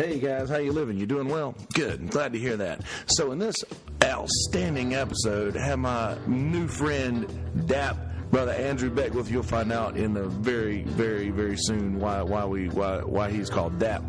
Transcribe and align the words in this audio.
Hey 0.00 0.18
guys, 0.18 0.48
how 0.48 0.56
you 0.56 0.72
living? 0.72 0.96
You 0.96 1.04
doing 1.04 1.28
well? 1.28 1.54
Good. 1.74 2.08
Glad 2.08 2.32
to 2.32 2.38
hear 2.38 2.56
that. 2.56 2.80
So 3.04 3.32
in 3.32 3.38
this 3.38 3.54
outstanding 4.02 4.94
episode, 4.94 5.58
I 5.58 5.62
have 5.62 5.78
my 5.78 6.16
new 6.26 6.68
friend 6.68 7.28
Dap 7.66 7.98
brother 8.30 8.52
Andrew 8.52 8.88
Beckwith. 8.88 9.30
You'll 9.30 9.42
find 9.42 9.70
out 9.70 9.98
in 9.98 10.14
the 10.14 10.26
very, 10.26 10.84
very, 10.84 11.28
very 11.28 11.58
soon 11.58 12.00
why 12.00 12.22
why 12.22 12.46
we 12.46 12.70
why 12.70 13.00
why 13.00 13.30
he's 13.30 13.50
called 13.50 13.78
Dap. 13.78 14.02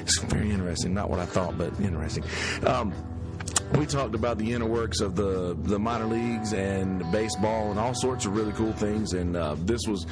It's 0.00 0.18
very 0.20 0.50
interesting. 0.50 0.94
Not 0.94 1.10
what 1.10 1.18
I 1.18 1.26
thought, 1.26 1.58
but 1.58 1.78
interesting. 1.78 2.24
Um, 2.66 2.94
we 3.78 3.86
talked 3.86 4.14
about 4.14 4.38
the 4.38 4.52
inner 4.52 4.66
works 4.66 5.00
of 5.00 5.16
the 5.16 5.56
the 5.62 5.78
minor 5.78 6.06
leagues 6.06 6.52
and 6.52 7.10
baseball 7.10 7.70
and 7.70 7.80
all 7.80 7.94
sorts 7.94 8.24
of 8.24 8.36
really 8.36 8.52
cool 8.52 8.72
things. 8.72 9.14
And 9.14 9.36
uh, 9.36 9.56
this 9.58 9.80
was 9.88 10.06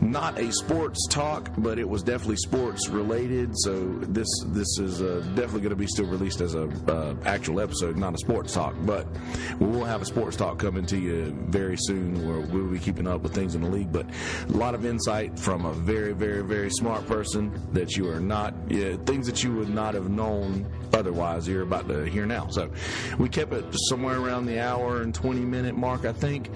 not 0.00 0.38
a 0.38 0.52
sports 0.52 1.06
talk, 1.08 1.50
but 1.58 1.78
it 1.78 1.88
was 1.88 2.02
definitely 2.02 2.36
sports 2.36 2.88
related. 2.88 3.52
So 3.58 3.88
this 4.00 4.28
this 4.46 4.78
is 4.78 5.00
uh, 5.02 5.20
definitely 5.34 5.60
going 5.60 5.70
to 5.70 5.76
be 5.76 5.86
still 5.86 6.06
released 6.06 6.40
as 6.40 6.54
a 6.54 6.64
uh, 6.88 7.14
actual 7.24 7.60
episode, 7.60 7.96
not 7.96 8.14
a 8.14 8.18
sports 8.18 8.52
talk. 8.52 8.74
But 8.80 9.06
we 9.60 9.66
will 9.66 9.84
have 9.84 10.02
a 10.02 10.06
sports 10.06 10.36
talk 10.36 10.58
coming 10.58 10.86
to 10.86 10.98
you 10.98 11.32
very 11.48 11.76
soon, 11.78 12.26
where 12.26 12.40
we'll 12.40 12.70
be 12.70 12.78
keeping 12.78 13.06
up 13.06 13.22
with 13.22 13.34
things 13.34 13.54
in 13.54 13.62
the 13.62 13.68
league. 13.68 13.92
But 13.92 14.06
a 14.48 14.52
lot 14.52 14.74
of 14.74 14.84
insight 14.84 15.38
from 15.38 15.66
a 15.66 15.72
very 15.72 16.12
very 16.12 16.42
very 16.42 16.70
smart 16.70 17.06
person 17.06 17.52
that 17.72 17.96
you 17.96 18.08
are 18.08 18.20
not 18.20 18.54
yeah, 18.68 18.96
things 19.04 19.26
that 19.26 19.44
you 19.44 19.54
would 19.54 19.68
not 19.68 19.94
have 19.94 20.10
known 20.10 20.66
otherwise. 20.92 21.46
You're 21.46 21.62
about 21.62 21.88
to 21.88 22.04
hear 22.04 22.26
now. 22.26 22.48
So 22.48 22.70
we 23.18 23.28
kept 23.28 23.52
it 23.52 23.64
somewhere 23.88 24.18
around 24.18 24.46
the 24.46 24.60
hour 24.60 25.02
and 25.02 25.14
20 25.14 25.40
minute 25.40 25.76
mark, 25.76 26.04
I 26.04 26.12
think. 26.12 26.50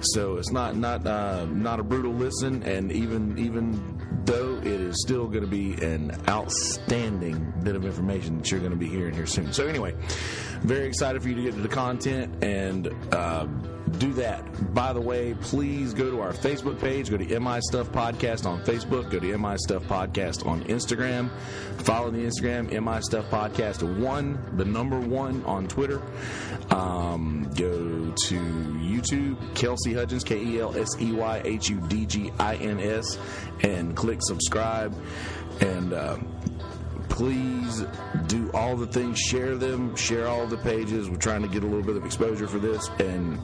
So 0.00 0.36
it's 0.36 0.50
not 0.50 0.76
not 0.76 1.06
uh, 1.06 1.44
not 1.46 1.78
a 1.78 1.84
brutal 1.84 2.12
listen, 2.12 2.62
and 2.64 2.90
even 2.90 3.38
even 3.38 4.24
though 4.24 4.56
it 4.58 4.66
is 4.66 5.00
still 5.00 5.26
going 5.26 5.44
to 5.44 5.50
be 5.50 5.74
an 5.74 6.12
outstanding 6.28 7.52
bit 7.62 7.76
of 7.76 7.84
information 7.84 8.38
that 8.38 8.50
you're 8.50 8.60
going 8.60 8.72
to 8.72 8.78
be 8.78 8.88
hearing 8.88 9.14
here 9.14 9.26
soon. 9.26 9.52
So 9.52 9.66
anyway, 9.66 9.94
very 10.62 10.86
excited 10.86 11.22
for 11.22 11.28
you 11.28 11.36
to 11.36 11.42
get 11.42 11.54
to 11.54 11.60
the 11.60 11.68
content 11.68 12.42
and. 12.42 12.92
Uh, 13.12 13.46
do 13.98 14.12
that. 14.14 14.74
By 14.74 14.92
the 14.92 15.00
way, 15.00 15.34
please 15.34 15.94
go 15.94 16.10
to 16.10 16.20
our 16.20 16.32
Facebook 16.32 16.80
page. 16.80 17.10
Go 17.10 17.16
to 17.16 17.40
MI 17.40 17.60
Stuff 17.60 17.90
Podcast 17.90 18.46
on 18.46 18.62
Facebook. 18.62 19.10
Go 19.10 19.18
to 19.18 19.38
MI 19.38 19.56
Stuff 19.58 19.84
Podcast 19.84 20.46
on 20.46 20.62
Instagram. 20.64 21.30
Follow 21.82 22.10
the 22.10 22.18
Instagram 22.18 22.70
MI 22.70 23.00
Stuff 23.02 23.28
Podcast 23.30 23.82
one, 23.98 24.38
the 24.56 24.64
number 24.64 24.98
one 24.98 25.44
on 25.44 25.66
Twitter. 25.68 26.00
Um, 26.70 27.50
go 27.54 28.12
to 28.28 28.40
YouTube, 28.80 29.54
Kelsey 29.54 29.92
Hudgins, 29.92 30.24
K 30.24 30.40
E 30.42 30.60
L 30.60 30.76
S 30.76 30.88
E 31.00 31.12
Y 31.12 31.42
H 31.44 31.68
U 31.70 31.80
D 31.88 32.06
G 32.06 32.32
I 32.38 32.56
N 32.56 32.80
S, 32.80 33.18
and 33.62 33.96
click 33.96 34.20
subscribe. 34.22 34.94
And 35.60 35.92
uh, 35.92 36.18
please 37.08 37.84
do 38.26 38.50
all 38.54 38.76
the 38.76 38.86
things, 38.86 39.18
share 39.18 39.56
them, 39.56 39.94
share 39.96 40.26
all 40.26 40.46
the 40.46 40.56
pages. 40.58 41.10
We're 41.10 41.16
trying 41.16 41.42
to 41.42 41.48
get 41.48 41.62
a 41.62 41.66
little 41.66 41.82
bit 41.84 41.96
of 41.96 42.04
exposure 42.06 42.46
for 42.46 42.58
this, 42.58 42.88
and 42.98 43.38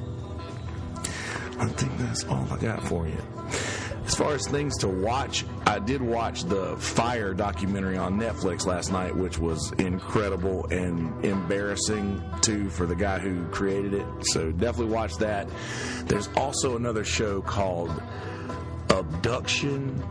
I 1.59 1.67
think 1.67 1.97
that's 1.99 2.25
all 2.25 2.47
I 2.51 2.57
got 2.59 2.83
for 2.85 3.07
you. 3.07 3.19
As 4.07 4.15
far 4.15 4.33
as 4.33 4.47
things 4.47 4.79
to 4.79 4.89
watch, 4.89 5.45
I 5.67 5.79
did 5.79 6.01
watch 6.01 6.45
the 6.45 6.77
Fyre 6.79 7.35
documentary 7.35 7.99
on 7.99 8.19
Netflix 8.19 8.65
last 8.65 8.91
night, 8.91 9.15
which 9.15 9.39
was 9.39 9.71
incredible 9.73 10.67
and 10.71 11.25
embarrassing 11.25 12.23
too 12.41 12.71
for 12.71 12.87
the 12.87 12.95
guy 12.95 13.19
who 13.19 13.45
created 13.49 13.93
it. 13.93 14.07
So 14.23 14.51
definitely 14.51 14.95
watch 14.95 15.17
that. 15.19 15.49
There's 16.07 16.29
also 16.37 16.77
another 16.77 17.05
show 17.05 17.43
called 17.43 18.03
Abduction 18.89 20.03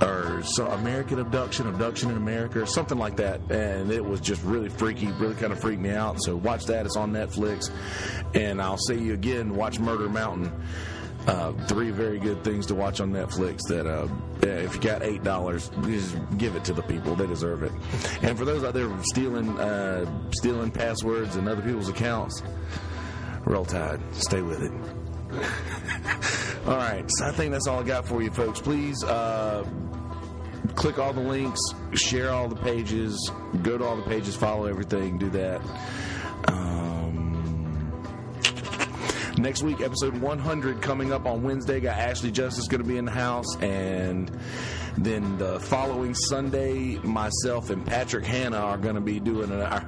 or 0.00 0.42
so 0.42 0.66
American 0.68 1.18
Abduction, 1.18 1.68
Abduction 1.68 2.10
in 2.10 2.16
America, 2.16 2.62
or 2.62 2.66
something 2.66 2.98
like 2.98 3.16
that. 3.16 3.40
And 3.50 3.90
it 3.90 4.04
was 4.04 4.20
just 4.20 4.42
really 4.42 4.68
freaky, 4.68 5.06
really 5.12 5.34
kind 5.34 5.52
of 5.52 5.60
freaked 5.60 5.80
me 5.82 5.90
out. 5.90 6.22
So 6.22 6.36
watch 6.36 6.66
that. 6.66 6.86
It's 6.86 6.96
on 6.96 7.12
Netflix. 7.12 7.70
And 8.34 8.60
I'll 8.60 8.78
see 8.78 8.98
you 8.98 9.14
again. 9.14 9.54
Watch 9.54 9.78
Murder 9.78 10.08
Mountain. 10.08 10.52
Uh, 11.26 11.52
three 11.68 11.90
very 11.90 12.18
good 12.18 12.44
things 12.44 12.66
to 12.66 12.74
watch 12.74 13.00
on 13.00 13.10
Netflix. 13.10 13.60
That 13.68 13.86
uh, 13.86 14.08
if 14.42 14.74
you 14.74 14.80
got 14.80 15.02
eight 15.02 15.22
dollars, 15.22 15.70
just 15.82 16.16
give 16.36 16.54
it 16.54 16.64
to 16.64 16.74
the 16.74 16.82
people; 16.82 17.14
they 17.14 17.26
deserve 17.26 17.62
it. 17.62 17.72
And 18.20 18.36
for 18.36 18.44
those 18.44 18.62
out 18.62 18.74
there 18.74 18.90
stealing 19.04 19.58
uh, 19.58 20.04
stealing 20.32 20.70
passwords 20.70 21.36
and 21.36 21.48
other 21.48 21.62
people's 21.62 21.88
accounts, 21.88 22.42
roll 23.46 23.64
tide, 23.64 24.02
stay 24.12 24.42
with 24.42 24.64
it. 24.64 24.72
all 26.66 26.76
right, 26.76 27.04
so 27.08 27.26
I 27.26 27.32
think 27.32 27.52
that's 27.52 27.66
all 27.66 27.80
I 27.80 27.84
got 27.84 28.06
for 28.06 28.22
you, 28.22 28.30
folks. 28.30 28.60
Please 28.60 29.02
uh, 29.02 29.64
click 30.74 30.98
all 30.98 31.12
the 31.12 31.20
links, 31.20 31.60
share 31.94 32.30
all 32.30 32.48
the 32.48 32.56
pages, 32.56 33.30
go 33.62 33.78
to 33.78 33.84
all 33.84 33.96
the 33.96 34.02
pages, 34.02 34.36
follow 34.36 34.66
everything, 34.66 35.18
do 35.18 35.30
that. 35.30 35.60
Um, 36.48 37.92
next 39.38 39.62
week, 39.62 39.80
episode 39.80 40.16
100 40.16 40.82
coming 40.82 41.12
up 41.12 41.26
on 41.26 41.42
Wednesday. 41.42 41.80
Got 41.80 41.98
Ashley 41.98 42.30
Justice 42.30 42.68
going 42.68 42.82
to 42.82 42.88
be 42.88 42.98
in 42.98 43.04
the 43.04 43.10
house. 43.10 43.56
And 43.60 44.30
then 44.96 45.38
the 45.38 45.58
following 45.60 46.14
Sunday, 46.14 46.98
myself 46.98 47.70
and 47.70 47.84
Patrick 47.84 48.24
Hanna 48.24 48.58
are 48.58 48.78
going 48.78 48.94
to 48.94 49.00
be 49.00 49.18
doing 49.18 49.50
our, 49.50 49.84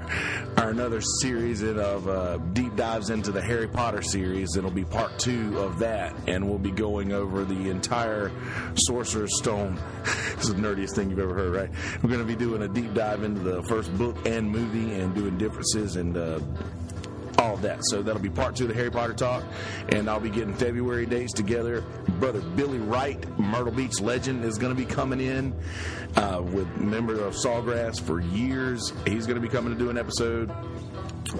our 0.56 0.70
another 0.70 1.00
series 1.20 1.62
of 1.62 2.08
uh, 2.08 2.38
deep 2.38 2.74
dives 2.76 3.10
into 3.10 3.30
the 3.30 3.40
Harry 3.40 3.68
Potter 3.68 4.02
series. 4.02 4.56
It'll 4.56 4.70
be 4.70 4.84
part 4.84 5.18
two 5.18 5.58
of 5.58 5.78
that. 5.78 6.14
And 6.26 6.48
we'll 6.48 6.58
be 6.58 6.72
going 6.72 7.12
over 7.12 7.44
the 7.44 7.70
entire 7.70 8.32
Sorcerer's 8.74 9.36
Stone. 9.38 9.78
this 10.36 10.48
is 10.48 10.54
the 10.54 10.60
nerdiest 10.60 10.94
thing 10.94 11.10
you've 11.10 11.18
ever 11.18 11.34
heard, 11.34 11.54
right? 11.54 11.70
We're 12.02 12.10
going 12.10 12.20
to 12.20 12.26
be 12.26 12.36
doing 12.36 12.62
a 12.62 12.68
deep 12.68 12.92
dive 12.94 13.22
into 13.22 13.40
the 13.40 13.62
first 13.64 13.96
book 13.96 14.16
and 14.26 14.50
movie 14.50 14.94
and 14.94 15.14
doing 15.14 15.38
differences 15.38 15.96
and 15.96 16.16
uh, 16.16 16.40
all 17.46 17.54
of 17.54 17.62
that. 17.62 17.84
So 17.84 18.02
that'll 18.02 18.20
be 18.20 18.30
part 18.30 18.56
two 18.56 18.64
of 18.64 18.68
the 18.68 18.74
Harry 18.74 18.90
Potter 18.90 19.14
talk, 19.14 19.44
and 19.90 20.10
I'll 20.10 20.20
be 20.20 20.30
getting 20.30 20.54
February 20.54 21.06
dates 21.06 21.32
together. 21.32 21.82
Brother 22.18 22.40
Billy 22.40 22.78
Wright, 22.78 23.26
Myrtle 23.38 23.72
Beach 23.72 24.00
legend, 24.00 24.44
is 24.44 24.58
going 24.58 24.74
to 24.74 24.80
be 24.80 24.86
coming 24.86 25.20
in 25.20 25.54
uh, 26.16 26.42
with 26.42 26.68
member 26.76 27.20
of 27.20 27.34
Sawgrass 27.34 28.00
for 28.00 28.20
years. 28.20 28.92
He's 29.06 29.26
going 29.26 29.40
to 29.40 29.40
be 29.40 29.48
coming 29.48 29.72
to 29.72 29.78
do 29.78 29.90
an 29.90 29.98
episode. 29.98 30.50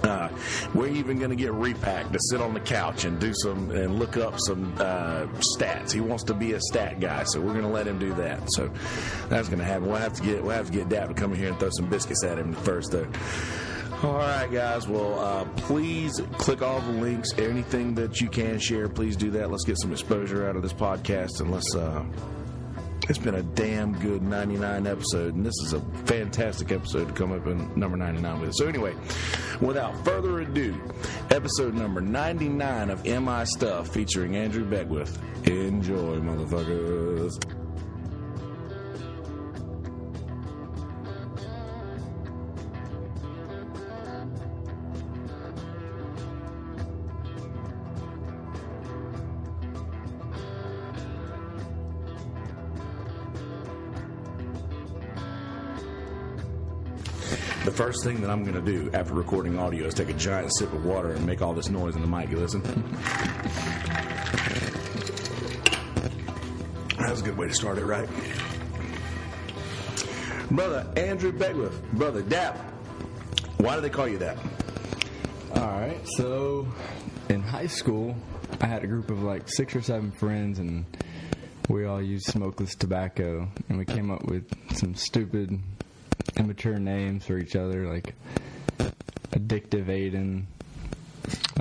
Uh, 0.03 0.29
we're 0.75 0.89
even 0.89 1.19
going 1.19 1.31
to 1.31 1.37
get 1.37 1.53
repacked 1.53 2.13
to 2.13 2.19
sit 2.21 2.41
on 2.41 2.53
the 2.53 2.61
couch 2.61 3.05
and 3.05 3.21
do 3.21 3.33
some 3.35 3.71
and 3.71 3.99
look 3.99 4.17
up 4.17 4.35
some 4.41 4.75
uh, 4.79 5.27
stats. 5.57 5.93
He 5.93 6.01
wants 6.01 6.25
to 6.25 6.35
be 6.35 6.53
a 6.53 6.61
stat 6.61 7.01
guy, 7.01 7.23
so 7.25 7.41
we're 7.41 7.53
going 7.53 7.65
to 7.65 7.71
let 7.71 7.87
him 7.87 7.99
do 7.99 8.13
that. 8.15 8.41
So 8.53 8.71
that's 9.29 9.49
going 9.49 9.61
to 9.61 9.65
happen. 9.65 9.87
We'll 9.87 9.97
have 9.97 10.15
to 10.15 10.23
get 10.23 10.43
we'll 10.43 10.57
have 10.57 10.67
to 10.67 10.73
get 10.73 10.89
Dad 10.89 11.09
to 11.09 11.15
come 11.15 11.33
in 11.33 11.39
here 11.39 11.49
and 11.51 11.59
throw 11.59 11.71
some 11.71 11.89
biscuits 11.89 12.25
at 12.25 12.39
him 12.39 12.53
first, 12.53 12.91
though. 12.93 13.07
All 14.03 14.13
right, 14.13 14.51
guys. 14.53 14.87
Well, 14.87 15.19
uh, 15.19 15.45
please 15.57 16.21
click 16.37 16.61
all 16.61 16.81
the 16.81 16.93
links. 16.93 17.31
Anything 17.39 17.95
that 17.95 18.21
you 18.21 18.29
can 18.29 18.59
share, 18.59 18.89
please 18.91 19.17
do 19.17 19.31
that. 19.31 19.51
Let's 19.51 19.65
get 19.65 19.81
some 19.81 19.91
exposure 19.91 20.47
out 20.47 20.55
of 20.55 20.63
this 20.63 20.75
podcast, 20.75 21.41
and 21.41 21.51
let's. 21.51 21.75
Uh, 21.75 22.05
it's 23.09 23.19
been 23.19 23.37
a 23.37 23.43
damn 23.43 23.99
good 24.01 24.21
99 24.23 24.87
episode, 24.87 25.35
and 25.35 25.47
this 25.47 25.55
is 25.65 25.73
a 25.73 25.81
fantastic 26.05 26.73
episode 26.73 27.07
to 27.09 27.15
come 27.15 27.33
up 27.33 27.47
in 27.47 27.73
number 27.79 27.97
99 27.97 28.41
with. 28.41 28.55
So, 28.55 28.67
anyway, 28.67 28.95
without 29.61 30.05
further 30.05 30.41
ado, 30.41 30.79
episode 31.31 31.73
number 31.75 32.01
99 32.01 32.91
of 32.91 33.05
MI 33.05 33.47
Stuff 33.47 33.89
featuring 33.89 34.37
Andrew 34.37 34.65
Beckwith. 34.65 35.19
Enjoy, 35.47 36.19
motherfuckers. 36.19 37.56
First 57.77 58.03
thing 58.03 58.23
that 58.23 58.31
I'm 58.31 58.43
going 58.43 58.55
to 58.55 58.73
do 58.73 58.91
after 58.95 59.13
recording 59.13 59.59
audio 59.59 59.87
is 59.87 59.93
take 59.93 60.09
a 60.09 60.15
giant 60.15 60.51
sip 60.57 60.73
of 60.73 60.87
water 60.87 61.13
and 61.13 61.27
make 61.27 61.43
all 61.43 61.53
this 61.53 61.69
noise 61.69 61.95
in 61.95 62.01
the 62.01 62.07
mic. 62.09 62.31
You 62.31 62.39
listen? 62.39 62.63
That 66.99 67.11
was 67.11 67.21
a 67.21 67.25
good 67.25 67.37
way 67.37 67.49
to 67.49 67.53
start 67.53 67.77
it, 67.77 67.85
right? 67.85 68.09
Brother 70.51 70.91
Andrew 70.97 71.33
Beckwith, 71.33 71.83
Brother 71.93 72.23
Dap, 72.23 72.57
why 73.59 73.75
do 73.75 73.83
they 73.83 73.91
call 73.91 74.09
you 74.09 74.17
that? 74.19 74.39
All 75.55 75.67
right, 75.67 76.01
so 76.17 76.67
in 77.29 77.43
high 77.43 77.67
school, 77.67 78.17
I 78.63 78.67
had 78.69 78.85
a 78.85 78.87
group 78.87 79.11
of 79.11 79.23
like 79.23 79.51
six 79.51 79.77
or 79.77 79.83
seven 79.83 80.13
friends, 80.13 80.61
and 80.61 80.87
we 81.69 81.85
all 81.85 82.01
used 82.01 82.25
smokeless 82.25 82.75
tobacco, 82.75 83.47
and 83.69 83.77
we 83.77 83.85
came 83.85 84.11
up 84.11 84.25
with 84.25 84.49
some 84.75 84.95
stupid 84.95 85.61
immature 86.37 86.79
names 86.79 87.27
for 87.27 87.39
each 87.39 87.57
other, 87.57 87.87
like 87.93 88.15
Addictive 89.33 89.87
Aiden, 89.87 90.45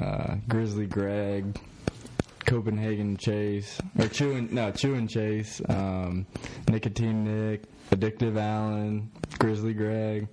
uh, 0.01 0.35
Grizzly 0.47 0.85
Greg, 0.85 1.57
Copenhagen 2.45 3.17
Chase 3.17 3.79
or 3.97 4.07
Chewing 4.07 4.53
no 4.53 4.71
Chewing 4.71 5.07
Chase, 5.07 5.61
um, 5.67 6.25
Nicotine 6.67 7.23
Nick, 7.23 7.63
Addictive 7.89 8.37
Allen, 8.37 9.11
Grizzly 9.39 9.73
Greg, 9.73 10.27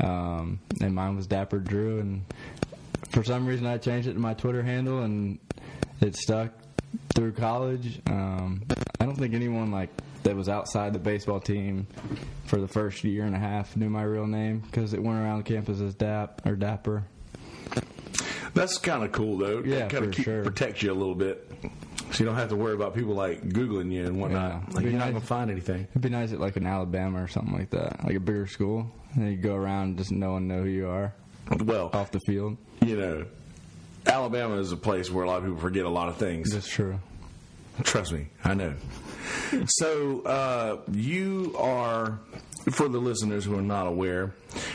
um, 0.00 0.58
and 0.80 0.94
mine 0.94 1.16
was 1.16 1.26
Dapper 1.26 1.58
Drew. 1.58 2.00
And 2.00 2.24
for 3.10 3.22
some 3.22 3.46
reason, 3.46 3.66
I 3.66 3.78
changed 3.78 4.08
it 4.08 4.14
to 4.14 4.18
my 4.18 4.34
Twitter 4.34 4.62
handle, 4.62 5.02
and 5.02 5.38
it 6.00 6.16
stuck 6.16 6.52
through 7.14 7.32
college. 7.32 8.00
Um, 8.06 8.62
I 9.00 9.04
don't 9.04 9.16
think 9.16 9.34
anyone 9.34 9.70
like 9.70 9.90
that 10.28 10.36
was 10.36 10.48
outside 10.50 10.92
the 10.92 10.98
baseball 10.98 11.40
team 11.40 11.86
for 12.44 12.60
the 12.60 12.68
first 12.68 13.02
year 13.02 13.24
and 13.24 13.34
a 13.34 13.38
half 13.38 13.74
knew 13.76 13.88
my 13.88 14.02
real 14.02 14.26
name 14.26 14.58
because 14.60 14.92
it 14.92 15.02
went 15.02 15.18
around 15.18 15.44
campus 15.46 15.80
as 15.80 15.94
Dap 15.94 16.42
or 16.46 16.54
Dapper. 16.54 17.04
That's 18.54 18.76
kind 18.78 19.04
of 19.04 19.12
cool, 19.12 19.38
though. 19.38 19.62
Yeah, 19.64 19.88
kind 19.88 20.04
of 20.04 20.14
sure. 20.14 20.42
protect 20.42 20.82
you 20.82 20.92
a 20.92 20.94
little 20.94 21.14
bit, 21.14 21.50
so 22.12 22.18
you 22.18 22.24
don't 22.26 22.34
have 22.34 22.48
to 22.50 22.56
worry 22.56 22.74
about 22.74 22.94
people 22.94 23.14
like 23.14 23.42
googling 23.48 23.90
you 23.92 24.04
and 24.04 24.20
whatnot. 24.20 24.62
Yeah. 24.68 24.74
Like 24.74 24.84
you're 24.84 24.92
not 24.92 24.98
nice. 25.00 25.12
gonna 25.12 25.24
find 25.24 25.50
anything. 25.50 25.86
It'd 25.90 26.02
be 26.02 26.08
nice 26.10 26.32
at 26.32 26.40
like 26.40 26.56
an 26.56 26.66
Alabama 26.66 27.22
or 27.22 27.28
something 27.28 27.54
like 27.56 27.70
that, 27.70 28.04
like 28.04 28.16
a 28.16 28.20
bigger 28.20 28.46
school. 28.46 28.90
And 29.14 29.30
you 29.30 29.36
go 29.36 29.54
around, 29.54 29.82
and 29.88 29.98
just 29.98 30.12
no 30.12 30.32
one 30.32 30.46
know 30.48 30.62
who 30.62 30.68
you 30.68 30.88
are 30.88 31.14
Well, 31.64 31.88
off 31.94 32.10
the 32.10 32.20
field. 32.20 32.58
you 32.84 32.96
know, 32.96 33.24
Alabama 34.06 34.56
is 34.56 34.72
a 34.72 34.76
place 34.76 35.10
where 35.10 35.24
a 35.24 35.26
lot 35.26 35.38
of 35.38 35.44
people 35.44 35.58
forget 35.60 35.84
a 35.86 35.90
lot 35.90 36.08
of 36.08 36.16
things. 36.16 36.50
That's 36.52 36.68
true. 36.68 36.98
Trust 37.84 38.12
me, 38.12 38.28
I 38.44 38.54
know. 38.54 38.74
So 39.66 40.22
uh, 40.22 40.78
you 40.92 41.54
are, 41.58 42.18
for 42.70 42.88
the 42.88 42.98
listeners 42.98 43.44
who 43.44 43.56
are 43.58 43.62
not 43.62 43.86
aware, 43.86 44.34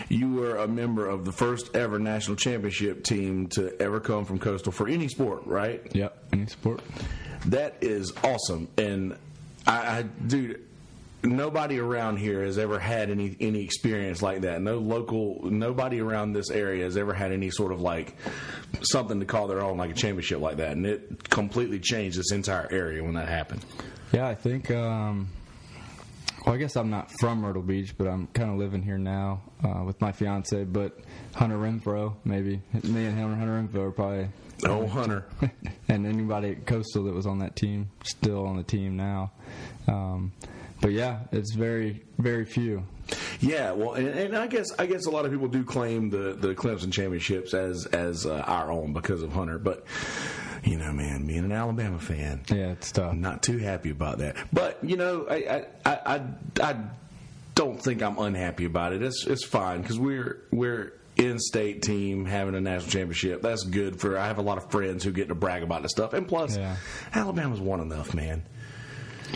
you 0.10 0.34
were 0.34 0.58
a 0.58 0.68
member 0.68 1.08
of 1.08 1.26
the 1.26 1.32
first 1.32 1.76
ever 1.76 2.00
national 2.00 2.36
championship 2.38 3.04
team 3.04 3.48
to 3.48 3.76
ever 3.82 4.00
come 4.00 4.26
from 4.26 4.40
Coastal 4.40 4.72
for 4.72 4.88
any 4.88 5.08
sport, 5.08 5.46
right? 5.46 5.94
Yep. 5.96 6.18
Any 6.34 6.46
sport. 6.48 6.82
That 7.48 7.78
is 7.82 8.14
awesome, 8.24 8.68
and 8.78 9.18
I, 9.68 10.00
I 10.00 10.02
dude. 10.04 10.64
Nobody 11.24 11.80
around 11.80 12.18
here 12.18 12.44
has 12.44 12.58
ever 12.58 12.80
had 12.80 13.10
any 13.10 13.36
any 13.40 13.64
experience 13.64 14.22
like 14.22 14.42
that. 14.42 14.62
No 14.62 14.78
local, 14.78 15.40
nobody 15.44 16.02
around 16.02 16.34
this 16.34 16.50
area 16.50 16.84
has 16.84 16.98
ever 16.98 17.14
had 17.14 17.32
any 17.32 17.50
sort 17.50 17.72
of 17.72 17.80
like 17.82 18.18
something 18.82 19.20
to 19.22 19.26
call 19.26 19.48
their 19.48 19.62
own, 19.62 19.78
like 19.78 19.92
a 19.92 19.94
championship 19.94 20.40
like 20.42 20.58
that. 20.58 20.72
And 20.72 20.86
it 20.86 21.30
completely 21.30 21.80
changed 21.80 22.18
this 22.20 22.32
entire 22.34 22.68
area 22.72 23.02
when 23.04 23.14
that 23.14 23.30
happened. 23.30 23.64
Yeah, 24.12 24.28
I 24.28 24.36
think. 24.36 24.70
Um, 24.70 25.30
well, 26.46 26.56
I 26.56 26.58
guess 26.58 26.76
I'm 26.76 26.90
not 26.90 27.10
from 27.22 27.40
Myrtle 27.40 27.62
Beach, 27.62 27.98
but 27.98 28.06
I'm 28.06 28.28
kind 28.28 28.50
of 28.52 28.58
living 28.58 28.82
here 28.82 28.98
now 28.98 29.44
uh, 29.64 29.84
with 29.86 30.02
my 30.02 30.12
fiance. 30.12 30.66
But 30.66 31.00
Hunter 31.36 31.56
Renfrow, 31.56 32.16
maybe 32.26 32.62
me 32.84 33.06
and 33.06 33.18
him, 33.18 33.32
and 33.32 33.40
Hunter 33.40 33.62
Renfrow 33.64 33.88
are 33.88 33.92
probably, 33.92 34.28
Oh, 34.66 34.86
Hunter. 34.88 35.26
and 35.88 36.06
anybody 36.06 36.52
at 36.52 36.66
Coastal 36.66 37.06
that 37.06 37.14
was 37.14 37.26
on 37.26 37.40
that 37.40 37.56
team, 37.56 37.90
still 38.04 38.46
on 38.46 38.58
the 38.58 38.64
team 38.64 38.98
now. 38.98 39.32
Um, 39.88 40.34
but 40.84 40.92
yeah, 40.92 41.20
it's 41.32 41.52
very, 41.54 42.04
very 42.20 42.46
few. 42.46 42.84
Yeah, 43.40 43.72
well, 43.72 43.94
and, 43.94 44.08
and 44.08 44.36
I 44.38 44.48
guess 44.48 44.68
I 44.78 44.86
guess 44.86 45.06
a 45.06 45.10
lot 45.10 45.26
of 45.26 45.32
people 45.32 45.48
do 45.48 45.64
claim 45.64 46.10
the 46.10 46.34
the 46.34 46.54
Clemson 46.54 46.92
championships 46.92 47.54
as 47.54 47.86
as 47.88 48.26
uh, 48.26 48.44
our 48.46 48.72
own 48.72 48.94
because 48.94 49.24
of 49.24 49.32
Hunter, 49.34 49.58
but 49.58 49.86
you 50.64 50.78
know, 50.78 50.92
man, 50.94 51.26
being 51.26 51.44
an 51.46 51.52
Alabama 51.52 52.00
fan, 52.00 52.42
Yeah, 52.50 52.72
it's 52.72 52.92
tough. 52.92 53.12
I'm 53.12 53.22
not 53.22 53.42
too 53.44 53.58
happy 53.58 53.90
about 53.90 54.20
that. 54.20 54.36
But 54.54 54.80
you 54.84 54.96
know, 54.98 55.26
I 55.30 55.36
I 55.36 55.66
I, 55.86 55.96
I, 56.16 56.22
I 56.62 56.76
don't 57.56 57.82
think 57.82 58.02
I'm 58.02 58.18
unhappy 58.20 58.66
about 58.66 58.94
it. 58.94 59.02
It's 59.04 59.26
it's 59.26 59.44
fine 59.46 59.82
because 59.82 59.98
we're 60.00 60.42
we're 60.52 60.94
in-state 61.16 61.82
team 61.84 62.26
having 62.26 62.56
a 62.56 62.62
national 62.62 62.90
championship. 62.92 63.42
That's 63.42 63.64
good 63.64 64.00
for. 64.02 64.18
I 64.18 64.28
have 64.28 64.38
a 64.38 64.42
lot 64.42 64.58
of 64.58 64.72
friends 64.72 65.04
who 65.04 65.12
get 65.12 65.28
to 65.28 65.36
brag 65.36 65.64
about 65.64 65.82
this 65.84 65.92
stuff, 65.92 66.14
and 66.14 66.28
plus, 66.28 66.58
Yeah. 66.58 66.76
Alabama's 67.14 67.60
won 67.60 67.80
enough, 67.82 68.14
man. 68.14 68.44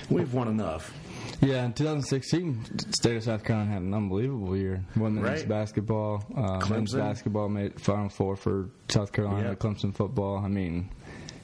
We've 0.09 0.33
won 0.33 0.47
enough. 0.47 0.93
Yeah, 1.41 1.65
in 1.65 1.73
2016, 1.73 2.91
State 2.93 3.17
of 3.17 3.23
South 3.23 3.43
Carolina 3.43 3.71
had 3.73 3.81
an 3.83 3.93
unbelievable 3.93 4.57
year. 4.57 4.83
Won 4.95 5.15
the 5.15 5.21
Right. 5.21 5.47
basketball, 5.47 6.23
uh, 6.35 6.65
men's 6.69 6.93
Clemson. 6.93 6.97
basketball 6.97 7.47
made 7.49 7.79
Final 7.79 8.09
Four 8.09 8.35
for 8.35 8.69
South 8.89 9.11
Carolina. 9.11 9.49
Yeah. 9.49 9.55
Clemson 9.55 9.93
football. 9.93 10.37
I 10.37 10.47
mean, 10.47 10.89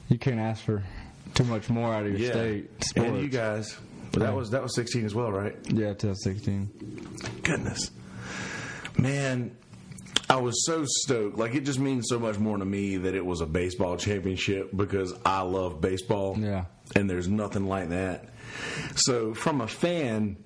you 0.08 0.18
can't 0.18 0.40
ask 0.40 0.64
for 0.64 0.82
too 1.34 1.44
much 1.44 1.70
more 1.70 1.94
out 1.94 2.06
of 2.06 2.18
your 2.18 2.30
state 2.32 2.70
sports. 2.84 3.08
and 3.08 3.18
you 3.20 3.28
guys. 3.28 3.76
But 4.12 4.20
that 4.20 4.34
was 4.34 4.50
that 4.50 4.62
was 4.62 4.74
16 4.74 5.04
as 5.04 5.14
well, 5.14 5.30
right? 5.32 5.56
yeah, 5.68 5.92
2016. 5.94 6.70
Goodness, 7.42 7.90
man, 8.98 9.56
I 10.30 10.36
was 10.36 10.64
so 10.66 10.84
stoked. 10.86 11.36
Like 11.38 11.54
it 11.54 11.64
just 11.64 11.78
means 11.80 12.06
so 12.08 12.18
much 12.18 12.38
more 12.38 12.56
to 12.58 12.64
me 12.64 12.96
that 12.98 13.14
it 13.14 13.24
was 13.24 13.40
a 13.40 13.46
baseball 13.46 13.96
championship 13.96 14.70
because 14.76 15.14
I 15.24 15.42
love 15.42 15.80
baseball. 15.80 16.36
Yeah. 16.38 16.64
and 16.96 17.08
there's 17.08 17.28
nothing 17.28 17.66
like 17.66 17.88
that. 17.88 18.28
So 18.96 19.34
from 19.34 19.60
a 19.60 19.68
fan. 19.68 20.36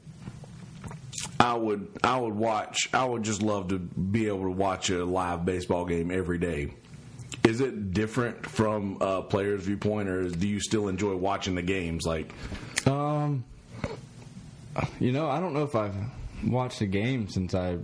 I 1.40 1.54
would 1.54 1.88
I 2.02 2.18
would 2.18 2.34
watch 2.34 2.88
I 2.92 3.04
would 3.04 3.22
just 3.22 3.42
love 3.42 3.68
to 3.68 3.78
be 3.78 4.26
able 4.26 4.42
to 4.42 4.50
watch 4.50 4.90
a 4.90 5.04
live 5.04 5.44
baseball 5.44 5.84
game 5.84 6.10
every 6.10 6.38
day. 6.38 6.74
Is 7.44 7.60
it 7.60 7.92
different 7.92 8.44
from 8.46 8.98
a 9.00 9.22
player's 9.22 9.62
viewpoint, 9.62 10.08
or 10.08 10.28
do 10.28 10.46
you 10.46 10.60
still 10.60 10.88
enjoy 10.88 11.16
watching 11.16 11.54
the 11.54 11.62
games? 11.62 12.04
Like, 12.06 12.32
Um, 12.86 13.44
you 15.00 15.12
know, 15.12 15.28
I 15.28 15.40
don't 15.40 15.54
know 15.54 15.64
if 15.64 15.74
I've 15.74 15.94
watched 16.44 16.80
a 16.82 16.86
game 16.86 17.28
since 17.28 17.54
I 17.54 17.78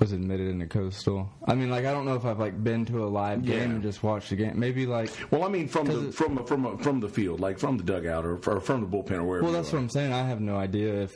was 0.00 0.12
admitted 0.12 0.48
into 0.48 0.66
Coastal. 0.66 1.30
I 1.46 1.54
mean, 1.54 1.70
like, 1.70 1.84
I 1.84 1.92
don't 1.92 2.04
know 2.04 2.14
if 2.16 2.24
I've 2.24 2.38
like 2.40 2.62
been 2.62 2.84
to 2.86 3.04
a 3.04 3.06
live 3.06 3.44
game 3.44 3.56
Yeah. 3.58 3.62
and 3.76 3.82
just 3.82 4.02
watched 4.02 4.32
a 4.32 4.36
game. 4.36 4.58
Maybe 4.58 4.86
like, 4.86 5.10
well, 5.30 5.44
I 5.44 5.48
mean, 5.48 5.68
from 5.68 5.86
the 5.86 6.10
from 6.12 6.44
from 6.44 6.78
from 6.78 7.00
the 7.00 7.08
field, 7.08 7.40
like 7.40 7.58
from 7.58 7.76
the 7.76 7.84
dugout 7.84 8.24
or, 8.24 8.38
or 8.46 8.60
from 8.60 8.80
the 8.80 8.86
bullpen 8.86 9.12
or 9.18 9.24
wherever. 9.24 9.44
well, 9.44 9.52
that's 9.52 9.72
what 9.72 9.78
I'm 9.78 9.88
saying. 9.88 10.12
I 10.12 10.24
have 10.26 10.40
no 10.40 10.56
idea 10.56 11.02
if. 11.02 11.12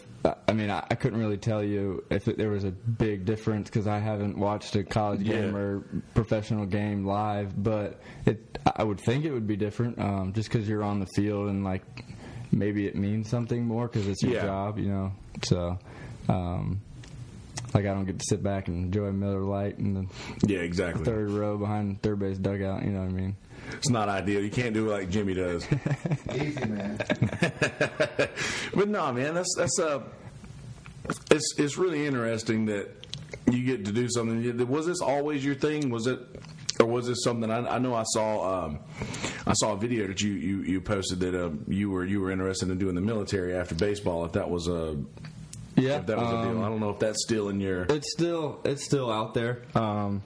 I 0.48 0.52
mean, 0.52 0.70
I, 0.70 0.84
I 0.90 0.94
couldn't 0.94 1.18
really 1.20 1.36
tell 1.38 1.62
you 1.62 2.04
if 2.10 2.26
it, 2.28 2.36
there 2.36 2.50
was 2.50 2.64
a 2.64 2.70
big 2.72 3.24
difference 3.24 3.68
because 3.70 3.86
I 3.86 3.98
haven't 3.98 4.36
watched 4.38 4.74
a 4.76 4.84
college 4.84 5.24
game 5.24 5.54
or 5.56 5.82
professional 6.14 6.66
game 6.66 7.04
live. 7.04 7.60
But 7.62 8.00
it, 8.24 8.58
I 8.76 8.82
would 8.84 9.00
think 9.00 9.24
it 9.24 9.32
would 9.32 9.46
be 9.46 9.56
different, 9.56 9.98
um, 9.98 10.32
just 10.32 10.48
because 10.50 10.68
you're 10.68 10.82
on 10.84 11.00
the 11.00 11.06
field 11.14 11.48
and 11.48 11.64
like 11.64 11.82
maybe 12.52 12.86
it 12.86 12.94
means 12.96 13.28
something 13.28 13.64
more 13.64 13.88
because 13.88 14.06
it's 14.08 14.22
your 14.22 14.32
Yeah. 14.34 14.42
job, 14.46 14.78
you 14.78 14.88
know. 14.88 15.12
So, 15.42 15.78
um, 16.28 16.80
like 17.76 17.84
I 17.86 17.94
don't 17.94 18.06
get 18.06 18.18
to 18.18 18.24
sit 18.26 18.42
back 18.42 18.68
and 18.68 18.84
enjoy 18.86 19.12
Miller 19.12 19.40
Lite 19.40 19.78
in 19.78 19.94
the 19.94 20.06
Yeah, 20.46 20.60
exactly. 20.60 21.04
third 21.04 21.30
row 21.30 21.58
behind 21.58 22.00
third 22.02 22.18
base 22.18 22.38
dugout. 22.38 22.82
You 22.84 22.90
know 22.90 23.00
what 23.00 23.10
I 23.10 23.12
mean? 23.12 23.36
It's 23.72 23.90
not 23.90 24.08
ideal. 24.08 24.42
You 24.42 24.50
can't 24.50 24.72
do 24.74 24.88
it 24.88 24.92
like 24.92 25.10
Jimmy 25.10 25.34
does. 25.34 25.66
Easy, 26.34 26.64
man. 26.64 26.96
but 28.74 28.88
no, 28.88 29.12
man, 29.12 29.34
that's 29.34 29.54
that's 29.56 29.78
uh, 29.78 30.02
it's 31.30 31.54
it's 31.58 31.76
really 31.76 32.06
interesting 32.06 32.66
that 32.66 32.88
you 33.50 33.64
get 33.64 33.84
to 33.84 33.92
do 33.92 34.08
something. 34.08 34.66
Was 34.68 34.86
this 34.86 35.00
always 35.00 35.44
your 35.44 35.54
thing? 35.54 35.90
Was 35.90 36.06
it, 36.06 36.18
or 36.80 36.86
was 36.86 37.06
this 37.06 37.22
something? 37.24 37.50
I, 37.50 37.76
I 37.76 37.78
know 37.78 37.94
I 37.94 38.04
saw 38.04 38.64
um, 38.66 38.78
I 39.46 39.52
saw 39.54 39.72
a 39.72 39.76
video 39.76 40.06
that 40.06 40.20
you 40.20 40.32
you, 40.32 40.62
you 40.62 40.80
posted 40.80 41.20
that 41.20 41.34
um, 41.34 41.64
you 41.68 41.90
were 41.90 42.04
you 42.04 42.20
were 42.20 42.30
interested 42.30 42.70
in 42.70 42.78
doing 42.78 42.94
the 42.94 43.00
military 43.00 43.54
after 43.54 43.74
baseball. 43.74 44.24
If 44.24 44.32
that 44.32 44.48
was 44.48 44.68
a 44.68 44.96
Yeah, 45.76 45.98
if 45.98 46.06
that 46.06 46.16
was 46.16 46.30
a 46.32 46.36
um, 46.36 46.54
deal, 46.54 46.64
I 46.64 46.68
don't 46.68 46.80
know 46.80 46.90
if 46.90 46.98
that's 46.98 47.22
still 47.22 47.48
in 47.50 47.60
your. 47.60 47.82
It's 47.84 48.10
still 48.12 48.60
it's 48.64 48.84
still 48.84 49.10
out 49.12 49.34
there. 49.34 49.62
Um, 49.74 50.22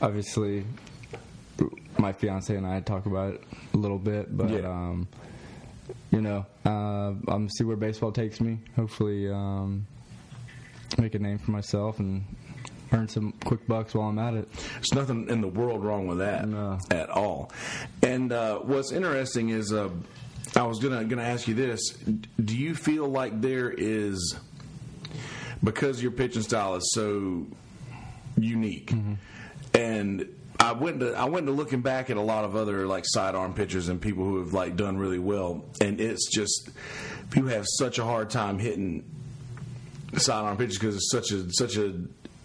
obviously, 0.00 0.64
my 1.98 2.12
fiance 2.12 2.54
and 2.54 2.66
I 2.66 2.80
talk 2.80 3.06
about 3.06 3.34
it 3.34 3.42
a 3.74 3.76
little 3.76 3.98
bit, 3.98 4.36
but 4.36 4.50
Yeah. 4.50 4.68
um, 4.68 5.08
you 6.10 6.20
know, 6.20 6.46
uh, 6.64 6.68
I'm 6.70 7.20
gonna 7.26 7.50
see 7.50 7.64
where 7.64 7.76
baseball 7.76 8.12
takes 8.12 8.40
me. 8.40 8.58
Hopefully, 8.76 9.28
um, 9.30 9.86
make 10.98 11.14
a 11.14 11.18
name 11.18 11.38
for 11.38 11.50
myself 11.50 11.98
and 11.98 12.24
earn 12.92 13.08
some 13.08 13.32
quick 13.44 13.66
bucks 13.66 13.94
while 13.94 14.08
I'm 14.08 14.18
at 14.18 14.34
it. 14.34 14.48
There's 14.74 14.94
nothing 14.94 15.28
in 15.28 15.40
the 15.42 15.48
world 15.48 15.84
wrong 15.84 16.06
with 16.06 16.18
that 16.18 16.48
No. 16.48 16.78
at 16.90 17.10
all. 17.10 17.50
And 18.02 18.32
uh, 18.32 18.58
what's 18.60 18.92
interesting 18.92 19.50
is, 19.50 19.72
uh, 19.72 19.90
I 20.56 20.62
was 20.62 20.78
gonna 20.78 21.04
gonna 21.04 21.22
ask 21.22 21.46
you 21.48 21.54
this: 21.54 21.80
Do 22.42 22.56
you 22.56 22.74
feel 22.74 23.06
like 23.08 23.40
there 23.42 23.70
is, 23.70 24.36
because 25.62 26.02
your 26.02 26.10
pitching 26.12 26.42
style 26.42 26.74
is 26.76 26.92
so 26.92 27.46
unique, 28.36 28.92
and 29.74 30.28
I 30.60 30.72
went 30.72 31.00
to 31.00 31.14
I 31.14 31.24
went 31.24 31.46
to 31.46 31.52
looking 31.52 31.82
back 31.82 32.10
at 32.10 32.16
a 32.16 32.22
lot 32.22 32.44
of 32.44 32.56
other 32.56 32.86
like 32.86 33.04
sidearm 33.06 33.54
pitchers 33.54 33.88
and 33.88 34.00
people 34.00 34.24
who 34.24 34.38
have 34.38 34.52
like 34.52 34.76
done 34.76 34.96
really 34.96 35.18
well, 35.18 35.64
and 35.80 36.00
it's 36.00 36.28
just 36.30 36.70
people 37.30 37.48
have 37.50 37.66
such 37.66 37.98
a 37.98 38.04
hard 38.04 38.30
time 38.30 38.58
hitting 38.58 39.04
sidearm 40.16 40.56
pitches 40.56 40.78
because 40.78 40.96
it's 40.96 41.10
such 41.10 41.32
a 41.32 41.52
such 41.52 41.76
a 41.76 41.94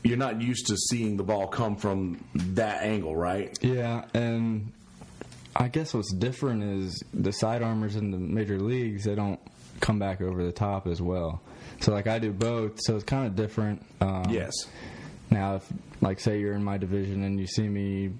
you're 0.03 0.17
not 0.17 0.41
used 0.41 0.67
to 0.67 0.77
seeing 0.77 1.17
the 1.17 1.23
ball 1.23 1.47
come 1.47 1.75
from 1.75 2.23
that 2.35 2.83
angle, 2.83 3.15
right? 3.15 3.57
Yeah, 3.61 4.05
and 4.13 4.71
I 5.55 5.69
guess 5.69 5.93
what's 5.93 6.13
different 6.13 6.63
is 6.63 7.01
the 7.13 7.31
sidearmers 7.31 7.95
in 7.95 8.11
the 8.11 8.17
major 8.17 8.59
leagues 8.59 9.05
they 9.05 9.15
don't 9.15 9.39
come 9.79 9.99
back 9.99 10.21
over 10.21 10.43
the 10.43 10.51
top 10.51 10.87
as 10.87 11.01
well. 11.01 11.41
So 11.79 11.91
like 11.91 12.07
I 12.07 12.19
do 12.19 12.31
both, 12.31 12.79
so 12.81 12.95
it's 12.95 13.03
kind 13.03 13.27
of 13.27 13.35
different. 13.35 13.85
Um, 14.01 14.25
Yes. 14.29 14.53
Now, 15.29 15.55
if 15.55 15.67
like 16.01 16.19
say 16.19 16.39
you're 16.39 16.53
in 16.53 16.63
my 16.63 16.77
division 16.77 17.23
and 17.23 17.39
you 17.39 17.47
see 17.47 17.67
me 17.67 18.11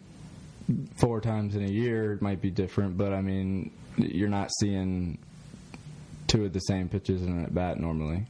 four 0.96 1.22
times 1.22 1.56
in 1.56 1.64
a 1.64 1.70
year, 1.70 2.14
it 2.14 2.22
might 2.22 2.42
be 2.42 2.50
different. 2.50 2.98
But 2.98 3.14
I 3.14 3.22
mean, 3.22 3.72
you're 3.98 4.30
not 4.30 4.50
seeing 4.60 5.18
two 6.28 6.46
of 6.46 6.54
the 6.54 6.60
same 6.60 6.90
pitches 6.90 7.22
in 7.22 7.30
an 7.30 7.44
at 7.44 7.54
bat 7.54 7.80
normally. 7.80 8.26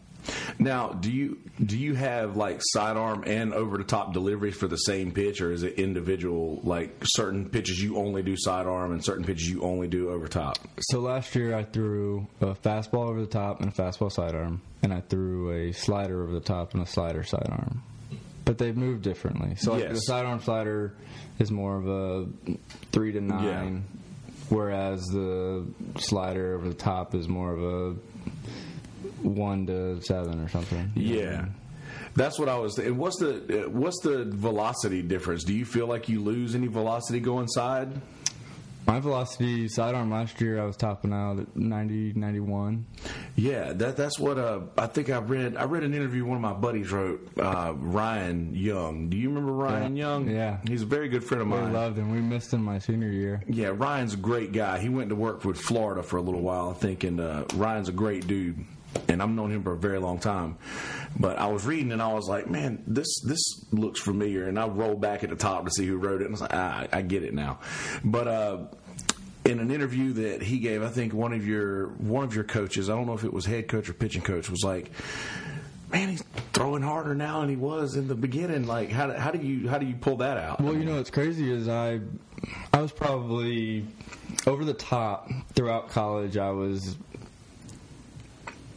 Now, 0.59 0.89
do 0.89 1.11
you 1.11 1.37
do 1.63 1.77
you 1.77 1.93
have 1.95 2.37
like 2.37 2.59
sidearm 2.61 3.23
and 3.27 3.53
over 3.53 3.77
the 3.77 3.83
top 3.83 4.13
deliveries 4.13 4.55
for 4.55 4.67
the 4.67 4.77
same 4.77 5.11
pitch, 5.11 5.41
or 5.41 5.51
is 5.51 5.63
it 5.63 5.73
individual? 5.79 6.61
Like 6.63 6.95
certain 7.03 7.49
pitches 7.49 7.81
you 7.81 7.97
only 7.97 8.23
do 8.23 8.35
sidearm, 8.37 8.91
and 8.93 9.03
certain 9.03 9.23
pitches 9.25 9.49
you 9.49 9.61
only 9.61 9.87
do 9.87 10.09
over 10.09 10.27
top. 10.27 10.57
So 10.81 10.99
last 10.99 11.33
year 11.35 11.55
I 11.55 11.63
threw 11.63 12.27
a 12.41 12.53
fastball 12.55 13.07
over 13.09 13.21
the 13.21 13.27
top 13.27 13.61
and 13.61 13.69
a 13.69 13.73
fastball 13.73 14.11
sidearm, 14.11 14.61
and 14.81 14.93
I 14.93 15.01
threw 15.01 15.51
a 15.51 15.71
slider 15.73 16.23
over 16.23 16.31
the 16.31 16.39
top 16.39 16.73
and 16.73 16.81
a 16.83 16.85
slider 16.87 17.23
sidearm. 17.23 17.83
But 18.45 18.57
they 18.57 18.71
move 18.73 19.01
differently. 19.01 19.55
So 19.55 19.71
like 19.73 19.83
Yes. 19.83 19.93
the 19.93 19.99
sidearm 20.01 20.39
slider 20.41 20.93
is 21.39 21.49
more 21.51 21.77
of 21.77 21.87
a 21.87 22.27
three 22.91 23.11
to 23.13 23.21
nine, 23.21 23.83
whereas 24.49 25.01
the 25.07 25.65
slider 25.97 26.55
over 26.55 26.67
the 26.67 26.73
top 26.75 27.15
is 27.15 27.27
more 27.27 27.53
of 27.53 27.63
a 27.63 27.95
one 29.23 29.65
to 29.67 30.01
seven 30.01 30.39
or 30.39 30.49
something. 30.49 30.91
You 30.95 31.15
know 31.15 31.21
what 31.21 31.29
I 31.29 31.31
Yeah. 31.37 31.45
That's 32.15 32.37
what 32.39 32.47
I 32.49 32.57
was. 32.57 32.77
And 32.77 32.97
what's 32.97 33.17
the 33.19 33.67
what's 33.71 33.99
the 34.01 34.25
velocity 34.25 35.01
difference? 35.01 35.43
Do 35.43 35.53
you 35.53 35.65
feel 35.65 35.87
like 35.87 36.09
you 36.09 36.21
lose 36.21 36.53
any 36.55 36.67
velocity 36.67 37.19
going 37.19 37.47
side? 37.47 37.89
My 38.85 38.99
velocity 38.99 39.69
sidearm 39.69 40.11
last 40.11 40.41
year 40.41 40.61
I 40.61 40.65
was 40.65 40.75
topping 40.75 41.13
out 41.13 41.39
at 41.39 41.55
90, 41.55 42.13
91. 42.19 42.85
Yeah, 43.37 43.71
that 43.73 43.95
that's 43.95 44.19
what 44.19 44.37
uh, 44.37 44.59
I 44.77 44.87
think 44.87 45.09
I 45.09 45.19
read. 45.19 45.55
I 45.55 45.63
read 45.63 45.83
an 45.83 45.93
interview 45.93 46.25
one 46.25 46.35
of 46.35 46.41
my 46.41 46.51
buddies 46.51 46.91
wrote. 46.91 47.25
Uh, 47.39 47.73
Ryan 47.77 48.53
Young. 48.53 49.07
Do 49.09 49.15
you 49.17 49.29
remember 49.29 49.53
Ryan 49.53 49.95
Yeah. 49.95 50.03
Young? 50.03 50.29
Yeah. 50.29 50.57
he's 50.67 50.81
a 50.81 50.85
very 50.85 51.07
good 51.07 51.23
friend 51.23 51.41
of 51.41 51.47
We 51.47 51.55
mine. 51.57 51.71
loved 51.73 51.97
him. 51.97 52.11
We 52.11 52.19
missed 52.19 52.53
him 52.53 52.61
my 52.61 52.77
senior 52.79 53.09
year. 53.09 53.41
Yeah, 53.47 53.71
Ryan's 53.73 54.15
a 54.15 54.17
great 54.17 54.51
guy. 54.51 54.79
He 54.79 54.89
went 54.89 55.09
to 55.09 55.15
work 55.15 55.45
with 55.45 55.57
Florida 55.57 56.03
for 56.03 56.17
a 56.17 56.21
little 56.21 56.41
while, 56.41 56.69
I 56.69 56.73
think, 56.73 57.05
and 57.05 57.21
uh, 57.21 57.45
Ryan's 57.55 57.87
a 57.89 57.93
great 57.93 58.27
dude. 58.27 58.63
And 59.07 59.21
I've 59.21 59.29
known 59.29 59.51
him 59.51 59.63
for 59.63 59.73
a 59.73 59.77
very 59.77 59.99
long 59.99 60.19
time. 60.19 60.57
But 61.17 61.37
I 61.37 61.47
was 61.47 61.65
reading 61.65 61.91
and 61.91 62.01
I 62.01 62.13
was 62.13 62.27
like, 62.27 62.49
man, 62.49 62.83
this 62.87 63.21
this 63.21 63.41
looks 63.71 63.99
familiar. 63.99 64.47
And 64.47 64.59
I 64.59 64.67
rolled 64.67 65.01
back 65.01 65.23
at 65.23 65.29
the 65.29 65.35
top 65.35 65.65
to 65.65 65.71
see 65.71 65.85
who 65.85 65.97
wrote 65.97 66.21
it, 66.21 66.25
and 66.25 66.29
I 66.29 66.31
was 66.31 66.41
like, 66.41 66.53
ah, 66.53 66.87
I 66.91 67.01
get 67.01 67.23
it 67.23 67.33
now. 67.33 67.59
But 68.03 68.27
uh, 68.27 68.57
in 69.45 69.59
an 69.59 69.71
interview 69.71 70.13
that 70.13 70.41
he 70.41 70.59
gave, 70.59 70.81
I 70.83 70.89
think 70.89 71.13
one 71.13 71.33
of 71.33 71.45
your 71.45 71.87
one 71.89 72.23
of 72.23 72.35
your 72.35 72.43
coaches, 72.43 72.89
I 72.89 72.95
don't 72.95 73.05
know 73.05 73.13
if 73.13 73.23
it 73.23 73.33
was 73.33 73.45
head 73.45 73.67
coach 73.67 73.89
or 73.89 73.93
pitching 73.93 74.21
coach, 74.21 74.49
was 74.49 74.63
like, 74.63 74.91
man, 75.91 76.09
he's 76.09 76.23
throwing 76.53 76.81
harder 76.81 77.13
now 77.13 77.41
than 77.41 77.49
he 77.49 77.55
was 77.55 77.95
in 77.95 78.07
the 78.07 78.15
beginning. 78.15 78.65
Like, 78.65 78.89
how 78.89 79.07
do, 79.07 79.13
how 79.13 79.31
do 79.31 79.45
you 79.45 79.69
how 79.69 79.77
do 79.77 79.85
you 79.85 79.95
pull 79.95 80.17
that 80.17 80.37
out? 80.37 80.61
Well, 80.61 80.75
you 80.75 80.85
know 80.85 80.95
what's 80.95 81.11
crazy 81.11 81.51
is 81.51 81.67
I, 81.67 81.99
I 82.73 82.81
was 82.81 82.91
probably 82.91 83.85
over 84.47 84.65
the 84.65 84.73
top 84.73 85.29
throughout 85.53 85.89
college. 85.89 86.37
I 86.37 86.51
was 86.51 86.97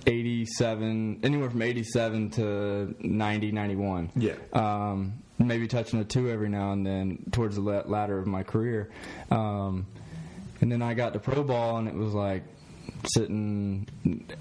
eighty-seven, 0.06 1.20
anywhere 1.22 1.50
from 1.50 1.62
eighty-seven 1.62 2.30
to 2.30 2.94
90, 3.00 3.52
91. 3.52 4.10
Yeah. 4.16 4.34
Um, 4.52 5.22
maybe 5.38 5.66
touching 5.68 6.00
a 6.00 6.04
two 6.04 6.30
every 6.30 6.48
now 6.48 6.72
and 6.72 6.86
then 6.86 7.24
towards 7.32 7.56
the 7.56 7.62
latter 7.62 8.18
of 8.18 8.26
my 8.26 8.42
career. 8.42 8.90
Um, 9.30 9.86
and 10.60 10.72
then 10.72 10.80
I 10.82 10.94
got 10.94 11.12
to 11.12 11.18
pro 11.18 11.42
ball, 11.42 11.76
and 11.78 11.88
it 11.88 11.94
was 11.94 12.14
like 12.14 12.42
sitting 13.14 13.86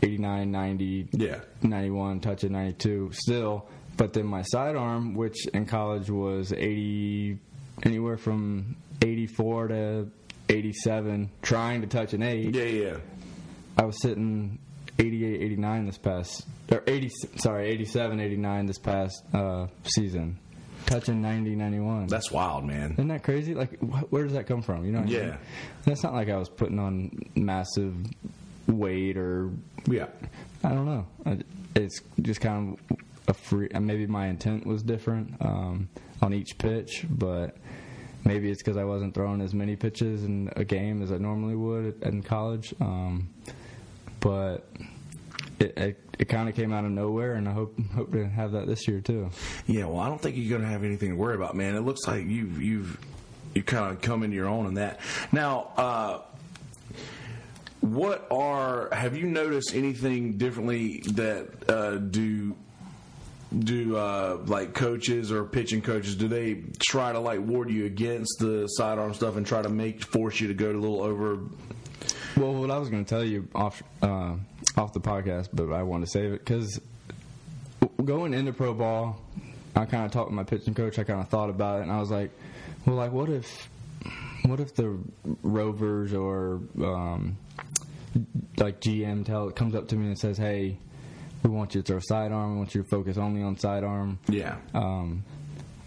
89, 0.01 0.51
90, 0.51 1.09
Yeah. 1.11 1.39
91, 1.61 2.19
touching 2.21 2.53
92 2.53 3.11
still. 3.13 3.67
But 3.97 4.13
then 4.13 4.25
my 4.25 4.41
sidearm, 4.43 5.13
which 5.15 5.47
in 5.47 5.65
college 5.65 6.09
was 6.09 6.51
80, 6.53 7.37
anywhere 7.83 8.17
from 8.17 8.75
84 9.01 9.67
to 9.69 10.07
87, 10.49 11.29
trying 11.41 11.81
to 11.81 11.87
touch 11.87 12.13
an 12.13 12.21
8. 12.23 12.53
yeah, 12.55 12.63
yeah. 12.63 12.97
I 13.77 13.83
was 13.85 14.01
sitting 14.01 14.59
88, 14.97 15.41
89 15.41 15.85
this 15.87 15.97
past, 15.97 16.45
or 16.71 16.83
80, 16.87 17.09
sorry, 17.37 17.67
87, 17.69 18.19
89 18.19 18.65
this 18.65 18.77
past 18.79 19.23
uh, 19.33 19.67
season, 19.83 20.39
touching 20.85 21.21
90, 21.21 21.55
91. 21.55 22.07
That's 22.07 22.31
wild, 22.31 22.63
man. 22.65 22.93
Isn't 22.93 23.07
that 23.09 23.23
crazy? 23.23 23.53
Like, 23.53 23.77
wh- 23.79 24.11
where 24.11 24.23
does 24.23 24.33
that 24.33 24.47
come 24.47 24.61
from? 24.61 24.85
You 24.85 24.91
know? 24.93 24.99
What 25.01 25.09
I 25.09 25.11
Yeah. 25.11 25.25
mean? 25.25 25.37
That's 25.85 26.03
not 26.03 26.13
like 26.13 26.29
I 26.29 26.37
was 26.37 26.47
putting 26.49 26.79
on 26.79 27.11
massive 27.35 27.93
weight 28.67 29.17
or 29.17 29.51
Yeah. 29.87 30.07
I 30.63 30.69
don't 30.69 30.85
know. 30.85 31.05
It's 31.75 32.01
just 32.21 32.39
kind 32.41 32.77
of 32.89 32.97
a 33.27 33.33
free. 33.33 33.67
and 33.71 33.85
Maybe 33.85 34.07
my 34.07 34.27
intent 34.27 34.65
was 34.65 34.81
different 34.81 35.35
um, 35.41 35.89
on 36.21 36.33
each 36.33 36.57
pitch, 36.57 37.05
but 37.09 37.57
maybe 38.23 38.49
it's 38.49 38.63
because 38.63 38.77
I 38.77 38.85
wasn't 38.85 39.13
throwing 39.13 39.41
as 39.41 39.53
many 39.53 39.75
pitches 39.75 40.23
in 40.23 40.49
a 40.55 40.63
game 40.63 41.01
as 41.03 41.11
I 41.11 41.17
normally 41.17 41.55
would 41.55 42.01
in 42.01 42.23
college. 42.23 42.73
Um, 42.79 43.29
but 44.25 44.65
it, 45.59 45.77
it, 45.77 45.99
it 46.17 46.25
kind 46.29 46.49
of 46.49 46.55
came 46.55 46.73
out 46.73 46.83
of 46.83 46.89
nowhere, 46.89 47.35
and 47.35 47.47
I 47.47 47.51
hope 47.51 47.79
hope 47.93 48.11
to 48.13 48.27
have 48.27 48.53
that 48.53 48.65
this 48.65 48.87
year 48.87 48.99
too. 48.99 49.29
Yeah, 49.67 49.85
well, 49.85 49.99
I 49.99 50.09
don't 50.09 50.19
think 50.19 50.35
you're 50.35 50.49
going 50.49 50.63
to 50.63 50.67
have 50.67 50.83
anything 50.83 51.11
to 51.11 51.15
worry 51.15 51.35
about, 51.35 51.55
man. 51.55 51.75
It 51.75 51.81
looks 51.81 52.07
like 52.07 52.25
you've 52.25 52.59
you've 52.59 52.99
you 53.53 53.61
kind 53.61 53.91
of 53.91 54.01
come 54.01 54.23
into 54.23 54.35
your 54.35 54.47
own 54.47 54.65
in 54.65 54.73
that. 54.73 54.99
Now, 55.31 55.71
uh, 55.77 56.21
what 57.81 58.25
are 58.31 58.89
have 58.91 59.15
you 59.15 59.27
noticed 59.27 59.75
anything 59.75 60.39
differently 60.39 61.03
that 61.13 61.69
uh, 61.69 61.97
do 61.97 62.55
do 63.59 63.95
uh, 63.95 64.39
like 64.47 64.73
coaches 64.73 65.31
or 65.31 65.43
pitching 65.43 65.83
coaches 65.83 66.15
do 66.15 66.27
they 66.27 66.63
try 66.79 67.13
to 67.13 67.19
like 67.19 67.41
ward 67.41 67.69
you 67.69 67.85
against 67.85 68.39
the 68.39 68.65
sidearm 68.69 69.13
stuff 69.13 69.35
and 69.35 69.45
try 69.45 69.61
to 69.61 69.69
make 69.69 70.03
force 70.03 70.39
you 70.39 70.47
to 70.47 70.55
go 70.55 70.73
to 70.73 70.79
a 70.79 70.81
little 70.81 71.03
over? 71.03 71.41
Well, 72.37 72.53
what 72.53 72.69
I 72.69 72.77
was 72.77 72.89
going 72.89 73.05
to 73.05 73.09
tell 73.09 73.23
you 73.23 73.47
off 73.55 73.81
uh, 74.01 74.35
off 74.75 74.93
the 74.93 74.99
podcast, 74.99 75.49
but 75.53 75.71
I 75.71 75.83
want 75.83 76.03
to 76.03 76.09
save 76.09 76.33
it 76.33 76.39
because 76.39 76.81
going 78.03 78.33
into 78.33 78.51
pro 78.51 78.73
ball, 78.73 79.21
I 79.75 79.85
kind 79.85 80.05
of 80.05 80.11
talked 80.11 80.29
with 80.29 80.35
my 80.35 80.43
pitching 80.43 80.73
coach. 80.73 80.99
I 80.99 81.03
kind 81.05 81.21
of 81.21 81.29
thought 81.29 81.49
about 81.49 81.79
it, 81.79 81.83
and 81.83 81.91
I 81.91 81.99
was 81.99 82.11
like, 82.11 82.31
well, 82.85 82.97
like 82.97 83.11
what 83.11 83.29
if 83.29 83.69
what 84.43 84.59
if 84.59 84.75
the 84.75 84.97
Rovers 85.43 86.13
or 86.13 86.59
um, 86.81 87.37
like 88.57 88.81
GM 88.81 89.25
tell 89.25 89.49
comes 89.51 89.73
up 89.73 89.87
to 89.89 89.95
me 89.95 90.07
and 90.07 90.19
says, 90.19 90.37
hey, 90.37 90.77
we 91.43 91.49
want 91.49 91.73
you 91.73 91.81
to 91.81 91.87
throw 91.87 91.99
sidearm. 92.01 92.53
We 92.53 92.57
want 92.57 92.75
you 92.75 92.83
to 92.83 92.89
focus 92.89 93.17
only 93.17 93.43
on 93.43 93.57
sidearm 93.57 94.19
Yeah, 94.27 94.57
um, 94.73 95.23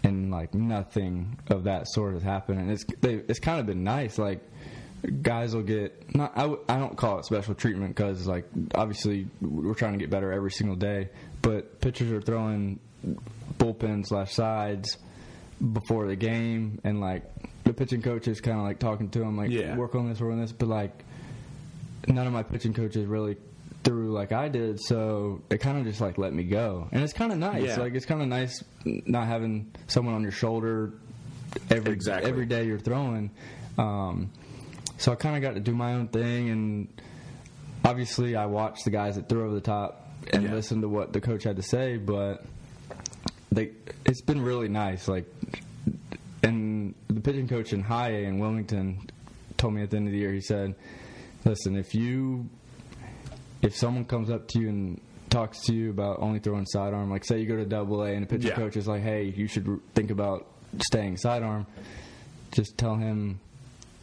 and 0.03 0.31
like 0.31 0.53
nothing 0.55 1.37
of 1.47 1.65
that 1.65 1.87
sort 1.89 2.13
has 2.13 2.23
happened. 2.23 2.59
And 2.59 2.71
it's 2.71 2.85
they, 3.01 3.15
it's 3.27 3.39
kind 3.39 3.59
of 3.59 3.67
been 3.67 3.83
nice. 3.83 4.17
Like 4.17 4.41
guys 5.21 5.55
will 5.55 5.61
get 5.63 6.13
not 6.15 6.33
I, 6.37 6.41
w- 6.41 6.59
I 6.67 6.77
don't 6.77 6.97
call 6.97 7.19
it 7.19 7.25
special 7.25 7.53
treatment 7.55 7.95
because 7.95 8.27
like 8.27 8.45
obviously 8.75 9.27
we're 9.41 9.73
trying 9.73 9.93
to 9.93 9.99
get 9.99 10.09
better 10.09 10.31
every 10.31 10.51
single 10.51 10.75
day. 10.75 11.09
But 11.41 11.79
pitchers 11.81 12.11
are 12.11 12.21
throwing 12.21 12.79
bullpen 13.57 14.05
slash 14.05 14.33
sides 14.33 14.97
before 15.73 16.07
the 16.07 16.15
game, 16.15 16.79
and 16.83 16.99
like 16.99 17.23
the 17.63 17.73
pitching 17.73 18.01
coach 18.01 18.27
is 18.27 18.41
kind 18.41 18.57
of 18.57 18.63
like 18.63 18.79
talking 18.79 19.09
to 19.11 19.19
them 19.19 19.37
like 19.37 19.51
Yeah. 19.51 19.75
work 19.77 19.95
on 19.95 20.09
this, 20.09 20.19
work 20.19 20.31
on 20.33 20.41
this. 20.41 20.51
But 20.51 20.67
like 20.69 21.03
none 22.07 22.27
of 22.27 22.33
my 22.33 22.43
pitching 22.43 22.73
coaches 22.73 23.05
really 23.05 23.37
threw 23.83 24.11
like 24.11 24.33
I 24.33 24.49
did, 24.49 24.81
so 24.81 25.41
it 25.49 25.59
kind 25.59 25.77
of 25.77 25.85
just 25.85 26.01
like 26.01 26.17
let 26.17 26.33
me 26.33 26.43
go, 26.43 26.89
and 26.91 27.01
it's 27.03 27.13
kind 27.13 27.31
of 27.31 27.37
nice. 27.37 27.63
Yeah. 27.63 27.77
Like 27.79 27.93
it's 27.93 28.05
kind 28.05 28.21
of 28.21 28.27
nice 28.27 28.61
not 28.85 29.27
having 29.27 29.71
someone 29.87 30.15
on 30.15 30.23
your 30.23 30.31
shoulder 30.33 30.93
every 31.69 31.93
Exactly. 31.93 32.29
every 32.29 32.45
day 32.45 32.65
you're 32.65 32.79
throwing. 32.79 33.31
Um, 33.77 34.29
so 34.99 35.11
I 35.11 35.15
kind 35.15 35.35
of 35.35 35.41
got 35.41 35.55
to 35.55 35.59
do 35.59 35.73
my 35.73 35.93
own 35.93 36.07
thing, 36.09 36.49
and 36.49 37.01
obviously 37.83 38.35
I 38.35 38.45
watched 38.45 38.83
the 38.85 38.91
guys 38.91 39.15
that 39.15 39.27
threw 39.27 39.45
over 39.45 39.55
the 39.55 39.61
top 39.61 40.07
and 40.31 40.43
Yeah. 40.43 40.53
listened 40.53 40.81
to 40.83 40.89
what 40.89 41.11
the 41.13 41.21
coach 41.21 41.43
had 41.43 41.55
to 41.55 41.63
say, 41.63 41.97
but 41.97 42.45
they 43.51 43.71
it's 44.05 44.21
been 44.21 44.41
really 44.41 44.67
nice. 44.69 45.07
Like, 45.07 45.25
and 46.43 46.93
the 47.07 47.19
pitching 47.21 47.47
coach 47.47 47.73
in 47.73 47.81
High 47.81 48.09
A 48.11 48.23
in 48.25 48.39
Wilmington 48.39 48.99
told 49.57 49.73
me 49.73 49.81
at 49.83 49.89
the 49.89 49.97
end 49.97 50.07
of 50.07 50.13
the 50.13 50.19
year, 50.19 50.33
he 50.33 50.41
said, 50.41 50.75
"Listen, 51.45 51.75
if 51.75 51.93
you 51.95 52.47
if 53.61 53.75
someone 53.75 54.05
comes 54.05 54.29
up 54.29 54.47
to 54.49 54.59
you 54.59 54.69
and 54.69 55.01
talks 55.29 55.59
to 55.65 55.73
you 55.75 55.89
about 55.89 56.19
only 56.21 56.39
throwing 56.39 56.65
sidearm, 56.65 57.09
like 57.09 57.25
say 57.25 57.39
you 57.39 57.45
go 57.45 57.57
to 57.57 57.65
Double 57.65 58.03
A 58.03 58.11
and 58.13 58.23
the 58.23 58.27
pitching 58.27 58.49
Yeah. 58.49 58.55
coach 58.55 58.77
is 58.77 58.87
like, 58.87 59.01
"Hey, 59.01 59.33
you 59.35 59.47
should 59.47 59.67
r- 59.67 59.79
think 59.95 60.11
about 60.11 60.47
staying 60.81 61.17
sidearm," 61.17 61.65
just 62.51 62.77
tell 62.77 62.95
him, 62.95 63.39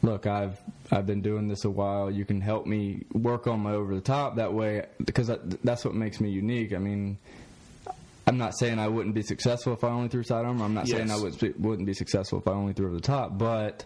"Look, 0.03 0.26
I've 0.26 0.61
I've 0.91 1.07
been 1.07 1.23
doing 1.23 1.49
this 1.49 1.65
a 1.65 1.71
while. 1.71 2.11
You 2.11 2.25
can 2.25 2.41
help 2.41 2.67
me 2.67 3.05
work 3.12 3.47
on 3.47 3.61
my 3.61 3.73
over 3.73 3.95
the 3.95 4.00
top 4.00 4.37
that 4.37 4.53
way 4.53 4.87
because 5.05 5.31
that's 5.65 5.85
what 5.85 5.95
makes 5.95 6.21
me 6.21 6.31
unique. 6.31 6.73
I 6.73 6.79
mean." 6.79 7.19
I'm 8.29 8.38
not 8.38 8.59
saying 8.59 8.81
I 8.81 8.88
wouldn't 8.88 9.15
be 9.15 9.23
successful 9.23 9.73
if 9.73 9.85
I 9.85 9.88
only 9.88 10.09
threw 10.09 10.25
sidearm. 10.25 10.61
I'm 10.61 10.75
not 10.75 10.88
saying 10.88 11.12
I 11.12 11.17
wouldn't 11.17 11.41
be, 11.41 11.50
wouldn't 11.50 11.87
be 11.87 11.95
successful 11.95 12.41
if 12.41 12.49
I 12.49 12.50
only 12.50 12.73
threw 12.73 12.87
over 12.87 12.97
the 12.97 13.00
top. 13.00 13.38
But 13.38 13.85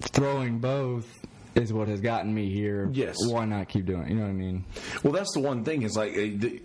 throwing 0.00 0.60
both 0.60 1.06
is 1.54 1.74
what 1.74 1.88
has 1.88 2.00
gotten 2.00 2.32
me 2.34 2.50
here. 2.50 2.88
Yes. 2.92 3.16
Why 3.28 3.44
not 3.44 3.68
keep 3.68 3.84
doing 3.84 4.04
it? 4.04 4.08
You 4.08 4.14
know 4.14 4.22
what 4.22 4.30
I 4.30 4.32
mean? 4.32 4.64
Well, 5.02 5.12
that's 5.12 5.32
the 5.34 5.40
one 5.40 5.62
thing 5.62 5.82
is 5.82 5.94
like 5.94 6.14
the, 6.14 6.62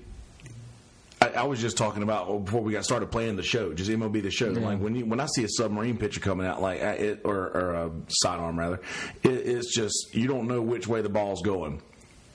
I, 1.22 1.28
I 1.30 1.44
was 1.44 1.62
just 1.62 1.78
talking 1.78 2.01
about 2.04 2.46
before 2.46 2.62
we 2.62 2.72
got 2.74 2.84
started 2.84 3.12
playing 3.12 3.36
the 3.36 3.44
show, 3.44 3.74
just 3.74 3.90
MLB 3.92 4.24
the 4.24 4.32
show. 4.32 4.48
Like 4.48 4.80
when 4.80 4.96
you, 4.96 5.06
when 5.06 5.20
I 5.20 5.28
see 5.28 5.44
a 5.44 5.48
submarine 5.50 5.98
pitcher 5.98 6.20
coming 6.20 6.48
out, 6.48 6.62
like 6.62 6.82
uh, 6.82 6.96
it, 6.98 7.22
or, 7.24 7.36
or 7.36 7.74
a 7.74 7.92
sidearm 8.10 8.58
rather, 8.58 8.82
it, 9.24 9.30
it's 9.30 9.74
just 9.75 10.16
you 10.16 10.28
don't 10.28 10.48
know 10.48 10.62
which 10.62 10.88
way 10.88 11.01
the 11.01 11.10
ball's 11.10 11.42
going. 11.44 11.82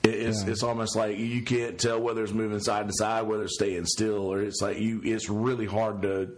It, 0.05 0.11
it's 0.15 0.45
Yeah. 0.45 0.53
it's 0.53 0.63
almost 0.63 0.95
like 0.95 1.19
you 1.19 1.43
can't 1.43 1.79
tell 1.81 2.01
whether 2.01 2.23
it's 2.23 2.33
moving 2.33 2.61
side 2.61 2.87
to 2.87 2.95
side, 2.95 3.23
whether 3.23 3.43
it's 3.45 3.55
staying 3.55 3.87
still, 3.87 4.33
or 4.33 4.41
it's 4.41 4.63
like 4.63 4.79
you. 4.79 5.01
It's 5.05 5.29
really 5.29 5.67
hard 5.67 6.03
to 6.03 6.37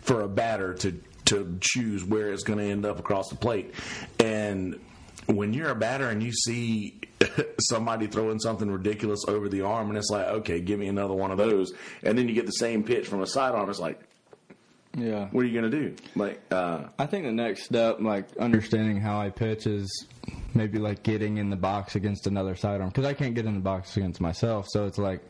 for 0.00 0.22
a 0.22 0.28
batter 0.28 0.72
to 0.74 1.00
to 1.26 1.58
choose 1.60 2.04
where 2.04 2.32
it's 2.32 2.42
going 2.44 2.58
to 2.58 2.64
end 2.66 2.84
up 2.86 2.98
across 2.98 3.28
the 3.28 3.36
plate, 3.36 3.74
and 4.18 4.78
when 5.26 5.52
you're 5.52 5.70
a 5.70 5.74
batter 5.74 6.08
and 6.10 6.22
you 6.22 6.32
see 6.32 7.00
somebody 7.60 8.06
throwing 8.06 8.38
something 8.38 8.70
ridiculous 8.70 9.24
over 9.28 9.48
the 9.48 9.62
arm, 9.62 9.88
and 9.88 9.96
it's 9.98 10.10
like, 10.10 10.26
okay, 10.26 10.60
give 10.60 10.78
me 10.78 10.86
another 10.88 11.14
one 11.14 11.30
of 11.30 11.38
those, 11.38 11.72
and 12.02 12.16
then 12.18 12.28
you 12.28 12.34
get 12.34 12.46
the 12.46 12.52
same 12.52 12.82
pitch 12.82 13.06
from 13.08 13.22
a 13.22 13.26
sidearm, 13.26 13.68
it's 13.70 13.78
like, 13.78 14.00
Yeah. 14.96 15.28
what 15.32 15.44
are 15.44 15.48
you 15.48 15.58
going 15.58 15.70
to 15.70 15.76
do? 15.88 15.96
Like, 16.14 16.40
uh, 16.50 16.84
I 16.98 17.06
think 17.06 17.24
the 17.24 17.32
next 17.32 17.64
step, 17.64 18.00
like 18.00 18.36
understanding 18.36 19.00
how 19.00 19.18
I 19.20 19.30
pitch, 19.30 19.66
is 19.66 20.06
maybe 20.54 20.78
like 20.78 21.02
getting 21.02 21.38
in 21.38 21.50
the 21.50 21.56
box 21.56 21.96
against 21.96 22.26
another 22.26 22.54
sidearm 22.54 22.88
because 22.90 23.04
I 23.06 23.14
can't 23.14 23.34
get 23.34 23.44
in 23.46 23.54
the 23.54 23.60
box 23.60 23.96
against 23.96 24.20
myself. 24.20 24.66
So 24.68 24.86
it's 24.86 24.98
like 24.98 25.20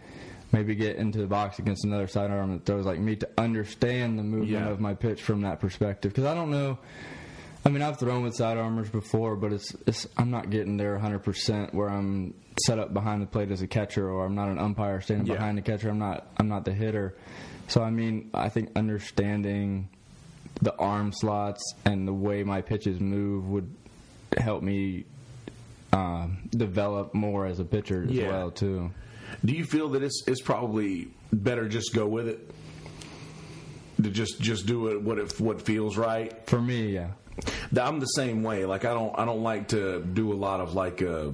maybe 0.52 0.74
get 0.74 0.96
into 0.96 1.18
the 1.18 1.26
box 1.26 1.58
against 1.58 1.84
another 1.84 2.06
sidearm 2.06 2.52
that 2.52 2.64
throws 2.66 2.84
like 2.86 2.98
me 3.00 3.16
to 3.16 3.28
understand 3.38 4.18
the 4.18 4.22
movement 4.22 4.50
Yeah. 4.50 4.68
of 4.68 4.80
my 4.80 4.94
pitch 4.94 5.22
from 5.22 5.40
that 5.42 5.60
perspective. 5.60 6.12
Because 6.12 6.26
I 6.26 6.34
don't 6.34 6.50
know. 6.50 6.78
I 7.66 7.70
mean, 7.70 7.80
I've 7.82 7.98
thrown 7.98 8.22
with 8.22 8.34
side 8.34 8.56
sidearmers 8.58 8.90
before, 8.90 9.36
but 9.36 9.52
it's, 9.52 9.74
it's 9.86 10.06
I'm 10.18 10.30
not 10.30 10.50
getting 10.50 10.76
there 10.76 10.98
100% 10.98 11.72
where 11.72 11.88
I'm 11.88 12.34
set 12.66 12.78
up 12.78 12.92
behind 12.92 13.22
the 13.22 13.26
plate 13.26 13.50
as 13.50 13.62
a 13.62 13.66
catcher, 13.66 14.08
or 14.10 14.26
I'm 14.26 14.34
not 14.34 14.48
an 14.48 14.58
umpire 14.58 15.00
standing 15.00 15.26
Yeah. 15.26 15.34
behind 15.34 15.56
the 15.58 15.62
catcher. 15.62 15.88
I'm 15.88 15.98
not 15.98 16.26
I'm 16.38 16.48
not 16.48 16.64
the 16.64 16.72
hitter. 16.74 17.16
So 17.68 17.82
I 17.82 17.90
mean, 17.90 18.30
I 18.34 18.50
think 18.50 18.70
understanding 18.76 19.88
the 20.60 20.74
arm 20.76 21.12
slots 21.12 21.62
and 21.86 22.06
the 22.06 22.12
way 22.12 22.44
my 22.44 22.60
pitches 22.60 23.00
move 23.00 23.48
would 23.48 23.74
help 24.36 24.62
me 24.62 25.04
um, 25.92 26.48
develop 26.50 27.14
more 27.14 27.46
as 27.46 27.58
a 27.60 27.64
pitcher 27.64 28.04
as 28.04 28.10
Yeah. 28.10 28.28
well 28.28 28.50
too. 28.50 28.90
do 29.44 29.52
you 29.54 29.64
feel 29.64 29.88
that 29.90 30.02
it's 30.02 30.22
it's 30.26 30.40
probably 30.42 31.08
better 31.32 31.66
just 31.68 31.94
go 31.94 32.06
with 32.06 32.28
it? 32.28 32.50
To 34.02 34.10
just 34.10 34.38
just 34.40 34.66
do 34.66 34.88
it 34.88 35.00
what 35.00 35.18
it 35.18 35.40
what 35.40 35.62
feels 35.62 35.96
right. 35.96 36.46
For 36.46 36.60
me, 36.60 36.90
yeah, 36.90 37.12
I'm 37.80 38.00
the 38.00 38.06
same 38.06 38.42
way. 38.42 38.64
Like 38.64 38.84
I 38.84 38.94
don't 38.94 39.18
I 39.18 39.24
don't 39.24 39.42
like 39.42 39.68
to 39.68 40.02
do 40.02 40.32
a 40.32 40.34
lot 40.36 40.60
of 40.60 40.74
like 40.74 41.02
uh 41.02 41.30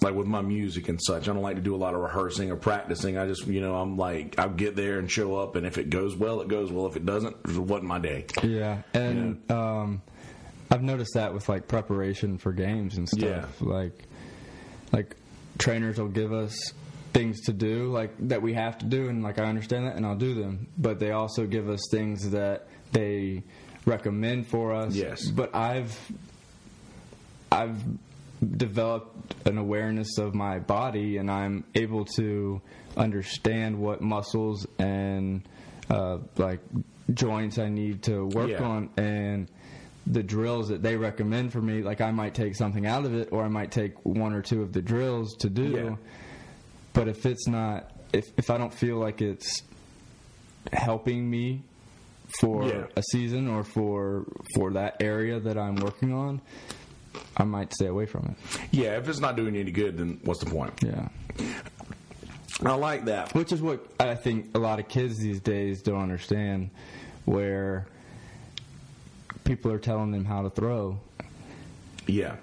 like 0.00 0.14
with 0.14 0.26
my 0.26 0.40
music 0.40 0.88
and 0.88 1.00
such. 1.02 1.28
I 1.28 1.32
don't 1.32 1.42
like 1.42 1.56
to 1.56 1.62
do 1.62 1.74
a 1.74 1.78
lot 1.78 1.94
of 1.94 2.00
rehearsing 2.00 2.50
or 2.50 2.56
practicing. 2.56 3.18
I 3.18 3.26
just 3.26 3.46
you 3.46 3.60
know 3.60 3.74
I'm 3.76 3.96
like 3.96 4.38
I'll 4.38 4.50
get 4.50 4.76
there 4.76 4.98
and 4.98 5.10
show 5.10 5.36
up, 5.36 5.56
and 5.56 5.66
if 5.66 5.78
it 5.78 5.90
goes 5.90 6.16
well, 6.16 6.40
it 6.40 6.48
goes 6.48 6.70
well. 6.70 6.86
If 6.86 6.96
it 6.96 7.04
doesn't, 7.06 7.36
it 7.44 7.56
wasn't 7.56 7.88
my 7.88 7.98
day. 7.98 8.26
yeah, 8.42 8.82
and 8.94 9.50
um, 9.50 10.02
I've 10.70 10.82
noticed 10.82 11.14
that 11.14 11.34
with 11.34 11.48
like 11.48 11.68
preparation 11.68 12.38
for 12.38 12.52
games 12.52 12.96
and 12.96 13.08
stuff. 13.08 13.56
Yeah. 13.60 13.66
Like, 13.66 14.04
like 14.92 15.16
trainers 15.58 15.98
will 15.98 16.08
give 16.08 16.32
us 16.32 16.56
things 17.14 17.40
to 17.40 17.52
do 17.52 17.90
like 17.90 18.12
that 18.28 18.42
we 18.42 18.54
have 18.54 18.78
to 18.78 18.86
do, 18.86 19.08
and 19.08 19.22
like 19.22 19.38
I 19.38 19.44
understand 19.44 19.86
that, 19.86 19.96
and 19.96 20.06
I'll 20.06 20.16
do 20.16 20.34
them. 20.34 20.68
But 20.76 21.00
they 21.00 21.10
also 21.10 21.46
give 21.46 21.68
us 21.68 21.80
things 21.90 22.30
that 22.30 22.68
they 22.92 23.42
recommend 23.88 24.46
for 24.46 24.72
us. 24.74 24.94
Yes. 24.94 25.26
But 25.28 25.54
I've 25.54 25.96
I've 27.50 27.82
developed 28.56 29.34
an 29.46 29.58
awareness 29.58 30.18
of 30.18 30.34
my 30.34 30.58
body 30.60 31.16
and 31.16 31.30
I'm 31.30 31.64
able 31.74 32.04
to 32.16 32.60
understand 32.96 33.78
what 33.78 34.00
muscles 34.00 34.66
and 34.78 35.42
uh, 35.90 36.18
like 36.36 36.60
joints 37.14 37.58
I 37.58 37.68
need 37.68 38.02
to 38.04 38.26
work 38.26 38.50
Yeah. 38.50 38.62
on 38.62 38.90
and 38.96 39.48
the 40.06 40.22
drills 40.22 40.68
that 40.68 40.82
they 40.82 40.96
recommend 40.96 41.52
for 41.52 41.60
me 41.60 41.82
like 41.82 42.00
I 42.00 42.10
might 42.12 42.34
take 42.34 42.54
something 42.54 42.86
out 42.86 43.04
of 43.04 43.14
it 43.14 43.28
or 43.32 43.42
I 43.44 43.48
might 43.48 43.70
take 43.72 43.92
one 44.04 44.32
or 44.32 44.40
two 44.42 44.62
of 44.62 44.72
the 44.72 44.80
drills 44.82 45.34
to 45.38 45.48
do 45.50 45.68
Yeah. 45.70 45.96
but 46.92 47.08
if 47.08 47.26
it's 47.26 47.46
not 47.48 47.90
if 48.12 48.26
if 48.36 48.50
I 48.50 48.56
don't 48.58 48.72
feel 48.72 48.96
like 48.98 49.20
it's 49.20 49.62
helping 50.72 51.28
me 51.28 51.62
for 52.40 52.64
Yeah. 52.64 52.86
a 52.96 53.02
season 53.02 53.48
or 53.48 53.64
for 53.64 54.24
for 54.54 54.72
that 54.72 54.96
area 55.02 55.40
that 55.40 55.56
I'm 55.58 55.76
working 55.76 56.12
on, 56.12 56.40
I 57.36 57.44
might 57.44 57.72
stay 57.72 57.86
away 57.86 58.06
from 58.06 58.26
it. 58.36 58.60
Yeah, 58.70 58.96
if 58.98 59.08
it's 59.08 59.20
not 59.20 59.36
doing 59.36 59.54
you 59.54 59.60
any 59.62 59.70
good, 59.70 59.96
then 59.96 60.20
what's 60.24 60.40
the 60.44 60.50
point? 60.50 60.72
Yeah. 60.84 61.08
I 62.64 62.74
like 62.74 63.04
that. 63.04 63.34
Which 63.34 63.52
is 63.52 63.62
what 63.62 63.86
I 64.00 64.14
think 64.16 64.56
a 64.56 64.58
lot 64.58 64.80
of 64.80 64.88
kids 64.88 65.18
these 65.18 65.40
days 65.40 65.80
don't 65.82 66.02
understand 66.02 66.70
where 67.24 67.86
people 69.44 69.70
are 69.72 69.78
telling 69.78 70.10
them 70.10 70.24
how 70.24 70.42
to 70.42 70.50
throw. 70.50 70.98
Yeah, 72.06 72.36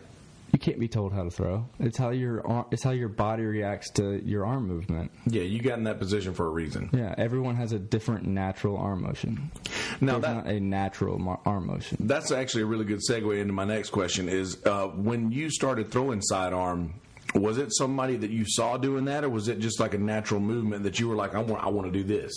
You 0.55 0.59
can't 0.59 0.79
be 0.79 0.87
told 0.87 1.11
how 1.11 1.23
to 1.25 1.29
throw. 1.29 1.67
It's 1.81 1.97
how 1.97 2.11
your 2.11 2.47
ar- 2.47 2.65
it's 2.71 2.81
how 2.81 2.91
your 2.91 3.09
body 3.09 3.43
reacts 3.43 3.89
to 3.95 4.25
your 4.25 4.45
arm 4.45 4.65
movement. 4.65 5.11
yeah, 5.25 5.41
you 5.41 5.61
got 5.61 5.77
in 5.77 5.83
that 5.83 5.99
position 5.99 6.33
for 6.33 6.45
a 6.47 6.49
reason. 6.49 6.89
Yeah, 6.93 7.13
everyone 7.17 7.57
has 7.57 7.73
a 7.73 7.77
different 7.77 8.25
natural 8.25 8.77
arm 8.77 9.01
motion. 9.01 9.51
Now 9.99 10.13
There's 10.13 10.21
that 10.23 10.45
not 10.45 10.47
a 10.47 10.61
natural 10.61 11.19
mar- 11.19 11.41
arm 11.45 11.67
motion. 11.67 11.97
That's 11.99 12.31
actually 12.31 12.61
a 12.63 12.67
really 12.67 12.85
good 12.85 13.01
segue 13.01 13.37
into 13.37 13.51
my 13.51 13.65
next 13.65 13.89
question. 13.89 14.29
Is 14.29 14.57
uh, 14.65 14.87
when 14.87 15.29
you 15.33 15.49
started 15.49 15.91
throwing 15.91 16.21
sidearm, 16.21 16.93
was 17.33 17.57
it 17.57 17.73
somebody 17.73 18.15
that 18.17 18.29
you 18.29 18.45
saw 18.47 18.77
doing 18.77 19.05
that, 19.05 19.23
or 19.23 19.29
was 19.29 19.47
it 19.47 19.59
just 19.59 19.79
like 19.79 19.93
a 19.93 19.97
natural 19.97 20.39
movement 20.39 20.83
that 20.83 20.99
you 20.99 21.07
were 21.09 21.15
like, 21.15 21.35
I 21.35 21.39
want, 21.39 21.63
I 21.63 21.69
want 21.69 21.91
to 21.91 21.91
do 21.91 22.03
this, 22.03 22.31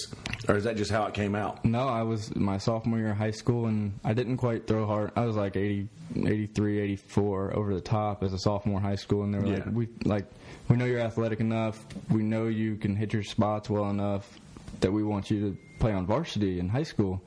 or 0.48 0.57
is 0.57 0.64
that 0.64 0.77
just 0.77 0.90
how 0.90 1.05
it 1.05 1.14
came 1.14 1.35
out? 1.35 1.64
No, 1.64 1.87
I 1.87 2.03
was 2.03 2.35
my 2.35 2.59
sophomore 2.59 2.98
year 2.98 3.11
of 3.11 3.16
high 3.16 3.31
school, 3.31 3.66
and 3.66 3.98
I 4.05 4.14
didn't 4.14 4.38
quite 4.38 4.66
throw 4.66 4.87
hard. 4.87 5.12
I 5.14 5.24
was 5.24 5.37
like 5.37 5.57
80, 5.57 5.88
83, 6.16 6.81
84 6.81 7.57
over 7.57 7.74
the 7.74 7.81
top 7.81 8.22
as 8.22 8.33
a 8.33 8.38
sophomore 8.38 8.79
in 8.79 8.85
high 8.85 8.96
school, 8.96 9.22
and 9.22 9.35
they 9.35 9.38
were 9.38 9.46
like, 9.46 9.66
"We 9.72 9.88
like, 10.05 10.24
we 10.68 10.77
know 10.77 10.85
you're 10.85 11.01
athletic 11.01 11.40
enough. 11.40 11.85
We 12.11 12.22
know 12.22 12.46
you 12.46 12.77
can 12.77 12.96
hit 12.96 13.12
your 13.12 13.22
spots 13.22 13.68
well 13.70 13.90
enough 13.90 14.38
that 14.81 14.92
we 14.92 15.05
want 15.05 15.31
you 15.31 15.40
to 15.51 15.57
play 15.79 15.92
on 15.92 16.07
varsity 16.07 16.59
in 16.59 16.68
high 16.68 16.83
school 16.83 17.22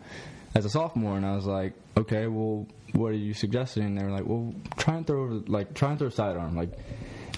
as 0.55 0.65
a 0.65 0.69
sophomore." 0.69 1.15
And 1.15 1.25
I 1.25 1.35
was 1.35 1.45
like, 1.45 1.73
"Okay, 1.95 2.27
well, 2.27 2.67
what 2.93 3.09
are 3.09 3.13
you 3.13 3.33
suggesting?" 3.33 3.83
And 3.83 3.97
they 3.97 4.03
were 4.03 4.11
like, 4.11 4.25
"Well, 4.25 4.53
try 4.77 4.95
and 4.95 5.07
throw 5.07 5.41
like, 5.47 5.73
try 5.73 5.91
and 5.91 5.99
throw 5.99 6.09
sidearm, 6.09 6.57
like." 6.57 6.71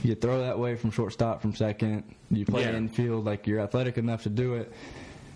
You 0.10 0.16
throw 0.16 0.42
that 0.42 0.60
way 0.60 0.76
from 0.76 0.92
shortstop 0.92 1.42
from 1.42 1.56
second. 1.56 2.04
You 2.30 2.46
play 2.46 2.64
Yeah. 2.64 2.76
infield 2.76 3.26
like 3.26 3.48
you're 3.48 3.62
athletic 3.62 3.98
enough 3.98 4.24
to 4.24 4.30
do 4.30 4.56
it 4.56 4.72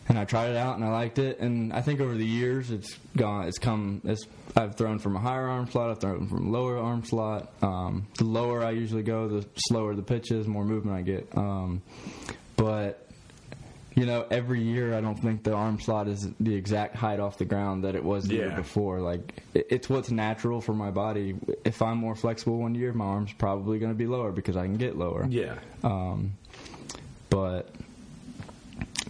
and 0.10 0.18
I 0.18 0.26
tried 0.26 0.52
it 0.52 0.58
out 0.58 0.76
and 0.76 0.86
I 0.86 0.90
liked 0.90 1.20
it. 1.20 1.40
And 1.40 1.72
I 1.74 1.82
think 1.82 2.00
over 2.00 2.14
the 2.16 2.26
years 2.26 2.72
it's 2.72 2.98
gone. 3.16 3.48
It's 3.48 3.58
come. 3.60 4.02
It's 4.06 4.26
I've 4.56 4.76
thrown 4.76 5.00
from 5.00 5.16
a 5.16 5.20
higher 5.20 5.48
arm 5.48 5.70
slot. 5.70 5.90
I've 5.92 6.00
thrown 6.00 6.28
from 6.28 6.48
a 6.48 6.50
lower 6.50 6.78
arm 6.78 7.04
slot. 7.04 7.52
Um, 7.62 8.08
the 8.18 8.24
lower 8.26 8.64
I 8.64 8.72
usually 8.72 9.04
go, 9.04 9.28
the 9.28 9.46
slower 9.68 9.96
the 9.96 10.02
pitch 10.02 10.32
is, 10.32 10.48
more 10.48 10.64
movement 10.66 10.98
I 10.98 11.02
get. 11.02 11.28
Um, 11.38 11.82
but 12.56 13.07
you 13.98 14.06
know, 14.06 14.26
every 14.30 14.62
year 14.62 14.94
I 14.94 15.02
don't 15.02 15.18
think 15.20 15.42
the 15.44 15.54
arm 15.54 15.80
slot 15.80 16.08
is 16.08 16.30
the 16.40 16.54
exact 16.56 16.96
height 16.96 17.20
off 17.20 17.38
the 17.40 17.46
ground 17.46 17.84
that 17.84 17.96
it 17.96 18.04
was 18.04 18.28
the 18.28 18.36
year 18.36 18.52
before. 18.56 19.02
Like 19.02 19.42
it's 19.56 19.90
what's 19.90 20.12
natural 20.12 20.62
for 20.62 20.74
my 20.74 20.92
body. 20.92 21.34
If 21.66 21.82
I'm 21.82 21.98
more 21.98 22.16
flexible 22.16 22.60
one 22.60 22.76
year, 22.76 22.94
my 22.94 23.06
arm's 23.06 23.34
probably 23.34 23.80
going 23.80 23.92
to 23.92 23.98
be 23.98 24.06
lower 24.06 24.32
because 24.32 24.56
I 24.56 24.66
can 24.66 24.78
get 24.78 24.96
lower. 24.98 25.26
Yeah, 25.28 25.56
Um, 25.84 26.34
but 27.32 27.70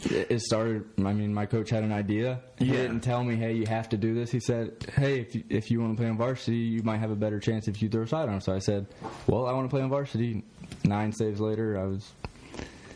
it 0.10 0.28
it 0.32 0.41
started. 0.41 0.86
I 1.00 1.12
mean, 1.12 1.34
my 1.34 1.45
coach 1.47 1.69
had 1.69 1.84
an 1.84 1.91
idea. 1.91 2.39
He 2.58 2.65
Yeah. 2.67 2.73
didn't 2.84 3.02
tell 3.02 3.23
me, 3.23 3.36
"Hey, 3.36 3.54
you 3.54 3.65
have 3.65 3.89
to 3.89 3.97
do 3.97 4.13
this." 4.13 4.32
He 4.32 4.39
said, 4.39 4.71
"Hey, 4.95 5.19
if 5.19 5.36
you, 5.36 5.43
if 5.50 5.69
you 5.71 5.82
want 5.82 5.97
to 5.97 6.02
play 6.02 6.10
on 6.10 6.17
varsity, 6.17 6.58
you 6.58 6.82
might 6.84 7.00
have 7.00 7.12
a 7.12 7.15
better 7.15 7.39
chance 7.39 7.67
if 7.67 7.82
you 7.82 7.89
throw 7.89 8.04
a 8.04 8.08
sidearm." 8.08 8.39
So 8.39 8.54
I 8.54 8.60
said, 8.60 8.86
"Well, 9.28 9.47
I 9.47 9.52
want 9.54 9.65
to 9.69 9.69
play 9.76 9.82
on 9.82 9.89
varsity." 9.89 10.43
Nine 10.86 11.12
saves 11.12 11.39
later, 11.41 11.78
I 11.78 11.86
was. 11.88 12.10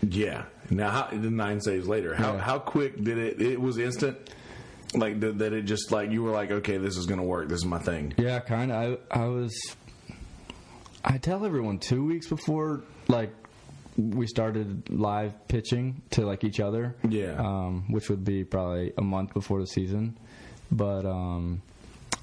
yeah. 0.07 0.43
Now, 0.71 0.89
how, 0.89 1.09
nine 1.11 1.61
saves 1.61 1.87
later, 1.87 2.15
how 2.15 2.33
Yeah. 2.33 2.39
how 2.39 2.57
quick 2.59 3.03
did 3.03 3.17
it? 3.17 3.41
It 3.41 3.59
was 3.61 3.77
instant. 3.77 4.17
Like 4.95 5.19
did, 5.19 5.37
that, 5.39 5.53
it 5.53 5.63
just 5.63 5.91
like 5.91 6.11
you 6.11 6.23
were 6.23 6.31
like, 6.31 6.49
okay, 6.51 6.77
this 6.77 6.97
is 6.97 7.05
gonna 7.05 7.23
work. 7.23 7.47
This 7.49 7.59
is 7.59 7.65
my 7.65 7.79
thing. 7.79 8.13
Yeah, 8.17 8.39
kind 8.39 8.71
of. 8.71 8.99
I 9.11 9.21
I 9.21 9.25
was. 9.25 9.53
I 11.03 11.17
tell 11.17 11.45
everyone 11.45 11.79
two 11.79 12.05
weeks 12.05 12.27
before, 12.27 12.83
like 13.07 13.33
we 13.97 14.27
started 14.27 14.89
live 14.89 15.33
pitching 15.47 16.01
to 16.11 16.25
like 16.25 16.43
each 16.43 16.59
other. 16.59 16.95
Yeah. 17.07 17.35
Um, 17.37 17.85
which 17.91 18.09
would 18.09 18.23
be 18.23 18.43
probably 18.43 18.93
a 18.97 19.01
month 19.01 19.33
before 19.33 19.59
the 19.59 19.67
season, 19.67 20.17
but 20.71 21.05
um, 21.05 21.61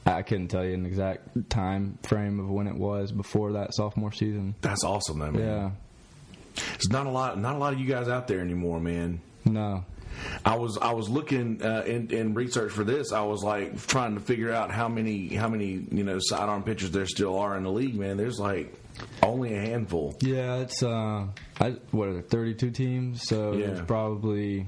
I 0.06 0.22
couldn't 0.22 0.48
tell 0.48 0.64
you 0.64 0.74
an 0.74 0.86
exact 0.86 1.50
time 1.50 1.98
frame 2.02 2.38
of 2.40 2.48
when 2.50 2.66
it 2.66 2.74
was 2.76 3.12
before 3.12 3.52
that 3.52 3.74
sophomore 3.74 4.12
season. 4.12 4.54
That's 4.60 4.84
awesome, 4.84 5.18
though, 5.18 5.32
man. 5.32 5.42
Yeah. 5.42 5.70
There's 6.72 6.90
not 6.90 7.06
a 7.06 7.10
lot, 7.10 7.38
not 7.38 7.54
a 7.54 7.58
lot 7.58 7.72
of 7.72 7.78
you 7.80 7.86
guys 7.86 8.08
out 8.08 8.28
there 8.28 8.40
anymore, 8.40 8.80
man. 8.80 9.20
No. 9.44 9.84
I 10.44 10.56
was 10.56 10.76
I 10.78 10.92
was 10.94 11.08
looking 11.08 11.62
uh, 11.62 11.84
in, 11.86 12.10
in 12.10 12.34
research 12.34 12.72
for 12.72 12.82
this. 12.82 13.12
I 13.12 13.20
was 13.22 13.44
like 13.44 13.80
trying 13.86 14.14
to 14.14 14.20
figure 14.20 14.52
out 14.52 14.70
how 14.72 14.88
many 14.88 15.28
how 15.34 15.48
many 15.48 15.86
you 15.92 16.02
know 16.02 16.18
sidearm 16.20 16.64
pitchers 16.64 16.90
there 16.90 17.06
still 17.06 17.38
are 17.38 17.56
in 17.56 17.62
the 17.62 17.70
league. 17.70 17.94
Man, 17.94 18.16
there's 18.16 18.40
like 18.40 18.74
only 19.22 19.54
a 19.54 19.60
handful. 19.60 20.16
Yeah, 20.20 20.56
it's 20.56 20.82
uh, 20.82 21.26
I, 21.60 21.70
what 21.92 22.08
are 22.08 22.12
there, 22.14 22.22
32 22.22 22.70
teams? 22.72 23.22
So 23.28 23.52
Yeah. 23.52 23.66
there's 23.68 23.82
probably 23.82 24.66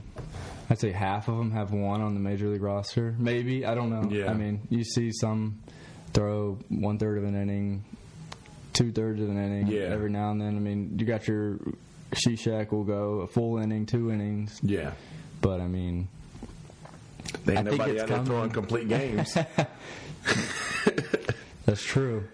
I'd 0.69 0.79
say 0.79 0.93
half 0.93 1.27
of 1.27 1.37
them 1.37 1.51
have 1.51 1.73
one 1.73 2.01
on 2.01 2.15
the 2.15 2.21
major 2.21 2.47
league 2.49 2.63
roster. 2.63 3.17
Maybe 3.19 3.67
I 3.67 3.75
don't 3.75 3.91
know. 3.91 4.09
Yeah. 4.09 4.31
I 4.31 4.35
mean, 4.35 4.61
you 4.71 4.85
see 4.85 5.11
some 5.11 5.59
throw 6.13 6.59
one 6.69 6.99
third 6.99 7.19
of 7.19 7.25
an 7.25 7.35
inning, 7.35 7.85
two 8.73 8.93
thirds 8.93 9.21
of 9.21 9.29
an 9.29 9.37
inning 9.39 9.67
Yeah. 9.69 9.83
every 9.89 10.11
now 10.11 10.31
and 10.31 10.41
then. 10.41 10.57
I 10.57 10.61
mean, 10.61 10.97
you 10.99 11.07
got 11.07 11.27
your 11.29 11.59
Cishek 12.13 12.73
will 12.73 12.85
go 12.85 13.21
a 13.21 13.27
full 13.27 13.59
inning, 13.59 13.87
two 13.87 14.11
innings, 14.11 14.59
Yeah. 14.63 14.93
but 15.41 15.61
I 15.61 15.67
mean, 15.69 16.09
There 17.45 17.57
I 17.57 17.61
ain't 17.61 17.69
think 17.69 17.79
nobody 17.81 18.01
out 18.01 18.09
there 18.09 18.25
throwing 18.25 18.51
complete 18.51 18.89
games. 18.89 19.37
that's 21.67 21.83
true. 21.83 22.25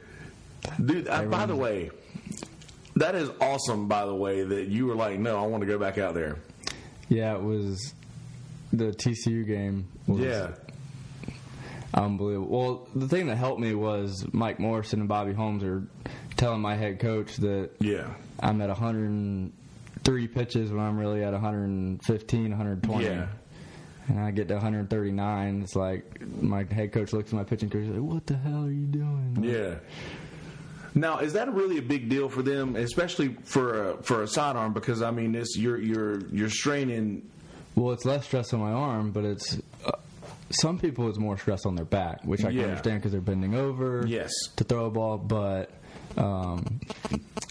Dude, 0.85 1.09
uh, 1.09 1.23
by 1.25 1.47
the 1.47 1.55
way, 1.57 1.91
that 2.97 3.15
is 3.15 3.31
awesome, 3.41 3.87
by 3.89 4.05
the 4.07 4.15
way, 4.15 4.43
that 4.43 4.69
you 4.69 4.87
were 4.87 4.95
like, 4.95 5.19
no, 5.19 5.39
I 5.43 5.47
want 5.47 5.61
to 5.63 5.67
go 5.67 5.79
back 5.79 5.99
out 5.99 6.15
there. 6.15 6.37
Yeah, 7.09 7.35
it 7.37 7.43
was 7.43 7.95
the 8.73 8.87
TCU 8.93 9.47
game. 9.47 9.87
Was 10.07 10.21
Yeah. 10.21 10.53
Unbelievable. 11.95 12.49
Well, 12.49 12.89
the 12.95 13.09
thing 13.09 13.27
that 13.29 13.37
helped 13.37 13.61
me 13.61 13.75
was 13.75 14.27
Mike 14.33 14.59
Morrison 14.59 15.01
and 15.01 15.09
Bobby 15.09 15.33
Holmes 15.33 15.63
are 15.63 15.83
telling 16.37 16.61
my 16.61 16.75
head 16.75 16.99
coach 17.01 17.37
that 17.39 17.71
Yeah. 17.81 18.09
I'm 18.41 18.61
at 18.61 18.69
103 18.69 20.29
pitches 20.29 20.71
when 20.71 20.81
I'm 20.81 20.99
really 20.99 21.23
at 21.25 21.33
115, 21.33 22.51
120. 22.51 23.05
Yeah. 23.05 23.27
And 24.09 24.21
I 24.21 24.31
get 24.31 24.49
to 24.49 24.55
139. 24.55 25.63
It's 25.63 25.75
like 25.75 26.21
my 26.41 26.65
head 26.65 26.93
coach 26.93 27.13
looks 27.13 27.31
at 27.31 27.35
my 27.37 27.45
pitching 27.45 27.69
coach. 27.71 27.83
And 27.83 27.95
he's 27.95 28.01
like, 28.01 28.09
"What 28.13 28.27
the 28.27 28.37
hell 28.37 28.65
are 28.65 28.71
you 28.71 28.87
doing?" 28.87 29.39
Yeah. 29.43 29.75
Now, 30.95 31.19
is 31.19 31.33
that 31.35 31.53
really 31.53 31.79
a 31.79 31.83
big 31.83 32.09
deal 32.09 32.29
for 32.29 32.43
them, 32.43 32.77
especially 32.77 33.37
for 33.45 33.91
a, 33.91 34.03
for 34.03 34.23
a 34.23 34.29
sidearm? 34.29 34.73
Because 34.73 35.03
I 35.03 35.11
mean, 35.11 35.33
this 35.33 35.57
you're 35.57 35.79
you're 35.81 36.21
you're 36.29 36.51
straining. 36.51 37.29
Well, 37.75 37.93
it's 37.93 38.05
less 38.05 38.25
stress 38.27 38.53
on 38.55 38.61
my 38.61 38.71
arm, 38.73 39.11
but 39.11 39.25
it's 39.25 39.59
uh, 39.85 39.91
some 40.51 40.79
people 40.79 41.09
it's 41.09 41.19
more 41.19 41.37
stress 41.37 41.67
on 41.67 41.75
their 41.75 41.85
back, 41.85 42.25
which 42.25 42.45
I 42.45 42.53
can 42.53 42.61
understand 42.61 43.01
because 43.01 43.11
they're 43.13 43.21
bending 43.21 43.55
over 43.57 44.05
Yes. 44.07 44.31
to 44.55 44.63
throw 44.65 44.87
a 44.87 44.91
ball. 44.91 45.19
But 45.19 45.71
um, 46.17 46.81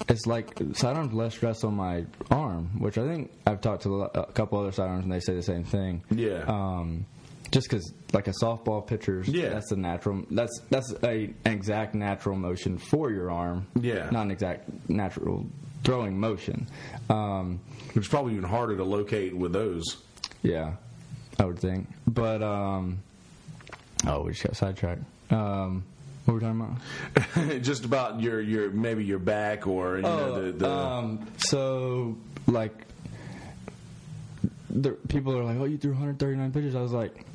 it's 0.09 0.25
like 0.25 0.57
sidearms 0.73 1.13
less 1.13 1.33
stress 1.35 1.63
on 1.63 1.75
my 1.75 2.05
arm, 2.31 2.69
which 2.79 2.97
I 2.97 3.07
think 3.07 3.31
I've 3.45 3.61
talked 3.61 3.83
to 3.83 4.03
a 4.03 4.25
couple 4.33 4.59
other 4.59 4.71
sidearms 4.71 5.03
and 5.03 5.11
they 5.13 5.19
say 5.19 5.33
the 5.35 5.43
same 5.43 5.63
thing. 5.63 6.03
Yeah. 6.11 6.43
Um, 6.47 7.05
just 7.51 7.69
because, 7.69 7.93
like 8.11 8.27
a 8.27 8.33
softball 8.41 8.85
pitcher's, 8.85 9.27
Yeah. 9.27 9.49
that's 9.49 9.71
a 9.71 9.75
natural. 9.75 10.23
That's 10.31 10.59
that's 10.69 10.93
a 11.03 11.33
an 11.45 11.53
exact 11.53 11.95
natural 11.95 12.35
motion 12.35 12.77
for 12.77 13.11
your 13.11 13.31
arm. 13.31 13.67
Yeah. 13.79 14.09
not 14.09 14.23
an 14.23 14.31
exact 14.31 14.69
natural 14.89 15.45
throwing 15.83 16.19
motion. 16.19 16.67
Um, 17.09 17.59
It's 17.95 18.07
probably 18.07 18.33
even 18.33 18.49
harder 18.49 18.75
to 18.77 18.83
locate 18.83 19.35
with 19.37 19.53
those. 19.53 19.83
yeah, 20.41 20.73
I 21.39 21.45
would 21.45 21.59
think. 21.59 21.87
But 22.07 22.41
um, 22.43 22.99
oh, 24.07 24.23
we 24.23 24.31
just 24.31 24.43
got 24.43 24.55
sidetracked. 24.57 25.03
Um, 25.31 25.83
what 26.25 26.33
were 26.33 26.39
we 26.39 26.45
talking 26.45 26.77
about? 27.13 27.61
Just 27.61 27.85
about 27.85 28.19
your 28.19 28.41
your 28.41 28.71
maybe 28.71 29.05
your 29.05 29.19
back 29.19 29.67
or 29.67 29.97
you 29.97 30.01
know 30.01 30.41
the, 30.45 30.51
the 30.53 30.69
um, 30.69 31.27
so 31.37 32.17
like, 32.47 32.73
the 34.69 34.91
people 34.91 35.37
are 35.37 35.43
like, 35.43 35.57
"Oh, 35.57 35.65
you 35.65 35.77
threw 35.77 35.91
139 35.91 36.51
pitches." 36.51 36.75
I 36.75 36.81
was 36.81 36.93
like, 36.93 37.25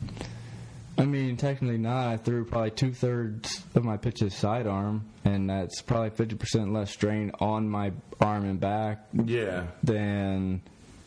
I 0.98 1.05
mean, 1.05 1.37
technically 1.37 1.79
not. 1.79 2.09
I 2.09 2.16
threw 2.16 2.44
probably 2.44 2.72
two 2.72 2.92
thirds 2.92 3.62
of 3.76 3.85
my 3.85 3.96
pitches 3.96 4.35
sidearm, 4.35 5.05
and 5.24 5.48
that's 5.48 5.83
probably 5.83 6.11
50 6.11 6.35
percent 6.35 6.72
less 6.72 6.90
strain 6.90 7.31
on 7.40 7.68
my 7.68 7.92
arm 8.20 8.44
and 8.44 8.59
back 8.61 9.07
yeah 9.24 9.68
than 9.85 10.62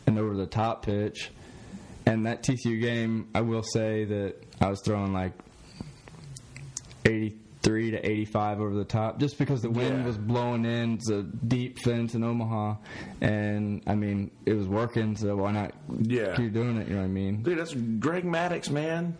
an 0.06 0.18
over 0.18 0.34
the 0.34 0.46
top 0.46 0.86
pitch. 0.86 1.30
And 2.06 2.26
that 2.26 2.42
TCU 2.42 2.80
game, 2.80 3.28
I 3.34 3.40
will 3.42 3.62
say 3.62 4.04
that 4.04 4.34
I 4.60 4.68
was 4.68 4.80
throwing 4.82 5.12
like 5.12 5.32
83 7.64 7.90
to 7.92 8.06
85 8.10 8.60
over 8.60 8.74
the 8.74 8.84
top 8.84 9.18
just 9.18 9.38
because 9.38 9.62
the 9.62 9.70
wind 9.70 10.00
Yeah. 10.00 10.06
was 10.06 10.18
blowing 10.18 10.64
in. 10.64 10.94
It's 10.94 11.08
a 11.08 11.22
deep 11.22 11.78
fence 11.78 12.14
in 12.14 12.22
Omaha. 12.22 12.76
And 13.20 13.82
I 13.86 13.94
mean, 13.94 14.30
it 14.44 14.52
was 14.54 14.68
working, 14.68 15.16
so 15.16 15.36
why 15.36 15.52
not 15.52 15.72
Yeah. 16.02 16.34
keep 16.36 16.52
doing 16.52 16.76
it? 16.76 16.88
You 16.88 16.94
know 16.94 17.00
what 17.00 17.06
I 17.06 17.08
mean? 17.08 17.42
dude. 17.42 17.58
That's 17.58 17.72
Greg 17.74 18.24
Maddux, 18.24 18.70
man. 18.70 19.16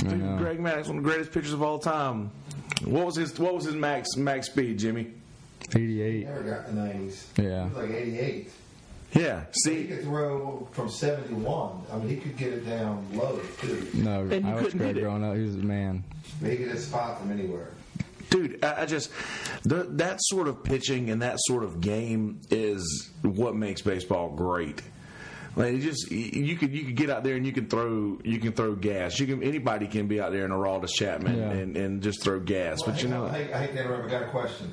I 0.00 0.02
Dude, 0.04 0.20
know. 0.22 0.36
Greg 0.38 0.58
Maddux, 0.60 0.88
one 0.88 0.98
of 0.98 1.02
the 1.04 1.10
greatest 1.10 1.32
pitchers 1.32 1.52
of 1.52 1.62
all 1.62 1.78
time. 1.78 2.30
What 2.84 3.04
was 3.06 3.16
his 3.16 3.38
What 3.38 3.54
was 3.54 3.64
his 3.64 3.74
max 3.74 4.16
max 4.16 4.46
speed, 4.46 4.78
Jimmy? 4.78 5.08
88. 5.74 6.26
Never 6.26 6.42
got 6.42 6.66
the 6.66 6.72
90s. 6.72 7.26
Yeah. 7.36 7.64
He 7.68 7.74
was 7.74 7.76
like 7.76 7.90
88. 9.14 9.42
See, 9.52 9.82
He 9.82 9.84
could 9.88 10.02
throw 10.04 10.68
from 10.72 10.90
71. 10.90 11.82
I 11.92 11.96
mean, 11.98 12.08
he 12.08 12.16
could 12.16 12.36
get 12.36 12.52
it 12.52 12.66
down 12.66 13.06
low, 13.14 13.40
too. 13.60 13.86
No, 13.94 14.20
And 14.22 14.46
I 14.46 14.54
was 14.54 14.64
couldn't 14.64 14.78
Greg 14.78 14.88
hit 14.94 14.98
it. 14.98 15.00
growing 15.00 15.24
up. 15.24 15.36
He 15.36 15.42
was 15.42 15.54
a 15.54 15.58
man. 15.58 16.04
He 16.42 16.56
could 16.56 16.68
hit 16.68 16.78
spot 16.78 17.20
from 17.20 17.32
anywhere. 17.32 17.68
dude, 18.30 18.62
I, 18.64 18.82
I 18.82 18.86
just 18.86 19.10
the, 19.64 19.84
that 19.92 20.18
sort 20.20 20.46
of 20.48 20.62
pitching 20.62 21.08
and 21.10 21.22
that 21.22 21.36
sort 21.40 21.64
of 21.64 21.80
game 21.80 22.40
is 22.50 23.10
what 23.22 23.56
makes 23.56 23.80
baseball 23.82 24.28
great. 24.30 24.82
Like 25.56 25.74
it 25.74 25.78
just 25.80 26.12
you 26.12 26.56
could 26.56 26.72
you 26.72 26.84
could 26.84 26.94
get 26.94 27.10
out 27.10 27.24
there 27.24 27.34
and 27.34 27.44
you 27.44 27.52
can 27.52 27.66
throw 27.66 28.18
you 28.22 28.38
can 28.38 28.52
throw 28.52 28.74
gas. 28.76 29.18
You 29.18 29.26
can 29.26 29.42
anybody 29.42 29.88
can 29.88 30.06
be 30.06 30.20
out 30.20 30.30
there 30.30 30.44
in 30.44 30.52
a 30.52 30.54
Aroldis 30.54 30.90
Chapman 30.90 31.36
Yeah. 31.38 31.50
and, 31.50 31.76
and 31.76 32.02
just 32.02 32.22
throw 32.22 32.38
gas. 32.38 32.78
Well, 32.86 32.92
But 32.94 33.02
you 33.02 33.08
know, 33.08 33.24
on, 33.24 33.30
I, 33.34 33.38
hate- 33.42 33.52
I 33.54 33.60
hate 33.62 33.72
to 33.72 33.80
interrupt. 33.82 34.04
I 34.06 34.10
got 34.10 34.22
a 34.24 34.26
question. 34.30 34.72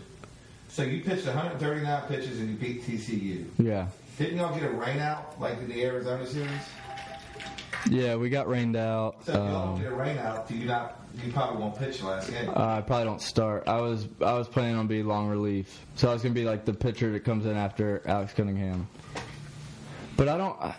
So 0.69 0.83
you 0.83 1.01
pitched 1.01 1.25
139 1.25 2.01
pitches 2.07 2.39
and 2.39 2.49
you 2.49 2.55
beat 2.57 2.83
TCU. 2.85 3.45
Yeah. 3.57 3.87
Didn't 4.17 4.37
y'all 4.37 4.53
get 4.53 4.63
a 4.63 4.69
rain 4.71 4.99
out 4.99 5.39
like 5.39 5.57
in 5.59 5.67
the 5.67 5.83
Arizona 5.83 6.25
series? 6.25 6.49
Yeah, 7.89 8.15
we 8.15 8.29
got 8.29 8.47
rained 8.47 8.75
out. 8.75 9.25
So 9.25 9.31
if 9.33 9.37
y'all 9.37 9.73
Um, 9.73 9.81
get 9.81 9.91
a 9.91 9.95
rain 9.95 10.17
out, 10.17 10.47
do 10.47 10.55
you 10.55 10.65
not? 10.65 11.01
You 11.23 11.31
probably 11.31 11.61
won't 11.61 11.77
pitch 11.77 12.01
last 12.01 12.29
game. 12.31 12.49
Uh, 12.49 12.77
I 12.77 12.81
probably 12.81 13.05
don't 13.05 13.21
start. 13.21 13.67
I 13.67 13.79
was 13.79 14.07
I 14.21 14.33
was 14.33 14.47
planning 14.47 14.75
on 14.75 14.87
being 14.87 15.05
long 15.07 15.27
relief, 15.27 15.85
so 15.95 16.09
I 16.09 16.13
was 16.13 16.21
gonna 16.21 16.33
be 16.33 16.45
like 16.45 16.65
the 16.65 16.73
pitcher 16.73 17.11
that 17.11 17.23
comes 17.23 17.45
in 17.45 17.55
after 17.55 18.01
Alex 18.05 18.33
Cunningham. 18.33 18.87
But 20.17 20.29
I 20.29 20.37
don't 20.37 20.59
I, 20.61 20.75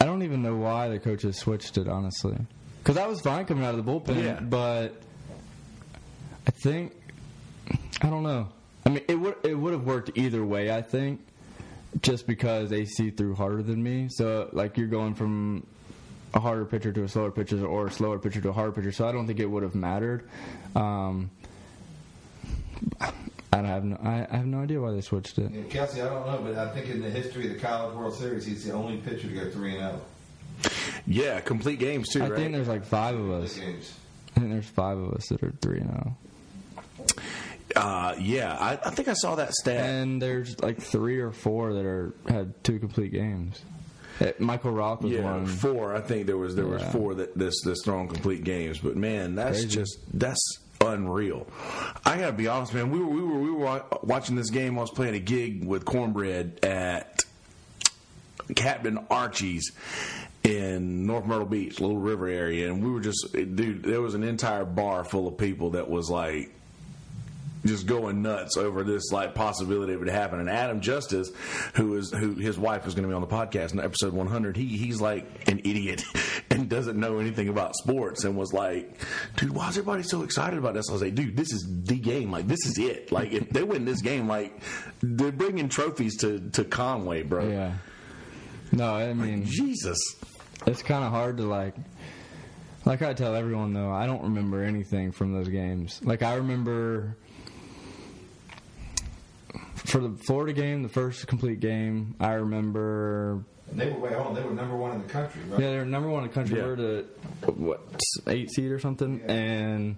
I 0.00 0.04
don't 0.04 0.22
even 0.22 0.42
know 0.42 0.56
why 0.56 0.88
the 0.88 0.98
coaches 0.98 1.36
switched 1.36 1.78
it 1.78 1.88
honestly, 1.88 2.36
because 2.82 2.96
I 2.96 3.06
was 3.06 3.20
fine 3.20 3.44
coming 3.46 3.64
out 3.64 3.74
of 3.74 3.84
the 3.84 3.90
bullpen. 3.90 4.22
Yeah. 4.22 4.40
But 4.40 5.00
I 6.46 6.50
think 6.50 6.92
I 8.02 8.08
don't 8.10 8.22
know. 8.22 8.48
I 8.84 8.88
mean, 8.90 9.04
it 9.08 9.14
would 9.18 9.36
it 9.44 9.54
would 9.54 9.72
have 9.74 9.84
worked 9.84 10.10
either 10.16 10.44
way. 10.44 10.70
I 10.70 10.82
think 10.82 11.20
just 12.02 12.26
because 12.26 12.72
AC 12.72 13.10
threw 13.10 13.34
harder 13.34 13.62
than 13.62 13.82
me, 13.82 14.08
so 14.10 14.48
like 14.52 14.76
you're 14.76 14.88
going 14.88 15.14
from 15.14 15.66
a 16.34 16.40
harder 16.40 16.64
pitcher 16.64 16.92
to 16.92 17.04
a 17.04 17.08
slower 17.08 17.30
pitcher 17.30 17.64
or 17.66 17.86
a 17.86 17.90
slower 17.90 18.18
pitcher 18.18 18.40
to 18.40 18.50
a 18.50 18.52
harder 18.52 18.72
pitcher. 18.72 18.92
So 18.92 19.08
I 19.08 19.12
don't 19.12 19.26
think 19.26 19.40
it 19.40 19.46
would 19.46 19.62
have 19.62 19.74
mattered. 19.74 20.28
Um, 20.76 21.30
I 23.00 23.12
don't 23.52 23.64
have 23.64 23.84
no, 23.84 23.96
I, 24.02 24.26
I 24.30 24.36
have 24.36 24.46
no 24.46 24.60
idea 24.60 24.80
why 24.80 24.92
they 24.92 25.00
switched 25.00 25.38
it. 25.38 25.50
And 25.50 25.70
Kelsey, 25.70 26.02
I 26.02 26.08
don't 26.08 26.26
know, 26.26 26.40
but 26.42 26.58
I 26.58 26.70
think 26.72 26.90
in 26.90 27.00
the 27.00 27.10
history 27.10 27.48
of 27.48 27.54
the 27.54 27.58
College 27.58 27.96
World 27.96 28.14
Series, 28.14 28.44
he's 28.44 28.64
the 28.64 28.72
only 28.72 28.98
pitcher 28.98 29.28
to 29.28 29.34
go 29.34 29.50
three 29.50 29.76
and 29.76 29.84
oh. 29.84 30.00
zero. 30.62 30.74
yeah, 31.06 31.40
complete 31.40 31.78
games 31.78 32.08
too, 32.08 32.22
I 32.22 32.28
right? 32.28 32.36
think 32.36 32.52
there's 32.52 32.68
like 32.68 32.84
five 32.84 33.18
of 33.18 33.30
us. 33.30 33.56
games. 33.56 33.94
I 34.36 34.40
think 34.40 34.52
there's 34.52 34.68
five 34.68 34.98
of 34.98 35.12
us 35.14 35.26
that 35.28 35.42
are 35.42 35.52
three 35.62 35.78
and 35.80 35.88
zero, 35.88 36.16
uh, 37.76 38.14
yeah, 38.18 38.56
I, 38.58 38.72
I 38.72 38.90
think 38.90 39.08
I 39.08 39.12
saw 39.14 39.34
that 39.36 39.52
stat. 39.54 39.76
and 39.84 40.20
there's 40.22 40.58
like 40.60 40.80
three 40.80 41.18
or 41.20 41.32
four 41.32 41.74
that 41.74 41.84
are 41.84 42.14
had 42.28 42.62
two 42.64 42.78
complete 42.78 43.12
games. 43.12 43.60
Uh, 44.20 44.32
Michael 44.38 44.72
Roth 44.72 45.02
was 45.02 45.12
Yeah, 45.12 45.22
one. 45.22 45.46
four. 45.46 45.94
I 45.94 46.00
think 46.00 46.26
there 46.26 46.36
was 46.36 46.56
there 46.56 46.66
was 46.66 46.82
four 46.92 47.14
that 47.14 47.36
this 47.38 47.54
this 47.64 47.78
throwing 47.84 48.08
complete 48.08 48.42
games. 48.44 48.78
But 48.78 48.96
man, 48.96 49.34
that's 49.36 49.60
Crazy. 49.60 49.68
just 49.68 49.98
that's 50.12 50.58
unreal. 50.80 51.46
I 52.04 52.16
gotta 52.18 52.32
be 52.32 52.48
honest, 52.48 52.74
man. 52.74 52.90
We 52.90 52.98
were 52.98 53.06
we 53.06 53.20
were 53.22 53.38
we 53.38 53.50
were 53.50 53.82
watching 54.02 54.34
this 54.34 54.50
game. 54.50 54.74
While 54.74 54.82
I 54.82 54.84
was 54.84 54.90
playing 54.90 55.14
a 55.14 55.20
gig 55.20 55.64
with 55.64 55.84
Cornbread 55.84 56.64
at 56.64 57.20
Captain 58.56 58.98
Archie's 59.10 59.70
in 60.42 61.06
North 61.06 61.26
Myrtle 61.26 61.46
Beach, 61.46 61.80
Little 61.80 61.98
River 61.98 62.26
area, 62.28 62.72
and 62.72 62.82
we 62.82 62.90
were 62.90 63.00
just 63.00 63.28
dude. 63.32 63.82
There 63.82 64.00
was 64.00 64.14
an 64.14 64.22
entire 64.24 64.64
bar 64.64 65.04
full 65.04 65.28
of 65.28 65.36
people 65.36 65.70
that 65.70 65.88
was 65.90 66.08
like 66.10 66.50
just 67.64 67.86
going 67.86 68.22
nuts 68.22 68.56
over 68.56 68.84
this 68.84 69.10
like 69.12 69.34
possibility 69.34 69.92
of 69.92 70.02
it 70.02 70.08
happening. 70.08 70.48
And 70.48 70.50
Adam 70.50 70.80
Justice, 70.80 71.30
who 71.74 71.96
is 71.96 72.10
who 72.12 72.34
his 72.34 72.58
wife 72.58 72.86
is 72.86 72.94
going 72.94 73.02
to 73.04 73.08
be 73.08 73.14
on 73.14 73.20
the 73.20 73.26
podcast 73.26 73.72
in 73.72 73.80
episode 73.80 74.12
100, 74.12 74.56
he 74.56 74.64
he's 74.76 75.00
like 75.00 75.48
an 75.48 75.60
idiot 75.60 76.04
and 76.50 76.68
doesn't 76.68 76.98
know 76.98 77.18
anything 77.18 77.48
about 77.48 77.74
sports 77.76 78.24
and 78.24 78.36
was 78.36 78.52
like, 78.52 79.00
dude, 79.36 79.50
why 79.54 79.68
is 79.68 79.78
everybody 79.78 80.02
so 80.02 80.22
excited 80.22 80.58
about 80.58 80.74
this? 80.74 80.88
I 80.88 80.92
was 80.92 81.02
like, 81.02 81.14
dude, 81.14 81.36
this 81.36 81.52
is 81.52 81.66
the 81.84 81.98
game. 81.98 82.30
Like 82.30 82.46
this 82.46 82.64
is 82.66 82.78
it. 82.78 83.12
Like 83.12 83.32
if 83.32 83.48
they 83.50 83.62
win 83.62 83.84
this 83.84 84.02
game, 84.02 84.28
like 84.28 84.60
they're 85.02 85.32
bringing 85.32 85.68
trophies 85.68 86.16
to 86.18 86.50
to 86.50 86.64
Conway, 86.64 87.22
bro. 87.22 87.48
Yeah. 87.48 87.72
No, 88.72 88.94
I 88.94 89.12
mean 89.14 89.46
Jesus. 89.46 89.98
it's 90.66 90.82
kind 90.82 91.04
of 91.04 91.10
hard 91.10 91.38
to 91.38 91.44
like. 91.44 91.74
Like 92.84 93.02
I 93.02 93.12
tell 93.12 93.34
everyone 93.34 93.74
though, 93.74 93.90
I 93.90 94.06
don't 94.06 94.22
remember 94.22 94.62
anything 94.62 95.12
from 95.12 95.32
those 95.34 95.48
games. 95.48 96.00
Like 96.02 96.22
I 96.22 96.36
remember 96.36 97.16
for 99.88 99.98
the 100.00 100.10
Florida 100.26 100.52
game, 100.52 100.82
the 100.82 100.88
first 100.88 101.26
complete 101.26 101.60
game, 101.60 102.14
I 102.20 102.32
remember 102.34 103.44
And 103.70 103.78
they 103.80 103.90
were 103.90 103.98
way 103.98 104.14
on. 104.14 104.34
They 104.34 104.42
were 104.42 104.52
number 104.54 104.76
one 104.76 104.92
in 104.92 105.02
the 105.02 105.08
country, 105.08 105.40
right? 105.48 105.60
Yeah, 105.60 105.70
they 105.70 105.76
were 105.78 105.84
number 105.84 106.08
one 106.08 106.22
in 106.24 106.28
the 106.28 106.34
country. 106.34 106.58
Yeah. 106.58 106.64
We're 106.66 106.76
the 106.76 107.04
what 107.52 107.80
eight 108.26 108.50
seed 108.50 108.70
or 108.70 108.78
something, 108.78 109.20
Yeah. 109.20 109.32
and 109.32 109.96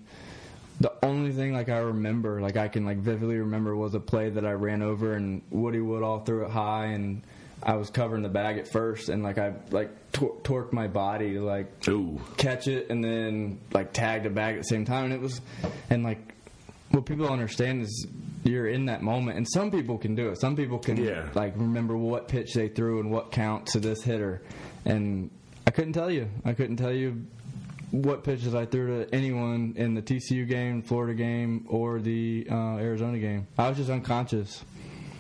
the 0.80 0.92
only 1.04 1.32
thing 1.32 1.52
like 1.52 1.68
I 1.68 1.78
remember, 1.78 2.40
like 2.40 2.56
I 2.56 2.68
can 2.68 2.84
like 2.84 2.98
vividly 2.98 3.36
remember, 3.38 3.76
was 3.76 3.94
a 3.94 4.00
play 4.00 4.30
that 4.30 4.46
I 4.46 4.52
ran 4.52 4.82
over 4.82 5.14
and 5.14 5.42
Woody 5.50 5.80
Woodall 5.80 6.20
threw 6.20 6.44
it 6.46 6.50
high, 6.50 6.86
and 6.86 7.22
I 7.62 7.76
was 7.76 7.90
covering 7.90 8.22
the 8.22 8.28
bag 8.30 8.56
at 8.58 8.66
first, 8.72 9.08
and 9.10 9.22
like 9.22 9.38
I 9.38 9.52
like 9.70 9.90
tor- 10.12 10.36
torqued 10.42 10.72
my 10.72 10.86
body 10.88 11.34
to 11.34 11.42
like 11.44 11.86
Ooh. 11.88 12.18
catch 12.38 12.66
it, 12.68 12.88
and 12.90 13.04
then 13.04 13.60
like 13.72 13.92
tag 13.92 14.22
the 14.22 14.30
bag 14.30 14.54
at 14.54 14.62
the 14.62 14.68
same 14.68 14.84
time, 14.86 15.04
and 15.06 15.12
it 15.12 15.20
was, 15.20 15.40
and 15.90 16.02
like 16.02 16.34
what 16.92 17.04
people 17.06 17.24
don't 17.24 17.34
understand 17.34 17.82
is 17.82 18.06
you're 18.42 18.68
in 18.68 18.86
that 18.86 19.02
moment, 19.02 19.36
and 19.36 19.46
some 19.50 19.70
people 19.70 19.98
can 19.98 20.14
do 20.14 20.28
it. 20.30 20.40
Some 20.40 20.56
people 20.56 20.78
can 20.78 20.96
Yeah. 20.96 21.28
like 21.34 21.54
remember 21.56 21.96
what 21.96 22.28
pitch 22.28 22.54
they 22.54 22.68
threw 22.68 23.00
and 23.00 23.10
what 23.10 23.30
count 23.32 23.66
to 23.68 23.80
this 23.80 24.02
hitter, 24.02 24.42
and 24.84 25.30
I 25.66 25.70
couldn't 25.70 25.92
tell 25.92 26.10
you. 26.10 26.28
I 26.44 26.52
couldn't 26.54 26.76
tell 26.76 26.92
you 26.92 27.24
what 27.90 28.22
pitches 28.24 28.54
I 28.54 28.66
threw 28.66 29.04
to 29.04 29.14
anyone 29.14 29.74
in 29.76 29.94
the 29.94 30.02
TCU 30.02 30.46
game, 30.46 30.80
Florida 30.82 31.12
game, 31.14 31.66
or 31.68 32.00
the 32.00 32.46
uh, 32.50 32.76
Arizona 32.76 33.18
game. 33.18 33.46
I 33.58 33.68
was 33.68 33.76
just 33.78 33.90
unconscious. 33.90 34.64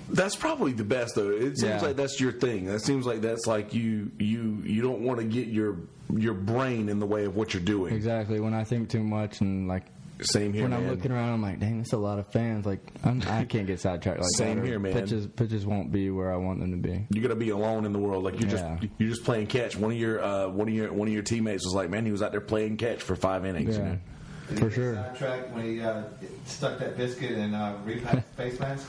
That's 0.08 0.34
probably 0.36 0.72
the 0.72 0.84
best 0.84 1.14
though. 1.14 1.30
It 1.30 1.58
seems 1.58 1.62
Yeah. 1.62 1.80
like 1.82 1.96
that's 1.96 2.20
your 2.20 2.32
thing. 2.32 2.64
That 2.66 2.80
seems 2.80 3.06
like 3.06 3.20
that's 3.20 3.46
like 3.46 3.74
you 3.74 4.10
you 4.18 4.62
you 4.64 4.82
don't 4.82 5.02
want 5.02 5.20
to 5.20 5.24
get 5.26 5.46
your 5.48 5.76
your 6.16 6.34
brain 6.34 6.88
in 6.88 6.98
the 6.98 7.06
way 7.06 7.24
of 7.26 7.36
what 7.36 7.54
you're 7.54 7.62
doing. 7.62 7.94
Exactly. 7.94 8.40
When 8.40 8.52
I 8.54 8.64
think 8.64 8.88
too 8.88 9.04
much 9.04 9.40
and 9.40 9.68
like 9.68 9.84
Same 10.22 10.52
here, 10.52 10.62
when 10.62 10.70
man. 10.72 10.80
I'm 10.84 10.90
looking 10.90 11.10
around, 11.12 11.32
I'm 11.32 11.42
like, 11.42 11.60
dang, 11.60 11.78
that's 11.78 11.92
a 11.92 11.96
lot 11.98 12.18
of 12.18 12.26
fans. 12.32 12.66
Like, 12.66 12.80
I'm, 13.04 13.22
I 13.26 13.44
can't 13.44 13.66
get 13.66 13.80
sidetracked 13.80 14.20
like 14.20 14.28
Same 14.36 14.58
that. 14.60 14.66
here, 14.66 14.78
man. 14.78 14.92
Pitches, 14.92 15.26
pitches 15.26 15.64
won't 15.66 15.90
be 15.92 16.10
where 16.10 16.32
I 16.32 16.36
want 16.36 16.60
them 16.60 16.70
to 16.72 16.76
be. 16.88 17.06
you're 17.10 17.22
gonna 17.22 17.34
be 17.34 17.50
alone 17.50 17.84
in 17.86 17.92
the 17.92 17.98
world. 17.98 18.24
Like 18.24 18.40
you're 18.40 18.50
Yeah. 18.50 18.76
just 18.80 18.92
you're 18.98 19.08
just 19.10 19.24
playing 19.24 19.46
catch. 19.46 19.76
One 19.76 19.92
of 19.92 19.96
your 19.98 20.22
uh, 20.22 20.48
one 20.48 20.68
of 20.68 20.74
your 20.74 20.92
one 20.92 21.08
of 21.08 21.14
your 21.14 21.22
teammates 21.22 21.64
was 21.64 21.74
like, 21.74 21.90
man, 21.90 22.04
he 22.04 22.12
was 22.12 22.22
out 22.22 22.32
there 22.32 22.40
playing 22.40 22.76
catch 22.76 23.02
for 23.02 23.16
five 23.16 23.44
innings. 23.46 23.76
you 23.76 23.82
Yeah, 23.82 23.88
know? 23.92 23.98
Did 24.50 24.58
for 24.58 24.68
he 24.68 24.74
sure. 24.74 24.94
Sidetracked 24.96 25.50
when 25.54 25.64
he 25.64 25.80
uh, 25.80 26.02
stuck 26.44 26.78
that 26.80 26.96
biscuit 26.96 27.32
in 27.32 27.54
uh, 27.54 27.78
repack 27.84 28.26
face 28.36 28.58
mask. 28.58 28.86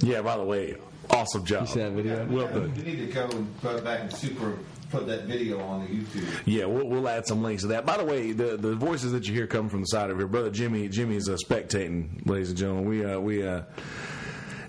Yeah. 0.00 0.22
By 0.22 0.36
the 0.38 0.44
way, 0.44 0.76
awesome 1.10 1.44
job. 1.44 1.62
You 1.62 1.66
see 1.74 1.80
that 1.80 1.92
video? 1.92 2.26
Well 2.26 2.48
done. 2.48 2.74
we 2.74 2.82
need 2.82 2.96
to 2.98 3.06
go 3.06 3.26
and 3.28 3.60
go 3.62 3.80
back 3.82 4.00
and 4.00 4.12
super 4.12 4.58
put 4.90 5.06
that 5.06 5.24
video 5.24 5.60
on 5.60 5.80
the 5.80 5.86
YouTube. 5.86 6.40
Yeah, 6.44 6.66
we'll, 6.66 6.86
we'll 6.86 7.08
add 7.08 7.26
some 7.26 7.42
links 7.42 7.62
to 7.62 7.68
that. 7.68 7.86
By 7.86 7.96
the 7.96 8.04
way, 8.04 8.32
the 8.32 8.56
the 8.56 8.74
voices 8.74 9.12
that 9.12 9.26
you 9.26 9.34
hear 9.34 9.46
come 9.46 9.68
from 9.68 9.80
the 9.80 9.86
side 9.86 10.10
of 10.10 10.18
your 10.18 10.28
brother 10.28 10.50
Jimmy. 10.50 10.88
Jimmy's 10.88 11.28
uh, 11.28 11.36
spectating, 11.36 12.26
ladies 12.26 12.50
and 12.50 12.58
gentlemen. 12.58 12.84
We 12.86 13.04
uh, 13.04 13.18
we 13.18 13.46
uh, 13.46 13.62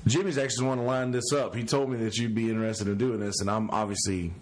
Jimmy's 0.07 0.37
actually 0.37 0.67
want 0.67 0.81
to 0.81 0.85
line 0.85 1.11
this 1.11 1.33
up. 1.33 1.55
He 1.55 1.63
told 1.63 1.89
me 1.89 1.97
that 2.03 2.17
you'd 2.17 2.35
be 2.35 2.49
interested 2.49 2.87
in 2.87 2.97
doing 2.97 3.19
this, 3.19 3.41
and 3.41 3.49
I'm 3.49 3.69
obviously 3.71 4.33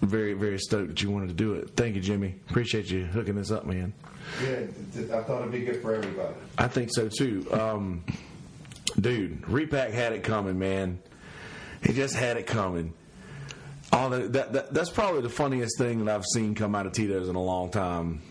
very 0.00 0.32
very 0.32 0.58
stoked 0.58 0.88
that 0.88 1.02
you 1.02 1.10
wanted 1.10 1.28
to 1.28 1.34
do 1.34 1.54
it. 1.54 1.70
Thank 1.76 1.94
you, 1.94 2.00
Jimmy. 2.00 2.34
Appreciate 2.50 2.90
you 2.90 3.04
hooking 3.04 3.36
this 3.36 3.50
up, 3.50 3.66
man. 3.66 3.92
Yeah, 4.42 4.60
I 5.16 5.22
thought 5.22 5.40
it'd 5.40 5.52
be 5.52 5.60
good 5.60 5.82
for 5.82 5.94
everybody. 5.94 6.34
I 6.58 6.68
think 6.68 6.90
so 6.92 7.08
too. 7.08 7.46
Um, 7.52 8.04
dude, 9.00 9.48
Repack 9.48 9.90
had 9.90 10.12
it 10.12 10.22
coming, 10.22 10.58
man. 10.58 10.98
He 11.84 11.92
just 11.92 12.14
had 12.14 12.36
it 12.36 12.46
coming. 12.46 12.94
All 13.92 14.08
the, 14.08 14.20
that, 14.28 14.52
that 14.54 14.72
that's 14.74 14.90
probably 14.90 15.20
the 15.20 15.28
funniest 15.28 15.76
thing 15.78 16.04
that 16.04 16.14
I've 16.14 16.24
seen 16.24 16.54
come 16.54 16.74
out 16.74 16.86
of 16.86 16.92
Tito's 16.92 17.28
in 17.28 17.36
a 17.36 17.42
long 17.42 17.70
time. 17.70 18.22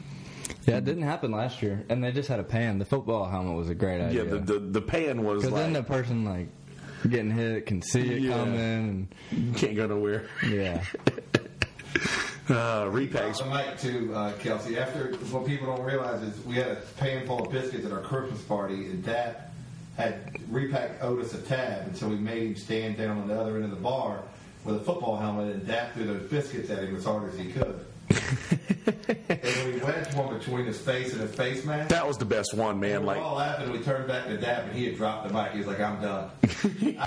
Yeah, 0.65 0.77
it 0.77 0.85
didn't 0.85 1.03
happen 1.03 1.31
last 1.31 1.61
year, 1.61 1.85
and 1.89 2.03
they 2.03 2.11
just 2.11 2.27
had 2.29 2.39
a 2.39 2.43
pan. 2.43 2.79
The 2.79 2.85
football 2.85 3.25
helmet 3.29 3.55
was 3.55 3.69
a 3.69 3.75
great 3.75 4.01
idea. 4.01 4.23
Yeah, 4.23 4.29
the, 4.31 4.39
the 4.39 4.59
the 4.59 4.81
pan 4.81 5.23
was 5.23 5.41
Because 5.41 5.53
like 5.53 5.63
then 5.63 5.73
the 5.73 5.83
person 5.83 6.25
like 6.25 6.47
getting 7.09 7.31
hit 7.31 7.65
can 7.65 7.81
see 7.81 8.01
it 8.01 8.21
Yeah. 8.23 8.37
coming, 8.37 9.07
And, 9.31 9.55
can't 9.55 9.75
go 9.75 9.87
nowhere. 9.87 10.25
yeah, 10.47 10.83
Uh, 12.49 12.85
repacks. 12.89 13.37
The 13.37 13.45
mic 13.45 13.77
too, 13.79 14.13
uh, 14.13 14.33
Kelsey. 14.33 14.77
After 14.77 15.13
what 15.31 15.45
people 15.45 15.67
don't 15.73 15.85
realize 15.85 16.21
is 16.21 16.43
we 16.45 16.55
had 16.55 16.67
a 16.67 16.75
pan 16.97 17.25
full 17.25 17.45
of 17.45 17.51
biscuits 17.51 17.85
at 17.85 17.91
our 17.93 18.01
Christmas 18.01 18.41
party, 18.41 18.87
and 18.87 19.05
Dad 19.05 19.37
had 19.95 20.37
repack 20.49 21.01
owed 21.01 21.21
us 21.23 21.33
a 21.33 21.41
tab, 21.43 21.87
and 21.87 21.95
so 21.95 22.07
we 22.09 22.15
made 22.15 22.43
him 22.43 22.55
stand 22.57 22.97
down 22.97 23.19
on 23.19 23.27
the 23.27 23.39
other 23.39 23.55
end 23.55 23.63
of 23.65 23.69
the 23.69 23.75
bar 23.77 24.21
with 24.65 24.75
a 24.75 24.79
football 24.79 25.17
helmet, 25.17 25.55
and 25.55 25.65
Dad 25.67 25.93
threw 25.93 26.05
those 26.05 26.29
biscuits 26.29 26.69
at 26.69 26.83
him 26.83 26.95
as 26.95 27.03
hard 27.05 27.29
as 27.31 27.37
he 27.39 27.51
could. 27.51 27.85
and 28.11 29.39
when 29.39 29.73
we 29.73 29.79
wedged 29.79 30.13
one 30.15 30.37
between 30.37 30.65
his 30.65 30.77
face 30.79 31.13
and 31.13 31.21
his 31.21 31.33
face 31.33 31.63
mask, 31.65 31.89
That 31.89 32.05
was 32.05 32.17
the 32.17 32.25
best 32.25 32.53
one, 32.53 32.79
we 32.79 32.87
man. 32.89 33.01
were 33.01 33.07
Like 33.07 33.21
all 33.21 33.35
laughing. 33.35 33.71
We 33.71 33.79
turned 33.79 34.07
back 34.07 34.25
to 34.27 34.37
Dad, 34.37 34.65
and 34.65 34.73
he 34.77 34.85
had 34.85 34.97
dropped 34.97 35.27
the 35.27 35.33
mic. 35.33 35.51
He 35.53 35.59
was 35.59 35.67
like, 35.67 35.79
"I'm 35.79 36.01
done." 36.01 36.29
I 36.43 36.47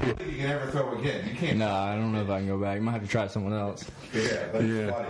don't 0.00 0.16
think 0.18 0.30
you 0.32 0.38
can 0.38 0.50
ever 0.50 0.70
throw 0.70 0.98
again. 0.98 1.28
You 1.28 1.34
can't. 1.36 1.58
no, 1.58 1.70
I 1.70 1.94
don't 1.94 2.12
know 2.12 2.22
if 2.22 2.30
I 2.30 2.38
can 2.38 2.48
go 2.48 2.58
back. 2.58 2.76
You 2.76 2.82
might 2.82 2.92
have 2.92 3.02
to 3.02 3.08
try 3.08 3.26
someone 3.26 3.52
else. 3.52 3.84
Yeah, 4.14 4.46
but 4.52 4.62
Yeah. 4.62 4.74
it's 4.74 4.96
funny. 4.96 5.08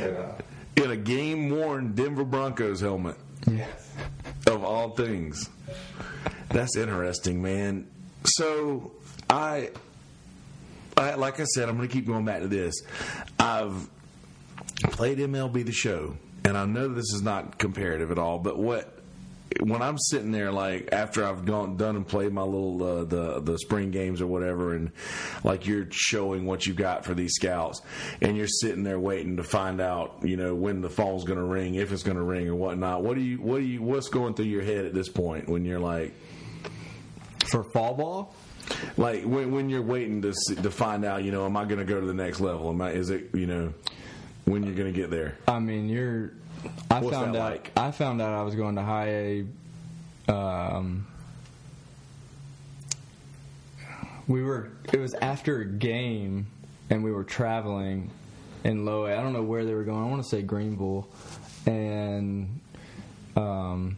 And, 0.00 0.16
uh, 0.16 0.32
in 0.76 0.90
a 0.92 0.96
game 0.96 1.50
worn 1.50 1.92
Denver 1.94 2.24
Broncos 2.24 2.80
helmet, 2.80 3.16
yes. 3.50 3.92
of 4.46 4.64
all 4.64 4.90
things. 4.90 5.50
That's 6.48 6.76
interesting, 6.76 7.42
man. 7.42 7.86
So 8.24 8.92
I, 9.28 9.36
I 9.58 9.70
like 10.96 11.40
I 11.40 11.44
said, 11.44 11.68
I'm 11.68 11.76
going 11.76 11.88
to 11.88 11.92
keep 11.92 12.06
going 12.06 12.24
back 12.24 12.40
to 12.40 12.48
this. 12.48 12.82
I've 13.38 13.88
played 14.90 15.18
MLB 15.18 15.64
the 15.64 15.72
Show, 15.72 16.16
and 16.44 16.56
I 16.56 16.64
know 16.66 16.88
this 16.88 17.12
is 17.12 17.22
not 17.22 17.58
comparative 17.58 18.10
at 18.10 18.18
all, 18.18 18.38
but 18.38 18.58
what 18.58 19.00
when 19.58 19.82
I'm 19.82 19.98
sitting 19.98 20.30
there, 20.30 20.52
like 20.52 20.90
after 20.92 21.24
I've 21.24 21.44
gone 21.44 21.76
done 21.76 21.96
and 21.96 22.06
played 22.06 22.32
my 22.32 22.42
little 22.42 22.82
uh, 22.82 23.04
the 23.04 23.40
the 23.40 23.58
spring 23.58 23.90
games 23.90 24.20
or 24.20 24.26
whatever, 24.26 24.74
and 24.74 24.92
like 25.42 25.66
you're 25.66 25.88
showing 25.90 26.46
what 26.46 26.66
you've 26.66 26.76
got 26.76 27.04
for 27.04 27.14
these 27.14 27.34
scouts, 27.34 27.82
and 28.20 28.36
you're 28.36 28.46
sitting 28.46 28.84
there 28.84 29.00
waiting 29.00 29.36
to 29.38 29.42
find 29.42 29.80
out, 29.80 30.18
you 30.22 30.36
know, 30.36 30.54
when 30.54 30.80
the 30.80 30.90
phone's 30.90 31.24
going 31.24 31.38
to 31.38 31.44
ring, 31.44 31.74
if 31.74 31.92
it's 31.92 32.04
going 32.04 32.16
to 32.16 32.22
ring 32.22 32.48
or 32.48 32.54
whatnot. 32.54 33.02
What 33.02 33.16
do 33.16 33.22
you 33.22 33.38
what 33.38 33.58
do 33.58 33.64
you 33.64 33.82
what's 33.82 34.08
going 34.08 34.34
through 34.34 34.46
your 34.46 34.62
head 34.62 34.84
at 34.84 34.94
this 34.94 35.08
point 35.08 35.48
when 35.48 35.64
you're 35.64 35.80
like 35.80 36.14
For 37.46 37.64
fall 37.64 37.94
ball, 37.94 38.34
like 38.96 39.22
when 39.24 39.50
when 39.52 39.68
you're 39.68 39.82
waiting 39.82 40.22
to 40.22 40.32
see, 40.34 40.54
to 40.56 40.70
find 40.70 41.04
out, 41.04 41.24
you 41.24 41.32
know, 41.32 41.44
am 41.46 41.56
I 41.56 41.64
going 41.64 41.78
to 41.78 41.84
go 41.84 42.00
to 42.00 42.06
the 42.06 42.14
next 42.14 42.40
level? 42.40 42.70
Am 42.70 42.80
I 42.80 42.92
is 42.92 43.10
it 43.10 43.30
you 43.34 43.46
know 43.46 43.72
when 44.44 44.62
you're 44.64 44.74
going 44.74 44.92
to 44.92 44.98
get 44.98 45.10
there? 45.10 45.36
I 45.48 45.58
mean, 45.58 45.88
you're. 45.88 46.32
I 46.90 47.00
What's 47.00 47.16
found 47.16 47.36
out. 47.36 47.52
like? 47.52 47.72
I 47.76 47.90
found 47.90 48.20
out 48.20 48.34
I 48.34 48.42
was 48.42 48.54
going 48.54 48.76
to 48.76 48.82
high 48.82 49.44
A. 50.28 50.32
Um, 50.32 51.06
we 54.28 54.42
were. 54.42 54.70
It 54.92 54.98
was 54.98 55.14
after 55.14 55.60
a 55.60 55.64
game, 55.66 56.46
and 56.90 57.02
we 57.02 57.12
were 57.12 57.24
traveling 57.24 58.10
in 58.64 58.84
low 58.84 59.06
A. 59.06 59.12
I 59.16 59.22
don't 59.22 59.32
know 59.32 59.42
where 59.42 59.64
they 59.64 59.74
were 59.74 59.84
going. 59.84 60.04
I 60.04 60.08
want 60.08 60.22
to 60.22 60.28
say 60.28 60.42
Greenville, 60.42 61.08
and 61.66 62.60
um, 63.36 63.96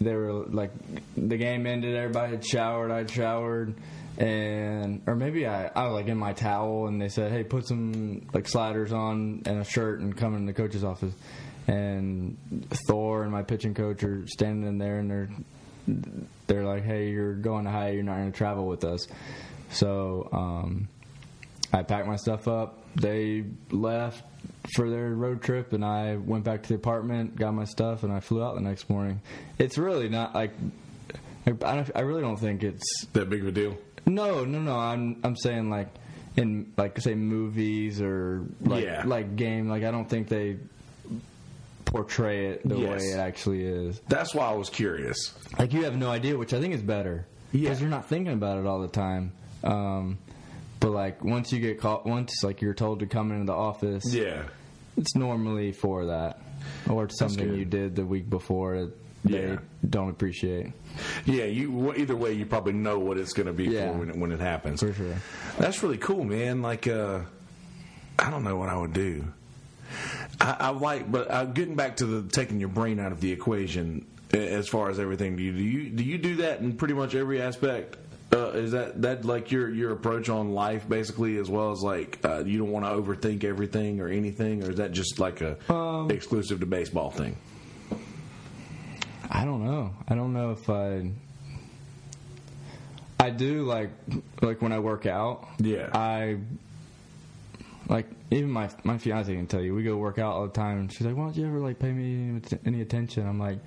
they 0.00 0.14
were 0.14 0.44
like 0.46 0.70
the 1.16 1.36
game 1.36 1.66
ended. 1.66 1.96
Everybody 1.96 2.32
had 2.32 2.44
showered. 2.44 2.90
I'd 2.90 3.10
showered, 3.10 3.74
and 4.18 5.02
or 5.06 5.14
maybe 5.14 5.46
I, 5.46 5.70
I 5.74 5.84
was 5.84 5.92
like 5.92 6.08
in 6.08 6.18
my 6.18 6.32
towel, 6.32 6.86
and 6.86 7.00
they 7.00 7.08
said, 7.08 7.32
"Hey, 7.32 7.44
put 7.44 7.66
some 7.66 8.26
like 8.32 8.48
sliders 8.48 8.92
on 8.92 9.42
and 9.46 9.60
a 9.60 9.64
shirt, 9.64 10.00
and 10.00 10.16
come 10.16 10.34
in 10.34 10.46
the 10.46 10.52
coach's 10.52 10.84
office." 10.84 11.14
And 11.68 12.36
Thor 12.88 13.22
and 13.22 13.32
my 13.32 13.42
pitching 13.42 13.74
coach 13.74 14.04
are 14.04 14.26
standing 14.28 14.68
in 14.68 14.78
there, 14.78 14.98
and 14.98 15.10
they're 15.10 15.28
they're 16.46 16.64
like, 16.64 16.84
"Hey, 16.84 17.08
you're 17.08 17.34
going 17.34 17.64
to 17.64 17.70
high. 17.70 17.90
You're 17.90 18.02
not 18.04 18.16
going 18.16 18.32
to 18.32 18.36
travel 18.36 18.66
with 18.66 18.84
us." 18.84 19.06
So 19.70 20.28
um, 20.32 20.88
I 21.72 21.82
packed 21.82 22.06
my 22.06 22.16
stuff 22.16 22.46
up. 22.48 22.82
They 22.94 23.44
left 23.70 24.22
for 24.74 24.90
their 24.90 25.10
road 25.10 25.42
trip, 25.42 25.72
and 25.72 25.84
I 25.84 26.16
went 26.16 26.44
back 26.44 26.62
to 26.64 26.68
the 26.70 26.74
apartment, 26.74 27.36
got 27.36 27.52
my 27.54 27.64
stuff, 27.64 28.02
and 28.02 28.12
I 28.12 28.20
flew 28.20 28.42
out 28.42 28.54
the 28.54 28.60
next 28.60 28.90
morning. 28.90 29.20
It's 29.58 29.78
really 29.78 30.08
not 30.08 30.34
like 30.34 30.52
I, 31.46 31.84
I 31.94 32.00
really 32.00 32.22
don't 32.22 32.38
think 32.38 32.64
it's 32.64 33.06
That 33.12 33.30
big 33.30 33.42
of 33.42 33.48
a 33.48 33.52
deal? 33.52 33.76
no, 34.04 34.44
no, 34.44 34.60
no. 34.60 34.76
I'm 34.76 35.20
I'm 35.24 35.36
saying 35.36 35.70
like 35.70 35.88
in 36.36 36.72
like 36.76 37.00
say 37.00 37.14
movies 37.14 38.00
or 38.00 38.44
like 38.60 38.84
Yeah. 38.84 39.02
like 39.06 39.36
game. 39.36 39.68
Like 39.68 39.84
I 39.84 39.90
don't 39.90 40.08
think 40.08 40.28
they 40.28 40.56
portray 41.84 42.46
it 42.48 42.68
the 42.68 42.76
Yes. 42.76 43.00
way 43.00 43.06
it 43.12 43.18
actually 43.18 43.64
is. 43.64 44.00
That's 44.08 44.34
why 44.34 44.46
I 44.46 44.54
was 44.54 44.68
curious. 44.70 45.34
Like 45.58 45.72
you 45.72 45.84
have 45.84 45.96
no 45.96 46.10
idea, 46.10 46.36
which 46.36 46.52
I 46.52 46.60
think 46.60 46.74
is 46.74 46.82
better 46.82 47.26
Yeah. 47.52 47.62
because 47.62 47.80
you're 47.80 47.90
not 47.90 48.08
thinking 48.08 48.32
about 48.32 48.58
it 48.58 48.66
all 48.66 48.80
the 48.80 48.88
time. 48.88 49.32
Um, 49.62 50.18
but 50.80 50.90
like 50.90 51.24
once 51.24 51.52
you 51.52 51.60
get 51.60 51.80
caught, 51.80 52.06
once 52.06 52.42
like 52.42 52.60
you're 52.60 52.74
told 52.74 53.00
to 53.00 53.06
come 53.06 53.30
into 53.32 53.46
the 53.46 53.54
office, 53.56 54.04
Yeah. 54.12 54.42
It's 54.96 55.14
normally 55.14 55.72
for 55.72 56.06
that 56.06 56.40
or 56.88 57.04
it's 57.04 57.18
something 57.18 57.54
you 57.54 57.64
did 57.64 57.94
the 57.96 58.04
week 58.04 58.28
before 58.28 58.80
that 58.80 58.92
they 59.24 59.40
Yeah. 59.48 59.58
don't 59.88 60.08
appreciate. 60.10 60.72
Yeah, 61.24 61.44
you 61.44 61.92
either 61.94 62.14
way, 62.16 62.32
you 62.32 62.46
probably 62.46 62.72
know 62.72 62.98
what 62.98 63.18
it's 63.18 63.32
going 63.32 63.46
to 63.48 63.52
be 63.52 63.64
Yeah. 63.64 63.92
for 63.92 63.98
when 63.98 64.10
it, 64.10 64.16
when 64.16 64.32
it 64.32 64.40
happens. 64.40 64.80
For 64.80 64.92
sure. 64.92 65.14
That's 65.58 65.82
really 65.82 65.98
cool, 65.98 66.24
man. 66.24 66.62
Like, 66.62 66.86
uh, 66.86 67.20
I 68.18 68.30
don't 68.30 68.44
know 68.44 68.56
what 68.56 68.68
I 68.68 68.76
would 68.76 68.92
do. 68.92 69.24
I, 70.40 70.56
I 70.60 70.68
like, 70.70 71.10
but 71.10 71.30
uh, 71.30 71.44
getting 71.44 71.74
back 71.76 71.96
to 71.98 72.06
the 72.06 72.28
taking 72.30 72.60
your 72.60 72.68
brain 72.68 72.98
out 73.00 73.12
of 73.12 73.20
the 73.20 73.32
equation 73.32 74.06
as 74.32 74.68
far 74.68 74.90
as 74.90 74.98
everything. 74.98 75.36
Do 75.36 75.42
you 75.42 75.52
do 75.52 75.62
you, 75.62 75.90
do 75.90 76.04
you 76.04 76.18
do 76.18 76.36
that 76.36 76.60
in 76.60 76.76
pretty 76.76 76.94
much 76.94 77.14
every 77.14 77.40
aspect 77.40 77.96
Uh, 78.36 78.50
is 78.50 78.72
that 78.72 79.00
that 79.00 79.24
like 79.24 79.50
your 79.50 79.70
your 79.70 79.92
approach 79.92 80.28
on 80.28 80.52
life 80.52 80.86
basically, 80.86 81.38
as 81.38 81.48
well 81.48 81.72
as 81.72 81.80
like 81.82 82.18
uh, 82.22 82.44
you 82.44 82.58
don't 82.58 82.70
want 82.70 82.84
to 82.84 82.90
overthink 82.90 83.44
everything 83.44 84.00
or 84.00 84.08
anything, 84.08 84.62
or 84.62 84.70
is 84.70 84.76
that 84.76 84.92
just 84.92 85.18
like 85.18 85.40
a 85.40 85.56
Um, 85.72 86.10
exclusive 86.10 86.60
to 86.60 86.66
baseball 86.66 87.10
thing? 87.10 87.36
I 89.30 89.44
don't 89.44 89.64
know. 89.64 89.92
I 90.06 90.14
don't 90.14 90.32
know 90.34 90.50
if 90.50 90.68
I. 90.68 91.10
I 93.18 93.30
do 93.30 93.64
like 93.64 93.90
like 94.42 94.60
when 94.60 94.72
I 94.72 94.78
work 94.80 95.06
out. 95.06 95.48
Yeah. 95.58 95.88
I 95.94 96.36
like 97.88 98.06
even 98.30 98.50
my 98.50 98.68
my 98.84 98.98
fiance 98.98 99.34
can 99.34 99.46
tell 99.46 99.62
you 99.62 99.74
we 99.74 99.82
go 99.82 99.96
work 99.96 100.18
out 100.18 100.34
all 100.34 100.46
the 100.46 100.52
time, 100.52 100.78
and 100.78 100.92
she's 100.92 101.06
like, 101.06 101.16
"Why 101.16 101.24
don't 101.24 101.36
you 101.36 101.46
ever 101.46 101.58
like 101.58 101.78
pay 101.78 101.92
me 101.92 102.28
any, 102.28 102.42
any 102.66 102.80
attention?" 102.82 103.26
I'm 103.26 103.38
like, 103.38 103.58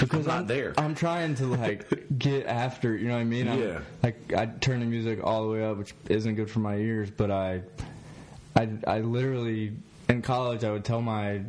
"Because 0.00 0.26
I'm 0.26 0.38
not 0.40 0.46
there." 0.48 0.74
I'm 0.78 0.94
trying 0.94 1.34
to 1.36 1.46
like 1.46 2.18
get 2.18 2.46
after. 2.46 2.96
You 2.96 3.08
know 3.08 3.14
what 3.14 3.20
I 3.20 3.24
mean? 3.24 3.48
I'm- 3.48 3.60
Yeah. 3.60 3.80
Like 4.02 4.32
I 4.32 4.46
turn 4.46 4.80
the 4.80 4.86
music 4.86 5.20
all 5.22 5.44
the 5.44 5.50
way 5.52 5.64
up, 5.64 5.76
which 5.78 5.94
isn't 6.08 6.34
good 6.34 6.50
for 6.50 6.60
my 6.60 6.76
ears, 6.76 7.10
but 7.10 7.30
I, 7.30 7.62
I, 8.56 8.68
I 8.86 9.00
literally 9.00 9.72
in 10.08 10.22
college 10.22 10.64
I 10.64 10.72
would 10.72 10.84
tell 10.84 11.00
my 11.00 11.42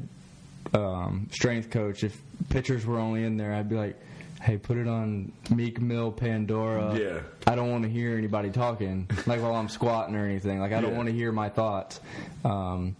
um, 0.74 1.28
strength 1.32 1.70
coach 1.72 2.04
if 2.04 2.22
pitchers 2.50 2.86
were 2.86 3.00
only 3.00 3.24
in 3.24 3.38
there, 3.38 3.54
I'd 3.54 3.70
be 3.70 3.76
like, 3.76 4.00
"Hey, 4.42 4.58
put 4.58 4.78
it 4.78 4.88
on 4.88 5.32
Meek 5.50 5.82
Mill 5.82 6.12
Pandora." 6.12 6.98
Yeah. 6.98 7.20
I 7.48 7.56
don't 7.56 7.72
want 7.72 7.84
to 7.84 7.90
hear 7.90 8.18
anybody 8.18 8.50
talking, 8.52 9.10
like 9.26 9.42
while 9.42 9.56
I'm 9.56 9.68
squatting 9.70 10.16
or 10.16 10.26
anything. 10.26 10.60
Like 10.60 10.74
I 10.74 10.80
don't 10.82 10.92
Yeah. 10.92 10.98
want 10.98 11.10
to 11.10 11.14
hear 11.14 11.32
my 11.32 11.50
thoughts. 11.50 12.00
Um, 12.46 12.96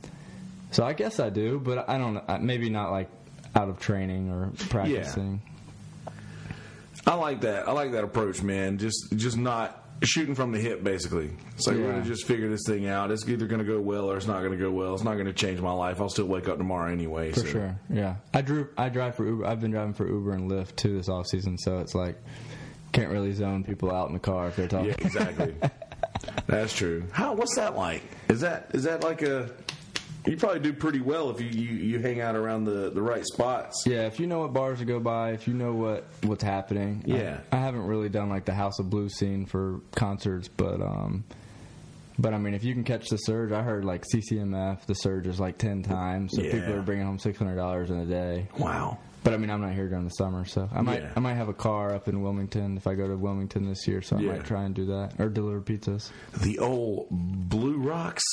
so 0.72 0.84
I 0.84 0.94
guess 0.94 1.20
I 1.20 1.30
do, 1.30 1.60
but 1.60 1.88
I 1.90 1.98
don't. 1.98 2.14
know. 2.16 2.38
Maybe 2.40 2.70
not 2.70 2.92
like 2.92 3.10
out 3.56 3.70
of 3.70 3.80
training 3.80 4.30
or 4.30 4.52
practicing. 4.70 5.42
I 7.06 7.16
like 7.16 7.42
that. 7.42 7.68
I 7.68 7.72
like 7.72 7.94
that 7.94 8.04
approach, 8.04 8.42
man. 8.42 8.78
Just 8.78 9.14
just 9.16 9.38
not 9.38 9.82
shooting 10.04 10.36
from 10.36 10.52
the 10.52 10.60
hip, 10.60 10.84
basically. 10.84 11.32
It's 11.56 11.68
like 11.68 11.78
we're 11.78 11.92
gonna 11.92 12.04
just 12.04 12.26
figure 12.26 12.50
this 12.50 12.64
thing 12.66 12.88
out. 12.88 13.12
It's 13.12 13.28
either 13.28 13.48
gonna 13.48 13.64
go 13.64 13.80
well 13.80 14.12
or 14.12 14.18
it's 14.18 14.28
not 14.28 14.44
gonna 14.44 14.58
go 14.58 14.72
well. 14.72 14.94
It's 14.94 15.04
not 15.04 15.18
gonna 15.18 15.34
change 15.34 15.60
my 15.62 15.72
life. 15.72 16.00
I'll 16.00 16.10
still 16.10 16.28
wake 16.28 16.48
up 16.48 16.58
tomorrow 16.58 16.92
anyway. 16.92 17.32
For 17.32 17.40
so. 17.42 17.46
sure, 17.48 17.80
yeah. 17.90 18.16
I 18.34 18.42
drew. 18.42 18.70
I 18.78 18.90
drive 18.90 19.16
for 19.16 19.26
Uber. 19.26 19.46
I've 19.46 19.62
been 19.62 19.72
driving 19.72 19.94
for 19.94 20.08
Uber 20.08 20.34
and 20.34 20.50
Lyft 20.50 20.76
too 20.76 20.98
this 20.98 21.10
off 21.10 21.28
season, 21.28 21.58
so 21.58 21.80
it's 21.80 21.96
like 21.96 22.18
can't 22.92 23.10
really 23.10 23.34
zone 23.34 23.64
people 23.64 23.92
out 23.92 24.08
in 24.08 24.14
the 24.14 24.20
car 24.20 24.48
if 24.48 24.56
they're 24.56 24.68
talking. 24.68 24.90
Yeah, 24.90 24.96
exactly. 25.00 25.56
That's 26.48 26.74
true. 26.74 27.06
How? 27.12 27.34
What's 27.34 27.56
that 27.56 27.76
like? 27.76 28.04
Is 28.30 28.42
that 28.42 28.72
is 28.74 28.84
that 28.84 29.04
like 29.04 29.22
a? 29.22 29.50
You 30.26 30.38
probably 30.38 30.60
do 30.60 30.72
pretty 30.74 31.00
well 31.02 31.32
if 31.32 31.42
you, 31.42 31.48
you, 31.48 31.76
you 31.76 32.00
hang 32.00 32.22
out 32.22 32.36
around 32.36 32.66
the, 32.66 32.92
the 32.92 33.02
right 33.02 33.26
spots. 33.26 33.84
Yeah, 33.88 34.06
if 34.06 34.20
you 34.20 34.28
know 34.28 34.40
what 34.40 34.54
bars 34.54 34.78
to 34.80 34.86
go 34.86 35.00
by, 35.00 35.32
if 35.32 35.48
you 35.48 35.54
know 35.56 35.74
what 35.74 36.06
what's 36.24 36.44
happening. 36.44 37.04
Yeah. 37.08 37.40
I, 37.52 37.58
I 37.58 37.60
haven't 37.60 37.88
really 37.88 38.10
done 38.10 38.30
like 38.30 38.46
the 38.46 38.54
House 38.54 38.78
of 38.80 38.90
Blues 38.90 39.18
scene 39.18 39.46
for 39.48 39.82
concerts, 39.96 40.48
but 40.48 40.80
um, 40.80 41.24
but 42.20 42.36
I 42.36 42.38
mean, 42.38 42.54
if 42.54 42.64
you 42.64 42.74
can 42.76 42.84
catch 42.84 43.08
the 43.10 43.18
surge, 43.18 43.52
I 43.52 43.64
heard 43.64 43.84
like 43.84 44.04
CCMF, 44.14 44.86
the 44.86 44.94
surge 44.94 45.26
is 45.26 45.40
like 45.40 45.58
ten 45.58 45.82
times, 45.82 46.34
so 46.36 46.42
Yeah. 46.44 46.52
people 46.52 46.74
are 46.76 46.82
bringing 46.84 47.06
home 47.06 47.18
six 47.18 47.40
hundred 47.40 47.56
dollars 47.56 47.90
in 47.90 47.98
a 47.98 48.06
day. 48.06 48.48
Wow. 48.60 49.00
But 49.24 49.34
I 49.34 49.38
mean, 49.38 49.50
I'm 49.50 49.62
not 49.62 49.74
here 49.74 49.88
during 49.88 50.04
the 50.04 50.10
summer, 50.12 50.46
so 50.46 50.70
I 50.72 50.82
might 50.82 51.02
Yeah. 51.02 51.14
I 51.16 51.20
might 51.20 51.34
have 51.36 51.50
a 51.50 51.54
car 51.54 51.96
up 51.96 52.08
in 52.08 52.22
Wilmington 52.22 52.78
if 52.78 52.86
I 52.86 52.94
go 52.94 53.08
to 53.08 53.16
Wilmington 53.18 53.68
this 53.68 53.88
year, 53.88 54.04
so 54.04 54.18
I 54.18 54.20
Yeah. 54.20 54.32
might 54.34 54.44
try 54.46 54.66
and 54.66 54.76
do 54.76 54.86
that 54.88 55.14
or 55.20 55.30
deliver 55.30 55.62
pizzas. 55.62 56.12
The 56.42 56.60
old 56.60 57.08
Blue 57.10 57.78
Rocks. 57.80 58.24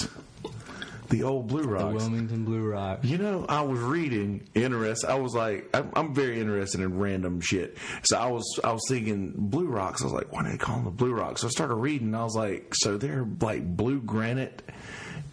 The 1.09 1.23
old 1.23 1.49
Blue 1.49 1.63
Rocks. 1.63 2.05
The 2.05 2.11
Wilmington 2.11 2.45
Blue 2.45 2.65
Rock. 2.65 3.01
You 3.03 3.19
know, 3.19 3.47
I 3.49 3.63
was 3.63 3.81
reading 3.81 4.47
interest. 4.55 5.05
I 5.07 5.15
was 5.15 5.35
like, 5.35 5.69
I'm, 5.75 5.91
I'm 5.95 6.15
very 6.15 6.41
interested 6.41 6.81
in 6.81 6.99
random 6.99 7.41
shit. 7.41 7.79
So 8.03 8.19
I 8.19 8.27
was, 8.27 8.61
I 8.63 8.73
was 8.73 8.83
thinking 8.89 9.33
Blue 9.37 9.67
Rocks. 9.67 10.03
I 10.03 10.05
was 10.05 10.13
like, 10.13 10.33
why 10.33 10.43
do 10.43 10.51
they 10.51 10.59
call 10.59 10.77
them 10.77 10.85
the 10.85 10.91
Blue 10.91 11.15
Rocks? 11.15 11.41
So 11.41 11.47
I 11.47 11.51
started 11.51 11.77
reading. 11.77 12.15
I 12.15 12.25
was 12.25 12.37
like, 12.37 12.75
so 12.75 12.99
they're 12.99 13.27
like 13.41 13.77
blue 13.77 14.01
granite 14.01 14.63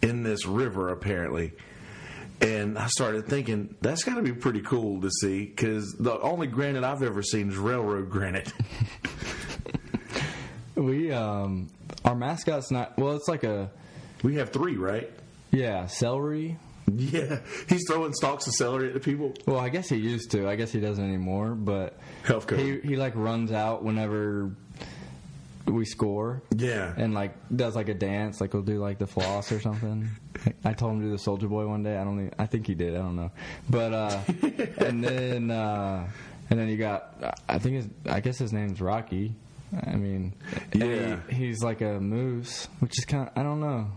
in 0.02 0.22
this 0.22 0.46
river 0.46 0.88
apparently. 0.88 1.52
And 2.40 2.78
I 2.78 2.86
started 2.88 3.26
thinking 3.26 3.74
that's 3.80 4.04
got 4.04 4.16
to 4.16 4.22
be 4.22 4.32
pretty 4.32 4.60
cool 4.60 5.00
to 5.00 5.10
see 5.10 5.44
because 5.44 5.94
the 5.98 6.18
only 6.20 6.46
granite 6.46 6.84
I've 6.84 7.02
ever 7.02 7.22
seen 7.22 7.48
is 7.50 7.56
railroad 7.56 8.10
granite. 8.10 8.52
We 10.76 11.10
um, 11.10 11.68
our 12.04 12.14
mascot's 12.14 12.70
not 12.70 12.98
well. 12.98 13.16
It's 13.16 13.28
like 13.28 13.44
a 13.44 13.70
we 14.22 14.36
have 14.36 14.50
three, 14.50 14.76
right? 14.76 15.10
Yeah 15.52 15.86
celery. 15.86 16.58
Yeah, 16.94 17.40
he's 17.68 17.82
throwing 17.88 18.12
stalks 18.14 18.46
of 18.46 18.52
celery 18.54 18.88
at 18.88 18.94
the 18.94 19.00
people. 19.00 19.34
Well, 19.44 19.58
I 19.58 19.70
guess 19.70 19.88
he 19.88 19.96
used 19.96 20.30
to. 20.30 20.48
I 20.48 20.54
guess 20.54 20.70
he 20.70 20.78
doesn't 20.78 21.04
anymore. 21.04 21.50
But 21.50 21.98
Health 22.22 22.46
code. 22.46 22.60
he 22.60 22.78
he 22.80 22.96
like 22.96 23.14
runs 23.16 23.50
out 23.50 23.82
whenever 23.82 24.52
we 25.66 25.84
score 25.84 26.42
Yeah, 26.54 26.94
and 26.96 27.12
like 27.12 27.34
does 27.54 27.74
like 27.74 27.88
a 27.88 27.94
dance. 27.94 28.40
Like 28.40 28.54
we'll 28.54 28.62
do 28.62 28.78
like 28.78 28.98
the 28.98 29.06
floss 29.08 29.50
or 29.50 29.60
something. 29.60 30.08
I 30.64 30.74
told 30.74 30.92
him 30.92 31.00
to 31.00 31.06
do 31.06 31.10
the 31.12 31.18
Soldier 31.18 31.48
Boy 31.48 31.66
one 31.66 31.82
day. 31.82 31.96
I 31.96 32.04
don't. 32.04 32.20
Even, 32.20 32.34
I 32.38 32.46
think 32.46 32.68
he 32.68 32.74
did. 32.76 32.94
I 32.94 32.98
don't 32.98 33.16
know. 33.16 33.32
But 33.68 33.92
uh, 33.92 34.20
and 34.78 35.02
then 35.02 35.50
uh, 35.50 36.06
and 36.50 36.58
then 36.60 36.68
you 36.68 36.76
got. 36.76 37.40
I 37.48 37.58
think 37.58 37.76
his. 37.76 37.88
I 38.08 38.20
guess 38.20 38.38
his 38.38 38.52
name's 38.52 38.80
Rocky. 38.80 39.34
I 39.86 39.96
mean, 39.96 40.32
Yeah. 40.74 41.18
he, 41.28 41.46
he's 41.46 41.62
like 41.62 41.80
a 41.80 41.98
moose, 42.00 42.68
which 42.80 42.98
is 42.98 43.04
kind 43.04 43.28
of. 43.28 43.36
I 43.36 43.42
don't 43.42 43.60
know. 43.60 43.88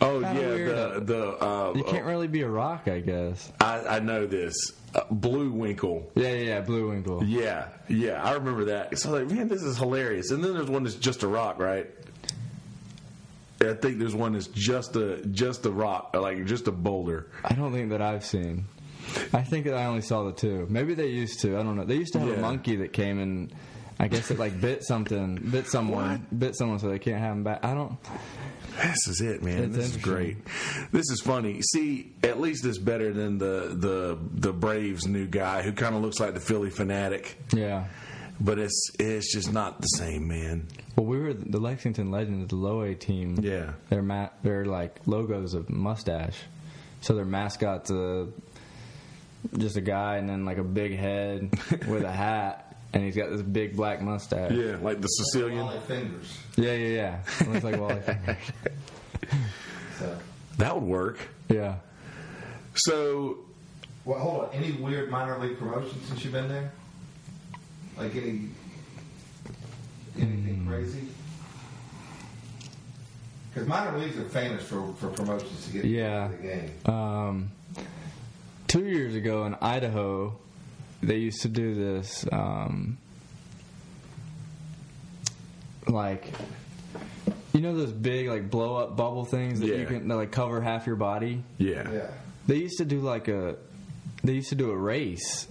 Oh 0.00 0.18
yeah, 0.20 0.32
the 0.32 1.00
the 1.04 1.28
uh, 1.44 1.72
You 1.76 1.84
can't 1.84 2.04
really 2.04 2.26
be 2.28 2.42
a 2.42 2.48
rock, 2.48 2.88
I 2.88 3.00
guess. 3.00 3.52
I, 3.60 3.80
I 3.86 4.00
know 4.00 4.26
this 4.26 4.54
uh, 4.94 5.02
Bluewinkle. 5.12 6.10
Yeah, 6.16 6.28
yeah, 6.32 6.42
yeah. 6.42 6.60
Bluewinkle. 6.62 7.24
Yeah, 7.24 7.68
yeah, 7.88 8.22
I 8.22 8.32
remember 8.32 8.64
that. 8.66 8.98
So 8.98 9.12
like, 9.12 9.30
man, 9.30 9.48
this 9.48 9.62
is 9.62 9.78
hilarious. 9.78 10.30
And 10.32 10.42
then 10.42 10.54
there's 10.54 10.68
one 10.68 10.82
that's 10.82 10.96
just 10.96 11.22
a 11.22 11.28
rock, 11.28 11.58
right? 11.60 11.88
I 13.60 13.74
think 13.74 13.98
there's 14.00 14.14
one 14.14 14.32
that's 14.32 14.48
just 14.48 14.96
a 14.96 15.24
just 15.26 15.64
a 15.66 15.70
rock, 15.70 16.16
like 16.16 16.44
just 16.46 16.66
a 16.66 16.72
boulder. 16.72 17.28
I 17.44 17.54
don't 17.54 17.72
think 17.72 17.90
that 17.90 18.02
I've 18.02 18.24
seen. 18.24 18.64
I 19.32 19.42
think 19.42 19.66
that 19.66 19.74
I 19.74 19.86
only 19.86 20.00
saw 20.02 20.24
the 20.24 20.32
two. 20.32 20.66
Maybe 20.68 20.94
they 20.94 21.08
used 21.08 21.40
to. 21.40 21.56
I 21.58 21.62
don't 21.62 21.76
know. 21.76 21.84
They 21.84 21.96
used 21.96 22.12
to 22.14 22.18
have 22.18 22.28
Yeah. 22.28 22.34
a 22.34 22.40
monkey 22.40 22.76
that 22.76 22.92
came 22.92 23.20
and 23.20 23.52
I 24.02 24.08
guess 24.08 24.30
it 24.32 24.38
like 24.38 24.60
bit 24.60 24.82
something, 24.84 25.36
bit 25.36 25.66
someone, 25.68 26.26
bit 26.36 26.56
someone, 26.56 26.78
so 26.80 26.88
they 26.88 26.98
can't 26.98 27.20
have 27.20 27.32
him 27.36 27.44
back. 27.44 27.64
I 27.64 27.72
don't. 27.72 27.96
This 28.82 29.06
is 29.06 29.20
it, 29.20 29.42
man. 29.42 29.64
It's 29.64 29.76
this 29.76 29.90
is 29.90 29.96
great. 29.98 30.38
This 30.92 31.08
is 31.10 31.20
funny. 31.20 31.62
See, 31.62 32.10
at 32.24 32.40
least 32.40 32.64
it's 32.64 32.78
better 32.78 33.12
than 33.12 33.38
the 33.38 33.74
the 33.78 34.18
the 34.34 34.52
Braves 34.52 35.06
new 35.06 35.26
guy 35.26 35.62
who 35.62 35.72
kind 35.72 35.94
of 35.94 36.02
looks 36.02 36.18
like 36.18 36.34
the 36.34 36.40
Phillie 36.40 36.70
Phanatic, 36.70 37.34
Yeah. 37.52 37.84
but 38.40 38.58
it's 38.58 38.90
it's 38.98 39.32
just 39.32 39.52
not 39.52 39.80
the 39.80 39.86
same, 39.86 40.26
man. 40.26 40.66
Well, 40.96 41.06
we 41.06 41.18
were 41.20 41.32
the 41.34 41.60
Lexington 41.60 42.10
Legends, 42.10 42.48
the 42.48 42.56
low 42.56 42.80
A 42.82 42.94
team. 42.94 43.38
Yeah. 43.40 43.72
Their 43.88 44.02
ma- 44.02 44.30
their 44.42 44.64
like 44.64 44.98
logos 45.06 45.54
of 45.54 45.70
mustache, 45.70 46.38
so 47.02 47.14
their 47.14 47.24
mascot's 47.24 47.90
a 47.92 48.26
just 49.58 49.76
a 49.76 49.80
guy 49.80 50.16
and 50.16 50.28
then 50.28 50.44
like 50.44 50.58
a 50.58 50.64
big 50.64 50.96
head 50.96 51.50
with 51.88 52.04
a 52.04 52.12
hat, 52.12 52.61
and 52.92 53.02
he's 53.04 53.16
got 53.16 53.30
this 53.30 53.42
big 53.42 53.76
black 53.76 54.00
mustache. 54.02 54.52
Yeah, 54.52 54.76
like 54.82 55.00
the 55.00 55.08
Sicilian. 55.08 55.64
Walleye 55.66 55.82
fingers. 55.82 56.38
Yeah, 56.56 56.72
yeah, 56.74 57.20
yeah. 57.40 57.46
Looks 57.50 57.64
like 57.64 57.80
Wally 57.80 58.00
Fingers. 58.00 58.36
So, 59.98 60.18
That 60.58 60.74
would 60.74 60.84
work. 60.84 61.18
Yeah. 61.48 61.76
So 62.74 63.38
well, 64.04 64.18
hold 64.18 64.44
on. 64.44 64.50
Any 64.52 64.72
weird 64.72 65.10
minor 65.10 65.38
league 65.38 65.58
promotions 65.58 66.04
since 66.08 66.24
you've 66.24 66.32
been 66.32 66.48
there? 66.48 66.72
Like 67.96 68.14
any 68.16 68.48
anything 70.18 70.66
crazy? 70.68 71.06
Because 73.52 73.68
minor 73.68 73.96
leagues 73.98 74.16
are 74.18 74.24
famous 74.24 74.62
for, 74.64 74.92
for 74.94 75.08
promotions 75.08 75.66
to 75.66 75.72
get 75.72 75.84
Yeah. 75.84 76.28
to 76.28 76.36
the 76.36 76.42
game. 76.42 76.70
Um, 76.94 77.50
two 78.66 78.84
years 78.86 79.14
ago 79.14 79.44
in 79.44 79.54
Idaho, 79.60 80.34
they 81.02 81.16
used 81.16 81.42
to 81.42 81.48
do 81.48 81.74
this, 81.74 82.24
um, 82.32 82.96
like, 85.88 86.32
you 87.52 87.60
know 87.60 87.76
those 87.76 87.92
big 87.92 88.28
like 88.28 88.50
blow 88.50 88.76
up 88.76 88.96
bubble 88.96 89.24
things 89.24 89.60
that 89.60 89.66
Yeah. 89.68 89.76
you 89.76 89.86
can 89.86 90.08
that, 90.08 90.16
like 90.16 90.30
cover 90.30 90.60
half 90.60 90.86
your 90.86 90.96
body. 90.96 91.42
yeah, 91.58 91.90
Yeah. 91.90 92.06
They 92.46 92.56
used 92.56 92.78
to 92.78 92.84
do 92.84 93.00
like 93.00 93.28
a, 93.28 93.56
they 94.24 94.32
used 94.32 94.48
to 94.50 94.54
do 94.54 94.70
a 94.70 94.76
race, 94.76 95.46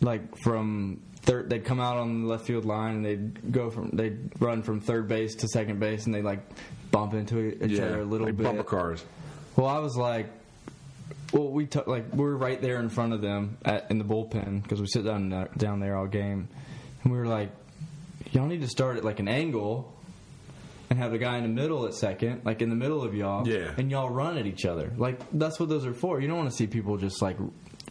like 0.00 0.36
from 0.38 1.00
third. 1.22 1.50
They'd 1.50 1.64
come 1.64 1.78
out 1.80 1.96
on 1.98 2.22
the 2.22 2.28
left 2.28 2.46
field 2.46 2.64
line 2.64 2.96
and 2.96 3.04
they'd 3.04 3.52
go 3.52 3.70
from 3.70 3.90
they'd 3.92 4.18
run 4.40 4.62
from 4.62 4.80
third 4.80 5.06
base 5.08 5.34
to 5.36 5.48
second 5.48 5.78
base 5.78 6.06
and 6.06 6.14
they 6.14 6.22
like 6.22 6.40
bump 6.90 7.14
into 7.14 7.62
each 7.64 7.72
yeah, 7.72 7.84
other 7.84 8.00
a 8.00 8.04
little 8.04 8.26
like 8.26 8.36
bit. 8.36 8.44
bumper 8.44 8.64
cars. 8.64 9.04
Well, 9.56 9.66
I 9.68 9.78
was 9.78 9.96
like, 9.96 10.26
well, 11.32 11.48
we 11.48 11.66
t- 11.66 11.80
like 11.86 12.12
we 12.12 12.18
were 12.24 12.36
right 12.36 12.60
there 12.60 12.78
in 12.78 12.88
front 12.88 13.12
of 13.12 13.20
them 13.20 13.56
at, 13.64 13.90
in 13.90 13.98
the 13.98 14.04
bullpen 14.04 14.62
because 14.62 14.80
we 14.80 14.86
sit 14.86 15.04
down 15.04 15.28
there- 15.30 15.48
down 15.56 15.80
there 15.80 15.96
all 15.96 16.06
game, 16.06 16.48
and 17.02 17.12
we 17.12 17.18
were 17.18 17.26
like, 17.26 17.50
y'all 18.32 18.46
need 18.46 18.60
to 18.60 18.68
start 18.68 18.96
at 18.98 19.04
like 19.04 19.18
an 19.20 19.28
angle. 19.28 19.88
And 20.90 20.98
have 21.00 21.12
the 21.12 21.16
guy 21.18 21.38
in 21.38 21.42
the 21.42 21.48
middle 21.48 21.86
at 21.86 21.94
second, 21.94 22.42
like 22.44 22.60
in 22.60 22.68
the 22.68 22.76
middle 22.76 23.02
of 23.02 23.14
y'all, 23.14 23.48
Yeah. 23.48 23.70
and 23.78 23.90
y'all 23.90 24.10
run 24.10 24.36
at 24.36 24.44
each 24.44 24.66
other. 24.66 24.92
Like 24.98 25.18
that's 25.32 25.58
what 25.58 25.70
those 25.70 25.86
are 25.86 25.94
for. 25.94 26.20
You 26.20 26.28
don't 26.28 26.36
want 26.36 26.50
to 26.50 26.54
see 26.54 26.66
people 26.66 26.98
just 26.98 27.22
like 27.22 27.38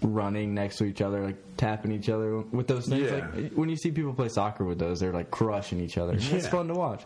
running 0.04 0.54
next 0.54 0.78
to 0.78 0.84
each 0.86 1.02
other, 1.02 1.24
like 1.24 1.58
tapping 1.58 1.92
each 1.94 2.10
other 2.10 2.38
with 2.38 2.68
those 2.68 2.88
things. 2.88 3.10
Yeah. 3.10 3.28
Like 3.34 3.54
when 3.54 3.70
you 3.70 3.76
see 3.76 3.90
people 3.90 4.14
play 4.14 4.30
soccer 4.30 4.64
with 4.66 4.78
those, 4.78 5.00
they're 5.00 5.14
like 5.14 5.32
crushing 5.32 5.80
each 5.82 5.98
other. 5.98 6.14
It's 6.14 6.30
Yeah. 6.32 6.40
fun 6.42 6.68
to 6.68 6.76
watch, 6.76 7.04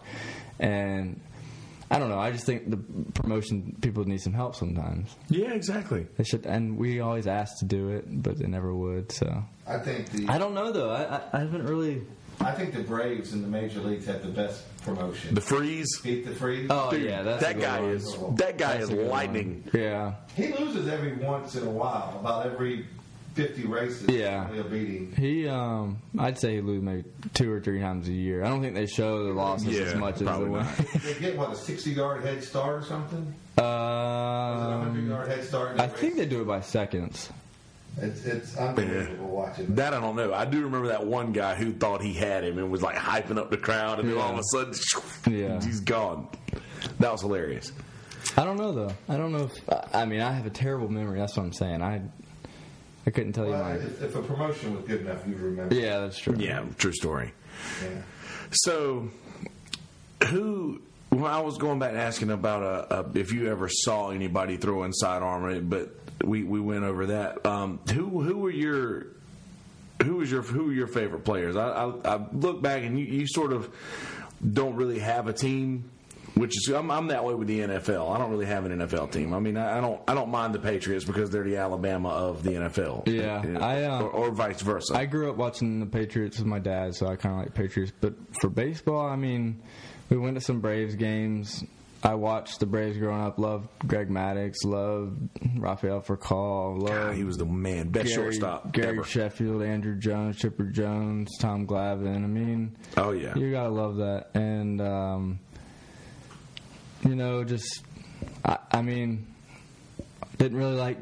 and. 0.60 1.22
I 1.92 2.00
don't 2.00 2.10
know. 2.10 2.18
I 2.20 2.32
just 2.32 2.46
think 2.46 2.70
the 2.70 2.78
promotion 3.14 3.76
people 3.82 4.04
need 4.06 4.20
some 4.22 4.34
help 4.34 4.56
sometimes. 4.56 5.16
Yeah, 5.30 5.52
exactly. 5.54 6.08
They 6.18 6.24
should, 6.24 6.46
and 6.46 6.78
we 6.78 7.00
always 7.00 7.28
ask 7.28 7.60
to 7.60 7.66
do 7.66 7.90
it, 7.90 8.06
but 8.24 8.38
they 8.40 8.48
never 8.48 8.74
would. 8.74 9.12
So 9.12 9.44
I 9.68 9.78
think 9.80 10.10
the 10.10 10.28
I 10.28 10.38
don't 10.40 10.54
know 10.56 10.72
though. 10.72 10.90
I, 10.90 11.04
I, 11.18 11.22
I 11.34 11.40
haven't 11.40 11.66
really. 11.68 12.02
I 12.42 12.52
think 12.52 12.74
the 12.74 12.82
Braves 12.82 13.32
in 13.34 13.42
the 13.42 13.48
major 13.48 13.80
leagues 13.80 14.08
have 14.08 14.22
the 14.22 14.28
best 14.30 14.66
promotion. 14.82 15.34
The 15.36 15.40
freeze. 15.42 15.88
Beat 16.02 16.26
the 16.26 16.36
freeze. 16.36 16.68
Oh 16.70 16.90
Dude, 16.92 17.04
yeah, 17.04 17.22
that's 17.22 17.42
a 17.42 17.46
that 17.46 17.54
good 17.56 17.62
guy 17.62 17.80
one. 17.80 17.90
is 17.92 18.18
that 18.36 18.58
guy 18.58 18.72
That's 18.74 18.84
is 18.86 18.90
a 18.90 18.94
good 18.96 19.02
one. 19.04 19.10
lightning. 19.12 19.64
Yeah, 19.74 20.16
He 20.36 20.48
loses 20.52 20.88
every 20.90 21.14
once 21.16 21.56
in 21.56 21.66
a 21.66 21.72
while, 21.72 22.18
about 22.20 22.46
every 22.48 22.88
fifty 23.36 23.66
races. 23.68 24.08
Yeah. 24.10 24.52
he'll 24.54 24.64
beat 24.64 24.88
him. 24.88 25.14
he. 25.16 25.48
Um, 25.48 26.00
I'd 26.18 26.40
say 26.40 26.56
he 26.56 26.62
lose 26.62 26.82
maybe 26.82 27.04
two 27.34 27.52
or 27.52 27.60
three 27.60 27.80
times 27.80 28.08
a 28.08 28.12
year. 28.14 28.44
I 28.44 28.48
don't 28.50 28.62
think 28.62 28.74
they 28.74 28.88
show 28.88 29.24
the 29.26 29.34
losses 29.34 29.68
Yeah, 29.78 29.82
as 29.86 29.96
much 29.96 30.14
as 30.16 30.20
the 30.20 30.26
probably 30.26 30.50
win. 30.50 30.66
They 31.04 31.14
get 31.20 31.38
what 31.38 31.52
a 31.52 31.56
sixty-yard 31.56 32.24
head 32.24 32.44
start 32.44 32.82
or 32.82 32.86
something. 32.86 33.20
Is 33.20 33.60
it 33.60 33.64
a 33.64 33.66
Um, 33.66 34.82
hundred-yard 34.84 35.28
head 35.28 35.44
start? 35.44 35.76
in 35.76 35.82
I 35.82 35.88
the 35.88 35.94
think 35.98 36.16
they 36.16 36.26
do 36.26 36.42
it 36.42 36.48
by 36.48 36.62
seconds. 36.62 37.30
it's 38.02 38.26
it's 38.26 38.58
unbelievable 38.58 39.28
watching. 39.28 39.76
That 39.76 39.94
I 39.94 40.00
don't 40.02 40.16
know. 40.16 40.34
I 40.34 40.46
do 40.46 40.64
remember 40.64 40.88
that 40.90 41.06
one 41.06 41.32
guy 41.32 41.56
who 41.56 41.72
thought 41.74 42.02
he 42.02 42.14
had 42.14 42.44
him 42.44 42.58
and 42.58 42.70
was 42.72 42.82
like 42.82 42.96
hyping 42.96 43.38
up 43.38 43.50
the 43.52 43.58
crowd, 43.58 44.00
and 44.00 44.10
then 44.10 44.18
all 44.18 44.34
of 44.34 44.40
a 44.40 44.44
sudden, 44.52 44.74
Yeah. 45.34 45.62
he's 45.64 45.80
gone. 45.82 46.28
That 47.00 47.12
was 47.12 47.22
hilarious. 47.22 47.72
I 48.38 48.44
don't 48.44 48.58
know 48.58 48.72
though. 48.74 48.94
I 49.08 49.18
don't 49.18 49.32
know 49.32 49.46
if. 49.46 49.70
I- 49.70 50.02
I 50.02 50.06
mean, 50.06 50.20
I 50.22 50.32
have 50.34 50.46
a 50.46 50.50
terrible 50.50 50.90
memory. 50.90 51.20
That's 51.20 51.38
what 51.38 51.44
I'm 51.44 51.54
saying. 51.54 51.82
I. 51.82 52.02
I 53.08 53.12
couldn't 53.12 53.34
tell 53.34 53.46
you 53.46 53.52
Well, 53.52 53.64
my. 53.64 53.72
if, 53.76 54.02
if 54.02 54.16
a 54.16 54.22
promotion 54.22 54.76
was 54.76 54.86
good 54.86 55.02
enough, 55.02 55.28
you'd 55.28 55.40
remember. 55.40 55.76
Yeah, 55.76 56.00
that's 56.00 56.18
true. 56.18 56.36
Yeah, 56.38 56.64
true 56.78 56.94
story. 56.94 57.34
Yeah. 57.84 58.02
So, 58.52 59.10
who? 60.28 60.82
When 61.10 61.26
I 61.26 61.40
was 61.40 61.58
going 61.58 61.80
back 61.80 61.92
and 61.92 62.00
asking 62.00 62.32
about 62.32 62.64
uh, 62.64 62.94
uh, 62.94 63.10
if 63.14 63.32
you 63.32 63.50
ever 63.50 63.70
saw 63.70 64.10
anybody 64.10 64.58
throwing 64.58 64.92
sidearm, 64.92 65.70
but 65.70 65.96
we, 66.24 66.44
we 66.44 66.60
went 66.60 66.84
over 66.84 67.06
that. 67.08 67.46
Um, 67.46 67.80
who 67.94 68.22
who 68.22 68.38
were 68.40 68.50
your 68.50 69.08
who 70.04 70.16
was 70.16 70.30
your 70.30 70.42
who 70.42 70.66
were 70.66 70.74
your 70.74 70.88
favorite 70.88 71.24
players? 71.24 71.56
I, 71.56 71.70
I, 71.70 72.16
I 72.16 72.26
look 72.34 72.62
back 72.62 72.84
and 72.84 73.00
you, 73.00 73.06
you 73.06 73.28
sort 73.28 73.54
of 73.54 73.74
don't 74.54 74.76
really 74.76 75.00
have 75.00 75.28
a 75.28 75.34
team, 75.34 75.90
which 76.36 76.56
is 76.58 76.74
I'm, 76.74 76.92
I'm 76.92 77.08
that 77.08 77.24
way 77.24 77.34
with 77.34 77.48
the 77.48 77.60
NFL. 77.62 78.14
I 78.14 78.18
don't 78.18 78.30
really 78.30 78.46
have 78.46 78.66
an 78.66 78.78
NFL 78.80 79.12
team. 79.12 79.34
I 79.34 79.40
mean, 79.40 79.58
I, 79.58 79.78
I 79.78 79.82
don't 79.82 80.02
I 80.08 80.14
don't 80.14 80.30
mind 80.30 80.54
the 80.54 80.60
Patriots 80.60 81.06
because 81.06 81.30
they're 81.30 81.44
the 81.44 81.58
Alabama 81.58 82.10
of 82.10 82.44
the 82.44 82.52
NFL. 82.52 83.08
Yeah, 83.08 83.60
I, 83.60 83.84
uh, 83.84 84.02
or, 84.02 84.10
or 84.10 84.32
vice 84.32 84.62
versa. 84.62 84.96
I 84.96 85.06
grew 85.06 85.30
up 85.30 85.38
watching 85.38 85.80
the 85.80 85.86
Patriots 85.86 86.38
with 86.38 86.48
my 86.48 86.60
dad, 86.60 86.96
so 86.96 87.08
I 87.08 87.16
kind 87.16 87.36
of 87.36 87.42
like 87.42 87.54
Patriots. 87.54 87.94
But 88.00 88.14
for 88.42 88.50
baseball, 88.50 89.08
I 89.08 89.16
mean, 89.16 89.62
we 90.10 90.18
went 90.18 90.36
to 90.36 90.42
some 90.42 90.60
Braves 90.60 90.96
games. 90.96 91.64
I 92.04 92.14
watched 92.14 92.60
the 92.60 92.68
Braves 92.68 93.00
growing 93.00 93.22
up. 93.22 93.40
Loved 93.40 93.68
Greg 93.88 94.10
Maddux. 94.10 94.54
Loved 94.64 95.28
Rafael 95.58 96.02
Furcal. 96.02 96.78
Loved 96.78 96.88
God, 96.94 97.16
he 97.16 97.24
was 97.24 97.38
the 97.38 97.46
man, 97.46 97.90
best 97.90 98.10
Gary, 98.10 98.16
shortstop 98.16 98.72
Gary 98.74 98.90
ever. 98.90 99.04
Sheffield, 99.04 99.62
Andruw 99.64 99.98
Jones, 99.98 100.38
Chipper 100.38 100.66
Jones, 100.66 101.36
Tom 101.40 101.66
Glavine. 101.66 102.24
I 102.24 102.28
mean, 102.28 102.76
Oh 102.96 103.12
yeah, 103.12 103.36
you 103.36 103.50
gotta 103.50 103.70
love 103.70 103.96
that. 103.98 104.30
And 104.36 104.82
um, 104.82 105.40
you 107.04 107.16
know, 107.16 107.44
just 107.44 107.84
I, 108.44 108.58
I 108.72 108.82
mean, 108.82 109.28
didn't 110.38 110.58
really 110.58 110.76
like 110.76 110.98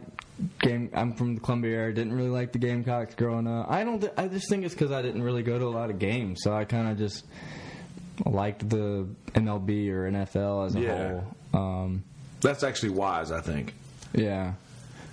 game. 0.60 0.90
I'm 0.94 1.14
from 1.14 1.36
the 1.36 1.42
Columbia 1.42 1.78
area. 1.78 1.94
Didn't 1.94 2.14
really 2.14 2.30
like 2.30 2.52
the 2.52 2.60
Gamecocks 2.60 3.16
growing 3.16 3.48
up. 3.48 3.70
I 3.70 3.84
don't. 3.84 4.00
thi- 4.02 4.10
I 4.18 4.28
just 4.28 4.50
think 4.50 4.66
it's 4.66 4.74
because 4.74 4.92
I 4.92 5.02
didn't 5.02 5.24
really 5.24 5.44
go 5.44 5.58
to 5.60 5.66
a 5.66 5.70
lot 5.76 5.90
of 5.90 6.00
games, 6.00 6.42
so 6.44 6.54
I 6.54 6.66
kind 6.66 6.90
of 6.90 6.98
just 6.98 7.26
liked 8.26 8.68
the 8.70 9.08
MLB 9.34 9.90
or 9.90 10.10
NFL 10.12 10.68
as 10.68 10.76
a 10.76 10.80
Yeah. 10.82 11.22
whole. 11.52 11.62
Um, 11.84 12.04
that's 12.42 12.64
actually 12.64 12.90
wise. 12.90 13.32
I 13.32 13.42
think. 13.42 13.74
yeah. 14.14 14.54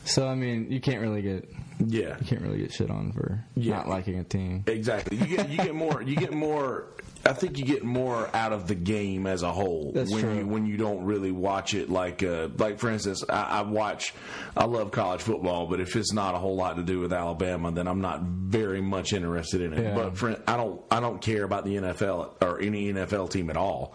So 0.04 0.26
I 0.26 0.34
mean, 0.34 0.70
you 0.72 0.80
can't 0.80 1.00
really 1.02 1.22
get 1.22 1.48
Yeah, 1.86 2.16
you 2.20 2.26
can't 2.26 2.42
really 2.42 2.58
get 2.58 2.72
shit 2.72 2.90
on 2.90 3.12
for 3.12 3.44
Yeah. 3.54 3.76
not 3.76 3.88
liking 3.88 4.18
a 4.18 4.24
team. 4.24 4.64
exactly. 4.66 5.16
You 5.16 5.26
get 5.36 5.48
you 5.50 5.56
get 5.56 5.74
more. 5.74 6.02
You 6.02 6.16
get 6.16 6.32
more. 6.32 6.86
I 7.22 7.34
think 7.34 7.58
you 7.58 7.66
get 7.66 7.84
more 7.84 8.30
out 8.34 8.54
of 8.54 8.66
the 8.66 8.74
game 8.74 9.26
as 9.26 9.42
a 9.42 9.52
whole 9.52 9.92
That's 9.94 10.10
when 10.10 10.20
true. 10.22 10.34
you 10.38 10.46
when 10.46 10.64
you 10.66 10.78
don't 10.78 11.04
really 11.04 11.32
watch 11.32 11.74
it. 11.74 11.90
Like 11.90 12.22
uh, 12.22 12.48
like 12.56 12.78
for 12.78 12.88
instance, 12.90 13.22
I, 13.28 13.42
I 13.42 13.62
watch. 13.62 14.14
I 14.56 14.64
love 14.64 14.90
college 14.90 15.20
football, 15.20 15.66
but 15.66 15.80
if 15.80 15.94
it's 15.96 16.12
not 16.14 16.34
a 16.34 16.38
whole 16.38 16.56
lot 16.56 16.76
to 16.76 16.82
do 16.82 16.98
with 17.00 17.12
Alabama, 17.12 17.72
then 17.72 17.88
I'm 17.88 18.00
not 18.00 18.22
very 18.22 18.80
much 18.80 19.12
interested 19.12 19.60
in 19.60 19.74
it. 19.74 19.82
Yeah. 19.82 19.94
But 19.94 20.16
for, 20.16 20.34
I 20.46 20.56
don't 20.56 20.80
I 20.90 21.00
don't 21.00 21.20
care 21.20 21.44
about 21.44 21.64
the 21.64 21.76
NFL 21.76 22.42
or 22.42 22.58
any 22.60 22.90
NFL 22.92 23.30
team 23.30 23.50
at 23.50 23.56
all. 23.58 23.94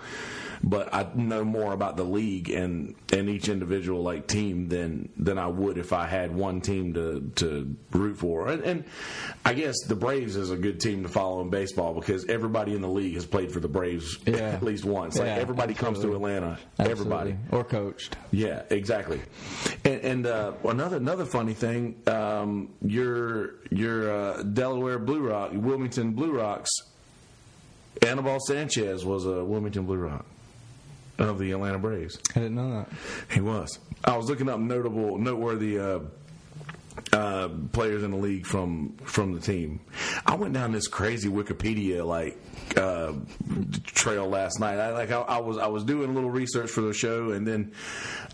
But 0.68 0.92
I 0.96 1.06
know 1.14 1.44
more 1.46 1.74
about 1.74 1.96
the 1.96 2.04
league 2.04 2.50
and, 2.50 2.96
and 3.14 3.30
each 3.30 3.50
individual 3.50 4.02
like 4.02 4.26
team 4.26 4.68
than 4.68 5.10
than 5.16 5.38
I 5.38 5.46
would 5.46 5.78
if 5.78 5.94
I 5.94 6.08
had 6.08 6.34
one 6.34 6.60
team 6.60 6.96
to, 6.96 7.32
to 7.36 7.76
root 7.92 8.18
for. 8.18 8.48
And, 8.48 8.64
and 8.64 8.84
I 9.46 9.54
guess 9.54 9.76
the 9.88 9.96
Braves 9.96 10.36
is 10.36 10.50
a 10.50 10.58
good 10.58 10.80
team 10.80 11.04
to 11.04 11.10
follow 11.10 11.42
in 11.42 11.52
baseball 11.52 11.94
because 11.94 12.26
everybody 12.26 12.74
in 12.74 12.82
the 12.82 12.90
league 12.90 13.14
has 13.14 13.28
played 13.28 13.52
for 13.52 13.60
the 13.60 13.68
Braves 13.68 14.18
Yeah. 14.26 14.38
at 14.40 14.64
least 14.64 14.86
once. 14.86 15.20
Like 15.20 15.28
Yeah, 15.28 15.36
everybody 15.36 15.76
comes 15.76 16.00
to. 16.00 16.16
Atlanta. 16.16 16.58
Absolutely. 16.80 16.92
Everybody. 16.92 17.36
or 17.52 17.64
coached. 17.64 18.18
Yeah, 18.32 18.64
exactly. 18.72 19.22
And, 19.84 20.02
and 20.02 20.26
uh, 20.26 20.54
another 20.64 20.98
another 20.98 21.26
funny 21.26 21.54
thing, 21.54 22.02
um, 22.08 22.70
your 22.82 23.56
your 23.70 24.12
uh, 24.12 24.42
Delaware 24.42 24.98
Blue 24.98 25.20
Rock, 25.30 25.52
Wilmington 25.54 26.14
Blue 26.14 26.32
Rocks, 26.32 26.72
Anibal 28.02 28.40
Sanchez 28.40 29.06
was 29.06 29.26
a 29.28 29.44
Wilmington 29.46 29.86
Blue 29.86 29.98
Rock 29.98 30.26
of 31.18 31.40
the 31.40 31.52
Atlanta 31.52 31.80
Braves. 31.80 32.20
I 32.36 32.40
didn't 32.40 32.56
know 32.56 32.72
that. 32.72 32.90
He 33.32 33.42
was. 33.42 33.80
I 34.04 34.18
was 34.18 34.30
looking 34.30 34.50
up 34.50 34.60
notable, 34.60 35.18
noteworthy 35.18 35.80
uh, 35.80 36.00
uh, 37.12 37.50
players 37.72 38.04
in 38.04 38.12
the 38.12 38.18
league 38.18 38.46
from 38.46 38.96
from 39.04 39.34
the 39.34 39.40
team. 39.40 39.80
I 40.26 40.36
went 40.36 40.54
down 40.54 40.72
this 40.72 40.88
crazy 40.88 41.30
Wikipedia 41.30 42.06
like 42.06 42.38
uh, 42.78 43.14
trail 43.86 44.28
last 44.28 44.60
night. 44.60 44.80
I 44.80 44.92
like 44.92 45.12
I, 45.12 45.22
I 45.22 45.38
was 45.40 45.58
I 45.58 45.68
was 45.68 45.84
doing 45.84 46.10
a 46.10 46.14
little 46.14 46.32
research 46.32 46.70
for 46.70 46.82
the 46.82 46.94
show, 46.94 47.32
and 47.32 47.48
then 47.48 47.74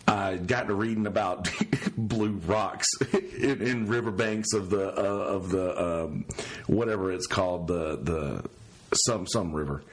I 0.08 0.38
got 0.38 0.68
to 0.68 0.74
reading 0.74 1.08
about 1.08 1.50
blue 1.98 2.34
rocks 2.46 2.88
in, 3.14 3.62
in 3.62 3.88
riverbanks 3.88 4.54
of 4.54 4.70
the 4.70 4.90
uh, 4.90 5.02
of 5.02 5.50
the 5.50 6.04
um, 6.04 6.26
whatever 6.68 7.12
it's 7.12 7.28
called 7.28 7.68
the 7.68 7.98
the 7.98 8.50
some 8.94 9.28
some 9.28 9.54
river, 9.54 9.84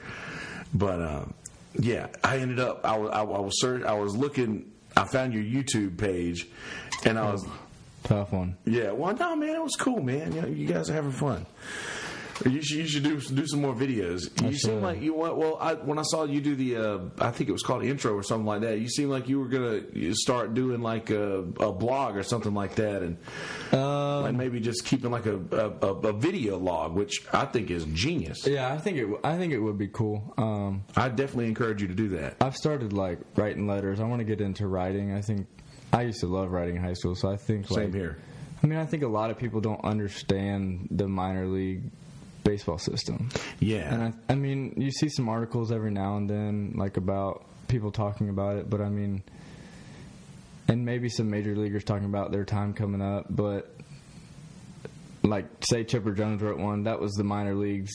but. 0.73 1.01
Uh, 1.01 1.25
yeah, 1.77 2.07
I 2.23 2.37
ended 2.37 2.59
up. 2.59 2.85
I 2.85 2.97
was. 2.97 3.09
I, 3.11 3.19
I 3.21 3.39
was. 3.39 3.59
Search, 3.59 3.83
I 3.83 3.93
was 3.93 4.15
looking. 4.15 4.71
I 4.97 5.05
found 5.05 5.33
your 5.33 5.43
YouTube 5.43 5.97
page, 5.97 6.47
and 7.05 7.17
I 7.19 7.31
was. 7.31 7.45
Tough 8.03 8.31
one. 8.31 8.55
Yeah. 8.65 8.91
Well, 8.91 9.13
no, 9.13 9.35
man, 9.35 9.55
it 9.55 9.61
was 9.61 9.75
cool, 9.75 10.01
man. 10.01 10.33
You 10.33 10.41
know, 10.41 10.47
you 10.47 10.65
guys 10.65 10.89
are 10.89 10.93
having 10.93 11.11
fun. 11.11 11.45
You 12.45 12.61
should, 12.61 12.77
you 12.77 12.87
should 12.87 13.03
do 13.03 13.19
do 13.19 13.47
some 13.47 13.61
more 13.61 13.73
videos. 13.73 14.29
You 14.43 14.57
seem 14.57 14.81
like 14.81 15.01
you 15.01 15.13
want. 15.13 15.37
Well, 15.37 15.57
I, 15.59 15.73
when 15.73 15.99
I 15.99 16.03
saw 16.03 16.23
you 16.23 16.39
do 16.41 16.55
the, 16.55 16.77
uh, 16.77 16.99
I 17.19 17.31
think 17.31 17.49
it 17.49 17.53
was 17.53 17.63
called 17.63 17.83
intro 17.83 18.13
or 18.13 18.23
something 18.23 18.45
like 18.45 18.61
that. 18.61 18.79
You 18.79 18.87
seem 18.87 19.09
like 19.09 19.27
you 19.27 19.39
were 19.39 19.47
gonna 19.47 19.81
start 20.13 20.53
doing 20.53 20.81
like 20.81 21.09
a, 21.09 21.39
a 21.59 21.71
blog 21.71 22.15
or 22.15 22.23
something 22.23 22.53
like 22.53 22.75
that, 22.75 23.01
and 23.01 23.17
Um, 23.73 24.23
like 24.23 24.35
maybe 24.35 24.59
just 24.59 24.85
keeping 24.85 25.11
like 25.11 25.25
a, 25.25 25.39
a, 25.51 25.87
a, 25.87 26.13
video 26.13 26.57
log, 26.57 26.93
which 26.93 27.25
I 27.33 27.45
think 27.45 27.71
is 27.71 27.85
genius. 27.85 28.45
Yeah, 28.45 28.73
I 28.73 28.77
think 28.77 28.97
it. 28.97 29.07
I 29.23 29.37
think 29.37 29.53
it 29.53 29.59
would 29.59 29.77
be 29.77 29.87
cool. 29.87 30.33
Um, 30.37 30.83
I 30.95 31.09
definitely 31.09 31.47
encourage 31.47 31.81
you 31.81 31.87
to 31.87 31.95
do 31.95 32.09
that. 32.09 32.37
I've 32.41 32.55
started 32.55 32.93
like 32.93 33.19
writing 33.35 33.67
letters. 33.67 33.99
I 33.99 34.05
want 34.05 34.19
to 34.19 34.25
get 34.25 34.41
into 34.41 34.67
writing. 34.67 35.13
I 35.13 35.21
think 35.21 35.47
I 35.91 36.03
used 36.03 36.19
to 36.21 36.27
love 36.27 36.51
writing 36.51 36.77
in 36.77 36.83
high 36.83 36.93
school, 36.93 37.15
so 37.15 37.29
I 37.29 37.37
think 37.37 37.67
Same 37.67 37.85
like, 37.85 37.93
here. 37.93 38.17
I 38.61 38.67
mean, 38.67 38.77
I 38.77 38.85
think 38.85 39.03
a 39.03 39.07
lot 39.07 39.31
of 39.31 39.37
people 39.37 39.61
don't 39.61 39.83
understand 39.83 40.87
the 40.91 41.07
minor 41.07 41.47
league 41.47 41.83
baseball 42.49 42.79
system. 42.79 43.29
Yeah. 43.59 43.93
And 43.93 44.03
I, 44.03 44.33
I 44.33 44.35
mean, 44.35 44.73
you 44.77 44.89
see 44.91 45.09
some 45.09 45.29
articles 45.29 45.71
every 45.71 45.91
now 45.91 46.17
and 46.17 46.29
then, 46.29 46.73
like 46.75 46.97
about 46.97 47.45
people 47.67 47.91
talking 47.91 48.29
about 48.29 48.57
it, 48.57 48.69
but 48.69 48.81
I 48.81 48.89
mean, 48.89 49.21
and 50.67 50.83
maybe 50.85 51.09
some 51.09 51.29
major 51.29 51.55
leaguers 51.55 51.83
talking 51.83 52.05
about 52.05 52.31
their 52.31 52.45
time 52.45 52.73
coming 52.73 53.01
up, 53.01 53.25
but 53.29 53.75
like, 55.23 55.45
say 55.69 55.83
Chipper 55.83 56.11
Jones 56.13 56.41
wrote 56.41 56.57
one, 56.57 56.83
that 56.83 56.99
was 56.99 57.13
the 57.13 57.23
minor 57.23 57.53
leagues 57.53 57.91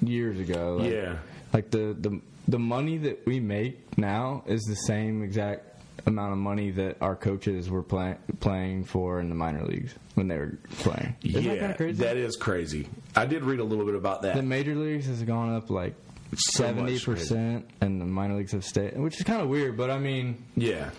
years 0.00 0.38
ago. 0.38 0.78
Like, 0.80 0.92
Yeah. 0.92 1.18
Like 1.52 1.70
the, 1.70 1.94
the 1.98 2.20
the 2.48 2.58
money 2.58 2.98
that 2.98 3.26
we 3.26 3.38
make 3.38 3.98
now 3.98 4.42
is 4.46 4.62
the 4.62 4.74
same 4.74 5.22
exact 5.22 5.69
amount 6.06 6.32
of 6.32 6.38
money 6.38 6.70
that 6.72 6.96
our 7.00 7.16
coaches 7.16 7.68
were 7.70 7.82
play, 7.82 8.16
playing 8.40 8.84
for 8.84 9.20
in 9.20 9.28
the 9.28 9.34
minor 9.34 9.64
leagues 9.64 9.94
when 10.14 10.28
they 10.28 10.36
were 10.36 10.58
playing. 10.78 11.16
Isn't 11.22 11.42
yeah, 11.42 11.50
that 11.52 11.60
kind 11.60 11.70
of 11.72 11.76
crazy? 11.76 12.02
that 12.02 12.16
is 12.16 12.36
crazy. 12.36 12.88
I 13.16 13.26
did 13.26 13.44
read 13.44 13.60
a 13.60 13.64
little 13.64 13.84
bit 13.84 13.94
about 13.94 14.22
that. 14.22 14.36
the 14.36 14.42
major 14.42 14.74
leagues 14.74 15.06
has 15.06 15.22
gone 15.22 15.54
up 15.54 15.70
like 15.70 15.94
So 16.36 16.64
seventy 16.64 16.98
percent, 16.98 17.68
and 17.80 18.00
the 18.00 18.04
minor 18.04 18.36
leagues 18.36 18.52
have 18.52 18.64
stayed, 18.64 18.96
which 18.98 19.16
is 19.16 19.22
kind 19.24 19.42
of 19.42 19.48
weird. 19.48 19.76
But 19.76 19.90
I 19.90 19.98
mean, 19.98 20.44
yeah, 20.56 20.90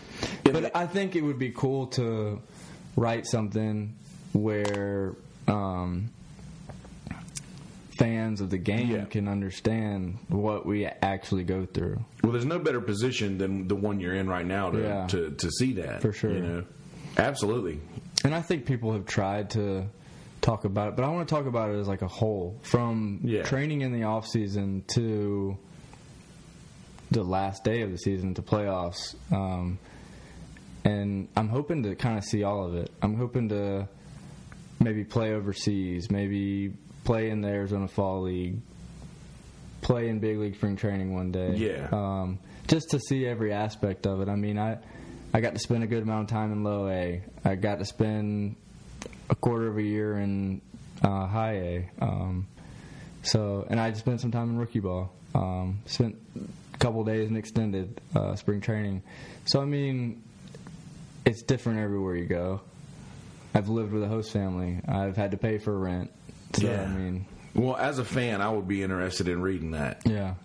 but 0.43 0.75
I 0.75 0.85
think 0.87 1.15
it 1.15 1.21
would 1.21 1.39
be 1.39 1.51
cool 1.51 1.87
to 1.87 2.41
write 2.95 3.25
something 3.25 3.95
where 4.33 5.15
um, 5.47 6.09
fans 8.01 8.41
of 8.41 8.49
the 8.49 8.57
game 8.57 8.89
Yeah. 8.89 9.05
can 9.05 9.27
understand 9.27 10.17
what 10.27 10.65
we 10.65 10.85
actually 10.85 11.43
go 11.43 11.65
through. 11.65 12.03
Well, 12.23 12.31
there's 12.31 12.45
no 12.45 12.57
better 12.59 12.81
position 12.81 13.37
than 13.37 13.67
the 13.67 13.75
one 13.75 13.99
you're 13.99 14.15
in 14.15 14.27
right 14.27 14.45
now 14.45 14.71
to 14.71 14.81
Yeah. 14.81 15.07
to, 15.07 15.31
to 15.31 15.51
see 15.51 15.73
that 15.73 16.01
For 16.01 16.11
sure. 16.11 16.33
You 16.33 16.39
know, 16.41 16.63
absolutely. 17.17 17.79
And 18.25 18.33
I 18.33 18.41
think 18.41 18.65
people 18.65 18.93
have 18.93 19.05
tried 19.05 19.51
to 19.51 19.85
talk 20.41 20.65
about 20.65 20.89
it, 20.89 20.95
but 20.95 21.05
I 21.05 21.09
want 21.09 21.27
to 21.27 21.35
talk 21.35 21.45
about 21.45 21.69
it 21.69 21.77
as 21.79 21.87
like 21.87 22.01
a 22.01 22.07
whole 22.07 22.57
from 22.63 23.19
Yeah. 23.23 23.43
training 23.43 23.81
in 23.81 23.91
the 23.93 24.03
off 24.03 24.25
season 24.27 24.83
to 24.95 25.57
the 27.11 27.23
last 27.23 27.63
day 27.63 27.81
of 27.81 27.91
the 27.91 27.97
season 27.97 28.33
to 28.35 28.41
playoffs. 28.41 29.15
Um, 29.31 29.77
and 30.83 31.27
I'm 31.35 31.49
hoping 31.49 31.83
to 31.83 31.93
kind 31.95 32.17
of 32.17 32.23
see 32.23 32.43
all 32.43 32.65
of 32.65 32.73
it. 32.75 32.89
I'm 33.01 33.15
hoping 33.15 33.49
to 33.49 33.87
maybe 34.79 35.03
play 35.03 35.33
overseas, 35.33 36.09
maybe 36.09 36.73
play 37.03 37.29
in 37.29 37.41
the 37.41 37.47
Arizona 37.47 37.87
Fall 37.87 38.21
League, 38.23 38.59
play 39.81 40.09
in 40.09 40.19
big 40.19 40.37
league 40.37 40.55
spring 40.55 40.75
training 40.75 41.13
one 41.13 41.31
day. 41.31 41.55
Yeah. 41.55 41.87
Um, 41.91 42.39
just 42.67 42.91
to 42.91 42.99
see 42.99 43.25
every 43.25 43.51
aspect 43.53 44.05
of 44.05 44.21
it. 44.21 44.29
I 44.29 44.35
mean, 44.35 44.57
I 44.57 44.77
I 45.33 45.41
got 45.41 45.53
to 45.53 45.59
spend 45.59 45.83
a 45.83 45.87
good 45.87 46.03
amount 46.03 46.23
of 46.23 46.29
time 46.29 46.51
in 46.51 46.63
low 46.63 46.87
A. 46.87 47.23
I 47.45 47.55
got 47.55 47.79
to 47.79 47.85
spend 47.85 48.55
a 49.29 49.35
quarter 49.35 49.67
of 49.67 49.77
a 49.77 49.83
year 49.83 50.17
in 50.17 50.61
uh, 51.01 51.25
high 51.25 51.53
A. 51.53 51.89
Um, 52.01 52.47
so, 53.23 53.65
and 53.69 53.79
I 53.79 53.93
spent 53.93 54.21
some 54.21 54.31
time 54.31 54.49
in 54.49 54.57
rookie 54.57 54.79
ball. 54.79 55.11
Um, 55.33 55.79
spent 55.85 56.17
a 56.73 56.77
couple 56.77 57.03
days 57.03 57.29
in 57.29 57.37
extended 57.37 58.01
uh, 58.15 58.35
spring 58.35 58.59
training. 58.59 59.03
So, 59.45 59.61
I 59.61 59.65
mean, 59.65 60.23
it's 61.25 61.43
different 61.43 61.79
everywhere 61.79 62.15
you 62.15 62.25
go. 62.25 62.61
I've 63.53 63.69
lived 63.69 63.93
with 63.93 64.03
a 64.03 64.07
host 64.07 64.31
family. 64.31 64.81
I've 64.87 65.15
had 65.15 65.31
to 65.31 65.37
pay 65.37 65.57
for 65.57 65.77
rent. 65.77 66.11
So, 66.53 66.67
Yeah. 66.67 66.83
I 66.83 66.87
mean, 66.87 67.25
Well, 67.53 67.75
as 67.75 67.99
a 67.99 68.05
fan, 68.05 68.41
I 68.41 68.49
would 68.49 68.67
be 68.67 68.81
interested 68.83 69.27
in 69.27 69.41
reading 69.41 69.71
that. 69.71 70.01
yeah. 70.05 70.35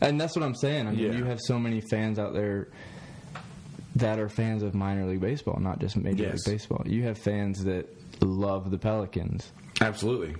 And 0.00 0.20
that's 0.20 0.36
what 0.36 0.44
I'm 0.44 0.54
saying. 0.54 0.86
I 0.86 0.90
mean, 0.90 0.98
Yeah. 1.00 1.12
you 1.12 1.24
have 1.24 1.40
so 1.40 1.58
many 1.58 1.80
fans 1.80 2.18
out 2.18 2.34
there 2.34 2.68
that 3.96 4.18
are 4.18 4.28
fans 4.28 4.62
of 4.62 4.74
minor 4.74 5.06
league 5.06 5.20
baseball, 5.20 5.58
not 5.60 5.78
just 5.78 5.96
major 5.96 6.24
Yes. 6.24 6.46
league 6.46 6.56
baseball. 6.56 6.82
You 6.86 7.04
have 7.04 7.16
fans 7.18 7.64
that 7.64 7.86
love 8.20 8.70
the 8.70 8.78
Pelicans, 8.78 9.50
Absolutely. 9.80 10.34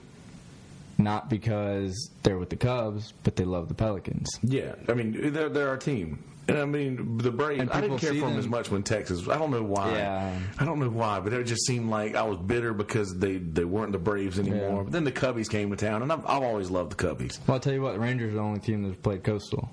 not 0.98 1.30
because 1.30 2.10
they're 2.22 2.38
with 2.38 2.50
the 2.50 2.56
Cubs, 2.56 3.12
but 3.22 3.36
they 3.36 3.44
love 3.44 3.68
the 3.68 3.74
Pelicans. 3.74 4.28
Yeah, 4.42 4.74
I 4.88 4.94
mean 4.94 5.32
they're 5.32 5.48
they're 5.48 5.68
our 5.68 5.76
team, 5.78 6.18
and 6.48 6.58
I 6.58 6.64
mean 6.64 7.18
the 7.18 7.30
Braves. 7.30 7.68
I 7.72 7.80
didn't 7.80 7.98
care 7.98 8.10
for 8.14 8.20
them 8.20 8.30
them- 8.30 8.38
as 8.38 8.48
much 8.48 8.70
when 8.70 8.82
Texas. 8.82 9.28
I 9.28 9.36
don't 9.38 9.50
know 9.50 9.62
why. 9.62 9.92
Yeah. 9.92 10.38
I 10.58 10.64
don't 10.64 10.78
know 10.78 10.88
why, 10.88 11.20
but 11.20 11.32
it 11.32 11.44
just 11.44 11.66
seemed 11.66 11.90
like 11.90 12.14
I 12.14 12.22
was 12.22 12.38
bitter 12.38 12.72
because 12.72 13.16
they 13.18 13.36
they 13.38 13.64
weren't 13.64 13.92
the 13.92 13.98
Braves 13.98 14.38
anymore. 14.38 14.78
Yeah. 14.78 14.82
But 14.84 14.92
then 14.92 15.04
the 15.04 15.12
Cubbies 15.12 15.48
came 15.50 15.70
to 15.70 15.76
town, 15.76 16.02
and 16.02 16.12
I've, 16.12 16.24
I've 16.26 16.42
always 16.42 16.70
loved 16.70 16.92
the 16.92 16.96
Cubbies. 17.04 17.38
Well, 17.46 17.54
I'll 17.54 17.60
tell 17.60 17.72
you 17.72 17.82
what, 17.82 17.94
the 17.94 18.00
Rangers 18.00 18.32
are 18.32 18.36
the 18.36 18.42
only 18.42 18.60
team 18.60 18.82
that's 18.84 19.00
played 19.00 19.24
Coastal. 19.24 19.68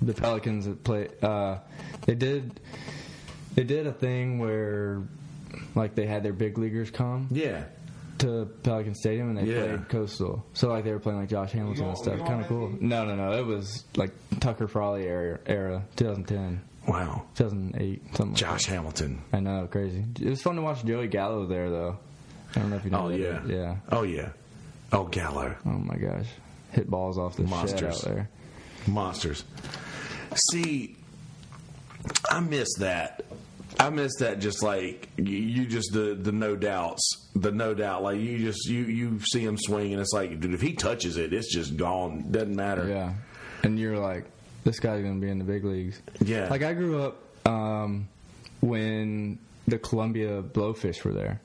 The 0.00 0.14
Pelicans 0.14 0.64
that 0.66 0.82
play, 0.82 1.08
uh, 1.22 1.58
they 2.06 2.16
did, 2.16 2.58
they 3.54 3.62
did 3.62 3.86
a 3.86 3.92
thing 3.92 4.40
where, 4.40 5.02
like, 5.76 5.94
they 5.94 6.06
had 6.06 6.24
their 6.24 6.32
big 6.32 6.58
leaguers 6.58 6.90
come 6.90 7.28
Yeah, 7.30 7.62
to 8.22 8.46
Pelican 8.64 8.94
Stadium 8.94 9.28
and 9.30 9.38
they 9.38 9.52
Yeah. 9.52 9.66
played 9.76 9.88
Coastal. 9.88 10.44
So 10.54 10.68
like 10.68 10.82
they 10.84 10.90
were 10.92 10.98
playing 10.98 11.20
like 11.20 11.28
Josh 11.28 11.52
Hamilton 11.52 11.84
and 11.88 11.98
stuff. 11.98 12.18
Kind 12.26 12.40
of 12.40 12.48
cool. 12.48 12.72
No, 12.80 13.04
no, 13.04 13.14
no. 13.14 13.32
It 13.38 13.46
was 13.46 13.84
like 13.96 14.10
Tucker 14.40 14.66
Frawley 14.66 15.04
era, 15.04 15.38
era 15.46 15.84
2010, 15.96 16.60
wow. 16.88 17.22
2008, 17.36 18.02
something. 18.16 18.26
Like 18.28 18.34
Josh 18.36 18.64
Hamilton. 18.66 19.22
that. 19.30 19.36
I 19.36 19.40
know, 19.40 19.66
crazy. 19.70 20.04
It 20.20 20.28
was 20.30 20.42
fun 20.42 20.56
to 20.56 20.62
watch 20.62 20.84
Joey 20.84 21.06
Gallo 21.08 21.46
there 21.46 21.70
though. 21.70 21.98
I 22.56 22.58
don't 22.60 22.70
know 22.70 22.76
if 22.76 22.84
you 22.84 22.90
know. 22.90 23.04
Oh 23.06 23.08
that. 23.10 23.18
yeah, 23.18 23.40
yeah. 23.46 23.76
Oh 23.90 24.02
yeah. 24.02 24.30
Oh 24.92 25.04
Gallo, 25.04 25.54
Oh 25.64 25.70
my 25.70 25.96
gosh, 25.96 26.26
hit 26.72 26.90
balls 26.90 27.16
off 27.18 27.36
the 27.36 27.44
Monsters. 27.44 28.04
out 28.04 28.14
there. 28.14 28.28
monsters. 28.86 29.44
See, 30.50 30.96
I 32.30 32.40
miss 32.40 32.68
that. 32.78 33.24
I 33.78 33.90
miss 33.90 34.12
that. 34.20 34.38
Just 34.38 34.62
like 34.62 35.08
you- 35.16 35.24
you, 35.38 35.66
just 35.66 35.92
the 35.92 36.14
the 36.14 36.32
no 36.32 36.56
doubts, 36.56 37.30
the 37.34 37.50
no 37.52 37.74
doubt. 37.74 38.02
Like 38.02 38.18
you 38.20 38.38
just 38.38 38.68
you 38.68 38.82
you 38.84 39.20
see 39.20 39.40
him 39.40 39.56
swing, 39.58 39.92
and 39.92 40.00
it's 40.00 40.12
like, 40.12 40.38
dude, 40.40 40.54
if 40.54 40.60
he 40.60 40.74
touches 40.74 41.16
it, 41.16 41.32
it's 41.32 41.52
just 41.52 41.76
gone. 41.76 42.30
Doesn't 42.30 42.54
matter. 42.56 42.86
Yeah, 42.88 43.14
and 43.62 43.78
you're 43.78 43.98
like, 43.98 44.24
this 44.64 44.78
guy's 44.78 45.02
gonna 45.02 45.20
be 45.20 45.28
in 45.30 45.38
the 45.38 45.44
big 45.44 45.64
leagues. 45.64 46.00
Yeah. 46.20 46.48
Like 46.48 46.62
I 46.62 46.74
grew 46.74 47.02
up 47.02 47.16
um, 47.46 48.08
when 48.60 49.38
the 49.66 49.78
Columbia 49.78 50.42
Blowfish 50.42 51.02
were 51.04 51.12
there 51.12 51.40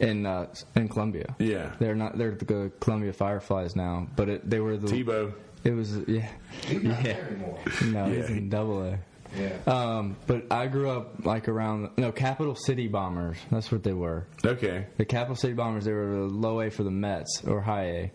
in 0.00 0.26
uh, 0.26 0.46
in 0.74 0.88
Columbia. 0.88 1.34
Yeah. 1.38 1.72
they're 1.78 1.94
not. 1.94 2.18
They're 2.18 2.32
the 2.32 2.70
Columbia 2.80 3.12
Fireflies 3.12 3.76
now, 3.76 4.08
but 4.16 4.28
it, 4.28 4.48
they 4.50 4.60
were 4.60 4.76
the. 4.76 4.88
Tebow. 4.88 5.32
It 5.64 5.72
was 5.72 5.96
yeah. 6.06 6.28
Yeah. 6.70 7.16
No, 7.86 8.04
he's 8.06 8.16
Yeah, 8.18 8.26
he- 8.28 8.36
in 8.38 8.48
Double 8.50 8.82
A. 8.84 8.98
Yeah. 9.36 9.56
Um, 9.66 10.16
but 10.26 10.44
I 10.50 10.66
grew 10.66 10.90
up 10.90 11.24
like 11.24 11.48
around 11.48 11.90
no 11.96 12.12
Capital 12.12 12.54
City 12.54 12.88
Bombers. 12.88 13.38
That's 13.50 13.72
what 13.72 13.82
they 13.82 13.92
were. 13.92 14.26
Okay. 14.44 14.86
The 14.96 15.04
Capital 15.04 15.36
City 15.36 15.54
Bombers, 15.54 15.84
they 15.84 15.92
were 15.92 16.10
the 16.10 16.20
low 16.22 16.60
A 16.60 16.70
for 16.70 16.82
the 16.84 16.90
Mets 16.90 17.42
or 17.46 17.60
high 17.60 17.84
A. 17.84 18.12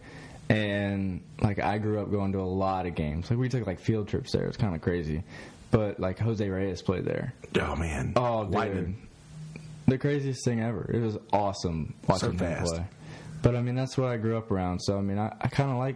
And 0.49 1.21
like 1.41 1.59
I 1.59 1.77
grew 1.77 2.01
up 2.01 2.11
going 2.11 2.33
to 2.33 2.39
a 2.39 2.43
lot 2.43 2.85
of 2.85 2.95
games. 2.95 3.29
Like 3.29 3.39
we 3.39 3.49
took 3.49 3.65
like 3.65 3.79
field 3.79 4.07
trips 4.07 4.31
there. 4.33 4.45
It's 4.45 4.57
kind 4.57 4.75
of 4.75 4.81
crazy. 4.81 5.23
But 5.71 5.99
like 5.99 6.19
Jose 6.19 6.47
Reyes 6.47 6.81
played 6.81 7.05
there. 7.05 7.33
Oh 7.59 7.75
man. 7.75 8.13
Oh, 8.15 8.43
dude. 8.43 8.53
Lightning. 8.53 9.07
The 9.87 9.97
craziest 9.97 10.43
thing 10.45 10.61
ever. 10.61 10.89
It 10.93 10.99
was 10.99 11.17
awesome 11.33 11.93
watching 12.07 12.37
him 12.37 12.63
play. 12.63 12.85
But 13.41 13.55
I 13.55 13.61
mean, 13.61 13.75
that's 13.75 13.97
what 13.97 14.09
I 14.09 14.17
grew 14.17 14.37
up 14.37 14.51
around. 14.51 14.79
So 14.79 14.97
I 14.97 15.01
mean, 15.01 15.17
I, 15.17 15.33
I 15.41 15.47
kind 15.47 15.71
of 15.71 15.77
like 15.77 15.95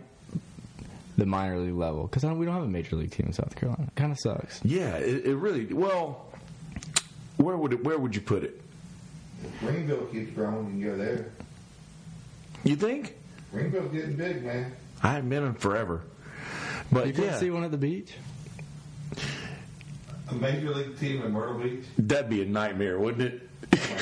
the 1.18 1.26
minor 1.26 1.58
league 1.60 1.74
level 1.76 2.08
because 2.08 2.24
we 2.24 2.46
don't 2.46 2.56
have 2.56 2.64
a 2.64 2.68
major 2.68 2.96
league 2.96 3.12
team 3.12 3.28
in 3.28 3.34
South 3.34 3.56
Carolina. 3.56 3.88
Kind 3.96 4.12
of 4.12 4.20
sucks. 4.20 4.60
Yeah. 4.64 4.96
It, 4.98 5.26
it 5.26 5.36
really. 5.36 5.66
Well, 5.74 6.26
where 7.38 7.58
would 7.58 7.74
it, 7.74 7.84
where 7.84 7.98
would 7.98 8.16
you 8.16 8.22
put 8.22 8.44
it? 8.44 8.62
If 9.44 9.60
Greenville 9.60 10.06
keeps 10.08 10.32
growing, 10.34 10.80
you 10.80 10.86
can 10.88 10.98
go 10.98 10.98
there. 11.04 11.32
You 12.64 12.76
think? 12.76 13.16
Greenville's 13.52 13.92
getting 13.94 14.16
big, 14.16 14.44
man. 14.44 14.72
I 15.04 15.10
haven't 15.14 15.30
been 15.30 15.44
in 15.44 15.54
forever. 15.54 16.02
But 16.92 17.08
You 17.08 17.14
couldn't 17.14 17.32
yeah, 17.32 17.40
see 17.40 17.50
one 17.52 17.64
at 17.64 17.72
the 17.72 17.78
beach. 17.78 18.14
A 20.30 20.34
major 20.36 20.74
league 20.74 20.98
team 21.00 21.22
in 21.22 21.32
Myrtle 21.32 21.60
Beach. 21.60 21.84
that'd 22.00 22.30
be 22.30 22.42
a 22.42 22.46
nightmare, 22.46 22.98
wouldn't 22.98 23.22
it? 23.22 23.48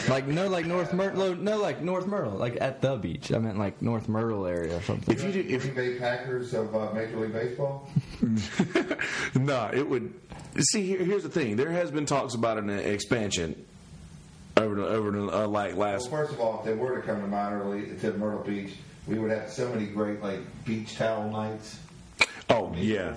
Like 0.09 0.27
no, 0.27 0.47
like 0.47 0.65
North 0.65 0.93
Myrtle. 0.93 1.35
No, 1.35 1.57
like 1.57 1.81
North 1.81 2.07
Myrtle. 2.07 2.31
Like 2.33 2.57
at 2.61 2.81
the 2.81 2.95
beach. 2.97 3.31
I 3.31 3.37
meant 3.37 3.57
like 3.57 3.81
North 3.81 4.07
Myrtle 4.09 4.45
area 4.45 4.77
or 4.77 4.81
something. 4.81 5.15
If 5.15 5.23
you 5.23 5.31
did, 5.31 5.51
if 5.51 5.61
Green 5.63 5.75
Bay 5.93 5.99
Packers 5.99 6.53
of 6.53 6.75
uh, 6.75 6.91
Major 6.93 7.17
League 7.19 7.33
Baseball. 7.33 7.89
no, 9.35 9.69
it 9.73 9.87
would. 9.87 10.13
See, 10.59 10.85
here, 10.85 11.03
here's 11.03 11.23
the 11.23 11.29
thing. 11.29 11.55
There 11.55 11.71
has 11.71 11.91
been 11.91 12.05
talks 12.05 12.35
about 12.35 12.57
an 12.57 12.69
expansion 12.69 13.65
over 14.57 14.75
the, 14.75 14.85
over 14.85 15.11
the, 15.11 15.27
uh, 15.43 15.47
like 15.47 15.75
Well, 15.75 15.93
last. 15.93 16.09
first 16.09 16.33
of 16.33 16.39
all, 16.39 16.59
if 16.59 16.65
they 16.65 16.73
were 16.75 16.95
to 16.95 17.01
come 17.01 17.21
to 17.21 17.27
minor 17.27 17.65
league 17.65 17.99
to 18.01 18.13
Myrtle 18.13 18.43
Beach, 18.43 18.73
we 19.07 19.17
would 19.17 19.31
have 19.31 19.49
so 19.51 19.67
many 19.69 19.87
great 19.87 20.21
like 20.21 20.39
beach 20.65 20.95
towel 20.95 21.29
nights. 21.29 21.79
Oh 22.49 22.73
yeah, 22.75 23.13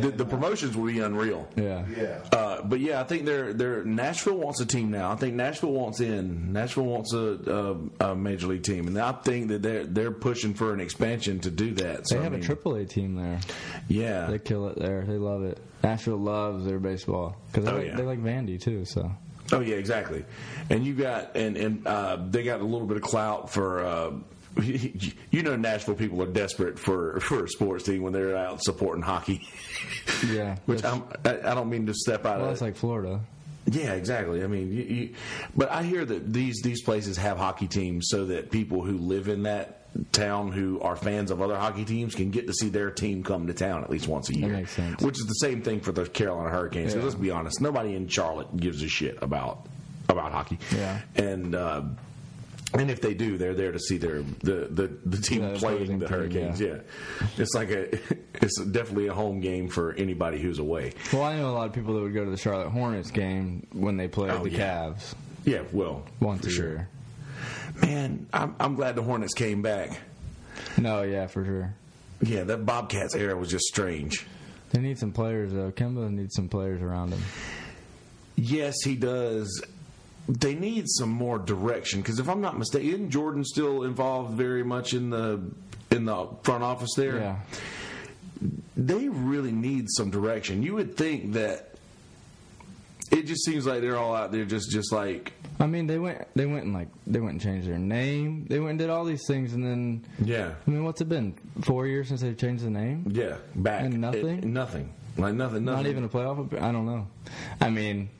the, 0.00 0.08
the 0.10 0.24
promotions 0.24 0.76
will 0.76 0.86
be 0.86 0.98
unreal. 1.00 1.46
yeah. 1.56 1.84
Yeah. 1.94 2.20
Uh, 2.32 2.62
but 2.62 2.80
yeah, 2.80 3.00
I 3.00 3.04
think 3.04 3.26
they're 3.26 3.52
they're 3.52 3.84
Nashville 3.84 4.38
wants 4.38 4.60
a 4.60 4.66
team 4.66 4.90
now. 4.90 5.12
I 5.12 5.16
think 5.16 5.34
Nashville 5.34 5.72
wants 5.72 6.00
in. 6.00 6.52
Nashville 6.54 6.86
wants 6.86 7.12
a, 7.12 7.76
a, 8.00 8.10
a 8.12 8.16
major 8.16 8.46
league 8.46 8.62
team, 8.62 8.86
and 8.88 8.98
I 8.98 9.12
think 9.12 9.48
that 9.48 9.60
they're 9.62 9.84
they're 9.84 10.10
pushing 10.10 10.54
for 10.54 10.72
an 10.72 10.80
expansion 10.80 11.38
to 11.40 11.50
do 11.50 11.72
that. 11.74 11.98
They 11.98 12.16
So, 12.16 12.18
I 12.20 12.22
have 12.22 12.32
a 12.32 12.36
mean, 12.36 12.44
triple 12.44 12.74
A 12.76 12.84
team 12.86 13.14
there. 13.16 13.40
Yeah, 13.88 14.26
They 14.26 14.38
kill 14.38 14.68
it 14.68 14.78
there. 14.78 15.02
They 15.02 15.18
love 15.18 15.42
it. 15.44 15.58
Nashville 15.84 16.16
loves 16.16 16.64
their 16.64 16.78
baseball 16.80 17.36
because 17.52 17.66
they, 17.66 17.70
Oh, 17.70 17.76
like, 17.76 17.86
yeah. 17.88 17.96
they 17.96 18.02
like 18.04 18.20
Vandy 18.22 18.60
too. 18.60 18.84
So 18.86 19.12
Oh 19.52 19.60
yeah, 19.60 19.76
exactly. 19.76 20.24
And 20.70 20.84
you 20.84 20.94
got 20.94 21.36
and 21.36 21.56
and 21.58 21.86
uh, 21.86 22.16
they 22.30 22.42
got 22.42 22.60
a 22.60 22.64
little 22.64 22.86
bit 22.86 22.96
of 22.96 23.02
clout 23.02 23.50
for. 23.50 23.84
Uh, 23.84 24.10
you 24.62 25.42
know, 25.42 25.56
Nashville 25.56 25.94
people 25.94 26.22
are 26.22 26.26
desperate 26.26 26.78
for 26.78 27.20
for 27.20 27.44
a 27.44 27.48
sports 27.48 27.84
team 27.84 28.02
when 28.02 28.12
they're 28.12 28.36
out 28.36 28.62
supporting 28.62 29.02
hockey. 29.02 29.46
yeah, 30.30 30.56
Which 30.66 30.84
I'm, 30.84 31.02
I, 31.24 31.38
I 31.38 31.54
don't 31.54 31.68
mean 31.68 31.86
to 31.86 31.94
step 31.94 32.24
out 32.24 32.38
well, 32.38 32.46
of. 32.46 32.52
it's 32.52 32.62
like 32.62 32.76
Florida. 32.76 33.20
Yeah, 33.66 33.94
exactly. 33.94 34.44
I 34.44 34.46
mean, 34.46 34.72
you, 34.72 34.82
you, 34.82 35.14
but 35.56 35.70
I 35.72 35.82
hear 35.82 36.04
that 36.04 36.32
these 36.32 36.62
these 36.62 36.82
places 36.82 37.16
have 37.16 37.36
hockey 37.36 37.66
teams 37.66 38.08
so 38.08 38.26
that 38.26 38.50
people 38.50 38.82
who 38.82 38.96
live 38.96 39.28
in 39.28 39.42
that 39.42 39.82
town 40.12 40.52
who 40.52 40.80
are 40.80 40.94
fans 40.94 41.30
of 41.30 41.42
other 41.42 41.56
hockey 41.56 41.84
teams 41.84 42.14
can 42.14 42.30
get 42.30 42.46
to 42.46 42.52
see 42.52 42.68
their 42.68 42.90
team 42.90 43.24
come 43.24 43.46
to 43.46 43.54
town 43.54 43.82
at 43.82 43.90
least 43.90 44.06
once 44.06 44.30
a 44.30 44.34
year. 44.34 44.48
makes 44.48 44.72
sense. 44.72 45.02
Which 45.02 45.18
is 45.18 45.26
the 45.26 45.34
same 45.34 45.62
thing 45.62 45.80
for 45.80 45.90
the 45.92 46.06
Carolina 46.06 46.50
Hurricanes. 46.50 46.94
Yeah. 46.94 47.02
let's 47.02 47.14
be 47.14 47.30
honest, 47.30 47.60
nobody 47.60 47.94
in 47.94 48.08
Charlotte 48.08 48.56
gives 48.56 48.82
a 48.82 48.88
shit 48.88 49.18
about 49.20 49.66
about 50.08 50.32
hockey. 50.32 50.58
Yeah. 50.74 51.00
and. 51.16 51.54
Uh, 51.54 51.82
and 52.74 52.90
if 52.90 53.00
they 53.00 53.14
do, 53.14 53.36
they're 53.38 53.54
there 53.54 53.72
to 53.72 53.78
see 53.78 53.96
their 53.96 54.22
the 54.42 54.68
the, 54.70 54.96
the 55.04 55.16
team 55.18 55.42
The 55.42 55.58
playing 55.58 55.98
the 55.98 56.06
team, 56.06 56.14
Hurricanes. 56.18 56.60
yeah. 56.60 56.66
Yeah. 57.20 57.26
it's 57.38 57.54
like 57.54 57.70
a 57.70 57.94
it's 58.42 58.60
definitely 58.62 59.06
a 59.06 59.14
home 59.14 59.40
game 59.40 59.68
for 59.68 59.92
anybody 59.94 60.40
who's 60.40 60.58
away. 60.58 60.92
Well, 61.12 61.22
I 61.22 61.36
know 61.36 61.50
a 61.50 61.54
lot 61.54 61.66
of 61.68 61.72
people 61.72 61.94
that 61.94 62.00
would 62.02 62.14
go 62.14 62.24
to 62.24 62.30
the 62.30 62.36
Charlotte 62.36 62.70
Hornets 62.70 63.10
game 63.10 63.66
when 63.72 63.96
they 63.96 64.08
played 64.08 64.30
Oh, 64.32 64.42
the 64.44 64.50
yeah. 64.50 64.86
Cavs 64.88 65.14
Yeah, 65.44 65.62
well, 65.72 66.04
once 66.20 66.44
for 66.44 66.50
sure. 66.50 66.68
year. 66.68 66.88
Man, 67.82 68.26
I'm, 68.32 68.54
I'm 68.58 68.74
glad 68.74 68.96
the 68.96 69.02
Hornets 69.02 69.34
came 69.34 69.62
back. 69.62 70.00
No, 70.78 71.02
yeah, 71.02 71.26
for 71.26 71.44
sure. 71.44 71.74
Yeah, 72.22 72.44
that 72.44 72.64
Bobcats 72.64 73.14
era 73.14 73.36
was 73.36 73.50
just 73.50 73.66
strange. 73.66 74.26
They 74.70 74.80
need 74.80 74.98
some 74.98 75.12
players 75.12 75.52
though. 75.52 75.70
Kemba 75.70 76.10
needs 76.10 76.34
some 76.34 76.48
players 76.48 76.80
around 76.82 77.12
him. 77.12 77.22
Yes, 78.36 78.74
he 78.82 78.96
does. 78.96 79.62
They 80.28 80.54
need 80.54 80.86
some 80.88 81.10
more 81.10 81.38
direction 81.38 82.00
because 82.00 82.18
if 82.18 82.28
I'm 82.28 82.40
not 82.40 82.58
mistaken, 82.58 82.88
isn't 82.88 83.10
Jordan 83.10 83.44
still 83.44 83.84
involved 83.84 84.32
very 84.34 84.64
much 84.64 84.92
in 84.92 85.10
the 85.10 85.40
in 85.90 86.04
the 86.04 86.28
front 86.42 86.64
office 86.64 86.94
there? 86.96 87.18
Yeah. 87.18 87.36
They 88.76 89.08
really 89.08 89.52
need 89.52 89.86
some 89.88 90.10
direction. 90.10 90.62
You 90.62 90.74
would 90.74 90.96
think 90.96 91.32
that 91.34 91.76
it 93.12 93.26
just 93.26 93.44
seems 93.44 93.66
like 93.66 93.80
they're 93.80 93.96
all 93.96 94.14
out 94.14 94.32
there 94.32 94.44
just 94.44 94.70
just 94.70 94.92
like 94.92 95.32
I 95.58 95.66
mean, 95.66 95.86
they 95.86 95.98
went 95.98 96.26
they 96.34 96.44
went 96.44 96.64
and 96.64 96.74
like 96.74 96.88
they 97.06 97.20
went 97.20 97.32
and 97.34 97.40
changed 97.40 97.68
their 97.68 97.78
name. 97.78 98.46
They 98.48 98.58
went 98.58 98.70
and 98.70 98.78
did 98.80 98.90
all 98.90 99.04
these 99.04 99.26
things, 99.26 99.54
and 99.54 99.64
then 99.64 100.04
yeah 100.22 100.54
I 100.66 100.70
mean, 100.70 100.84
what's 100.84 101.00
it 101.00 101.08
been? 101.08 101.34
Four 101.62 101.86
years 101.86 102.08
since 102.08 102.20
they've 102.20 102.36
changed 102.36 102.64
the 102.64 102.70
name? 102.70 103.04
yeah 103.10 103.36
back 103.54 103.82
And 103.82 104.00
nothing? 104.00 104.38
It- 104.38 104.44
nothing 104.44 104.92
like 105.16 105.34
nothing 105.34 105.64
nothing 105.64 105.84
Not 105.84 105.86
even 105.86 106.04
a 106.04 106.08
playoff. 106.08 106.52
I 106.60 106.72
don't 106.72 106.84
know. 106.84 107.06
I 107.60 107.70
mean, 107.70 108.10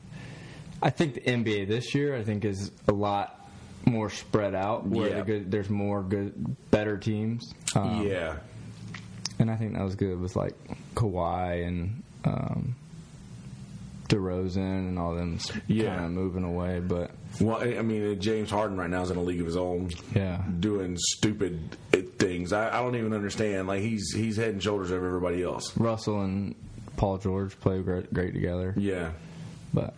I 0.81 0.89
think 0.89 1.15
the 1.15 1.21
NBA 1.21 1.67
this 1.67 1.93
year, 1.95 2.15
I 2.15 2.23
think, 2.23 2.45
is 2.45 2.71
a 2.87 2.93
lot 2.93 3.33
more 3.85 4.09
spread 4.09 4.53
out. 4.53 4.85
Where 4.85 5.09
Yeah. 5.09 5.15
the 5.17 5.23
good, 5.23 5.51
there's 5.51 5.69
more 5.69 6.03
good, 6.03 6.55
better 6.71 6.97
teams. 6.97 7.53
Um, 7.75 8.05
yeah 8.07 8.37
and 9.39 9.51
I 9.51 9.55
think 9.55 9.73
that 9.75 9.83
was 9.83 9.93
good 9.95 10.19
with 10.19 10.35
like 10.35 10.55
Kawhi 10.95 11.67
and 11.67 12.01
um, 12.25 12.75
DeRozan 14.09 14.57
and 14.89 14.97
all 14.99 15.13
them 15.15 15.37
Yeah. 15.67 15.93
kind 15.95 16.05
of 16.05 16.11
moving 16.11 16.43
away. 16.43 16.79
But 16.79 17.11
well 17.41 17.61
I 17.61 17.81
mean 17.81 18.19
James 18.19 18.49
Harden 18.49 18.77
right 18.77 18.89
now 18.89 19.01
is 19.03 19.11
in 19.11 19.17
a 19.17 19.21
league 19.21 19.39
of 19.41 19.45
his 19.45 19.57
own 19.57 19.91
yeah, 20.15 20.41
doing 20.59 20.95
stupid 20.97 21.77
uh, 21.93 21.97
things 22.17 22.51
I, 22.53 22.69
I 22.79 22.81
don't 22.81 22.95
even 22.95 23.13
understand 23.13 23.67
like 23.67 23.81
he's 23.81 24.11
he's 24.15 24.37
head 24.37 24.49
and 24.49 24.63
shoulders 24.63 24.91
over 24.91 25.05
everybody 25.05 25.43
else 25.43 25.75
Russell 25.77 26.21
and 26.21 26.55
Paul 26.95 27.17
George 27.19 27.59
play 27.59 27.79
great, 27.83 28.11
great 28.13 28.33
together. 28.33 28.73
yeah 28.77 29.11
But 29.73 29.93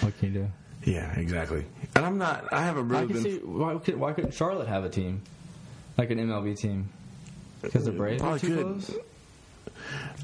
what 0.00 0.18
can 0.18 0.32
you 0.34 0.40
do? 0.42 0.48
yeah 0.90 1.12
exactly 1.18 1.64
and 1.94 2.04
I'm 2.04 2.18
not 2.18 2.52
I 2.52 2.62
haven't 2.64 2.90
I 2.92 3.00
really 3.02 3.12
can 3.14 3.22
been 3.22 3.32
see 3.32 3.38
why, 3.44 3.74
could, 3.78 3.96
why 3.96 4.12
couldn't 4.12 4.34
Charlotte 4.34 4.66
have 4.68 4.84
a 4.84 4.88
team 4.88 5.22
like 5.96 6.10
an 6.10 6.18
MLB 6.18 6.58
team? 6.58 6.88
Because 7.60 7.84
the 7.84 7.92
Braves 7.92 8.20
are 8.22 8.38
Probably 8.38 8.40
too 8.40 8.56
could. 8.56 8.64
close. 8.84 8.96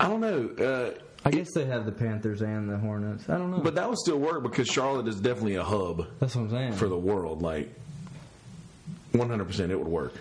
I 0.01 0.09
don't 0.09 0.21
know 0.21 0.65
uh, 0.65 0.99
I 1.25 1.31
guess 1.31 1.53
they 1.53 1.65
have 1.67 1.85
the 1.85 1.93
Panthers 1.93 2.43
and 2.43 2.69
the 2.71 2.77
Hornets. 2.79 3.29
I 3.29 3.39
don't 3.39 3.51
know. 3.51 3.59
But 3.59 3.75
that 3.75 3.89
would 3.89 3.99
still 3.99 4.19
work 4.19 4.43
because 4.43 4.67
Charlotte 4.69 5.09
is 5.09 5.17
definitely 5.21 5.57
a 5.57 5.65
hub 5.65 6.07
that's 6.21 6.35
what 6.37 6.43
I'm 6.43 6.51
saying. 6.51 6.73
for 6.75 6.89
the 6.89 6.97
world. 6.97 7.43
Like, 7.43 7.73
100% 9.13 9.71
it 9.71 9.77
would 9.77 9.89
work. 9.89 10.15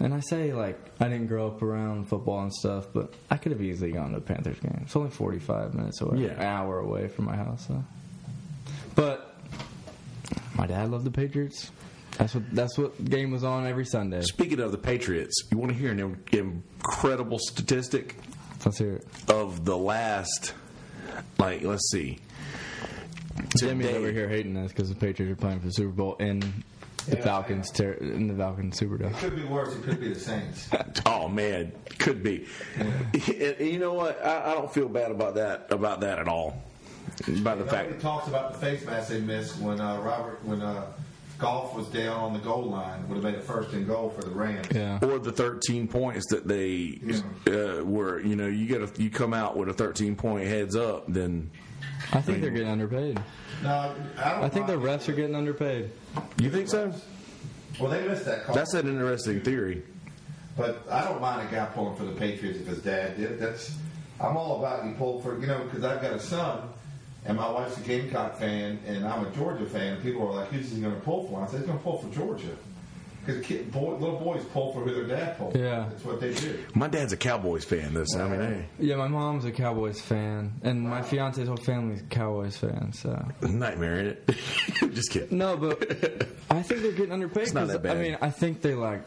And 0.00 0.12
I 0.14 0.20
say 0.20 0.52
like 0.52 0.78
I 1.00 1.08
didn't 1.08 1.26
grow 1.26 1.46
up 1.48 1.62
around 1.62 2.08
football 2.08 2.40
and 2.40 2.52
stuff, 2.52 2.86
but 2.92 3.12
I 3.30 3.36
could 3.36 3.52
have 3.52 3.62
easily 3.62 3.92
gone 3.92 4.10
to 4.12 4.18
a 4.18 4.20
Panthers 4.20 4.58
game. 4.60 4.80
It's 4.82 4.96
only 4.96 5.10
45 5.10 5.74
minutes 5.74 6.00
away, 6.00 6.24
Yeah. 6.24 6.32
an 6.32 6.42
hour 6.42 6.78
away 6.78 7.08
from 7.08 7.24
my 7.26 7.36
house. 7.36 7.66
So. 7.66 7.82
But 8.94 9.34
my 10.56 10.66
dad 10.66 10.90
loved 10.90 11.04
the 11.04 11.10
Patriots. 11.10 11.70
That's 12.18 12.34
what 12.34 12.44
that's 12.54 12.78
what 12.78 13.04
game 13.04 13.30
was 13.30 13.44
on 13.44 13.66
every 13.66 13.84
Sunday. 13.84 14.22
Speaking 14.22 14.60
of 14.60 14.72
the 14.72 14.78
Patriots, 14.78 15.34
you 15.50 15.58
want 15.58 15.72
to 15.72 15.78
hear 15.78 15.90
an 15.92 16.18
incredible 16.32 17.38
statistic 17.38 18.16
Let's 18.64 18.78
hear 18.78 18.94
it. 18.94 19.06
of 19.28 19.64
the 19.66 19.76
last, 19.76 20.54
like, 21.38 21.62
let's 21.62 21.90
see. 21.90 22.18
Jimmy's 23.58 23.88
over 23.88 24.10
here 24.12 24.28
hating 24.28 24.56
us 24.56 24.72
because 24.72 24.88
the 24.88 24.94
Patriots 24.94 25.32
are 25.32 25.40
playing 25.40 25.60
for 25.60 25.66
the 25.66 25.72
Super 25.72 25.90
Bowl 25.92 26.14
in 26.16 26.42
the 27.06 27.16
Yeah. 27.16 27.22
Falcons 27.24 27.70
ter- 27.70 27.92
in 27.92 28.28
the 28.28 28.34
Falcons 28.34 28.78
Superdome. 28.80 29.10
It 29.10 29.16
could 29.16 29.36
be 29.36 29.44
worse. 29.44 29.74
It 29.74 29.82
could 29.82 30.00
be 30.00 30.12
the 30.12 30.20
Saints. 30.20 30.68
Oh 31.06 31.28
man, 31.28 31.72
could 31.98 32.22
be. 32.22 32.46
you 33.58 33.78
know 33.78 33.94
what? 33.94 34.24
I, 34.24 34.50
I 34.50 34.54
don't 34.54 34.72
feel 34.72 34.88
bad 34.88 35.10
about 35.10 35.34
that. 35.36 35.66
About 35.70 36.00
that 36.00 36.18
at 36.18 36.26
all. 36.28 36.62
About 37.28 37.58
the 37.58 37.64
Nobody 37.64 37.68
fact. 37.70 38.00
talks 38.00 38.28
about 38.28 38.52
the 38.52 38.58
face 38.58 38.84
mask 38.84 39.08
they 39.08 39.20
missed 39.20 39.58
when 39.60 39.80
uh, 39.80 40.00
Robert 40.00 40.44
when 40.44 40.60
uh, 40.62 40.86
Goff 41.38 41.74
was 41.74 41.86
down 41.88 42.18
on 42.18 42.32
the 42.32 42.38
goal 42.38 42.64
line. 42.64 43.06
Would 43.08 43.16
have 43.16 43.24
made 43.24 43.34
it 43.34 43.42
first 43.42 43.72
and 43.72 43.86
goal 43.86 44.10
for 44.10 44.22
the 44.22 44.30
Rams. 44.30 44.66
Yeah. 44.74 44.98
Or 45.02 45.18
the 45.18 45.32
13 45.32 45.86
points 45.86 46.26
that 46.30 46.48
they 46.48 46.98
uh, 47.46 47.84
were, 47.84 48.20
you 48.20 48.36
know, 48.36 48.46
you 48.46 48.66
get 48.66 48.82
a, 48.82 48.90
you 49.02 49.10
come 49.10 49.34
out 49.34 49.56
with 49.56 49.68
a 49.68 49.74
13 49.74 50.16
point 50.16 50.46
heads 50.46 50.76
up, 50.76 51.04
then 51.08 51.50
I 52.12 52.20
think 52.20 52.40
they're 52.40 52.50
getting 52.50 52.68
underpaid. 52.68 53.20
No, 53.62 53.94
I 54.18 54.30
don't. 54.30 54.44
I 54.44 54.48
think 54.48 54.66
the 54.66 54.76
refs 54.76 55.08
are 55.08 55.12
getting 55.12 55.34
underpaid. 55.34 55.90
you 56.38 56.50
think 56.50 56.68
so? 56.68 56.92
Well, 57.80 57.90
they 57.90 58.06
missed 58.06 58.24
that 58.24 58.44
call. 58.44 58.54
That's 58.54 58.74
an 58.74 58.88
interesting 58.88 59.40
theory. 59.40 59.82
But 60.56 60.82
I 60.90 61.04
don't 61.04 61.20
mind 61.20 61.46
a 61.46 61.52
guy 61.52 61.66
pulling 61.66 61.96
for 61.96 62.04
the 62.04 62.12
Patriots 62.12 62.58
if 62.58 62.66
his 62.66 62.78
dad 62.78 63.18
did. 63.18 63.38
That's 63.38 63.76
I'm 64.18 64.36
all 64.36 64.58
about 64.58 64.86
you 64.86 64.92
pull 64.92 65.20
for 65.20 65.38
you 65.38 65.46
know 65.46 65.64
because 65.64 65.84
I've 65.84 66.00
got 66.00 66.12
a 66.12 66.20
son 66.20 66.68
and 67.26 67.36
my 67.36 67.50
wife's 67.50 67.76
a 67.78 67.80
Gamecock 67.80 68.38
fan 68.38 68.78
and 68.86 69.06
I'm 69.06 69.26
a 69.26 69.30
Georgia 69.30 69.66
fan. 69.66 70.00
People 70.00 70.28
are 70.28 70.34
like, 70.34 70.48
"Who's 70.48 70.70
he 70.72 70.80
going 70.80 70.94
to 70.94 71.00
pull 71.00 71.26
for?" 71.26 71.42
I 71.42 71.46
said, 71.46 71.60
"He's 71.60 71.66
going 71.66 71.78
to 71.78 71.84
pull 71.84 71.98
for 71.98 72.14
Georgia." 72.14 72.56
Because 73.26 73.44
kid, 73.44 73.72
boy, 73.72 73.94
little 73.96 74.18
boys 74.20 74.44
pull 74.52 74.72
for 74.72 74.80
who 74.84 74.94
their 74.94 75.04
dad 75.18 75.36
pulls. 75.36 75.54
Yeah. 75.56 75.86
that's 75.90 76.04
what 76.04 76.20
they 76.20 76.32
do. 76.32 76.64
My 76.74 76.86
dad's 76.86 77.12
a 77.12 77.16
Cowboys 77.16 77.64
fan. 77.64 77.92
This, 77.92 78.14
I 78.14 78.28
mean, 78.28 78.40
hey, 78.40 78.66
Yeah, 78.78 78.96
my 78.96 79.08
mom's 79.08 79.44
a 79.44 79.50
Cowboys 79.52 80.00
fan, 80.00 80.52
and 80.62 80.80
my 80.82 81.02
fiance's 81.02 81.48
whole 81.48 81.56
family's 81.56 82.02
Cowboys 82.08 82.56
fan. 82.56 82.92
So 82.92 83.20
nightmare 83.42 83.98
in 84.00 84.06
it. 84.06 84.30
Just 84.94 85.10
kidding. 85.10 85.36
no, 85.36 85.56
but 85.56 85.82
I 86.50 86.62
think 86.62 86.82
they're 86.82 86.92
getting 86.92 87.12
underpaid. 87.12 87.42
It's 87.44 87.52
not 87.52 87.64
'cause, 87.64 87.72
that 87.72 87.82
bad. 87.82 87.96
I 87.96 88.00
mean, 88.00 88.18
I 88.20 88.30
think 88.30 88.62
they 88.62 88.74
like 88.74 89.02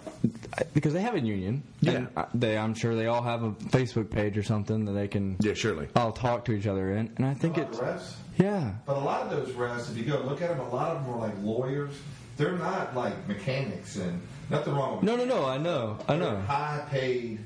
because 0.74 0.94
they 0.94 1.02
have 1.02 1.16
a 1.16 1.20
union. 1.22 1.64
Yeah. 1.82 1.92
and 1.94 2.08
I- 2.18 2.26
they. 2.34 2.58
I'm 2.58 2.74
sure 2.74 2.96
they 2.96 3.08
all 3.08 3.24
have 3.24 3.44
a 3.44 3.52
Facebook 3.52 4.10
page 4.12 4.38
or 4.38 4.44
something 4.44 4.84
that 4.86 4.92
they 4.92 5.08
can 5.08 5.38
Yeah, 5.40 5.54
surely. 5.54 5.88
all 5.96 6.12
talk 6.12 6.46
to 6.46 6.52
each 6.52 6.68
other 6.68 6.92
in, 6.92 7.12
and 7.16 7.26
I 7.26 7.34
think 7.34 7.58
A 7.58 7.62
it's 7.62 7.78
refs. 7.78 8.14
yeah. 8.38 8.74
But 8.86 8.98
a 8.98 9.00
lot 9.00 9.22
of 9.22 9.30
those 9.30 9.56
refs, 9.56 9.90
if 9.90 9.98
you 9.98 10.04
go 10.04 10.20
look 10.20 10.42
at 10.42 10.50
them, 10.50 10.60
a 10.60 10.70
lot 10.70 10.96
of 10.96 11.06
them 11.06 11.14
are 11.16 11.20
like 11.20 11.34
lawyers. 11.42 11.94
They're 12.40 12.54
not 12.58 12.96
like 12.96 13.28
mechanics 13.28 13.98
and 13.98 14.20
nothing 14.50 14.74
wrong 14.74 14.96
with 14.96 15.04
No, 15.04 15.16
no, 15.16 15.26
no. 15.26 15.46
I 15.46 15.58
know, 15.60 16.00
I 16.08 16.16
know. 16.16 16.38
High 16.40 16.84
paid 16.90 17.40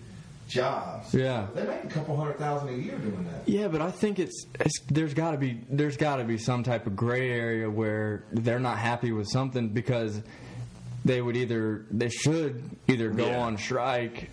jobs. 0.47 1.13
Yeah. 1.13 1.47
They 1.55 1.65
make 1.65 1.83
a 1.83 1.87
couple 1.87 2.15
hundred 2.15 2.37
thousand 2.37 2.69
a 2.69 2.77
year 2.77 2.97
doing 2.97 3.25
that. 3.31 3.47
Yeah, 3.47 3.67
but 3.67 3.81
I 3.81 3.91
think 3.91 4.19
it's, 4.19 4.45
it's 4.59 4.79
there's 4.89 5.13
got 5.13 5.31
to 5.31 5.37
be 5.37 5.59
there's 5.69 5.97
got 5.97 6.17
to 6.17 6.23
be 6.23 6.37
some 6.37 6.63
type 6.63 6.85
of 6.87 6.95
gray 6.95 7.31
area 7.31 7.69
where 7.69 8.23
they're 8.31 8.59
not 8.59 8.77
happy 8.77 9.11
with 9.11 9.27
something 9.29 9.69
because 9.69 10.21
they 11.03 11.21
would 11.21 11.35
either 11.35 11.85
they 11.91 12.09
should 12.09 12.63
either 12.87 13.09
go 13.09 13.25
Yeah. 13.27 13.39
on 13.39 13.57
strike 13.57 14.29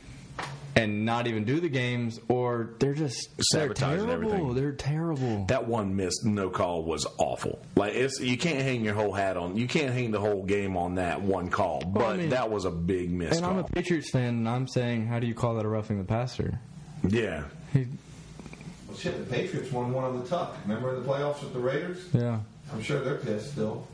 and 0.76 1.04
not 1.04 1.26
even 1.26 1.44
do 1.44 1.58
the 1.60 1.68
games 1.68 2.20
or 2.28 2.70
they're 2.78 2.94
just 2.94 3.28
they're 3.52 3.74
terrible. 3.74 4.10
everything. 4.10 4.54
They're 4.54 4.72
terrible. 4.72 5.44
That 5.46 5.66
one 5.66 5.96
missed 5.96 6.24
no 6.24 6.48
call 6.50 6.84
was 6.84 7.06
awful. 7.18 7.58
Like 7.76 7.94
it's 7.94 8.20
you 8.20 8.38
can't 8.38 8.60
hang 8.62 8.84
your 8.84 8.94
whole 8.94 9.12
hat 9.12 9.36
on. 9.36 9.56
You 9.56 9.66
can't 9.66 9.92
hang 9.92 10.10
the 10.12 10.20
whole 10.20 10.44
game 10.44 10.76
on 10.76 10.94
that 10.96 11.20
one 11.22 11.50
call. 11.50 11.80
But 11.84 12.02
I 12.04 12.16
mean- 12.16 12.28
that 12.30 12.50
was 12.50 12.64
a 12.64 12.70
big 12.70 13.10
miss 13.10 13.36
and 13.36 13.44
I'm 13.46 13.58
a. 13.58 13.64
Patriots 13.64 14.10
fan, 14.10 14.28
and 14.34 14.48
I'm 14.48 14.68
saying, 14.68 15.06
how 15.06 15.18
do 15.18 15.26
you 15.26 15.34
call 15.34 15.54
that 15.56 15.64
a 15.64 15.68
roughing 15.68 15.98
the 15.98 16.04
passer? 16.04 16.58
yeah. 17.08 17.44
He, 17.72 17.86
Well, 18.88 18.96
shit, 18.96 19.16
the 19.18 19.32
Patriots 19.32 19.70
won 19.72 19.92
one 19.92 20.04
on 20.04 20.18
the 20.20 20.26
tuck. 20.26 20.56
Remember 20.66 20.94
in 20.94 21.02
the 21.02 21.08
playoffs 21.08 21.40
with 21.42 21.52
the 21.52 21.60
Raiders? 21.60 21.98
yeah, 22.12 22.40
I'm 22.72 22.82
sure 22.82 23.00
they're 23.00 23.14
pissed 23.16 23.52
still. 23.52 23.86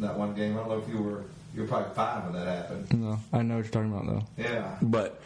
That 0.00 0.16
one 0.18 0.34
game. 0.34 0.54
I 0.56 0.60
don't 0.60 0.68
know 0.68 0.78
if 0.78 0.88
you 0.88 1.00
were. 1.02 1.22
You 1.54 1.62
were 1.62 1.68
probably 1.68 1.94
five 1.94 2.24
when 2.24 2.32
that 2.34 2.46
happened. 2.46 3.00
no, 3.00 3.18
I 3.32 3.42
know 3.42 3.56
what 3.56 3.64
you're 3.64 3.72
talking 3.72 3.92
about 3.92 4.06
though. 4.06 4.42
Yeah. 4.42 4.76
But 4.80 5.20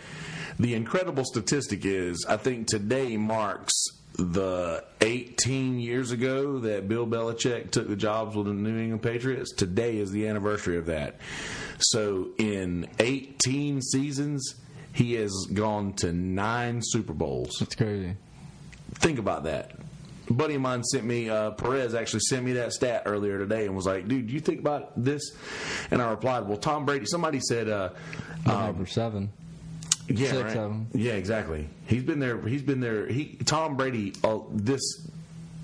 the 0.58 0.74
incredible 0.74 1.24
statistic 1.24 1.84
is, 1.84 2.24
I 2.28 2.36
think 2.36 2.66
today 2.66 3.16
marks 3.16 3.74
the 4.16 4.84
18 5.00 5.80
years 5.80 6.12
ago 6.12 6.60
that 6.60 6.88
Bill 6.88 7.06
Belichick 7.06 7.70
took 7.72 7.88
the 7.88 7.96
jobs 7.96 8.36
with 8.36 8.46
the 8.46 8.52
New 8.52 8.78
England 8.78 9.02
Patriots. 9.02 9.52
Today 9.52 9.98
is 9.98 10.12
the 10.12 10.28
anniversary 10.28 10.78
of 10.78 10.86
that. 10.86 11.16
So 11.78 12.28
in 12.38 12.86
18 13.00 13.82
seasons, 13.82 14.54
he 14.92 15.14
has 15.14 15.32
gone 15.52 15.94
to 15.94 16.12
nine 16.12 16.80
Super 16.82 17.12
Bowls. 17.12 17.56
That's 17.58 17.74
crazy. 17.74 18.14
Think 18.94 19.18
about 19.18 19.44
that. 19.44 19.72
Buddy 20.30 20.54
of 20.54 20.60
mine 20.62 20.82
sent 20.84 21.04
me 21.04 21.28
uh, 21.28 21.50
Perez 21.52 21.94
actually 21.94 22.20
sent 22.20 22.44
me 22.44 22.52
that 22.54 22.72
stat 22.72 23.02
earlier 23.06 23.38
today 23.38 23.66
and 23.66 23.76
was 23.76 23.86
like, 23.86 24.08
"Dude, 24.08 24.30
you 24.30 24.40
think 24.40 24.60
about 24.60 24.92
this?" 25.02 25.32
And 25.90 26.00
I 26.00 26.10
replied, 26.10 26.48
"Well, 26.48 26.56
Tom 26.56 26.86
Brady." 26.86 27.06
Somebody 27.06 27.40
said, 27.40 27.68
uh, 27.68 27.90
um, 28.46 28.52
Number 28.66 28.86
seven. 28.86 29.30
yeah, 30.08 30.30
Six 30.30 30.42
right. 30.42 30.56
of 30.56 30.70
'em. 30.70 30.86
Yeah, 30.94 31.12
exactly. 31.12 31.68
He's 31.86 32.02
been 32.02 32.20
there. 32.20 32.40
He's 32.40 32.62
been 32.62 32.80
there. 32.80 33.06
He 33.06 33.36
Tom 33.44 33.76
Brady. 33.76 34.14
Uh, 34.24 34.38
this 34.52 34.80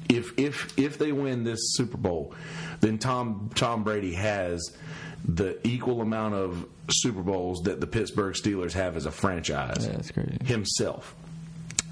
if 0.08 0.32
if 0.38 0.78
if 0.78 0.98
they 0.98 1.12
win 1.12 1.44
this 1.44 1.60
Super 1.74 1.96
Bowl, 1.96 2.34
then 2.80 2.98
Tom 2.98 3.50
Tom 3.54 3.82
Brady 3.84 4.12
has 4.14 4.76
the 5.24 5.58
equal 5.66 6.00
amount 6.00 6.34
of 6.34 6.66
Super 6.90 7.22
Bowls 7.22 7.62
that 7.64 7.80
the 7.80 7.86
Pittsburgh 7.86 8.34
Steelers 8.34 8.72
have 8.72 8.96
as 8.96 9.06
a 9.06 9.10
franchise 9.10 9.86
Yeah, 9.86 9.92
it's 9.98 10.10
crazy. 10.10 10.38
himself. 10.44 11.14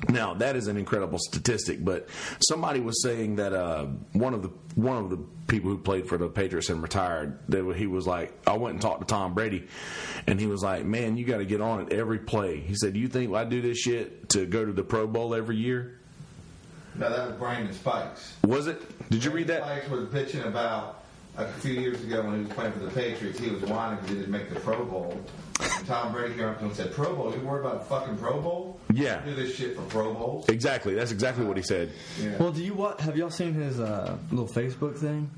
Now 0.08 0.34
that 0.34 0.56
is 0.56 0.68
an 0.68 0.76
incredible 0.76 1.18
statistic, 1.18 1.84
but 1.84 2.08
somebody 2.40 2.80
was 2.80 3.02
saying 3.02 3.36
that 3.36 3.52
uh, 3.52 3.86
one 4.12 4.32
of 4.32 4.42
the 4.42 4.50
one 4.74 4.96
of 4.96 5.10
the 5.10 5.18
people 5.48 5.70
who 5.70 5.78
played 5.78 6.08
for 6.08 6.16
the 6.16 6.28
Patriots 6.28 6.68
and 6.68 6.80
retired, 6.80 7.38
that 7.48 7.74
he 7.74 7.86
was 7.86 8.06
like, 8.06 8.32
I 8.46 8.56
went 8.56 8.74
and 8.74 8.82
talked 8.82 9.00
to 9.00 9.06
Tom 9.06 9.34
Brady, 9.34 9.66
and 10.26 10.38
he 10.38 10.46
was 10.46 10.62
like, 10.62 10.84
"Man, 10.84 11.16
you 11.16 11.24
got 11.24 11.38
to 11.38 11.44
get 11.44 11.60
on 11.60 11.80
it 11.80 11.92
every 11.92 12.18
play." 12.18 12.60
He 12.60 12.74
said, 12.76 12.96
"You 12.96 13.08
think 13.08 13.34
I 13.34 13.44
do 13.44 13.60
this 13.60 13.78
shit 13.78 14.28
to 14.30 14.46
go 14.46 14.64
to 14.64 14.72
the 14.72 14.84
Pro 14.84 15.06
Bowl 15.06 15.34
every 15.34 15.56
year?" 15.56 15.98
No, 16.94 17.10
that 17.10 17.28
was 17.28 17.36
Brandon 17.36 17.72
Spikes. 17.74 18.34
Was 18.44 18.66
it? 18.66 18.80
Did 19.10 19.24
you 19.24 19.30
read 19.30 19.48
that? 19.48 19.62
Spikes 19.62 19.88
was 19.88 20.04
bitching 20.06 20.46
about 20.46 21.04
a 21.38 21.46
few 21.60 21.72
years 21.72 22.02
ago 22.02 22.22
when 22.22 22.34
he 22.34 22.40
was 22.44 22.52
playing 22.52 22.72
for 22.72 22.80
the 22.80 22.90
Patriots. 22.90 23.38
He 23.38 23.48
was 23.50 23.62
whining 23.62 23.96
because 23.96 24.10
he 24.10 24.16
didn't 24.16 24.30
make 24.32 24.52
the 24.52 24.60
Pro 24.60 24.84
Bowl. 24.84 25.18
And 25.60 25.86
Tom 25.86 26.12
Brady 26.12 26.34
came 26.34 26.44
up 26.46 26.54
to 26.58 26.60
him 26.64 26.66
and 26.68 26.76
said, 26.76 26.92
"Pro 26.92 27.14
Bowl? 27.14 27.32
You 27.34 27.40
worried 27.40 27.64
about 27.64 27.88
fucking 27.88 28.16
Pro 28.18 28.40
Bowl? 28.40 28.78
Yeah. 28.92 29.20
do 29.24 29.34
this 29.34 29.54
shit 29.56 29.76
for 29.76 29.82
Pro 29.82 30.12
Bowls." 30.14 30.48
Exactly. 30.48 30.94
That's 30.94 31.12
exactly 31.12 31.44
what 31.44 31.56
he 31.56 31.62
said. 31.62 31.92
Yeah. 32.20 32.36
Well, 32.38 32.52
do 32.52 32.62
you 32.62 32.74
what? 32.74 33.00
Have 33.00 33.16
y'all 33.16 33.30
seen 33.30 33.54
his 33.54 33.80
uh, 33.80 34.16
little 34.30 34.48
Facebook 34.48 34.96
thing? 34.98 35.30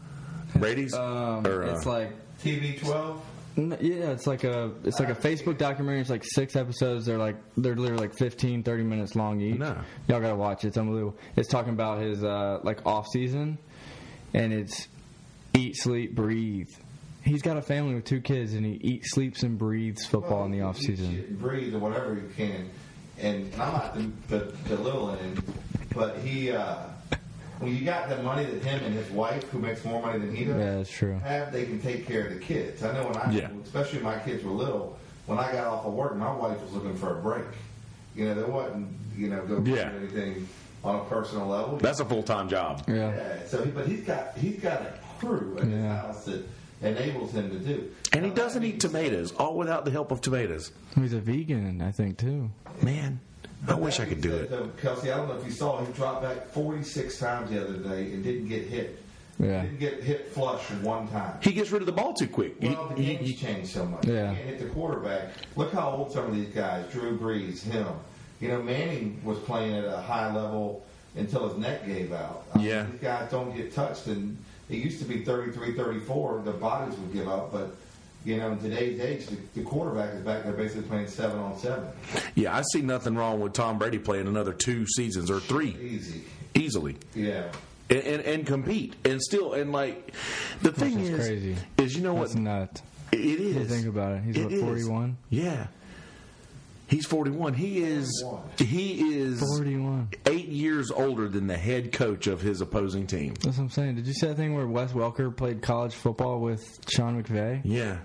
Brady's. 0.57 0.94
Um, 0.94 1.46
Or, 1.46 1.64
uh, 1.64 1.74
it's 1.74 1.86
like 1.86 2.12
TB12. 2.42 3.20
Yeah, 3.57 4.11
it's 4.12 4.26
like 4.26 4.44
a 4.44 4.70
it's 4.84 5.01
like 5.01 5.11
a 5.11 5.14
Facebook 5.14 5.59
documentary. 5.59 6.01
It's 6.01 6.09
like 6.11 6.24
six 6.24 6.57
episodes. 6.57 7.05
They're 7.05 7.18
like 7.18 7.36
they're 7.57 7.74
literally 7.74 8.01
like 8.03 8.16
15, 8.16 8.62
30 8.62 8.82
minutes 8.84 9.16
long 9.16 9.40
each. 9.40 9.59
No. 9.59 9.76
Y'all 10.09 10.20
gotta 10.20 10.36
watch 10.36 10.64
it. 10.64 10.68
It's 10.68 10.78
unbelievable. 10.78 11.16
It's 11.36 11.48
talking 11.48 11.72
about 11.72 12.01
his 12.01 12.22
uh, 12.24 12.61
like 12.62 12.86
off 12.86 13.07
season, 13.09 13.59
and 14.34 14.53
it's 14.53 14.88
eat, 15.55 15.76
sleep, 15.76 16.14
breathe. 16.14 16.70
He's 17.22 17.42
got 17.42 17.57
a 17.57 17.62
family 17.62 17.94
with 17.94 18.05
two 18.05 18.20
kids, 18.20 18.55
and 18.55 18.64
he 18.64 18.72
eats, 18.72 19.11
sleeps, 19.12 19.42
and 19.42 19.59
breathes 19.59 20.07
football 20.07 20.44
in 20.46 20.51
the 20.53 20.62
off 20.62 20.78
season. 20.78 21.36
breathe 21.40 21.74
or 21.74 21.78
whatever 21.78 22.14
he 22.14 22.22
can. 22.34 22.70
And 23.18 23.53
I'm 23.55 23.72
not 23.72 23.94
the, 24.28 24.38
the, 24.38 24.53
belittling 24.76 25.18
him, 25.18 25.44
but 25.94 26.16
he, 26.18 26.51
uh, 26.51 26.76
when 27.59 27.76
you 27.76 27.84
got 27.84 28.09
the 28.09 28.22
money 28.22 28.44
that 28.46 28.62
him 28.64 28.82
and 28.82 28.94
his 28.94 29.11
wife, 29.11 29.44
who 29.51 29.59
makes 29.59 29.84
more 29.84 30.01
money 30.01 30.18
than 30.18 30.34
he 30.34 30.46
does, 30.46 30.57
Yeah, 30.57 30.76
that's 30.76 30.90
true. 30.90 31.18
have, 31.18 31.53
they 31.53 31.66
can 31.66 31.78
take 31.82 32.07
care 32.07 32.26
of 32.26 32.32
the 32.32 32.40
kids. 32.40 32.82
I 32.82 32.92
know 32.94 33.05
when 33.05 33.16
I, 33.18 33.30
Yeah. 33.30 33.51
especially 33.62 33.98
when 34.03 34.16
my 34.16 34.18
kids 34.20 34.42
were 34.42 34.53
little, 34.53 34.98
when 35.26 35.38
I 35.38 35.53
got 35.53 35.66
off 35.66 35.84
of 35.84 35.92
work, 35.92 36.16
my 36.16 36.32
wife 36.34 36.62
was 36.62 36.72
looking 36.72 36.96
for 36.96 37.18
a 37.18 37.20
break. 37.20 37.44
You 38.16 38.24
know, 38.28 38.34
there 38.34 38.46
wasn't, 38.46 38.88
you 39.14 39.28
know, 39.28 39.44
go 39.44 39.61
Yeah. 39.70 39.90
anything 39.98 40.48
on 40.82 40.96
a 40.96 41.05
personal 41.05 41.46
level. 41.46 41.76
That's 41.76 42.01
a 42.01 42.07
full 42.07 42.22
time 42.22 42.48
job. 42.48 42.84
Yeah. 42.88 43.14
Yeah, 43.14 43.46
so, 43.46 43.66
but 43.66 43.86
he's 43.86 44.01
got 44.01 44.38
he's 44.38 44.59
got 44.61 44.80
a 44.80 44.94
crew 45.21 45.57
in 45.61 45.71
his 45.71 45.83
Yeah. 45.83 45.97
house 45.97 46.25
that 46.25 46.43
enables 46.83 47.33
him 47.33 47.51
to 47.51 47.59
do. 47.59 47.91
And 48.12 48.25
he 48.25 48.31
doesn't 48.31 48.62
eat 48.64 48.68
being 48.68 48.79
tomatoes, 48.79 49.33
all 49.39 49.57
without 49.57 49.85
the 49.85 49.91
help 49.91 50.11
of 50.11 50.21
tomatoes. 50.21 50.73
He's 50.95 51.12
a 51.12 51.21
vegan, 51.21 51.83
I 51.83 51.93
think 51.93 52.18
too. 52.18 52.51
Man, 52.83 53.21
I 53.68 53.75
wish 53.75 54.01
I 54.01 54.07
could 54.07 54.21
do 54.23 54.33
it. 54.35 54.49
So, 54.49 54.64
uh, 54.64 54.66
Kelsey, 54.81 55.12
I 55.12 55.16
don't 55.18 55.29
know 55.29 55.37
if 55.37 55.45
you 55.45 55.53
saw, 55.53 55.85
he 55.85 55.93
dropped 55.93 56.23
back 56.23 56.49
46 56.49 57.18
times 57.18 57.51
the 57.51 57.62
other 57.62 57.77
day 57.77 58.12
and 58.12 58.25
didn't 58.25 58.49
get 58.49 58.66
hit. 58.66 58.99
Yeah. 59.39 59.62
Didn't 59.62 59.79
get 59.81 60.03
hit 60.03 60.29
flush 60.33 60.61
one 60.83 61.09
time. 61.09 61.35
He 61.43 61.53
gets 61.53 61.71
rid 61.71 61.81
of 61.83 61.87
the 61.87 61.93
ball 61.93 62.12
too 62.12 62.27
quick. 62.29 62.57
He- 62.61 62.68
Well, 62.68 62.89
the 62.95 63.03
he- 63.03 63.14
game's 63.16 63.29
he- 63.31 63.37
changed 63.37 63.71
so 63.71 63.87
much. 63.87 64.07
Yeah. 64.07 64.31
You 64.31 64.37
can't 64.37 64.49
hit 64.49 64.59
the 64.61 64.66
quarterback. 64.66 65.31
Look 65.57 65.73
how 65.73 65.91
old 65.91 66.12
some 66.12 66.27
of 66.27 66.35
these 66.35 66.49
guys, 66.55 66.85
Drew 66.93 67.16
Brees, 67.18 67.62
him. 67.62 67.87
You 68.41 68.49
know, 68.49 68.62
Manning 68.62 69.21
was 69.25 69.39
playing 69.41 69.75
at 69.77 69.85
a 69.85 69.97
high 69.99 70.35
level 70.35 70.83
until 71.16 71.49
his 71.49 71.59
neck 71.59 71.87
gave 71.87 72.12
out. 72.12 72.45
I 72.55 72.59
mean, 72.59 72.66
Yeah. 72.66 72.87
These 72.91 73.01
guys 73.01 73.31
don't 73.31 73.55
get 73.57 73.75
touched, 73.75 74.07
and 74.09 74.37
it 74.71 74.77
used 74.77 74.99
to 75.01 75.05
be 75.05 75.25
33, 75.25 75.75
34. 75.75 76.43
The 76.45 76.53
bodies 76.53 76.99
would 76.99 77.12
give 77.12 77.29
up, 77.29 77.53
but, 77.53 77.75
you 78.25 78.37
know, 78.37 78.53
in 78.53 78.59
today's 78.59 79.01
age, 79.01 79.27
the, 79.27 79.37
the 79.55 79.62
quarterback 79.62 80.14
is 80.14 80.21
back 80.23 80.45
there 80.45 80.53
basically 80.53 80.83
playing 80.83 81.09
seven 81.09 81.39
on 81.39 81.59
seven. 81.59 81.89
yeah, 82.35 82.57
I 82.57 82.62
see 82.73 82.81
nothing 82.83 83.14
wrong 83.16 83.41
with 83.41 83.53
Tom 83.53 83.79
Brady 83.79 83.99
playing 83.99 84.27
another 84.29 84.53
two 84.53 84.87
seasons 84.87 85.31
or 85.31 85.41
three 85.41 85.77
Easy. 85.81 86.23
easily. 86.55 86.97
Yeah. 87.14 87.51
And, 87.89 87.99
and, 88.05 88.23
and 88.23 88.47
compete 88.47 88.95
and 89.05 89.21
still 89.21 89.55
and 89.55 89.73
like 89.73 90.14
the 90.62 90.71
thing 90.71 91.01
is 91.01 91.09
is 91.09 91.27
crazy. 91.27 91.57
is 91.77 91.97
you 91.97 92.03
know 92.03 92.14
That's 92.21 92.35
what 92.35 92.43
nuts. 92.43 92.83
it 93.11 93.18
is 93.18 93.57
You 93.57 93.64
think 93.64 93.87
about 93.89 94.12
it. 94.12 94.23
He's 94.23 94.39
what, 94.39 94.53
is. 94.53 94.62
41? 94.62 95.16
yeah 95.31 95.66
he's 96.91 97.07
41 97.07 97.55
he 97.55 97.82
is 97.82 98.20
41. 98.22 98.51
he 98.68 99.18
is 99.18 99.41
41. 99.41 100.09
eight 100.26 100.49
years 100.49 100.91
older 100.91 101.28
than 101.28 101.47
the 101.47 101.57
head 101.57 101.93
coach 101.93 102.26
of 102.26 102.41
his 102.43 102.61
opposing 102.61 103.07
team 103.07 103.34
That's 103.43 103.57
what 103.57 103.64
I'm 103.64 103.70
saying. 103.70 103.95
Did 103.95 104.07
you 104.07 104.12
see 104.12 104.26
that 104.26 104.36
thing 104.36 104.55
where 104.55 104.66
Wes 104.66 104.93
Welker 104.93 105.34
played 105.34 105.62
college 105.62 105.95
football 105.95 106.41
with 106.41 106.62
Sean 106.88 107.22
McVay? 107.22 107.62
yeah 107.64 107.99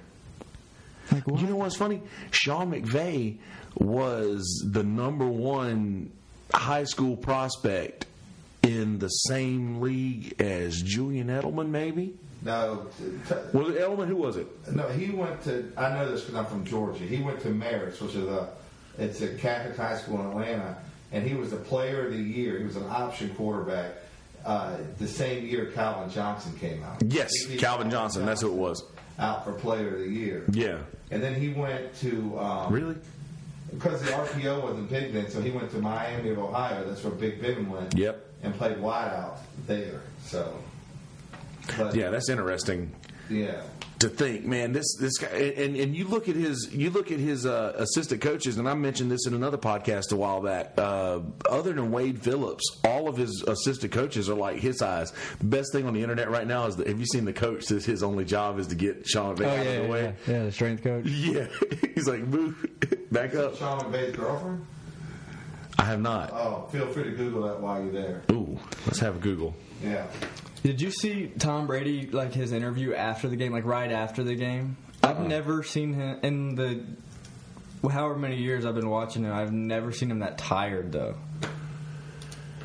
Like 1.11 1.27
what? 1.27 1.41
You 1.41 1.47
know 1.47 1.57
what's 1.57 1.75
funny? 1.75 2.01
Sean 2.31 2.71
McVay 2.71 3.37
was 3.75 4.63
the 4.71 4.83
number 4.83 5.27
one 5.27 6.11
high 6.53 6.85
school 6.85 7.17
prospect 7.17 8.05
in 8.63 8.97
the 8.99 9.09
same 9.09 9.81
league 9.81 10.41
as 10.41 10.81
Julian 10.81 11.27
Edelman, 11.27 11.69
maybe? 11.69 12.15
No, 12.41 12.87
t- 12.97 13.03
t- 13.27 13.35
Was 13.53 13.69
it 13.75 13.81
Edelman? 13.81 14.07
Who 14.07 14.15
was 14.15 14.37
it? 14.37 14.47
no. 14.71 14.87
He 14.89 15.09
went 15.11 15.41
to. 15.43 15.71
I 15.77 15.89
know 15.89 16.09
this 16.11 16.21
because 16.21 16.35
I'm 16.35 16.45
from 16.45 16.63
Georgia. 16.65 17.03
He 17.03 17.21
went 17.21 17.41
to 17.41 17.49
Marist, 17.49 18.01
which 18.01 18.15
is 18.15 18.27
a. 18.27 18.49
It's 18.97 19.21
a 19.21 19.29
Catholic 19.35 19.75
high 19.75 19.97
school 19.97 20.19
in 20.21 20.27
Atlanta, 20.27 20.77
and 21.11 21.27
he 21.27 21.35
was 21.35 21.51
the 21.51 21.57
player 21.57 22.05
of 22.07 22.13
the 22.13 22.21
year. 22.21 22.59
He 22.59 22.65
was 22.65 22.75
an 22.75 22.87
option 22.89 23.33
quarterback. 23.35 23.91
Uh, 24.45 24.77
the 24.99 25.07
same 25.07 25.45
year 25.45 25.71
Calvin 25.71 26.09
Johnson 26.09 26.55
came 26.59 26.83
out. 26.83 27.01
Yes, 27.07 27.31
beat 27.47 27.59
Calvin 27.59 27.89
Johnson. 27.89 28.25
That's 28.25 28.41
who 28.41 28.51
it 28.51 28.55
was. 28.55 28.83
Out 29.17 29.43
for 29.43 29.53
player 29.53 29.95
of 29.95 29.99
the 30.01 30.09
year. 30.09 30.45
Yeah. 30.51 30.79
And 31.11 31.21
then 31.23 31.33
he 31.39 31.49
went 31.49 31.95
to. 32.01 32.37
Um, 32.39 32.71
Really? 32.73 32.95
Because 33.71 34.01
the 34.03 34.11
RPO 34.11 34.61
wasn't 34.61 34.89
big 34.89 35.11
then, 35.11 35.29
so 35.29 35.41
he 35.41 35.49
went 35.51 35.71
to 35.71 35.77
Miami 35.79 36.29
of 36.29 36.39
Ohio. 36.39 36.85
That's 36.87 37.03
where 37.03 37.13
Big 37.13 37.41
Ben 37.41 37.69
went. 37.69 37.97
Yep. 37.97 38.23
And 38.43 38.53
played 38.53 38.77
wideout 38.77 39.37
there. 39.65 40.01
So. 40.23 40.55
But, 41.77 41.95
Yeah, 41.95 42.11
that's 42.11 42.29
interesting 42.29 42.93
Yeah. 43.27 43.61
To 43.99 44.09
think, 44.09 44.45
man. 44.45 44.71
This 44.73 44.95
this 44.99 45.17
guy, 45.17 45.27
and 45.27 45.75
and 45.75 45.95
you 45.95 46.05
look 46.07 46.27
at 46.29 46.35
his 46.35 46.69
you 46.73 46.89
look 46.89 47.11
at 47.11 47.19
his 47.19 47.45
uh, 47.45 47.73
assistant 47.77 48.21
coaches, 48.21 48.57
and 48.57 48.67
I 48.67 48.73
mentioned 48.73 49.09
this 49.11 49.25
in 49.27 49.33
another 49.33 49.57
podcast 49.57 50.11
a 50.11 50.15
while 50.15 50.41
back. 50.41 50.73
Uh, 50.77 51.19
other 51.49 51.73
than 51.73 51.91
Wade 51.91 52.21
Phillips, 52.21 52.63
all 52.83 53.07
of 53.07 53.17
his 53.17 53.43
assistant 53.47 53.91
coaches 53.93 54.29
are 54.29 54.35
like 54.35 54.57
his 54.57 54.79
size. 54.79 55.13
The 55.39 55.45
best 55.45 55.71
thing 55.71 55.85
on 55.87 55.93
the 55.93 56.01
internet 56.03 56.29
right 56.29 56.45
now 56.47 56.65
is 56.67 56.75
that 56.75 56.87
have 56.87 56.99
you 56.99 57.05
seen 57.05 57.25
the 57.25 57.33
coach 57.33 57.65
that 57.67 57.83
his 57.85 58.03
only 58.03 58.25
job 58.25 58.59
is 58.59 58.67
to 58.67 58.75
get 58.75 59.07
Sean 59.07 59.35
McVay 59.35 59.45
Oh 59.45 59.49
out 59.49 59.55
yeah, 59.65 59.71
of 59.71 59.75
the 59.77 59.83
yeah, 59.83 59.89
way? 59.89 60.01
yeah, 60.27 60.33
yeah. 60.33 60.43
The 60.43 60.51
strength 60.51 60.83
coach. 60.83 61.05
Yeah, 61.09 61.47
he's 61.95 62.07
like 62.07 62.21
move 62.21 62.65
back 63.11 63.33
up. 63.35 63.55
Sean 63.57 63.79
McVay's 63.79 64.15
girlfriend? 64.15 64.65
I 65.77 65.83
have 65.85 65.99
not. 66.01 66.31
Oh, 66.33 66.67
feel 66.71 66.87
free 66.87 67.03
to 67.03 67.11
Google 67.11 67.43
that 67.43 67.59
while 67.59 67.81
you're 67.83 67.91
there. 67.91 68.23
Ooh, 68.31 68.57
let's 68.85 68.99
have 68.99 69.17
a 69.17 69.19
Google. 69.19 69.55
Yeah. 69.83 70.07
Did 70.63 70.81
you 70.81 70.89
see 70.89 71.27
Tom 71.37 71.67
Brady 71.67 72.07
like 72.07 72.33
his 72.33 72.51
interview 72.51 72.93
after 72.93 73.27
the 73.27 73.35
game, 73.35 73.51
like 73.51 73.65
right 73.65 73.91
after 73.91 74.23
the 74.23 74.35
game? 74.35 74.77
I've 75.03 75.17
uh-huh. 75.17 75.27
never 75.27 75.63
seen 75.63 75.93
him 75.93 76.19
in 76.23 76.55
the 76.55 76.83
however 77.89 78.15
many 78.17 78.37
years 78.37 78.65
I've 78.65 78.73
been 78.75 78.89
watching 78.89 79.23
him. 79.25 79.33
I've 79.33 79.51
never 79.51 79.91
seen 79.91 80.09
him 80.09 80.19
that 80.19 80.37
tired 80.37 80.91
though. 80.91 81.15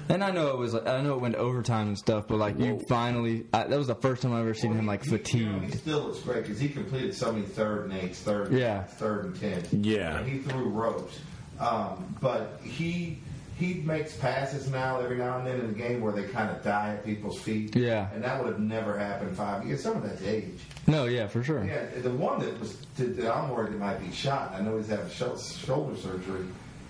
And 0.08 0.24
I 0.24 0.30
know 0.32 0.48
it 0.48 0.58
was, 0.58 0.74
I 0.74 1.02
know 1.02 1.14
it 1.14 1.20
went 1.20 1.36
overtime 1.36 1.88
and 1.88 1.96
stuff, 1.98 2.26
but 2.26 2.38
like 2.38 2.58
you 2.58 2.74
Whoa. 2.74 2.82
finally, 2.88 3.46
I, 3.52 3.64
that 3.64 3.78
was 3.78 3.86
the 3.86 3.94
first 3.94 4.22
time 4.22 4.32
I've 4.32 4.40
ever 4.40 4.54
seen 4.54 4.72
him 4.72 4.84
like 4.86 5.04
He- 5.04 5.16
he- 5.18 5.38
you 5.38 5.46
know, 5.46 5.52
he 5.60 5.66
fatigued. 5.66 5.80
still 5.82 6.00
looks 6.00 6.20
great 6.20 6.42
because 6.42 6.58
he 6.58 6.68
completed 6.68 7.14
so 7.14 7.30
many 7.32 7.44
third 7.46 7.90
and 7.90 7.92
eights, 7.92 8.18
third, 8.20 8.48
and 8.48 8.58
Yeah. 8.58 8.82
third 8.84 9.26
and 9.26 9.36
ten. 9.40 9.62
Yeah. 9.84 10.18
And 10.18 10.26
he 10.28 10.38
threw 10.38 10.64
ropes, 10.68 11.20
um, 11.60 12.16
but 12.20 12.58
he 12.62 13.18
he 13.58 13.74
makes 13.74 14.16
passes 14.16 14.70
now 14.70 15.00
every 15.00 15.18
now 15.18 15.36
and 15.36 15.46
then 15.46 15.60
in 15.60 15.66
the 15.66 15.74
game 15.78 16.00
where 16.00 16.12
they 16.12 16.24
kind 16.24 16.48
of 16.50 16.62
die 16.64 16.94
at 16.94 17.04
people's 17.04 17.38
feet. 17.38 17.76
Yeah. 17.76 18.08
And 18.14 18.24
that 18.24 18.42
would 18.42 18.50
have 18.54 18.60
never 18.60 18.96
happened 18.98 19.36
five 19.36 19.66
years. 19.66 19.82
Some 19.82 19.98
of 19.98 20.02
that's 20.02 20.22
age. 20.22 20.48
No, 20.86 21.04
yeah, 21.04 21.26
for 21.26 21.42
sure. 21.44 21.62
Yeah, 21.62 21.84
the 22.00 22.10
one 22.10 22.40
that 22.40 22.58
was 22.58 22.78
that 22.96 23.16
that 23.18 23.30
I'm 23.36 23.50
worried 23.50 23.74
it 23.74 23.78
might 23.78 24.00
be 24.00 24.10
shot. 24.12 24.52
I 24.54 24.62
know 24.62 24.78
he's 24.78 24.88
having 24.88 25.10
sho- 25.10 25.36
shoulder 25.36 25.94
surgery. 25.96 26.46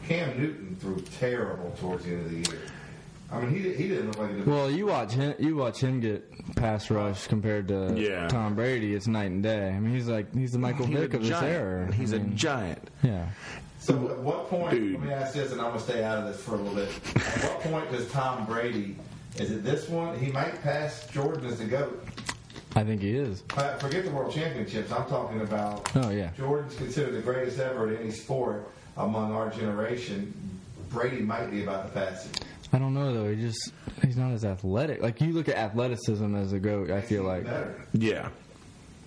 Cam 0.07 0.39
Newton 0.41 0.77
threw 0.81 1.01
terrible 1.19 1.73
towards 1.81 2.05
the 2.05 2.13
end 2.13 2.27
of 2.27 2.31
the 2.31 2.51
year. 2.51 2.63
I 3.33 3.41
mean, 3.41 3.51
he 3.53 3.73
he 3.75 3.89
didn't 3.89 4.07
look 4.07 4.19
like 4.19 4.35
he. 4.37 4.43
Well, 4.43 4.71
you 4.71 4.87
watch 4.87 5.13
him. 5.13 5.35
You 5.41 5.57
watch 5.57 5.81
him 5.81 5.99
get 6.01 6.55
pass 6.57 6.89
rush 6.91 7.27
compared 7.27 7.67
to 7.69 7.95
Yeah. 7.97 8.29
Tom 8.29 8.55
Brady. 8.55 8.95
It's 8.95 9.07
night 9.09 9.31
and 9.33 9.43
day. 9.43 9.69
I 9.71 9.79
mean, 9.81 9.93
he's 9.95 10.07
like 10.09 10.33
he's 10.35 10.53
the 10.53 10.59
Michael 10.59 10.87
He's 10.87 10.97
a 10.97 11.01
Vick 11.01 11.15
of 11.15 11.21
this 11.23 11.31
giant. 11.31 11.47
era. 11.57 11.93
He's 11.93 12.13
I 12.13 12.17
a 12.17 12.21
mean, 12.21 12.37
giant. 12.37 12.91
yeah. 13.03 13.29
So 13.91 14.09
at 14.09 14.19
what 14.19 14.49
point? 14.49 14.71
Dude. 14.71 14.93
Let 15.01 15.03
me 15.03 15.13
ask 15.13 15.35
this, 15.35 15.53
and 15.53 15.61
I'm 15.61 15.69
gonna 15.69 15.81
stay 15.81 16.05
out 16.05 16.19
of 16.19 16.25
this 16.33 16.43
for 16.43 16.55
a 16.55 16.59
little 16.59 16.75
bit. 16.75 16.89
At 17.17 17.45
what 17.45 17.61
point 17.61 17.91
does 17.91 18.11
Tom 18.11 18.47
Brady? 18.47 18.97
Is 19.37 19.51
it 19.51 19.65
this 19.65 19.89
one? 19.89 20.19
He 20.19 20.31
might 20.31 20.61
pass 20.63 21.07
Jordan 21.09 21.47
as 21.47 21.59
the 21.59 21.65
goat. 21.65 22.07
I 22.77 22.85
think 22.85 23.01
he 23.03 23.17
is. 23.17 23.43
Uh, 23.57 23.77
Forget 23.79 24.05
the 24.05 24.11
World 24.11 24.33
Championships. 24.33 24.93
I'm 24.93 25.07
talking 25.09 25.41
about. 25.41 25.91
Oh 25.97 26.11
yeah. 26.11 26.31
Jordan's 26.37 26.77
considered 26.77 27.15
the 27.15 27.21
greatest 27.21 27.59
ever 27.59 27.93
in 27.93 28.01
any 28.01 28.11
sport 28.13 28.71
among 28.97 29.33
our 29.33 29.51
generation. 29.51 30.33
Brady 30.91 31.21
might 31.21 31.51
be 31.51 31.63
about 31.63 31.87
to 31.87 31.93
pass 31.93 32.25
him. 32.27 32.33
I 32.73 32.79
don't 32.79 32.95
know 32.95 33.13
though. 33.13 33.31
He 33.31 33.41
just 33.41 33.73
he's 34.03 34.17
not 34.17 34.31
as 34.33 34.45
athletic. 34.45 35.03
Like 35.03 35.21
you 35.21 35.33
look 35.33 35.49
at 35.49 35.57
athleticism 35.57 36.35
as 36.37 36.53
a 36.53 36.61
goat. 36.61 36.91
I 36.91 37.01
feel 37.01 37.25
like 37.25 37.45
better. 37.45 37.87
Yeah. 37.93 38.29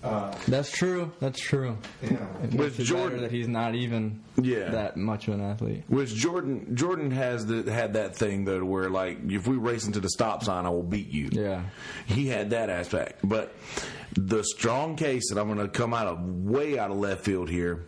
Uh, 0.04 0.34
That's 0.48 0.70
true. 0.70 1.10
That's 1.18 1.40
true. 1.40 1.78
You 2.02 2.10
know, 2.10 2.28
With 2.56 2.78
Jordan- 2.78 3.08
better 3.08 3.20
that 3.22 3.30
he's 3.32 3.48
not 3.48 3.74
even 3.74 4.20
Yeah. 4.40 4.70
that 4.70 4.96
much 4.98 5.28
of 5.28 5.34
an 5.34 5.40
athlete. 5.40 5.84
Which 5.88 6.14
Jordan 6.14 6.76
Jordan 6.76 7.10
has 7.12 7.46
the, 7.46 7.70
had 7.72 7.94
that 7.94 8.14
thing 8.14 8.44
though, 8.44 8.64
where 8.64 8.90
like 8.90 9.18
if 9.30 9.46
we 9.48 9.56
race 9.56 9.86
into 9.86 10.00
the 10.00 10.10
stop 10.10 10.44
sign, 10.44 10.66
I 10.66 10.68
will 10.70 10.82
beat 10.82 11.08
you. 11.08 11.30
Yeah. 11.32 11.62
he 12.06 12.28
had 12.28 12.50
that 12.50 12.68
aspect. 12.68 13.26
But 13.26 13.54
the 14.14 14.44
strong 14.44 14.96
case 14.96 15.30
that 15.30 15.40
I'm 15.40 15.46
going 15.46 15.58
to 15.58 15.68
come 15.68 15.94
out 15.94 16.06
of 16.06 16.20
way 16.22 16.78
out 16.78 16.90
of 16.90 16.98
left 16.98 17.24
field 17.24 17.48
here. 17.48 17.86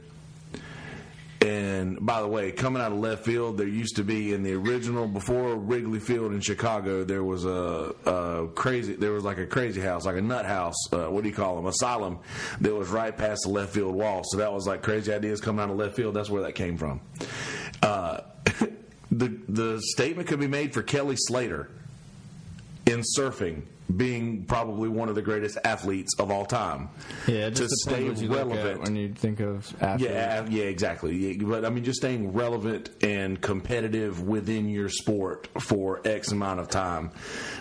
And 1.47 2.05
by 2.05 2.23
the 2.23 2.27
way, 2.27 2.51
coming 2.51 2.83
out 2.83 2.91
of 2.91 2.99
left 2.99 3.25
field, 3.25 3.57
there 3.57 3.69
used 3.69 3.95
to 3.97 4.03
be 4.03 4.35
in 4.35 4.43
the 4.43 4.55
original 4.55 5.07
before 5.07 5.55
Wrigley 5.55 6.01
Field 6.01 6.33
in 6.33 6.41
Chicago, 6.41 7.05
there 7.05 7.23
was 7.23 7.45
a, 7.45 7.95
a 8.05 8.49
crazy, 8.49 8.95
there 8.95 9.13
was 9.13 9.23
like 9.23 9.39
a 9.39 9.47
crazy 9.47 9.81
house, 9.81 10.07
like 10.07 10.17
a 10.17 10.21
nut 10.21 10.45
house. 10.45 10.75
Uh, 10.93 11.07
what 11.07 11.23
do 11.23 11.29
you 11.29 11.35
call 11.35 11.55
them? 11.55 11.67
Asylum 11.67 12.19
that 12.61 12.75
was 12.75 12.89
right 12.89 13.17
past 13.17 13.43
the 13.45 13.51
left 13.51 13.73
field 13.73 13.95
wall. 13.95 14.23
So 14.25 14.39
that 14.39 14.53
was 14.53 14.67
like 14.67 14.83
crazy 14.83 15.13
ideas 15.13 15.41
coming 15.41 15.63
out 15.63 15.71
of 15.71 15.77
left 15.77 15.95
field. 15.95 16.15
That's 16.15 16.29
where 16.29 16.43
that 16.43 16.57
came 16.57 16.77
from. 16.77 17.01
Uh, 17.81 18.23
the 19.13 19.29
the 19.49 19.81
statement 19.83 20.27
could 20.27 20.41
be 20.41 20.49
made 20.49 20.75
for 20.75 20.83
Kelly 20.83 21.17
Slater 21.17 21.71
in 22.87 23.05
surfing 23.17 23.63
being 23.95 24.45
probably 24.45 24.89
one 24.89 25.09
of 25.09 25.15
the 25.15 25.23
greatest 25.23 25.59
athletes 25.65 26.13
of 26.19 26.31
all 26.31 26.45
time. 26.45 26.89
Yeah, 27.27 27.51
to 27.51 27.69
stay 27.69 28.09
relevant. 28.27 28.83
when 28.83 28.97
you 28.97 29.13
think 29.13 29.41
of 29.41 29.75
athletes. 29.83 30.11
Yeah, 30.11 30.47
yeah, 30.49 30.65
exactly. 30.65 31.17
Yeah, 31.17 31.45
but 31.47 31.65
I 31.65 31.71
mean, 31.71 31.85
just 31.85 31.99
staying 31.99 32.33
relevant 32.33 32.91
and 33.03 33.41
competitive 33.41 34.23
within 34.23 34.69
your 34.69 34.89
sport 34.89 35.49
for 35.61 36.01
X 36.05 36.33
amount 36.33 36.61
of 36.61 36.69
time. 36.69 37.11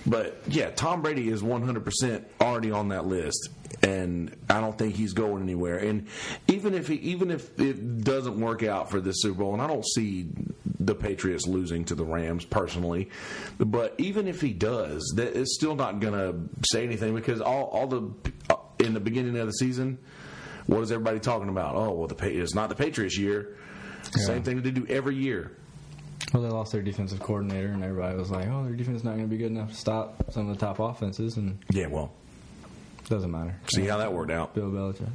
But 0.06 0.42
yeah, 0.48 0.72
Tom 0.72 1.02
Brady 1.02 1.30
is 1.30 1.42
100% 1.42 2.24
already 2.42 2.72
on 2.72 2.90
that 2.90 3.06
list, 3.06 3.50
and 3.82 4.36
I 4.50 4.62
don't 4.62 4.78
think 4.78 4.96
he's 4.96 5.14
going 5.14 5.44
anywhere. 5.44 5.78
And 5.78 6.08
even 6.48 6.74
if 6.74 6.88
he, 6.88 6.96
even 6.96 7.32
if 7.32 7.60
it 7.60 8.04
doesn't 8.04 8.40
work 8.40 8.64
out 8.64 8.90
for 8.90 9.02
this 9.02 9.22
Super 9.22 9.40
Bowl, 9.40 9.54
and 9.54 9.62
I 9.62 9.68
don't 9.68 9.86
see 9.86 10.28
the 10.80 10.96
Patriots 10.96 11.48
losing 11.48 11.86
to 11.86 11.96
the 11.96 12.06
Rams 12.06 12.46
personally, 12.46 13.10
but 13.60 13.96
even 13.98 14.28
if 14.28 14.42
he 14.42 14.54
does, 14.54 15.14
that 15.16 15.38
it's 15.38 15.56
still 15.56 15.76
not 15.76 16.00
going 16.00 16.14
to 16.14 16.66
say 16.70 16.84
anything 16.84 17.16
because 17.16 17.42
all 17.42 17.66
all 17.66 17.88
the 17.88 18.12
uh, 18.50 18.56
in 18.80 18.94
the 18.94 19.00
beginning 19.00 19.38
of 19.38 19.48
the 19.48 19.54
season. 19.54 19.98
What 20.68 20.82
is 20.82 20.92
everybody 20.92 21.20
talking 21.20 21.50
about? 21.50 21.76
Oh, 21.76 21.92
well, 21.92 22.08
the 22.08 22.42
it's 22.42 22.56
not 22.56 22.70
the 22.70 22.76
Patriots' 22.76 23.18
year. 23.18 23.56
Same 24.26 24.42
thing 24.42 24.56
that 24.56 24.64
they 24.64 24.72
do 24.72 24.86
every 24.88 25.16
year. 25.16 25.52
Well, 26.34 26.42
they 26.42 26.50
lost 26.50 26.72
their 26.72 26.82
defensive 26.82 27.20
coordinator, 27.20 27.68
and 27.68 27.84
everybody 27.84 28.18
was 28.18 28.32
like, 28.32 28.48
"Oh, 28.48 28.64
their 28.64 28.74
defense 28.74 28.98
is 28.98 29.04
not 29.04 29.12
going 29.12 29.26
to 29.26 29.30
be 29.30 29.38
good 29.38 29.52
enough 29.52 29.70
to 29.70 29.76
stop 29.76 30.32
some 30.32 30.50
of 30.50 30.58
the 30.58 30.66
top 30.66 30.80
offenses," 30.80 31.38
and 31.38 31.60
Yeah, 31.72 31.88
well, 31.88 32.14
doesn't 33.10 33.32
matter. 33.32 33.56
see 33.74 33.86
how 33.86 33.98
that 33.98 34.12
worked 34.14 34.32
out. 34.32 34.54
Bill 34.54 34.70
Belichick. 34.70 35.10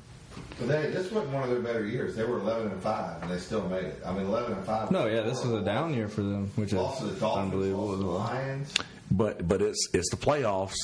but 0.59 0.69
they, 0.69 0.91
this 0.91 1.11
wasn't 1.11 1.33
one 1.33 1.43
of 1.45 1.51
their 1.51 1.61
better 1.61 1.85
years. 1.87 2.15
They 2.17 2.25
were 2.25 2.39
11 2.39 2.73
and 2.73 2.83
5, 2.83 3.23
and 3.23 3.31
they 3.31 3.39
still 3.39 3.69
made 3.69 3.85
it. 3.85 4.03
I 4.05 4.13
mean, 4.13 4.27
11 4.27 4.53
and 4.53 4.65
5. 4.65 4.91
No, 4.91 5.07
yeah, 5.07 5.23
this 5.23 5.45
was 5.45 5.53
a 5.61 5.65
down 5.65 5.95
year 5.95 6.09
for 6.09 6.23
them, 6.23 6.51
which 6.57 6.69
is 6.69 6.75
Lost 6.75 7.01
to 7.01 7.07
the 7.07 7.21
Dolphins, 7.21 7.53
unbelievable 7.53 7.87
lost 7.87 8.01
to 8.01 8.05
the. 8.05 8.11
Lions. 8.13 8.75
But 9.11 9.49
but 9.49 9.61
it's 9.61 9.89
it's 9.93 10.09
the 10.11 10.17
playoffs 10.17 10.77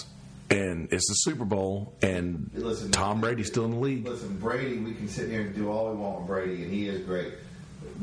and 0.50 0.92
it's 0.92 1.06
the 1.08 1.14
Super 1.14 1.44
Bowl 1.44 1.94
and 2.02 2.50
Listen, 2.54 2.90
Tom 2.90 3.20
Brady's 3.20 3.46
still 3.46 3.64
in 3.64 3.72
the 3.72 3.78
league. 3.78 4.04
Listen, 4.06 4.36
Brady, 4.38 4.78
we 4.78 4.94
can 4.94 5.08
sit 5.08 5.28
here 5.28 5.42
and 5.42 5.54
do 5.54 5.70
all 5.70 5.90
we 5.90 5.96
want 5.96 6.18
with 6.18 6.26
Brady, 6.26 6.62
and 6.64 6.72
he 6.72 6.88
is 6.88 7.04
great. 7.04 7.34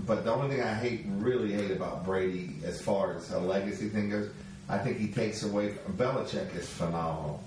But 0.06 0.24
the 0.24 0.34
only 0.34 0.56
thing 0.56 0.64
I 0.64 0.74
hate, 0.74 1.06
really 1.18 1.52
hate 1.54 1.72
about 1.72 2.06
Brady, 2.06 2.56
as 2.66 2.82
far 2.82 3.16
as 3.16 3.32
a 3.32 3.40
legacy 3.40 3.90
thing 3.90 4.10
goes, 4.10 4.30
I 4.70 4.78
think 4.78 4.98
he 4.98 5.08
takes 5.08 5.44
away. 5.44 5.76
Belichick 5.98 6.56
is 6.56 6.70
phenomenal. 6.70 7.44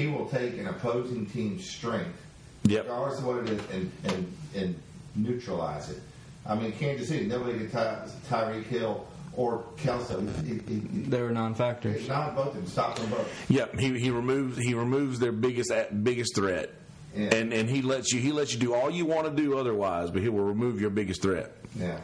He 0.00 0.06
will 0.06 0.26
take 0.26 0.56
an 0.58 0.66
opposing 0.68 1.26
team's 1.26 1.68
strength, 1.68 2.16
Yep. 2.64 2.84
regardless 2.84 3.18
of 3.18 3.26
what 3.26 3.38
it 3.38 3.50
is, 3.50 3.60
and 3.72 3.92
and 4.04 4.36
and 4.54 4.74
neutralize 5.14 5.90
it. 5.90 6.00
I 6.46 6.54
mean, 6.54 6.72
Kansas 6.72 7.08
City, 7.08 7.26
nobody 7.26 7.58
could 7.58 7.70
tie 7.72 8.06
Tyreek 8.28 8.64
Hill 8.64 9.06
or 9.36 9.64
Kelso. 9.76 10.20
He, 10.44 10.54
he, 10.54 10.54
he, 10.74 10.78
They 11.02 11.20
were 11.22 11.30
non-factors. 11.30 12.08
not 12.08 12.34
both 12.34 12.48
of 12.48 12.54
them. 12.54 12.66
Stop 12.66 12.96
them 12.96 13.10
both. 13.10 13.50
Yep, 13.50 13.78
he 13.78 13.98
he 13.98 14.10
removes 14.10 14.56
he 14.58 14.74
removes 14.74 15.18
their 15.18 15.32
biggest 15.32 15.70
biggest 16.02 16.34
threat. 16.34 16.70
Yeah. 17.14 17.34
And 17.34 17.52
and 17.52 17.68
he 17.68 17.82
lets 17.82 18.12
you 18.12 18.20
he 18.20 18.32
lets 18.32 18.52
you 18.54 18.58
do 18.60 18.72
all 18.74 18.90
you 18.90 19.04
want 19.04 19.26
to 19.26 19.42
do 19.42 19.58
otherwise, 19.58 20.10
but 20.10 20.22
he 20.22 20.28
will 20.28 20.44
remove 20.44 20.80
your 20.80 20.90
biggest 20.90 21.20
threat. 21.22 21.52
Yeah. 21.78 21.98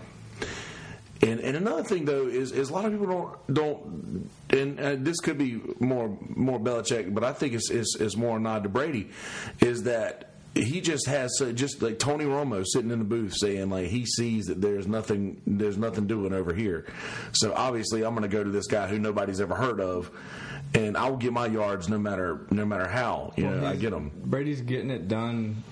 And 1.26 1.40
and 1.40 1.56
another 1.56 1.82
thing 1.82 2.04
though 2.04 2.26
is 2.26 2.52
is 2.52 2.70
a 2.70 2.72
lot 2.72 2.84
of 2.84 2.92
people 2.92 3.06
don't 3.06 3.54
don't 3.54 4.30
and 4.50 4.80
uh, 4.80 4.96
this 4.98 5.20
could 5.20 5.38
be 5.38 5.60
more 5.80 6.16
more 6.28 6.58
Belichick, 6.60 7.12
but 7.14 7.24
I 7.24 7.32
think 7.32 7.54
it's 7.54 7.70
it's, 7.70 7.96
it's 7.98 8.16
more 8.16 8.36
a 8.36 8.40
nod 8.40 8.62
to 8.62 8.68
Brady, 8.68 9.10
is 9.60 9.84
that 9.84 10.30
he 10.54 10.80
just 10.80 11.06
has 11.06 11.36
so 11.38 11.52
just 11.52 11.82
like 11.82 11.98
Tony 11.98 12.24
Romo 12.24 12.64
sitting 12.66 12.90
in 12.90 12.98
the 12.98 13.04
booth 13.04 13.34
saying 13.36 13.68
like 13.70 13.88
he 13.88 14.06
sees 14.06 14.46
that 14.46 14.60
there's 14.60 14.86
nothing 14.86 15.42
there's 15.46 15.76
nothing 15.76 16.06
doing 16.06 16.32
over 16.32 16.54
here, 16.54 16.86
so 17.32 17.52
obviously 17.54 18.04
I'm 18.04 18.14
going 18.14 18.28
to 18.28 18.34
go 18.34 18.42
to 18.42 18.50
this 18.50 18.66
guy 18.66 18.86
who 18.86 18.98
nobody's 18.98 19.40
ever 19.40 19.54
heard 19.54 19.80
of, 19.80 20.10
and 20.74 20.96
I 20.96 21.10
will 21.10 21.18
get 21.18 21.32
my 21.32 21.46
yards 21.46 21.88
no 21.88 21.98
matter 21.98 22.46
no 22.50 22.64
matter 22.64 22.88
how 22.88 23.32
you 23.36 23.50
know 23.50 23.66
I 23.66 23.76
get 23.76 23.90
them. 23.90 24.10
Brady's 24.24 24.60
getting 24.60 24.90
it 24.90 25.08
done 25.08 25.62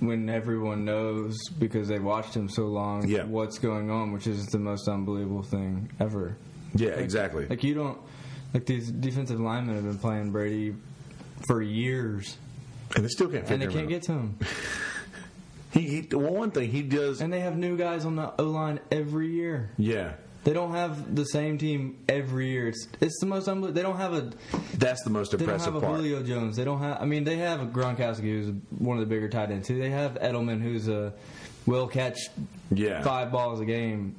when 0.00 0.28
everyone 0.28 0.84
knows 0.84 1.36
because 1.58 1.88
they 1.88 1.98
watched 1.98 2.34
him 2.34 2.48
so 2.48 2.66
long 2.66 3.06
Yeah. 3.06 3.24
what's 3.24 3.58
going 3.58 3.90
on, 3.90 4.12
which 4.12 4.26
is 4.26 4.46
the 4.46 4.58
most 4.58 4.88
unbelievable 4.88 5.42
thing 5.42 5.90
ever. 6.00 6.36
Yeah, 6.74 6.90
exactly. 6.90 7.46
Like 7.46 7.62
you 7.64 7.74
don't 7.74 7.98
like 8.54 8.66
these 8.66 8.90
defensive 8.90 9.38
linemen 9.40 9.76
have 9.76 9.84
been 9.84 9.98
playing 9.98 10.30
Brady 10.32 10.74
for 11.46 11.62
years, 11.62 12.36
and 12.96 13.04
they 13.04 13.08
still 13.08 13.28
can't 13.28 13.46
figure 13.46 13.54
and 13.54 13.62
they 13.62 13.66
can't 13.74 13.84
out. 13.86 13.88
get 13.90 14.02
to 14.04 14.12
him. 14.12 14.38
He, 15.72 15.82
he 15.82 16.16
well, 16.16 16.34
one 16.34 16.50
thing 16.50 16.68
he 16.68 16.82
does. 16.82 17.20
And 17.20 17.32
they 17.32 17.38
have 17.40 17.56
new 17.56 17.76
guys 17.76 18.04
on 18.04 18.16
the 18.16 18.32
O 18.40 18.44
line 18.44 18.80
every 18.90 19.28
year. 19.28 19.70
Yeah, 19.78 20.14
They 20.42 20.54
don't 20.54 20.72
have 20.72 21.14
the 21.14 21.24
same 21.24 21.58
team 21.58 21.98
every 22.08 22.48
year. 22.50 22.68
It's 22.68 22.88
it's 23.00 23.18
the 23.20 23.26
most 23.26 23.46
unbelievable. 23.46 23.74
They 23.74 23.82
don't 23.82 23.98
have 23.98 24.14
a 24.14 24.32
that's 24.78 25.02
the 25.04 25.10
most 25.10 25.34
impressive. 25.34 25.58
they 25.58 25.64
don't 25.64 25.74
have 25.74 25.82
a 25.82 25.86
part. 25.86 25.96
Julio 26.00 26.22
Jones. 26.22 26.56
They 26.56 26.64
don't 26.64 26.80
have. 26.80 27.00
I 27.02 27.04
mean, 27.04 27.24
they 27.24 27.36
have 27.36 27.60
a 27.60 27.66
Gronkowski 27.66 28.22
who's 28.22 28.54
one 28.78 28.96
of 28.98 29.06
the 29.06 29.14
bigger 29.14 29.28
tight 29.28 29.50
ends 29.50 29.68
too. 29.68 29.78
They 29.78 29.90
have 29.90 30.14
Edelman 30.14 30.62
who's 30.62 30.88
a 30.88 31.12
will 31.66 31.88
catch 31.88 32.18
Yeah. 32.70 33.02
five 33.02 33.30
balls 33.30 33.60
a 33.60 33.66
game, 33.66 34.16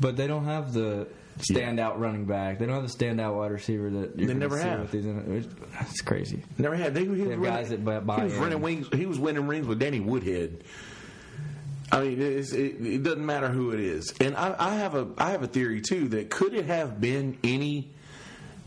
but 0.00 0.16
they 0.16 0.26
don't 0.26 0.46
have 0.46 0.72
the 0.72 1.06
standout 1.38 1.98
running 1.98 2.24
back. 2.24 2.58
They 2.58 2.64
don't 2.66 2.74
have 2.80 2.90
the 2.90 3.04
standout 3.04 3.36
wide 3.36 3.50
receiver 3.50 3.90
that 3.90 4.16
They 4.16 4.32
never 4.32 4.56
see 4.58 4.62
have. 4.64 4.80
With 4.80 4.90
these, 4.90 5.06
it's, 5.80 6.00
crazy. 6.00 6.42
Never 6.58 6.76
had. 6.76 6.94
They, 6.94 7.02
he 7.02 7.08
was 7.08 7.18
have 7.20 7.28
winning, 7.28 7.44
guys 7.44 7.68
that 7.70 7.84
buy- 7.84 8.16
he 8.16 8.24
was 8.24 8.34
in. 8.34 8.40
winning 8.40 8.60
wings. 8.62 8.88
He 8.94 9.06
was 9.06 9.18
winning 9.18 9.46
rings 9.46 9.66
with 9.66 9.78
Danny 9.78 10.00
Woodhead. 10.00 10.64
I 11.92 12.00
mean, 12.02 12.20
it's, 12.22 12.52
it, 12.52 12.76
it 12.86 13.02
doesn't 13.02 13.24
matter 13.26 13.48
who 13.48 13.72
it 13.72 13.80
is. 13.80 14.14
And 14.20 14.36
I, 14.36 14.54
I 14.58 14.74
have 14.76 14.94
a 14.94 15.08
I 15.18 15.30
have 15.30 15.42
a 15.42 15.46
theory 15.48 15.80
too 15.80 16.08
that 16.08 16.30
could 16.30 16.54
it 16.54 16.66
have 16.66 17.00
been 17.00 17.36
any, 17.42 17.90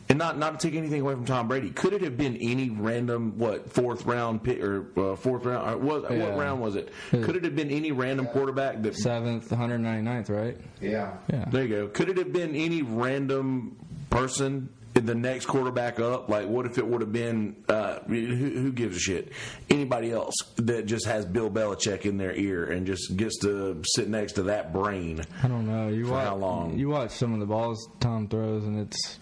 and 0.09 0.19
not 0.19 0.37
not 0.37 0.59
to 0.59 0.67
take 0.67 0.77
anything 0.77 0.99
away 1.01 1.13
from 1.13 1.23
Tom 1.25 1.47
Brady, 1.47 1.69
could 1.69 1.93
it 1.93 2.01
have 2.01 2.17
been 2.17 2.35
any 2.37 2.69
random 2.69 3.37
what 3.37 3.71
fourth 3.71 4.05
round 4.05 4.43
pick 4.43 4.61
or 4.61 4.87
uh, 4.97 5.15
fourth 5.15 5.45
round? 5.45 5.69
Or 5.69 5.77
what 5.77 6.11
Yeah. 6.11 6.17
what 6.29 6.37
round 6.37 6.61
was 6.61 6.75
it? 6.75 6.91
Could 7.11 7.37
it 7.37 7.45
have 7.45 7.55
been 7.55 7.69
any 7.71 7.93
random 7.93 8.27
quarterback 8.27 8.81
that 8.81 8.95
Seventh, 8.95 9.49
199th, 9.49 10.29
right? 10.29 10.57
Yeah. 10.81 11.13
Yeah. 11.31 11.45
There 11.49 11.63
you 11.63 11.69
go. 11.69 11.87
Could 11.87 12.09
it 12.09 12.17
have 12.17 12.33
been 12.33 12.55
any 12.55 12.81
random 12.81 13.77
person 14.09 14.47
in 14.55 14.69
the 14.93 15.15
next 15.15 15.45
quarterback 15.47 15.99
up? 15.99 16.29
Like, 16.29 16.47
what 16.47 16.65
if 16.65 16.77
it 16.77 16.85
would 16.85 17.01
have 17.01 17.11
been 17.11 17.55
uh, 17.67 17.99
who, 18.07 18.25
who 18.25 18.71
gives 18.71 18.97
a 18.97 18.99
shit? 18.99 19.31
Anybody 19.69 20.11
else 20.11 20.35
that 20.57 20.85
just 20.85 21.05
has 21.07 21.25
Bill 21.25 21.49
Belichick 21.49 22.05
in 22.05 22.17
their 22.17 22.33
ear 22.33 22.65
and 22.65 22.85
just 22.85 23.15
gets 23.17 23.39
to 23.39 23.81
sit 23.83 24.07
next 24.07 24.33
to 24.33 24.43
that 24.43 24.71
brain? 24.73 25.21
I 25.41 25.47
don't 25.47 25.67
know. 25.67 25.87
You 25.89 26.05
For 26.05 26.11
watch, 26.13 26.25
how 26.25 26.35
long? 26.35 26.77
You 26.77 26.89
watch 26.89 27.11
some 27.11 27.33
of 27.33 27.39
the 27.39 27.45
balls 27.45 27.87
Tom 27.99 28.27
throws, 28.27 28.63
and 28.65 28.79
it's. 28.79 29.19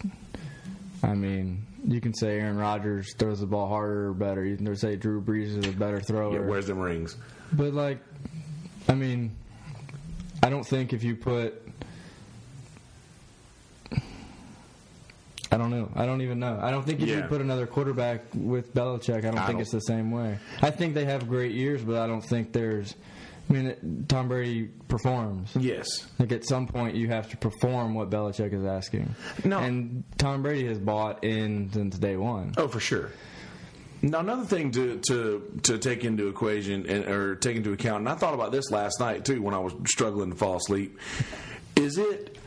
I 1.02 1.14
mean, 1.14 1.66
you 1.84 2.00
can 2.00 2.14
say 2.14 2.38
Aaron 2.38 2.56
Rodgers 2.56 3.14
throws 3.14 3.40
the 3.40 3.46
ball 3.46 3.68
harder 3.68 4.10
or 4.10 4.14
better. 4.14 4.44
You 4.44 4.56
can 4.56 4.74
say 4.76 4.94
Drew 4.96 5.20
Brees 5.20 5.56
is 5.58 5.66
a 5.66 5.72
better 5.72 6.00
thrower. 6.00 6.34
Yeah, 6.34 6.46
where's 6.46 6.66
the 6.66 6.74
rings? 6.74 7.16
But 7.52 7.74
like, 7.74 7.98
I 8.88 8.94
mean, 8.94 9.34
I 10.42 10.50
don't 10.50 10.64
think 10.66 10.92
if 10.92 11.02
you 11.02 11.16
put, 11.16 11.71
I 15.52 15.56
don't 15.58 15.70
know. 15.70 15.90
I 15.94 16.06
don't 16.06 16.22
even 16.22 16.38
know. 16.40 16.58
I 16.60 16.70
don't 16.70 16.84
think 16.84 17.00
if 17.02 17.08
you 17.08 17.16
Yeah. 17.18 17.26
put 17.26 17.40
another 17.42 17.66
quarterback 17.66 18.22
with 18.34 18.72
Belichick, 18.74 19.18
I 19.18 19.20
don't 19.20 19.38
I 19.38 19.46
think 19.46 19.58
don't- 19.58 19.60
it's 19.60 19.70
the 19.70 19.80
same 19.80 20.10
way. 20.10 20.38
I 20.62 20.70
think 20.70 20.94
they 20.94 21.04
have 21.04 21.28
great 21.28 21.52
years, 21.52 21.82
but 21.82 21.96
I 21.96 22.06
don't 22.06 22.22
think 22.24 22.52
there's. 22.52 22.94
I 23.50 23.52
mean, 23.52 24.06
Tom 24.08 24.28
Brady 24.28 24.70
performs. 24.88 25.50
Yes. 25.58 25.84
Like 26.18 26.32
at 26.32 26.46
some 26.46 26.66
point, 26.66 26.94
you 26.96 27.08
have 27.08 27.28
to 27.30 27.36
perform 27.36 27.92
what 27.94 28.08
Belichick 28.08 28.54
is 28.54 28.64
asking. 28.64 29.14
No. 29.44 29.58
and 29.58 30.04
Tom 30.16 30.42
Brady 30.42 30.66
has 30.68 30.78
bought 30.78 31.22
in 31.22 31.70
since 31.72 31.98
day 31.98 32.16
one. 32.16 32.54
Oh, 32.56 32.66
for 32.68 32.80
sure. 32.80 33.10
Now, 34.00 34.20
another 34.20 34.44
thing 34.44 34.70
to 34.72 34.98
to 35.08 35.42
to 35.64 35.78
take 35.78 36.04
into 36.04 36.28
equation 36.28 36.86
and, 36.86 37.04
or 37.04 37.36
take 37.36 37.56
into 37.56 37.72
account, 37.72 37.98
and 38.00 38.08
I 38.08 38.14
thought 38.14 38.34
about 38.34 38.52
this 38.52 38.70
last 38.70 38.98
night 39.00 39.24
too 39.24 39.42
when 39.42 39.54
I 39.54 39.58
was 39.58 39.74
struggling 39.86 40.30
to 40.30 40.36
fall 40.36 40.56
asleep. 40.56 40.98
Is 41.76 41.98
it? 41.98 42.38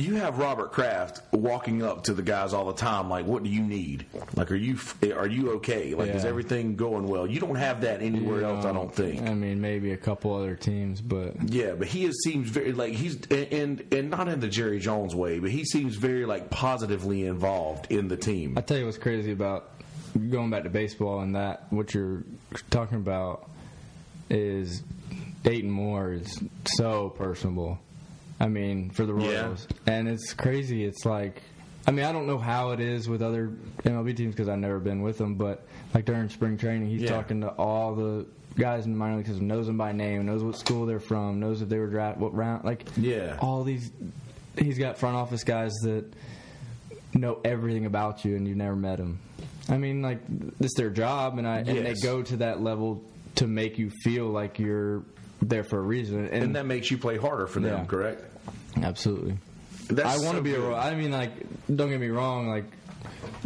You 0.00 0.16
have 0.16 0.38
Robert 0.38 0.72
Kraft 0.72 1.22
walking 1.32 1.82
up 1.82 2.04
to 2.04 2.14
the 2.14 2.22
guys 2.22 2.52
all 2.52 2.66
the 2.66 2.74
time, 2.74 3.08
like, 3.08 3.26
"What 3.26 3.42
do 3.42 3.50
you 3.50 3.62
need? 3.62 4.06
Like, 4.34 4.50
are 4.50 4.56
you 4.56 4.78
are 5.14 5.26
you 5.26 5.52
okay? 5.52 5.94
Like, 5.94 6.10
is 6.10 6.24
everything 6.24 6.76
going 6.76 7.06
well?" 7.06 7.26
You 7.26 7.40
don't 7.40 7.56
have 7.56 7.82
that 7.82 8.02
anywhere 8.02 8.44
else, 8.44 8.64
I 8.64 8.72
don't 8.72 8.94
think. 8.94 9.22
I 9.22 9.34
mean, 9.34 9.60
maybe 9.60 9.92
a 9.92 9.96
couple 9.96 10.34
other 10.34 10.56
teams, 10.56 11.00
but 11.00 11.34
Yeah, 11.50 11.74
but 11.74 11.88
he 11.88 12.04
is, 12.04 12.22
seems 12.24 12.50
very 12.50 12.72
like 12.72 12.92
he's 12.94 13.16
and 13.30 13.84
and 13.92 14.10
not 14.10 14.28
in 14.28 14.40
the 14.40 14.48
Jerry 14.48 14.78
Jones 14.78 15.14
way, 15.14 15.38
but 15.38 15.50
he 15.50 15.64
seems 15.64 15.96
very 15.96 16.26
like 16.26 16.50
positively 16.50 17.24
involved 17.26 17.86
in 17.90 18.08
the 18.08 18.16
team. 18.16 18.56
I 18.56 18.60
tell 18.62 18.78
you 18.78 18.86
what's 18.86 18.98
crazy 18.98 19.32
about 19.32 19.70
going 20.30 20.50
back 20.50 20.64
to 20.64 20.70
baseball 20.70 21.20
and 21.20 21.36
that 21.36 21.66
what 21.70 21.94
you're 21.94 22.24
talking 22.70 22.98
about 22.98 23.48
is 24.28 24.82
Dayton 25.42 25.70
Moore 25.70 26.12
is 26.12 26.38
so 26.64 27.10
personable. 27.10 27.78
I 28.40 28.48
mean, 28.48 28.90
for 28.90 29.04
the 29.04 29.14
Yeah. 29.14 29.42
Royals, 29.46 29.68
and 29.86 30.08
it's 30.08 30.32
crazy. 30.32 30.84
It's 30.84 31.04
like, 31.04 31.42
I 31.86 31.90
mean, 31.90 32.04
I 32.06 32.12
don't 32.12 32.26
know 32.26 32.38
how 32.38 32.70
it 32.70 32.80
is 32.80 33.08
with 33.08 33.22
other 33.22 33.52
MLB 33.84 34.16
teams 34.16 34.34
because 34.34 34.48
I've 34.48 34.58
never 34.58 34.78
been 34.78 35.02
with 35.02 35.18
them, 35.18 35.34
but 35.34 35.66
like 35.94 36.04
during 36.06 36.28
spring 36.30 36.56
training, 36.56 36.88
he's 36.88 37.02
Yeah. 37.02 37.10
talking 37.10 37.40
to 37.42 37.48
all 37.50 37.94
the 37.94 38.26
guys 38.56 38.84
in 38.86 38.92
the 38.92 38.98
minor 38.98 39.16
leagues, 39.18 39.40
knows 39.40 39.66
them 39.66 39.76
by 39.76 39.92
name, 39.92 40.26
knows 40.26 40.42
what 40.42 40.56
school 40.56 40.86
they're 40.86 41.00
from, 41.00 41.38
knows 41.40 41.62
if 41.62 41.68
they 41.68 41.78
were 41.78 41.86
drafted, 41.86 42.20
what 42.22 42.34
round, 42.34 42.64
like 42.64 42.84
Yeah. 42.96 43.36
all 43.40 43.62
these. 43.62 43.90
He's 44.58 44.78
got 44.78 44.98
front 44.98 45.16
office 45.16 45.44
guys 45.44 45.72
that 45.84 46.04
know 47.14 47.38
everything 47.44 47.86
about 47.86 48.24
you 48.24 48.36
and 48.36 48.46
you've 48.46 48.56
never 48.56 48.76
met 48.76 48.98
them. 48.98 49.18
I 49.68 49.76
mean, 49.78 50.02
like 50.02 50.18
it's 50.60 50.74
their 50.76 50.90
job, 50.90 51.38
and 51.38 51.46
I 51.46 51.58
and 51.58 51.86
they 51.86 51.94
go 52.02 52.22
to 52.22 52.36
that 52.38 52.60
level 52.62 53.02
to 53.36 53.46
make 53.46 53.78
you 53.78 53.90
feel 54.02 54.26
like 54.26 54.58
you're 54.58 55.02
there 55.42 55.62
for 55.64 55.78
a 55.78 55.82
reason. 55.82 56.24
And, 56.26 56.44
and 56.44 56.56
that 56.56 56.66
makes 56.66 56.90
you 56.90 56.98
play 56.98 57.16
harder 57.16 57.46
for 57.46 57.60
them, 57.60 57.78
Yeah. 57.78 57.84
correct? 57.84 58.24
Absolutely, 58.82 59.36
That's 59.88 60.08
I 60.20 60.24
want 60.24 60.32
to 60.32 60.38
so 60.38 60.42
be 60.42 60.52
a. 60.52 60.56
good. 60.56 60.68
Royal. 60.68 60.76
I 60.76 60.94
mean, 60.94 61.10
like, 61.10 61.32
don't 61.74 61.88
get 61.90 62.00
me 62.00 62.08
wrong, 62.08 62.48
like. 62.48 62.64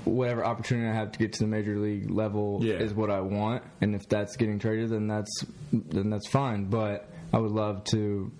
Whatever 0.05 0.45
opportunity 0.45 0.89
I 0.89 0.93
have 0.93 1.12
to 1.12 1.18
get 1.18 1.32
to 1.35 1.39
the 1.41 1.47
major 1.47 1.76
league 1.78 2.11
level 2.11 2.59
Yeah. 2.62 2.74
is 2.74 2.93
what 2.93 3.11
I 3.11 3.20
want, 3.20 3.62
and 3.80 3.95
if 3.95 4.09
that's 4.09 4.37
getting 4.37 4.59
traded, 4.59 4.91
then 4.91 5.07
that's 5.09 5.45
then 5.72 6.11
that's 6.11 6.28
fine. 6.28 6.66
But 6.66 7.09
I 7.32 7.39
would 7.39 7.53
love 7.53 7.85
to 7.85 8.30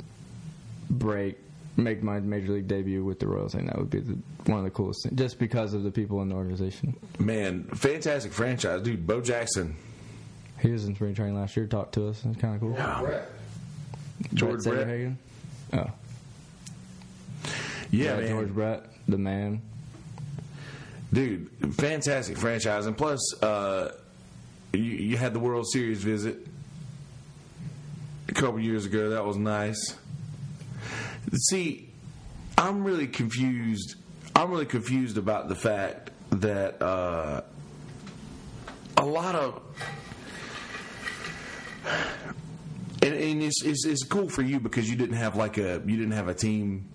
break, 0.91 1.39
make 1.77 2.03
my 2.03 2.21
major 2.21 2.53
league 2.53 2.69
debut 2.69 3.05
with 3.05 3.19
the 3.21 3.27
Royals. 3.29 3.55
I 3.55 3.59
think 3.59 3.71
that 3.71 3.79
would 3.79 3.91
be 3.91 4.01
the, 4.01 4.19
one 4.47 4.59
of 4.59 4.65
the 4.65 4.71
coolest 4.71 5.05
things, 5.05 5.19
just 5.19 5.39
because 5.39 5.75
of 5.75 5.83
the 5.85 5.91
people 5.91 6.21
in 6.23 6.29
the 6.29 6.35
organization. 6.35 6.95
Man, 7.19 7.65
fantastic 7.75 8.33
franchise, 8.33 8.83
dude. 8.83 9.07
Bo 9.07 9.21
Jackson, 9.21 9.77
He 10.61 10.71
was 10.71 10.85
in 10.85 10.95
spring 10.95 11.15
training 11.15 11.37
last 11.37 11.57
year. 11.57 11.67
Talked 11.67 11.95
to 11.95 12.09
us. 12.09 12.23
It's 12.25 12.39
kind 12.41 12.55
of 12.57 12.61
cool. 12.61 12.73
Yeah. 12.75 13.01
Brett. 13.01 13.31
George 14.35 14.65
Brett 14.65 14.87
Brett. 14.87 15.13
Oh, 15.73 15.91
Yeah, 17.97 18.17
man. 18.17 18.29
George 18.29 18.49
Brett, 18.49 18.87
the 19.09 19.19
man. 19.19 19.63
dude, 21.13 21.51
fantastic 21.75 22.37
franchise, 22.37 22.87
and 22.87 22.97
plus, 22.97 23.43
uh, 23.43 23.93
you, 24.73 24.83
you 24.83 25.17
had 25.17 25.33
the 25.33 25.39
World 25.39 25.67
Series 25.71 26.03
visit 26.03 26.47
a 28.29 28.33
couple 28.33 28.59
years 28.61 28.85
ago. 28.87 29.11
That 29.11 29.25
was 29.25 29.37
nice. 29.37 29.97
See, 31.35 31.91
I'm 32.59 32.85
really 32.85 33.07
confused. 33.07 33.97
I'm 34.35 34.51
really 34.51 34.67
confused 34.67 35.17
about 35.17 35.49
the 35.49 35.55
fact 35.55 36.11
that 36.31 36.83
uh, 36.83 37.43
a 38.97 39.05
lot 39.05 39.35
of 39.35 39.63
and, 43.03 43.15
and 43.15 43.43
it's, 43.43 43.63
it's 43.65 43.87
it's 43.87 44.05
cool 44.05 44.29
for 44.29 44.43
you 44.43 44.59
because 44.59 44.89
you 44.91 44.97
didn't 44.97 45.17
have 45.17 45.37
like 45.37 45.59
a 45.59 45.83
you 45.87 45.97
didn't 45.97 46.13
have 46.13 46.29
a 46.29 46.35
team. 46.35 46.89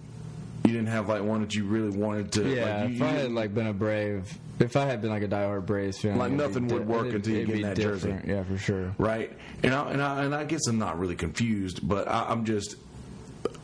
You 0.66 0.74
didn't 0.74 0.88
have 0.88 1.08
like 1.10 1.24
one 1.24 1.42
that 1.42 1.56
you 1.56 1.64
really 1.66 1.90
wanted 1.96 2.32
to. 2.34 2.48
Yeah, 2.54 2.82
like, 2.82 2.90
you, 2.90 2.96
if 2.98 3.02
I 3.02 3.12
you 3.12 3.18
had 3.20 3.32
like 3.32 3.54
been 3.56 3.68
a 3.68 3.74
Brave, 3.74 4.38
if 4.60 4.76
I 4.76 4.86
had 4.86 5.02
been 5.02 5.10
like 5.10 5.24
a 5.24 5.28
diehard 5.28 5.66
Braves 5.66 5.98
fan, 6.00 6.18
Like, 6.18 6.32
nothing 6.32 6.68
would 6.68 6.88
work 6.88 7.08
it'd- 7.08 7.16
until 7.16 7.36
you 7.36 7.46
get 7.46 7.62
that 7.62 7.78
jersey. 7.78 8.16
Yeah, 8.28 8.44
for 8.44 8.58
sure. 8.58 8.94
right? 8.98 9.32
And 9.64 9.74
I, 9.74 9.92
and 9.92 10.02
I 10.02 10.24
and 10.26 10.36
I 10.36 10.44
guess 10.44 10.68
I'm 10.68 10.78
not 10.78 11.00
really 11.00 11.16
confused, 11.16 11.88
but 11.88 12.08
I, 12.08 12.26
I'm 12.30 12.44
just 12.46 12.76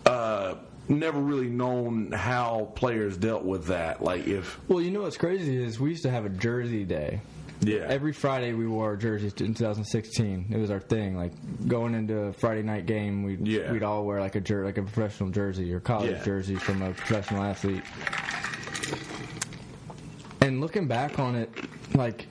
uh, 0.05 0.55
never 0.87 1.19
really 1.19 1.49
known 1.49 2.11
how 2.11 2.71
players 2.75 3.17
dealt 3.17 3.43
with 3.43 3.67
that. 3.67 4.01
Like 4.03 4.27
if 4.27 4.57
Well, 4.69 4.81
you 4.81 4.91
know 4.91 5.01
what's 5.01 5.17
crazy 5.17 5.61
is 5.61 5.79
we 5.79 5.89
used 5.91 6.03
to 6.03 6.09
have 6.11 6.25
a 6.25 6.29
Jersey 6.29 6.85
day. 6.85 7.21
Yeah, 7.61 7.85
Every 7.87 8.13
Friday 8.13 8.53
we 8.53 8.67
wore 8.67 8.85
our 8.85 8.95
jerseys 8.97 9.33
in 9.33 9.53
2016. 9.53 10.47
It 10.51 10.57
was 10.57 10.69
our 10.71 10.79
thing. 10.79 11.15
Like 11.15 11.31
going 11.67 11.95
into 11.95 12.15
a 12.17 12.33
Friday 12.33 12.61
night 12.63 12.85
game, 12.85 13.23
we'd 13.23 13.47
Yeah. 13.47 13.71
we'd 13.71 13.83
all 13.83 14.05
wear 14.05 14.19
like 14.19 14.35
a 14.35 14.41
jer- 14.41 14.65
like 14.65 14.77
a 14.77 14.83
professional 14.83 15.29
jersey 15.29 15.73
or 15.73 15.79
college 15.79 16.11
Yeah. 16.11 16.23
jersey 16.23 16.55
from 16.55 16.81
a 16.81 16.91
professional 16.91 17.43
athlete. 17.43 17.83
And 20.41 20.61
looking 20.61 20.87
back 20.87 21.17
on 21.19 21.35
it, 21.35 21.49
like 21.95 22.27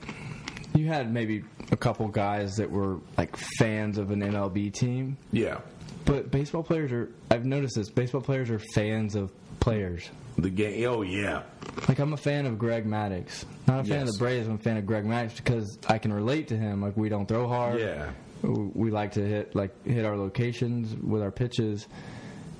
you 0.74 0.86
had 0.86 1.12
maybe 1.12 1.42
a 1.72 1.76
couple 1.76 2.06
guys 2.08 2.56
that 2.56 2.70
were 2.70 2.98
like 3.18 3.36
fans 3.58 3.98
of 3.98 4.10
an 4.10 4.20
MLB 4.22 4.72
team, 4.72 5.16
yeah, 5.32 5.58
but 6.04 6.30
baseball 6.30 6.62
players 6.62 6.92
are. 6.92 7.10
I've 7.30 7.44
noticed 7.44 7.76
this. 7.76 7.90
Baseball 7.90 8.20
players 8.20 8.50
are 8.50 8.58
fans 8.74 9.14
of 9.16 9.32
players. 9.60 10.10
the 10.38 10.50
game. 10.50 10.86
Oh 10.88 11.02
yeah, 11.02 11.42
Like 11.88 11.98
I'm 11.98 12.12
a 12.12 12.16
fan 12.16 12.46
of 12.46 12.58
Greg 12.58 12.84
Maddux. 12.86 13.44
Not 13.66 13.80
a 13.80 13.84
fan 13.84 14.02
of 14.02 14.08
the 14.12 14.18
Braves. 14.18 14.46
I'm 14.48 14.56
a 14.56 14.58
fan 14.58 14.76
of 14.76 14.84
Greg 14.86 15.04
Maddux 15.04 15.36
because 15.36 15.78
I 15.88 15.98
can 15.98 16.12
relate 16.12 16.48
to 16.48 16.56
him. 16.56 16.82
Like 16.82 16.96
we 16.96 17.08
don't 17.08 17.26
throw 17.26 17.46
hard. 17.48 17.80
Yeah. 17.80 18.10
We 18.42 18.90
like 18.90 19.12
to 19.12 19.24
hit 19.24 19.54
like 19.54 19.86
hit 19.86 20.04
our 20.04 20.16
locations 20.18 20.94
with 20.96 21.22
our 21.22 21.30
pitches, 21.30 21.86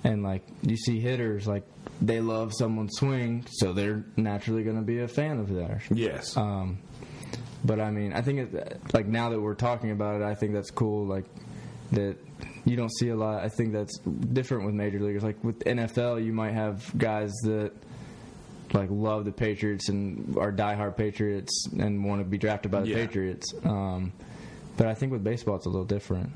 and 0.03 0.23
like 0.23 0.43
you 0.63 0.77
see 0.77 0.99
hitters 1.01 1.47
like 1.47 1.65
they 2.01 2.21
love 2.21 2.53
someone's 2.57 2.97
swing, 2.97 3.45
so 3.51 3.73
they're 3.75 4.05
naturally 4.17 4.63
going 4.65 4.77
to 4.77 4.83
be 4.83 5.01
a 5.01 5.09
fan 5.09 5.39
of 5.39 5.53
theirs. 5.53 5.83
yes, 5.91 6.37
Um, 6.37 6.79
but 7.65 7.81
I 7.81 7.91
mean, 7.91 8.13
I 8.15 8.21
think 8.23 8.55
it, 8.55 8.81
like 8.95 9.07
now 9.07 9.29
that 9.31 9.41
we're 9.41 9.55
talking 9.55 9.91
about 9.91 10.21
it, 10.21 10.25
I 10.25 10.35
think 10.35 10.55
that's 10.55 10.71
cool. 10.71 11.07
Like 11.07 11.27
that 11.93 12.17
you 12.65 12.77
don't 12.77 12.93
see 12.99 13.09
a 13.09 13.17
lot. 13.17 13.43
I 13.45 13.49
think 13.49 13.73
that's 13.73 13.99
different 13.99 14.65
with 14.67 14.75
major 14.75 14.99
leaguers. 15.01 15.23
Like 15.23 15.43
with 15.45 15.61
NFL, 15.61 16.25
you 16.25 16.33
might 16.33 16.53
have 16.53 16.97
guys 16.97 17.33
that 17.45 17.73
like 18.73 18.89
love 18.91 19.25
the 19.25 19.33
Patriots 19.33 19.89
and 19.89 20.37
are 20.39 20.51
diehard 20.53 20.97
Patriots 20.97 21.69
and 21.79 22.05
want 22.05 22.21
to 22.21 22.25
be 22.25 22.39
drafted 22.39 22.71
by 22.73 22.81
the 22.81 22.89
Yeah. 22.89 22.97
Patriots. 23.07 23.53
Um, 23.65 24.13
but 24.77 24.87
I 24.87 24.95
think 24.95 25.13
with 25.13 25.23
baseball, 25.23 25.57
it's 25.57 25.67
a 25.67 25.71
little 25.71 25.85
different. 25.85 26.31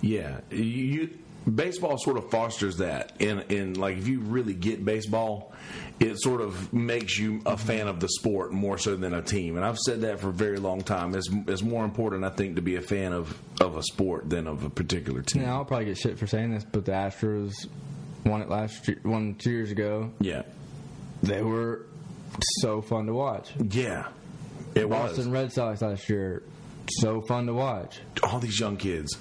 yeah. 0.00 0.40
You, 0.50 1.10
baseball 1.52 1.96
sort 1.98 2.18
of 2.18 2.30
fosters 2.30 2.76
that. 2.78 3.20
In 3.20 3.40
in 3.48 3.74
like 3.74 3.96
if 3.98 4.06
you 4.08 4.20
really 4.20 4.54
get 4.54 4.84
baseball, 4.84 5.52
it 6.00 6.20
sort 6.20 6.40
of 6.40 6.72
makes 6.72 7.18
you 7.18 7.40
a 7.46 7.56
fan 7.56 7.86
of 7.88 8.00
the 8.00 8.08
sport 8.08 8.52
more 8.52 8.76
so 8.78 8.96
than 8.96 9.14
a 9.14 9.22
team. 9.22 9.56
And 9.56 9.64
I've 9.64 9.78
said 9.78 10.00
that 10.02 10.20
for 10.20 10.30
a 10.30 10.32
very 10.32 10.58
long 10.58 10.82
time. 10.82 11.14
It's 11.14 11.28
it's 11.46 11.62
more 11.62 11.84
important, 11.84 12.24
I 12.24 12.30
think, 12.30 12.56
to 12.56 12.62
be 12.62 12.76
a 12.76 12.80
fan 12.82 13.12
of 13.12 13.38
of 13.60 13.76
a 13.76 13.82
sport 13.82 14.28
than 14.28 14.46
of 14.46 14.64
a 14.64 14.70
particular 14.70 15.22
team. 15.22 15.42
Yeah, 15.42 15.54
I'll 15.54 15.64
probably 15.64 15.86
get 15.86 15.98
shit 15.98 16.18
for 16.18 16.26
saying 16.26 16.50
this, 16.52 16.64
but 16.64 16.84
the 16.84 16.92
Astros 16.92 17.52
won 18.24 18.42
it 18.42 18.48
last 18.48 18.86
year, 18.88 19.00
won 19.04 19.34
two 19.36 19.50
years 19.50 19.70
ago. 19.70 20.10
Yeah, 20.20 20.42
They 21.22 21.42
were 21.42 21.86
so 22.60 22.80
fun 22.82 23.06
to 23.06 23.12
watch. 23.14 23.50
yeah. 23.70 24.08
It 24.74 24.88
was 24.88 24.98
Boston 25.10 25.18
was 25.18 25.28
Red 25.42 25.52
Sox 25.52 25.82
last 25.82 26.08
year, 26.08 26.42
so 26.88 27.20
fun 27.20 27.46
to 27.46 27.52
watch. 27.54 28.00
all 28.22 28.38
these 28.38 28.58
young 28.58 28.76
kids. 28.78 29.18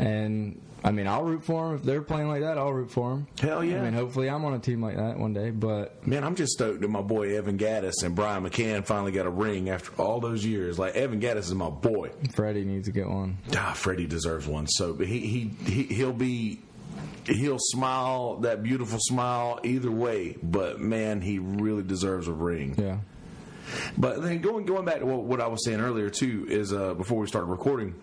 And 0.00 0.60
I 0.84 0.92
mean, 0.92 1.06
I'll 1.08 1.24
root 1.24 1.44
for 1.44 1.66
them 1.66 1.76
if 1.76 1.82
they're 1.82 2.02
playing 2.02 2.28
like 2.28 2.42
that. 2.42 2.56
I'll 2.56 2.72
root 2.72 2.90
for 2.90 3.10
them. 3.10 3.26
Hell 3.40 3.64
yeah. 3.64 3.80
I 3.80 3.84
mean, 3.84 3.94
hopefully, 3.94 4.28
I'm 4.28 4.44
on 4.44 4.54
a 4.54 4.58
team 4.58 4.80
like 4.82 4.96
that 4.96 5.18
one 5.18 5.32
day. 5.32 5.50
But 5.50 6.06
Man, 6.06 6.22
I'm 6.22 6.36
just 6.36 6.52
stoked 6.52 6.80
that 6.82 6.88
my 6.88 7.02
boy 7.02 7.36
Evan 7.36 7.58
Gattis 7.58 8.04
and 8.04 8.14
Brian 8.14 8.44
McCann 8.44 8.86
finally 8.86 9.12
got 9.12 9.26
a 9.26 9.30
ring 9.30 9.70
after 9.70 10.00
all 10.00 10.20
those 10.20 10.44
years. 10.44 10.78
Like 10.78 10.94
Evan 10.94 11.20
Gattis 11.20 11.38
is 11.38 11.54
my 11.54 11.70
boy. 11.70 12.10
Freddie 12.34 12.64
needs 12.64 12.86
to 12.86 12.92
get 12.92 13.08
one. 13.08 13.38
Ah, 13.56 13.72
Freddie 13.74 14.06
deserves 14.06 14.46
one. 14.46 14.66
So 14.68 14.92
but 14.94 15.06
he 15.08 15.20
he, 15.20 15.70
he 15.70 15.82
he'll 15.94 16.12
be 16.12 16.60
he'll 17.26 17.58
smile 17.58 18.36
that 18.38 18.62
beautiful 18.62 18.98
smile 19.00 19.60
either 19.64 19.90
way. 19.90 20.36
But 20.42 20.80
man, 20.80 21.20
he 21.20 21.38
really 21.38 21.82
deserves 21.82 22.28
a 22.28 22.32
ring. 22.32 22.74
Yeah. 22.78 22.98
But 23.98 24.22
then 24.22 24.40
going 24.40 24.64
going 24.64 24.84
back 24.84 25.00
to 25.00 25.06
what, 25.06 25.24
what 25.24 25.40
I 25.40 25.48
was 25.48 25.64
saying 25.64 25.80
earlier 25.80 26.08
too 26.08 26.46
is 26.48 26.72
uh, 26.72 26.94
before 26.94 27.18
we 27.18 27.26
started 27.26 27.48
recording, 27.48 27.94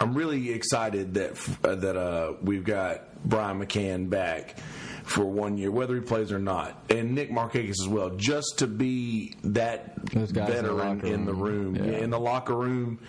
I'm 0.00 0.14
really 0.14 0.50
excited 0.52 1.14
that 1.14 1.32
uh, 1.64 1.74
that 1.76 1.96
uh, 1.96 2.34
we've 2.42 2.64
got 2.64 3.02
Brian 3.24 3.60
McCann 3.60 4.08
back 4.10 4.56
for 5.04 5.24
one 5.24 5.58
year, 5.58 5.70
whether 5.70 5.94
he 5.96 6.00
plays 6.00 6.30
or 6.30 6.38
not, 6.38 6.80
and 6.88 7.14
Nick 7.14 7.30
Markakis 7.30 7.70
as 7.82 7.88
well, 7.88 8.10
just 8.10 8.58
to 8.58 8.66
be 8.68 9.34
that 9.42 9.96
guys 10.12 10.30
in 10.30 10.34
the 10.34 10.44
veteran 10.44 11.06
in 11.06 11.24
the 11.26 11.34
room, 11.34 11.74
room. 11.74 11.92
Yeah. 11.92 11.98
in 11.98 12.10
the 12.10 12.20
locker 12.20 12.54
room, 12.54 13.00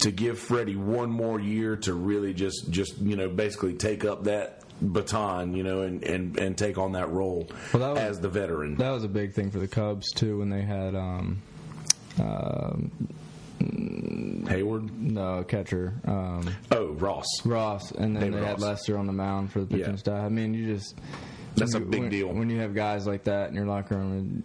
to 0.00 0.10
give 0.10 0.38
Freddie 0.38 0.76
one 0.76 1.10
more 1.10 1.40
year 1.40 1.76
to 1.76 1.94
really 1.94 2.34
just 2.34 2.70
just 2.70 2.98
you 2.98 3.16
know 3.16 3.28
basically 3.28 3.74
take 3.74 4.04
up 4.04 4.24
that 4.24 4.62
baton, 4.80 5.54
you 5.54 5.62
know, 5.64 5.80
and 5.82 6.04
and, 6.04 6.38
and 6.38 6.56
take 6.58 6.76
on 6.78 6.92
that 6.92 7.10
role 7.10 7.48
Well, 7.72 7.80
that 7.94 7.94
was- 7.94 8.16
as 8.18 8.20
the 8.20 8.28
veteran. 8.28 8.76
That 8.76 8.90
was 8.90 9.04
a 9.04 9.08
big 9.08 9.32
thing 9.32 9.50
for 9.50 9.58
the 9.58 9.68
Cubs 9.68 10.12
too 10.12 10.38
when 10.38 10.50
they 10.50 10.62
had 10.62 10.94
um, 10.94 11.42
um 12.20 12.90
Heyward, 13.60 14.90
no 14.98 15.44
catcher 15.44 15.94
um, 16.06 16.48
oh 16.70 16.88
Ross, 16.92 17.26
Ross, 17.44 17.90
and 17.92 18.14
then 18.16 18.22
David 18.30 18.40
they 18.42 18.46
had 18.46 18.52
Ross. 18.54 18.62
Lester 18.62 18.96
on 18.98 19.06
the 19.06 19.12
mound 19.12 19.52
for 19.52 19.60
the 19.60 19.66
pitching 19.66 19.90
Yeah. 19.90 19.96
staff. 19.96 20.24
I 20.24 20.28
mean, 20.28 20.54
you 20.54 20.74
just 20.74 20.94
That's 21.56 21.74
a 21.74 21.80
big 21.80 22.00
when- 22.02 22.10
deal. 22.10 22.28
when 22.28 22.48
you 22.50 22.60
have 22.60 22.74
guys 22.74 23.06
like 23.06 23.24
that 23.24 23.50
in 23.50 23.54
your 23.56 23.66
locker 23.66 23.96
room. 23.96 24.44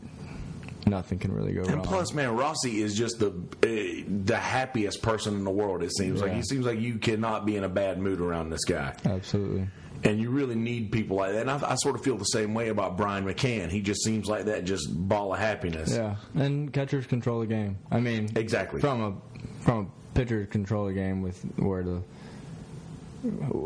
Nothing 0.85 1.17
can 1.17 1.31
really 1.31 1.53
go 1.53 1.61
wrong. 1.61 1.71
And 1.71 1.83
plus, 1.83 2.13
man, 2.13 2.35
Rossi 2.35 2.81
is 2.81 2.93
just 2.93 3.17
the 3.17 3.27
uh, 3.29 4.03
the 4.25 4.35
happiest 4.37 5.01
person 5.01 5.33
in 5.35 5.45
the 5.45 5.51
world. 5.51 5.81
It 5.81 5.95
seems 5.95 6.21
like 6.21 6.33
he 6.33 6.41
seems 6.43 6.65
like 6.65 6.77
you 6.79 6.95
cannot 6.97 7.45
be 7.45 7.55
in 7.55 7.63
a 7.63 7.69
bad 7.69 7.99
mood 7.99 8.19
around 8.19 8.49
this 8.49 8.65
guy, 8.65 8.93
absolutely. 9.05 9.67
And 10.03 10.19
you 10.19 10.29
really 10.29 10.55
need 10.55 10.91
people 10.91 11.17
like 11.17 11.31
that. 11.33 11.41
And 11.41 11.51
I, 11.51 11.71
I 11.71 11.75
sort 11.75 11.95
of 11.95 12.03
feel 12.03 12.17
the 12.17 12.25
same 12.25 12.53
way 12.53 12.69
about 12.69 12.97
Brian 12.97 13.23
McCann. 13.25 13.69
He 13.69 13.81
just 13.81 14.03
seems 14.03 14.27
like 14.27 14.45
that, 14.45 14.65
just 14.65 14.87
ball 14.91 15.33
of 15.33 15.39
happiness. 15.39 15.93
Yeah, 15.95 16.15
and 16.35 16.71
catchers 16.73 17.05
control 17.05 17.39
the 17.39 17.47
game. 17.47 17.77
I 17.91 17.99
mean, 17.99 18.29
Exactly. 18.35 18.81
from 18.81 19.01
a 19.01 19.41
from 19.63 19.85
a 19.85 20.13
pitcher 20.15 20.45
control 20.45 20.87
the 20.87 20.93
game 20.93 21.21
with 21.21 21.41
where 21.57 21.83
the 21.83 22.01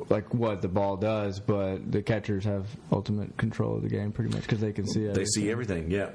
like 0.09 0.31
what 0.33 0.61
the 0.61 0.67
ball 0.67 0.97
does, 0.97 1.39
but 1.39 1.91
the 1.91 2.01
catchers 2.03 2.43
have 2.43 2.67
ultimate 2.91 3.35
control 3.37 3.75
of 3.77 3.81
the 3.81 3.89
game 3.89 4.11
pretty 4.11 4.31
much 4.31 4.43
because 4.43 4.59
they 4.59 4.71
can 4.71 4.85
see 4.87 5.01
They 5.03 5.09
everything. 5.09 5.25
see 5.33 5.49
everything. 5.51 5.91
Yeah. 5.91 6.09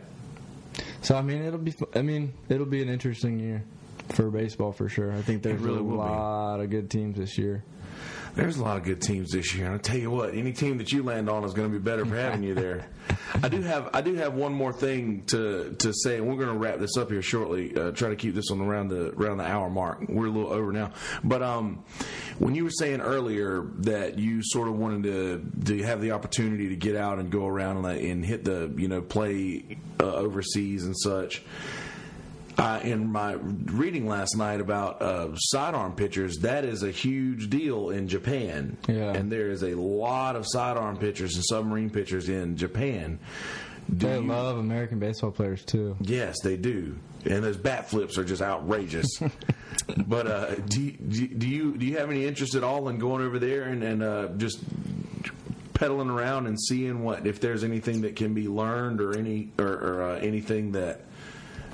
So 1.02 1.16
I 1.16 1.22
mean, 1.22 1.42
it'll 1.42 1.58
be. 1.58 1.74
I 1.94 2.02
mean, 2.02 2.32
it'll 2.48 2.66
be 2.66 2.82
an 2.82 2.88
interesting 2.88 3.40
year 3.40 3.64
for 4.10 4.30
baseball 4.30 4.72
for 4.72 4.88
sure. 4.88 5.12
I 5.12 5.22
think 5.22 5.42
there's 5.42 5.60
really 5.60 5.80
a 5.80 5.82
will 5.82 5.90
be. 5.90 5.96
lot 5.96 6.60
of 6.60 6.70
good 6.70 6.88
teams 6.90 7.18
this 7.18 7.36
year. 7.36 7.64
There's 8.34 8.56
a 8.56 8.64
lot 8.64 8.78
of 8.78 8.84
good 8.84 9.02
teams 9.02 9.32
this 9.32 9.54
year, 9.54 9.66
and 9.66 9.74
I 9.74 9.78
tell 9.78 9.98
you 9.98 10.10
what, 10.10 10.34
any 10.34 10.52
team 10.52 10.78
that 10.78 10.90
you 10.90 11.02
land 11.02 11.28
on 11.28 11.44
is 11.44 11.52
going 11.52 11.70
to 11.70 11.78
be 11.78 11.82
better 11.82 12.06
for 12.06 12.16
having 12.16 12.42
you 12.42 12.54
there. 12.54 12.86
I 13.42 13.50
do 13.50 13.60
have 13.60 13.90
I 13.92 14.00
do 14.00 14.14
have 14.14 14.32
one 14.32 14.54
more 14.54 14.72
thing 14.72 15.24
to 15.26 15.74
to 15.78 15.92
say, 15.92 16.16
and 16.16 16.26
we're 16.26 16.36
going 16.36 16.48
to 16.48 16.58
wrap 16.58 16.78
this 16.78 16.96
up 16.96 17.10
here 17.10 17.20
shortly. 17.20 17.76
Uh, 17.76 17.90
try 17.90 18.08
to 18.08 18.16
keep 18.16 18.34
this 18.34 18.50
on 18.50 18.60
around 18.62 18.88
the 18.88 19.12
around 19.12 19.36
the 19.36 19.44
hour 19.44 19.68
mark. 19.68 20.06
We're 20.08 20.26
a 20.26 20.30
little 20.30 20.50
over 20.50 20.72
now, 20.72 20.92
but 21.22 21.42
um, 21.42 21.84
when 22.38 22.54
you 22.54 22.64
were 22.64 22.70
saying 22.70 23.02
earlier 23.02 23.66
that 23.80 24.18
you 24.18 24.40
sort 24.42 24.68
of 24.68 24.78
wanted 24.78 25.02
to 25.02 25.74
to 25.76 25.82
have 25.82 26.00
the 26.00 26.12
opportunity 26.12 26.70
to 26.70 26.76
get 26.76 26.96
out 26.96 27.18
and 27.18 27.30
go 27.30 27.46
around 27.46 27.84
and, 27.84 27.86
and 27.86 28.24
hit 28.24 28.44
the 28.44 28.72
you 28.78 28.88
know 28.88 29.02
play 29.02 29.76
uh, 30.00 30.04
overseas 30.14 30.84
and 30.84 30.96
such. 30.98 31.42
Uh, 32.58 32.80
in 32.84 33.10
my 33.10 33.32
reading 33.32 34.06
last 34.06 34.36
night 34.36 34.60
about 34.60 35.00
uh, 35.00 35.34
sidearm 35.36 35.94
pitchers, 35.94 36.36
that 36.42 36.64
is 36.66 36.82
a 36.82 36.90
huge 36.90 37.48
deal 37.48 37.88
in 37.88 38.06
Japan. 38.08 38.76
Yeah. 38.86 39.12
And 39.14 39.32
there 39.32 39.48
is 39.50 39.62
a 39.62 39.74
lot 39.74 40.36
of 40.36 40.44
sidearm 40.46 40.98
pitchers 40.98 41.34
and 41.36 41.44
submarine 41.46 41.88
pitchers 41.88 42.28
in 42.28 42.58
Japan. 42.58 43.18
Do 43.96 44.06
They 44.06 44.16
you- 44.20 44.26
love 44.26 44.58
American 44.58 44.98
baseball 44.98 45.30
players 45.30 45.64
too. 45.64 45.96
Yes, 46.00 46.36
they 46.42 46.58
do, 46.58 46.98
and 47.24 47.42
those 47.42 47.56
bat 47.56 47.88
flips 47.88 48.18
are 48.18 48.24
just 48.24 48.42
outrageous. 48.42 49.06
but 50.06 50.26
uh, 50.26 50.54
do, 50.56 50.82
you, 50.82 50.92
do 50.92 51.20
you- 51.22 51.28
do 51.28 51.48
you 51.48 51.76
do 51.78 51.86
you 51.86 51.96
have 51.98 52.10
any 52.10 52.26
interest 52.26 52.54
at 52.54 52.62
all 52.62 52.88
in 52.90 52.98
going 52.98 53.24
over 53.24 53.38
there 53.38 53.62
and, 53.62 53.82
and 53.82 54.02
uh, 54.02 54.28
just 54.36 54.60
pedaling 55.74 56.10
around 56.10 56.46
and 56.46 56.60
seeing 56.60 57.02
what 57.02 57.26
if 57.26 57.40
there's 57.40 57.64
anything 57.64 58.02
that 58.02 58.14
can 58.14 58.34
be 58.34 58.46
learned 58.46 59.00
or 59.00 59.16
any 59.18 59.50
or, 59.58 59.66
or 59.72 60.02
uh, 60.02 60.18
anything 60.18 60.72
that 60.72 61.00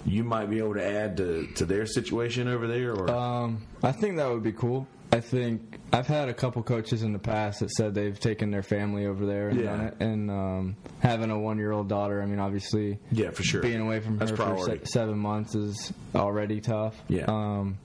you 0.09 0.25
might 0.25 0.49
be 0.51 0.59
able 0.59 0.75
to 0.75 0.85
add 0.85 1.17
to, 1.19 1.47
to 1.57 1.65
their 1.65 1.87
situation 1.87 2.49
over 2.49 2.67
there? 2.67 2.93
Or 2.95 3.11
Um, 3.11 3.63
I 3.83 3.93
think 3.93 4.17
that 4.17 4.29
would 4.31 4.43
be 4.43 4.53
cool. 4.53 4.87
I 5.11 5.21
think 5.21 5.79
I've 5.93 6.07
had 6.07 6.29
a 6.29 6.35
couple 6.35 6.63
coaches 6.63 7.03
in 7.03 7.13
the 7.15 7.19
past 7.19 7.61
that 7.61 7.71
said 7.71 7.95
they've 7.95 8.19
taken 8.19 8.51
their 8.51 8.63
family 8.63 9.07
over 9.07 9.25
there 9.25 9.49
and 9.49 9.59
Yeah. 9.61 9.65
done 9.77 9.81
it. 9.87 9.95
And 10.01 10.31
um, 10.31 10.77
having 11.01 11.31
a 11.31 11.39
one-year-old 11.39 11.89
daughter, 11.89 12.21
I 12.23 12.27
mean, 12.27 12.39
obviously, 12.41 12.99
yeah, 13.11 13.31
for 13.31 13.43
sure. 13.43 13.63
being 13.63 13.81
away 13.81 14.01
from 14.01 14.19
That's 14.19 14.33
her 14.33 14.37
for 14.37 14.59
se- 14.67 14.81
seven 14.85 15.19
months 15.19 15.55
is 15.55 15.93
already 16.15 16.61
tough. 16.61 16.95
Yeah. 17.09 17.25
Um, 17.27 17.79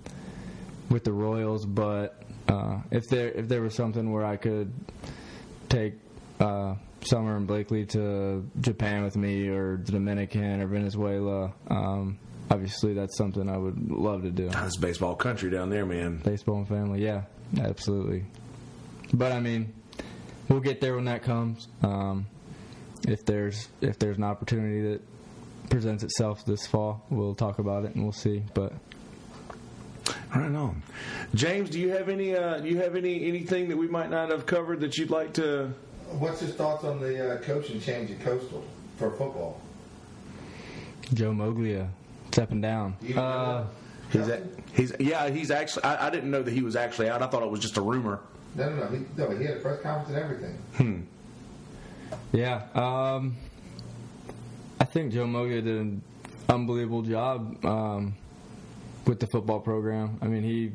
with 0.89 1.05
the 1.05 1.13
Royals, 1.13 1.65
but 1.65 2.21
uh, 2.49 2.80
if 2.91 3.07
there 3.07 3.30
if 3.30 3.47
there 3.47 3.61
was 3.61 3.74
something 3.74 4.11
where 4.11 4.26
I 4.26 4.36
could 4.36 4.71
take 5.69 5.93
uh, 6.41 6.76
Summer 7.08 7.36
and 7.36 7.47
Blakely 7.47 7.86
to 7.88 8.45
Japan 8.62 9.04
with 9.04 9.16
me, 9.16 9.47
or 9.47 9.78
the 9.78 9.91
Dominican, 9.91 10.62
or 10.62 10.68
Venezuela, 10.68 11.54
um, 11.70 12.18
obviously 12.49 12.93
that's 12.93 13.18
something 13.18 13.49
I 13.49 13.58
would 13.58 13.91
love 13.91 14.24
to 14.24 14.32
do. 14.32 14.49
It's 14.54 14.78
baseball 14.78 15.16
country 15.16 15.49
down 15.49 15.70
there, 15.70 15.86
man. 15.86 16.18
Baseball 16.18 16.58
and 16.58 16.68
family, 16.68 17.04
yeah, 17.04 17.24
absolutely. 17.60 18.26
But 19.14 19.32
I 19.32 19.39
mean, 19.39 19.74
we'll 20.49 20.60
get 20.60 20.82
there 20.82 20.95
when 20.95 21.06
that 21.06 21.24
comes. 21.24 21.68
Um, 21.82 22.28
if 23.08 23.26
there's 23.26 23.68
if 23.82 23.99
there's 23.99 24.18
an 24.18 24.24
opportunity 24.24 24.82
that 24.91 25.01
presents 25.70 26.04
itself 26.04 26.45
this 26.45 26.66
fall, 26.68 27.06
we'll 27.10 27.36
talk 27.36 27.60
about 27.60 27.86
it 27.86 27.95
and 27.95 28.04
we'll 28.04 28.12
see. 28.12 28.43
But 28.54 28.74
Right 30.36 30.45
on, 30.45 30.82
James. 31.36 31.70
Do 31.70 31.80
you 31.80 31.89
have 31.89 32.10
any? 32.10 32.36
Uh, 32.36 32.58
do 32.58 32.68
you 32.68 32.78
have 32.80 32.95
any 32.95 33.26
anything 33.26 33.70
that 33.70 33.78
we 33.78 33.88
might 33.88 34.10
not 34.10 34.32
have 34.32 34.47
covered 34.47 34.80
that 34.82 34.97
you'd 34.97 35.12
like 35.12 35.34
to? 35.34 35.74
What's 36.20 36.39
his 36.39 36.54
thoughts 36.56 36.84
on 36.84 36.99
the 36.99 37.36
uh, 37.36 37.38
coaching 37.41 37.80
change 37.82 38.12
at 38.12 38.20
Coastal 38.22 38.64
for 38.97 39.10
football? 39.12 39.60
Joe 41.14 41.32
Moglia 41.32 41.88
stepping 42.32 42.62
down. 42.62 42.95
You 43.01 43.16
know 43.16 43.22
Uh, 43.22 43.66
He's 44.12 44.28
a, 44.28 44.43
he's 44.74 44.93
yeah. 44.99 45.30
He's 45.30 45.49
actually. 45.49 45.86
I, 45.86 46.08
I 46.08 46.10
didn't 46.12 46.30
know 46.30 46.43
that 46.43 46.54
he 46.54 46.62
was 46.62 46.76
actually 46.76 47.10
out. 47.10 47.24
I 47.24 47.28
thought 47.28 47.41
it 47.41 47.49
was 47.49 47.60
just 47.60 47.78
a 47.78 47.82
rumor. 47.82 48.20
No, 48.54 48.70
no, 48.70 48.84
no. 48.84 48.88
He, 48.88 49.06
no, 49.18 49.30
he 49.36 49.43
had 49.45 49.58
a 49.58 49.60
press 49.60 49.82
conference 49.82 50.10
and 50.10 50.18
everything. 50.20 50.58
Hmm. 50.78 51.01
Yeah, 52.32 52.62
um, 52.76 53.36
I 54.80 54.86
think 54.86 55.14
Joe 55.14 55.26
Moglia 55.26 55.64
did 55.64 55.76
an 55.78 56.01
unbelievable 56.47 57.01
job 57.01 57.66
um, 57.66 58.14
with 59.08 59.20
the 59.20 59.26
football 59.26 59.60
program. 59.60 60.20
I 60.22 60.28
mean, 60.28 60.43
he 60.43 60.72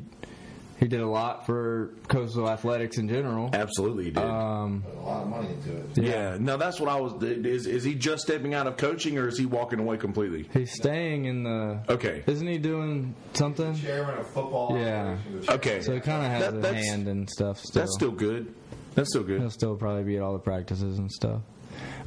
he 0.79 0.87
did 0.87 1.01
a 1.01 1.07
lot 1.07 1.45
for 1.45 1.89
coastal 2.07 2.49
athletics 2.49 2.97
in 2.97 3.09
general. 3.09 3.49
Absolutely, 3.53 4.05
he 4.05 4.11
did. 4.11 4.23
Um, 4.23 4.81
Put 4.83 4.95
a 4.97 5.01
lot 5.01 5.21
of 5.23 5.27
money 5.29 5.49
into 5.49 5.75
it. 5.75 5.89
yeah. 5.97 6.37
No, 6.39 6.55
that's 6.57 6.79
what 6.79 6.89
I 6.89 6.99
was. 6.99 7.21
Is 7.21 7.67
is 7.67 7.83
he 7.83 7.95
just 7.95 8.23
stepping 8.23 8.53
out 8.53 8.65
of 8.67 8.77
coaching, 8.77 9.17
or 9.17 9.27
is 9.27 9.37
he 9.37 9.45
walking 9.45 9.79
away 9.79 9.97
completely? 9.97 10.49
he's 10.53 10.71
staying 10.73 11.25
in 11.25 11.43
the. 11.43 11.81
Okay. 11.89 12.23
Isn't 12.27 12.47
he 12.47 12.57
doing 12.57 13.13
something? 13.33 13.75
Chairman 13.75 14.17
of 14.17 14.27
football. 14.27 14.77
Yeah. 14.77 15.17
Okay. 15.49 15.81
So 15.81 15.93
he 15.93 15.99
kind 15.99 16.25
of 16.25 16.31
has 16.31 16.41
That- 16.45 16.53
a 16.57 16.61
that's- 16.61 16.85
hand 16.85 17.07
and 17.07 17.29
stuff. 17.29 17.59
Still. 17.59 17.81
That's 17.81 17.93
still 17.93 18.11
good. 18.11 18.53
That's 18.95 19.09
still 19.09 19.23
good. 19.23 19.41
He'll 19.41 19.49
still 19.51 19.75
probably 19.75 20.03
be 20.03 20.15
at 20.17 20.23
all 20.23 20.33
the 20.33 20.39
practices 20.39 20.97
and 20.97 21.11
stuff. 21.11 21.41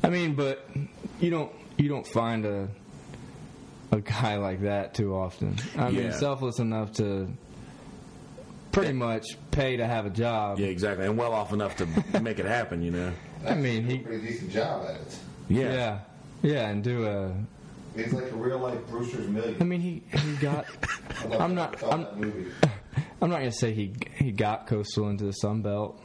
I 0.03 0.09
mean, 0.11 0.35
but 0.35 0.67
you 1.21 1.31
don't 1.31 1.53
you 1.79 1.89
don't 1.89 2.07
find 2.07 2.45
a 2.45 2.69
a 3.93 4.01
guy 4.01 4.37
like 4.39 4.63
that 4.63 4.95
too 4.95 5.15
often. 5.15 5.57
I 5.77 5.91
mean, 5.91 6.13
selfless 6.13 6.59
enough 6.59 6.93
to 6.95 7.29
pretty 8.73 8.93
much 8.93 9.27
pay 9.51 9.77
to 9.77 9.87
have 9.87 10.07
a 10.07 10.11
job. 10.11 10.59
Yeah, 10.59 10.67
exactly. 10.69 11.07
And 11.07 11.17
well 11.17 11.33
off 11.33 11.53
enough 11.53 11.77
to 11.77 11.87
make 12.21 12.39
it 12.39 12.47
happen. 12.47 12.83
You 12.83 12.91
know. 12.91 13.13
I 13.47 13.55
mean, 13.55 13.85
He 13.85 13.97
he 13.97 14.01
a 14.01 14.05
pretty 14.05 14.27
decent 14.27 14.51
job 14.51 14.85
at 14.89 14.97
it. 14.97 15.19
Yeah. 15.49 15.73
yeah 15.73 15.99
yeah, 16.43 16.69
and 16.69 16.83
do 16.83 17.07
a. 17.07 17.33
He's 17.95 18.13
like 18.13 18.31
a 18.33 18.37
real 18.37 18.59
life 18.59 18.79
Brewster's 18.89 19.29
Million. 19.29 19.57
I 19.61 19.65
mean, 19.65 19.81
he 19.81 20.03
he 20.19 20.37
got. 20.37 20.65
I 21.23 21.27
love 21.27 21.41
I'm 21.41 21.55
not- 21.55 21.77
I 21.77 21.81
saw 21.81 21.91
I'm- 21.91 22.53
I'm 23.21 23.31
not 23.31 23.39
gonna 23.39 23.53
say 23.53 23.73
he 23.73 23.93
he 24.17 24.33
got 24.33 24.67
coastal 24.67 25.09
into 25.09 25.25
the 25.25 25.33
Sun 25.33 25.63
Belt, 25.63 26.01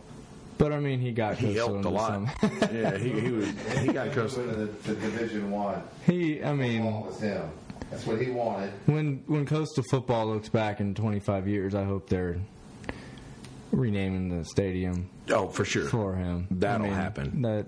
but 0.60 0.72
I 0.72 0.80
mean 0.80 1.00
he 1.00 1.12
got 1.12 1.36
He 1.38 1.56
coastal 1.56 1.82
helped 1.82 1.86
a 1.86 1.90
lot. 1.90 2.08
Sun. 2.40 2.52
yeah, 2.72 2.96
he 2.98 3.20
he 3.20 3.32
was 3.32 3.48
he 3.80 3.88
got 3.92 4.12
coast. 4.12 4.38
Went 4.38 4.52
to 4.52 4.56
the, 4.68 4.68
to 4.94 5.00
Division 5.02 5.50
One. 5.50 5.82
he, 6.06 6.44
I 6.44 6.54
mean, 6.54 6.84
Football 6.84 7.04
was 7.06 7.20
him. 7.20 7.50
That's 7.90 8.06
what 8.06 8.22
he 8.22 8.30
wanted. 8.30 8.72
When 8.86 9.24
when 9.26 9.46
coastal 9.48 9.84
football 9.90 10.28
looks 10.28 10.50
back 10.50 10.80
in 10.80 10.94
25 10.94 11.48
years, 11.48 11.74
I 11.74 11.86
hope 11.86 12.08
they're 12.10 12.38
renaming 13.72 14.30
the 14.30 14.46
stadium 14.46 15.10
Oh, 15.30 15.48
for 15.50 15.66
sure. 15.66 15.86
for 15.90 16.16
him. 16.16 16.48
That'll 16.52 16.86
I 16.88 16.90
mean, 16.90 16.98
happen. 16.98 17.42
That 17.44 17.66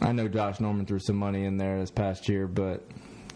I 0.00 0.12
know 0.12 0.28
Josh 0.28 0.60
Norman 0.60 0.86
threw 0.86 0.98
some 0.98 1.16
money 1.16 1.44
in 1.44 1.56
there 1.56 1.80
this 1.80 1.90
past 1.90 2.28
year, 2.28 2.46
but 2.46 2.82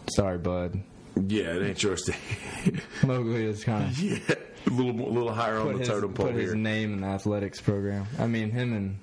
sorry, 0.09 0.37
bud. 0.37 0.81
Yeah, 1.27 1.55
it 1.55 1.63
ain't 1.63 1.83
your 1.83 1.95
to. 1.95 2.11
Moglia 3.01 3.47
is 3.47 3.63
kind 3.63 3.85
of 3.91 3.99
yeah, 4.01 4.19
a 4.67 4.69
little 4.69 4.91
a 4.91 5.09
little 5.11 5.33
higher 5.33 5.57
on 5.59 5.73
the 5.73 5.79
his, 5.79 5.87
totem 5.87 6.13
pole 6.13 6.27
put 6.27 6.35
his 6.35 6.51
here. 6.51 6.55
name 6.55 6.93
in 6.93 7.01
the 7.01 7.07
athletics 7.07 7.59
program. 7.59 8.05
I 8.19 8.27
mean, 8.27 8.51
him 8.51 8.73
and 8.73 8.99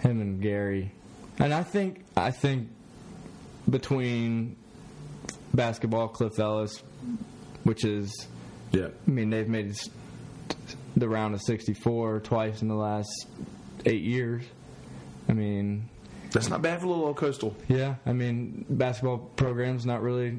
him 0.00 0.20
and 0.20 0.40
Gary, 0.40 0.92
and 1.38 1.52
I 1.52 1.62
think 1.62 2.04
I 2.16 2.30
think 2.30 2.68
between 3.68 4.56
basketball, 5.52 6.08
Cliff 6.08 6.38
Ellis, 6.38 6.82
which 7.64 7.84
is 7.84 8.26
Yeah, 8.72 8.88
I 9.06 9.10
mean, 9.10 9.30
they've 9.30 9.48
made 9.48 9.74
the 10.96 11.08
round 11.08 11.34
of 11.34 11.42
64 11.42 12.20
twice 12.20 12.62
in 12.62 12.68
the 12.68 12.74
last 12.74 13.08
eight 13.86 14.02
years. 14.02 14.44
I 15.28 15.32
mean, 15.32 15.88
that's 16.32 16.48
not 16.48 16.62
bad 16.62 16.80
for 16.80 16.86
a 16.86 16.88
little 16.88 17.04
old 17.06 17.16
coastal. 17.16 17.56
yeah, 17.68 17.96
I 18.06 18.12
mean, 18.12 18.64
basketball 18.68 19.18
program's 19.18 19.86
not 19.86 20.02
really 20.02 20.38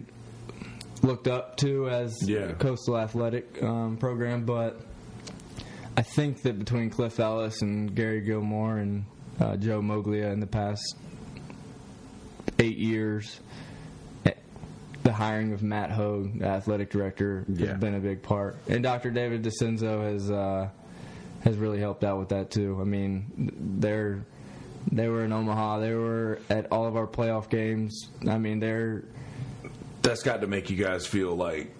looked 1.02 1.27
up 1.27 1.57
to 1.57 1.90
as 1.90 2.15
Yeah. 2.27 2.40
a 2.49 2.53
coastal 2.53 2.98
athletic 2.98 3.61
um, 3.64 3.98
program, 3.98 4.45
but 4.45 4.82
I 5.98 6.02
think 6.02 6.41
that 6.44 6.57
between 6.60 6.90
Cliff 6.90 7.19
Ellis 7.19 7.61
and 7.61 7.94
Gary 7.95 8.22
Gilmore 8.22 8.77
and 8.77 9.06
uh, 9.40 9.56
Joe 9.57 9.82
Moglia 9.82 10.32
in 10.34 10.40
the 10.40 10.48
past 10.48 10.82
eight 12.60 12.77
years, 12.77 13.40
the 15.06 15.14
hiring 15.14 15.53
of 15.53 15.64
Matt 15.64 15.91
Hogue, 15.91 16.40
the 16.40 16.45
athletic 16.48 16.90
director, 16.90 17.45
Yeah. 17.48 17.68
has 17.68 17.77
been 17.80 17.95
a 17.95 17.99
big 17.99 18.22
part, 18.22 18.57
and 18.68 18.84
Dr. 18.84 19.11
David 19.11 19.44
DeCenzo 19.44 20.03
has 20.11 20.30
uh, 20.30 20.68
has 21.44 21.56
really 21.57 21.80
helped 21.80 22.03
out 22.03 22.18
with 22.19 22.30
that 22.30 22.49
too. 22.52 22.77
I 22.82 22.84
mean, 22.84 23.77
they're 23.80 24.26
They 24.91 25.07
were 25.07 25.23
in 25.23 25.32
Omaha. 25.32 25.80
They 25.80 25.94
were 25.95 26.40
at 26.49 26.72
all 26.72 26.86
of 26.86 26.95
our 26.95 27.07
playoff 27.07 27.49
games. 27.49 28.10
I 28.27 28.38
mean, 28.38 28.60
they're. 28.60 29.03
That's 30.03 30.22
got 30.22 30.41
to 30.41 30.48
make 30.48 30.69
you 30.69 30.76
guys 30.77 31.07
feel 31.07 31.36
like 31.36 31.72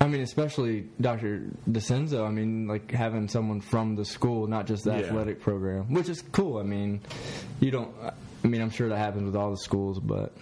I 0.00 0.06
mean, 0.08 0.20
especially 0.20 0.88
Dr. 1.00 1.44
DeCenzo. 1.70 2.26
I 2.26 2.30
mean, 2.30 2.66
like 2.66 2.90
having 2.90 3.28
someone 3.28 3.60
from 3.62 3.96
the 3.96 4.04
school, 4.04 4.46
not 4.46 4.66
just 4.66 4.84
the 4.84 4.90
Yeah. 4.90 5.06
athletic 5.06 5.40
program, 5.40 5.92
which 5.94 6.08
is 6.10 6.20
cool. 6.32 6.58
I 6.58 6.62
mean, 6.62 7.00
you 7.60 7.70
don't. 7.70 7.94
I 8.44 8.48
mean, 8.48 8.60
I'm 8.60 8.70
sure 8.70 8.88
that 8.90 8.98
happens 8.98 9.24
with 9.24 9.36
all 9.36 9.50
the 9.50 9.56
schools, 9.58 9.98
but 9.98 10.34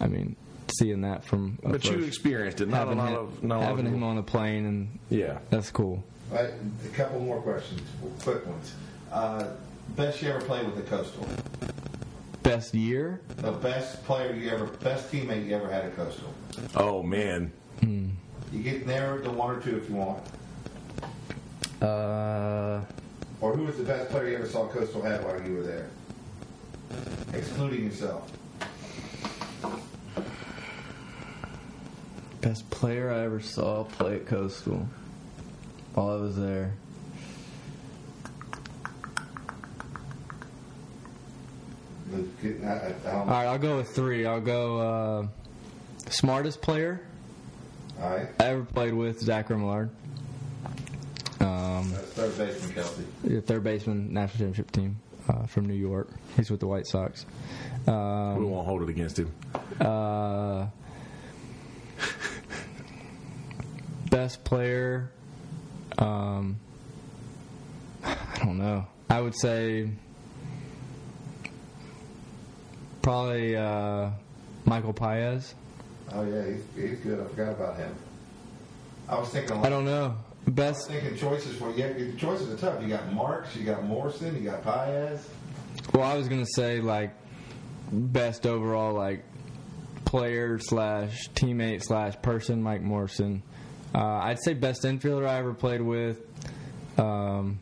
I 0.00 0.06
mean, 0.06 0.36
seeing 0.72 1.02
that 1.02 1.24
from 1.24 1.58
up 1.64 1.72
But 1.72 1.84
you 1.84 2.02
experienced 2.04 2.60
it. 2.60 2.68
Not 2.68 2.76
a 2.88 2.94
having, 2.94 2.98
lot 2.98 3.08
him, 3.08 3.16
of 3.16 3.44
not 3.44 3.62
having 3.62 3.86
him 3.86 4.02
on 4.02 4.16
the 4.16 4.22
plane, 4.22 4.66
and 4.66 4.98
Yeah. 5.10 5.38
that's 5.50 5.70
cool. 5.70 6.02
All 6.32 6.38
right, 6.38 6.50
a 6.84 6.88
couple 6.96 7.20
more 7.20 7.40
questions, 7.40 7.82
quick 8.22 8.46
ones. 8.46 8.72
Uh, 9.12 9.44
best 9.96 10.22
you 10.22 10.30
ever 10.30 10.40
played 10.40 10.66
with 10.66 10.76
the 10.76 10.82
Coastal? 10.82 11.26
Best 12.42 12.74
year? 12.74 13.20
The 13.36 13.52
best 13.52 14.04
player 14.04 14.32
you 14.34 14.50
ever, 14.50 14.66
best 14.66 15.10
teammate 15.12 15.46
you 15.46 15.54
ever 15.54 15.70
had 15.70 15.84
at 15.84 15.96
Coastal? 15.96 16.32
Oh 16.76 17.02
man. 17.02 17.52
You 17.82 18.62
get 18.62 18.86
narrowed 18.86 19.24
to 19.24 19.30
one 19.30 19.56
or 19.56 19.60
two 19.60 19.76
if 19.76 19.88
you 19.88 19.96
want. 19.96 20.22
Uh, 21.82 22.80
Or 23.40 23.54
who 23.54 23.64
was 23.64 23.76
the 23.76 23.82
best 23.84 24.10
player 24.10 24.28
you 24.28 24.36
ever 24.36 24.46
saw 24.48 24.66
Coastal 24.68 25.02
have 25.02 25.24
while 25.24 25.40
you 25.46 25.56
were 25.56 25.62
there? 25.62 25.88
Excluding 27.34 27.84
yourself. 27.84 28.30
Best 32.44 32.68
player 32.68 33.10
I 33.10 33.20
ever 33.24 33.40
saw 33.40 33.84
play 33.84 34.16
at 34.16 34.26
Coastal 34.26 34.86
while 35.94 36.10
I 36.10 36.16
was 36.16 36.36
there. 36.36 36.74
All 42.12 43.26
right, 43.26 43.46
I'll 43.46 43.58
go 43.58 43.78
with 43.78 43.88
three. 43.90 44.26
I'll 44.26 44.40
go 44.40 44.78
uh, 44.78 45.26
smartest 46.10 46.60
player 46.62 47.00
All 48.00 48.10
right, 48.10 48.28
I 48.40 48.44
ever 48.44 48.64
played 48.64 48.94
with 48.94 49.20
Zach 49.20 49.48
Remillard. 49.48 49.88
Um, 51.40 51.84
third 51.92 52.36
baseman 52.38 52.72
Kelsey. 52.74 53.04
the 53.24 53.40
third 53.40 53.64
baseman, 53.64 54.12
national 54.12 54.38
championship 54.46 54.70
team 54.70 54.96
uh, 55.28 55.46
from 55.46 55.66
New 55.66 55.74
York. 55.74 56.08
He's 56.36 56.50
with 56.50 56.60
the 56.60 56.66
White 56.66 56.86
Sox. 56.86 57.26
We 57.86 57.92
Um, 57.92 58.50
won't 58.50 58.66
hold 58.66 58.82
it 58.82 58.88
against 58.90 59.18
him. 59.18 59.32
uh, 59.80 60.66
best 64.10 64.44
player, 64.44 65.10
um, 65.98 66.58
I 68.02 68.16
don't 68.38 68.58
know. 68.58 68.86
I 69.10 69.20
would 69.20 69.34
say 69.38 69.90
probably 73.02 73.56
uh, 73.56 74.10
Michael 74.64 74.92
Paez. 74.92 75.54
Oh 76.12 76.24
yeah, 76.24 76.44
he's, 76.46 76.62
he's 76.90 76.98
good. 77.00 77.20
I 77.20 77.24
forgot 77.28 77.50
about 77.52 77.76
him. 77.76 77.94
I 79.08 79.18
was 79.18 79.28
thinking. 79.28 79.56
I 79.64 79.68
don't 79.68 79.84
know. 79.84 80.16
I 80.16 80.50
was 80.50 80.54
Best. 80.54 80.88
thinking 80.88 81.16
choices 81.16 81.56
for 81.56 81.70
you. 81.70 81.92
The 81.94 82.12
choices 82.18 82.50
are 82.50 82.56
tough. 82.56 82.82
You 82.82 82.88
got 82.88 83.10
Marks, 83.12 83.56
you 83.56 83.64
got 83.64 83.84
Morrison, 83.84 84.34
you 84.34 84.42
got 84.50 84.62
Paez. 84.62 85.26
Well, 85.92 86.02
I 86.02 86.16
was 86.16 86.28
gonna 86.28 86.46
say 86.54 86.80
like 86.80 87.12
best 87.90 88.46
overall 88.46 88.94
like 88.94 89.24
player 90.14 90.60
slash 90.60 91.28
teammate 91.30 91.82
slash 91.82 92.14
person, 92.22 92.62
Mike 92.62 92.80
Morrison. 92.80 93.42
Uh, 93.92 93.98
I'd 93.98 94.38
say 94.40 94.54
best 94.54 94.84
infielder 94.84 95.26
I 95.26 95.38
ever 95.38 95.52
played 95.52 95.82
with, 95.82 96.20
um, 96.96 97.58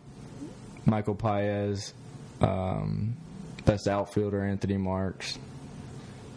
Michael 0.84 1.14
Paez. 1.14 1.94
Um, 2.42 3.16
best 3.64 3.88
outfielder 3.88 4.44
Anthony 4.44 4.76
Marks. 4.76 5.38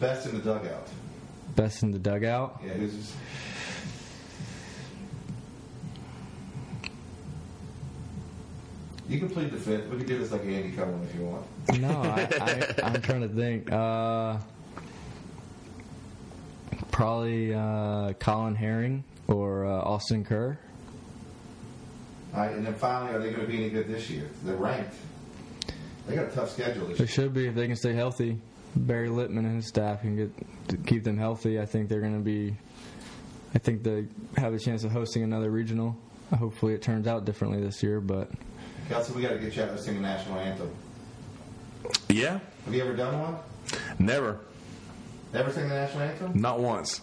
Best 0.00 0.26
in 0.26 0.38
the 0.38 0.42
dugout. 0.42 0.88
Best 1.54 1.82
in 1.82 1.90
the 1.90 1.98
dugout. 1.98 2.62
Yeah, 2.64 2.72
who's 2.72 2.94
just, 2.94 3.12
You 9.06 9.18
can 9.18 9.28
plead 9.28 9.50
the 9.50 9.58
fifth. 9.58 9.90
We 9.90 9.98
can 9.98 10.06
do 10.06 10.18
this 10.18 10.32
like 10.32 10.46
Andy 10.46 10.72
Cohen 10.72 10.98
if 11.02 11.14
you 11.14 11.26
want. 11.26 11.78
No, 11.78 11.90
I, 11.90 12.26
I, 12.40 12.86
I'm 12.86 13.02
trying 13.02 13.20
to 13.20 13.28
think. 13.28 13.70
Uh, 13.70 14.38
probably 16.90 17.54
uh, 17.54 18.12
Colin 18.14 18.54
Herring 18.54 19.04
or 19.28 19.66
uh, 19.66 19.70
Austin 19.80 20.24
Kerr. 20.24 20.58
All 22.34 22.40
right, 22.40 22.52
and 22.52 22.66
then 22.66 22.74
finally, 22.74 23.14
are 23.14 23.18
they 23.18 23.30
going 23.30 23.46
to 23.46 23.50
be 23.50 23.56
any 23.58 23.70
good 23.70 23.88
this 23.88 24.10
year? 24.10 24.28
They're 24.44 24.56
ranked. 24.56 24.94
They 26.06 26.14
got 26.14 26.26
a 26.26 26.30
tough 26.30 26.50
schedule 26.50 26.86
this 26.86 26.98
They 26.98 27.04
year. 27.04 27.08
should 27.08 27.34
be 27.34 27.46
if 27.46 27.54
they 27.54 27.66
can 27.66 27.76
stay 27.76 27.94
healthy. 27.94 28.38
Barry 28.76 29.08
Littman 29.08 29.38
and 29.38 29.56
his 29.56 29.66
staff 29.68 30.02
can 30.02 30.16
get 30.16 30.68
to 30.68 30.76
keep 30.76 31.02
them 31.02 31.16
healthy. 31.16 31.58
I 31.58 31.64
think 31.66 31.88
they're 31.88 32.00
going 32.00 32.18
to 32.18 32.24
be. 32.24 32.54
I 33.54 33.58
think 33.58 33.82
they 33.82 34.06
have 34.36 34.52
a 34.52 34.58
chance 34.58 34.84
of 34.84 34.92
hosting 34.92 35.22
another 35.22 35.50
regional. 35.50 35.96
Hopefully, 36.38 36.74
it 36.74 36.82
turns 36.82 37.06
out 37.06 37.24
differently 37.24 37.62
this 37.62 37.82
year. 37.82 38.00
But 38.00 38.30
Kelsey, 38.90 39.14
we 39.14 39.22
got 39.22 39.30
to 39.30 39.38
get 39.38 39.56
you 39.56 39.62
out 39.62 39.74
to 39.74 39.82
sing 39.82 39.96
a 39.96 40.00
national 40.00 40.38
anthem. 40.38 40.70
Yeah. 42.10 42.40
Have 42.66 42.74
you 42.74 42.82
ever 42.82 42.94
done 42.94 43.18
one? 43.18 43.36
Never. 43.98 44.40
Never 45.36 45.52
sing 45.52 45.68
the 45.68 45.74
national 45.74 46.02
anthem? 46.02 46.40
Not 46.40 46.60
once. 46.60 47.00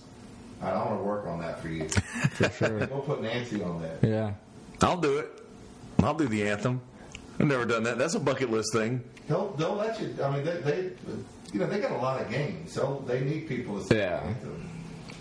All 0.61 0.67
right, 0.69 0.75
I 0.77 0.85
want 0.85 0.99
to 0.99 1.03
work 1.03 1.27
on 1.27 1.39
that 1.41 1.59
for 1.61 1.67
you. 1.69 1.87
for 1.89 2.49
sure, 2.49 2.77
we'll 2.87 3.01
put 3.01 3.21
Nancy 3.21 3.61
on 3.63 3.81
that. 3.81 4.03
yeah. 4.07 4.33
I'll 4.81 4.97
do 4.97 5.17
it. 5.19 5.29
I'll 6.01 6.13
do 6.13 6.27
the 6.27 6.47
anthem. 6.49 6.81
I've 7.39 7.47
never 7.47 7.65
done 7.65 7.83
that. 7.83 7.97
That's 7.97 8.15
a 8.15 8.19
bucket 8.19 8.49
list 8.49 8.73
thing. 8.73 9.03
They'll, 9.27 9.49
they'll 9.53 9.75
let 9.75 9.99
you. 10.01 10.15
I 10.23 10.29
mean, 10.35 10.45
they, 10.45 10.57
they, 10.57 10.89
you 11.53 11.59
know, 11.59 11.67
they 11.67 11.79
got 11.79 11.91
a 11.91 11.97
lot 11.97 12.21
of 12.21 12.29
games, 12.29 12.71
so 12.71 13.03
they 13.07 13.21
need 13.21 13.47
people 13.47 13.77
to 13.79 13.83
sing 13.85 13.97
Yeah. 13.97 14.19
the 14.19 14.25
anthem. 14.27 14.69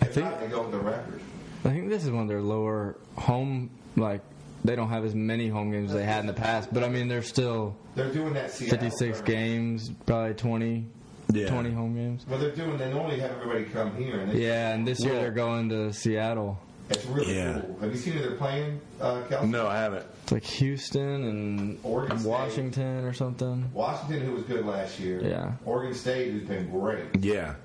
I 0.01 0.05
think- 0.05 0.25
not, 0.25 0.39
they 0.39 0.47
go 0.47 0.61
with 0.63 0.71
the 0.71 0.79
record. 0.79 1.21
I 1.65 1.69
think 1.69 1.87
this 1.89 2.03
is 2.03 2.11
one 2.11 2.23
of 2.23 2.27
their 2.27 2.41
lower 2.41 2.97
home. 3.15 3.69
Like 3.95 4.21
they 4.65 4.75
don't 4.75 4.89
have 4.89 5.05
as 5.05 5.15
many 5.15 5.47
home 5.47 5.71
games 5.71 5.91
as 5.91 5.95
they 5.97 6.03
had 6.03 6.19
in 6.21 6.27
the 6.27 6.33
past. 6.33 6.73
But 6.73 6.83
I 6.83 6.89
mean, 6.89 7.07
they're 7.07 7.21
still 7.23 7.75
They're 7.95 8.11
doing 8.11 8.33
that 8.33 8.51
Seattle 8.51 8.79
56 8.79 8.99
tournament. 9.19 9.25
games, 9.25 9.91
probably 10.05 10.33
20, 10.33 10.85
Yeah. 11.31 11.49
20 11.49 11.71
home 11.71 11.95
games. 11.95 12.25
Well, 12.27 12.37
they're 12.39 12.51
doing. 12.51 12.77
They 12.77 12.91
normally 12.91 13.19
have 13.19 13.31
everybody 13.31 13.65
come 13.65 13.95
here, 13.95 14.19
and 14.19 14.33
Yeah, 14.33 14.73
and 14.73 14.85
this 14.87 14.99
year 14.99 15.13
Well- 15.13 15.21
they're 15.21 15.31
going 15.31 15.69
to 15.69 15.93
Seattle. 15.93 16.59
it's 16.89 17.05
really 17.05 17.35
Yeah. 17.35 17.61
cool. 17.61 17.77
Have 17.81 17.91
you 17.91 17.97
seen 17.97 18.13
who 18.13 18.19
they're 18.19 18.35
playing, 18.37 18.79
uh, 19.01 19.21
Kelsey? 19.29 19.47
No, 19.47 19.67
I 19.67 19.77
haven't. 19.77 20.05
It's 20.23 20.31
like 20.31 20.43
Houston 20.43 21.23
and 21.25 21.79
Oregon 21.83 22.19
State. 22.19 22.29
Washington 22.29 23.05
or 23.05 23.13
something. 23.13 23.69
Washington, 23.73 24.25
who 24.25 24.33
was 24.33 24.43
good 24.43 24.65
last 24.65 24.99
year. 24.99 25.21
Yeah. 25.23 25.53
Oregon 25.65 25.93
State, 25.95 26.31
who's 26.31 26.47
been 26.47 26.69
great. 26.69 27.05
Yeah. 27.21 27.55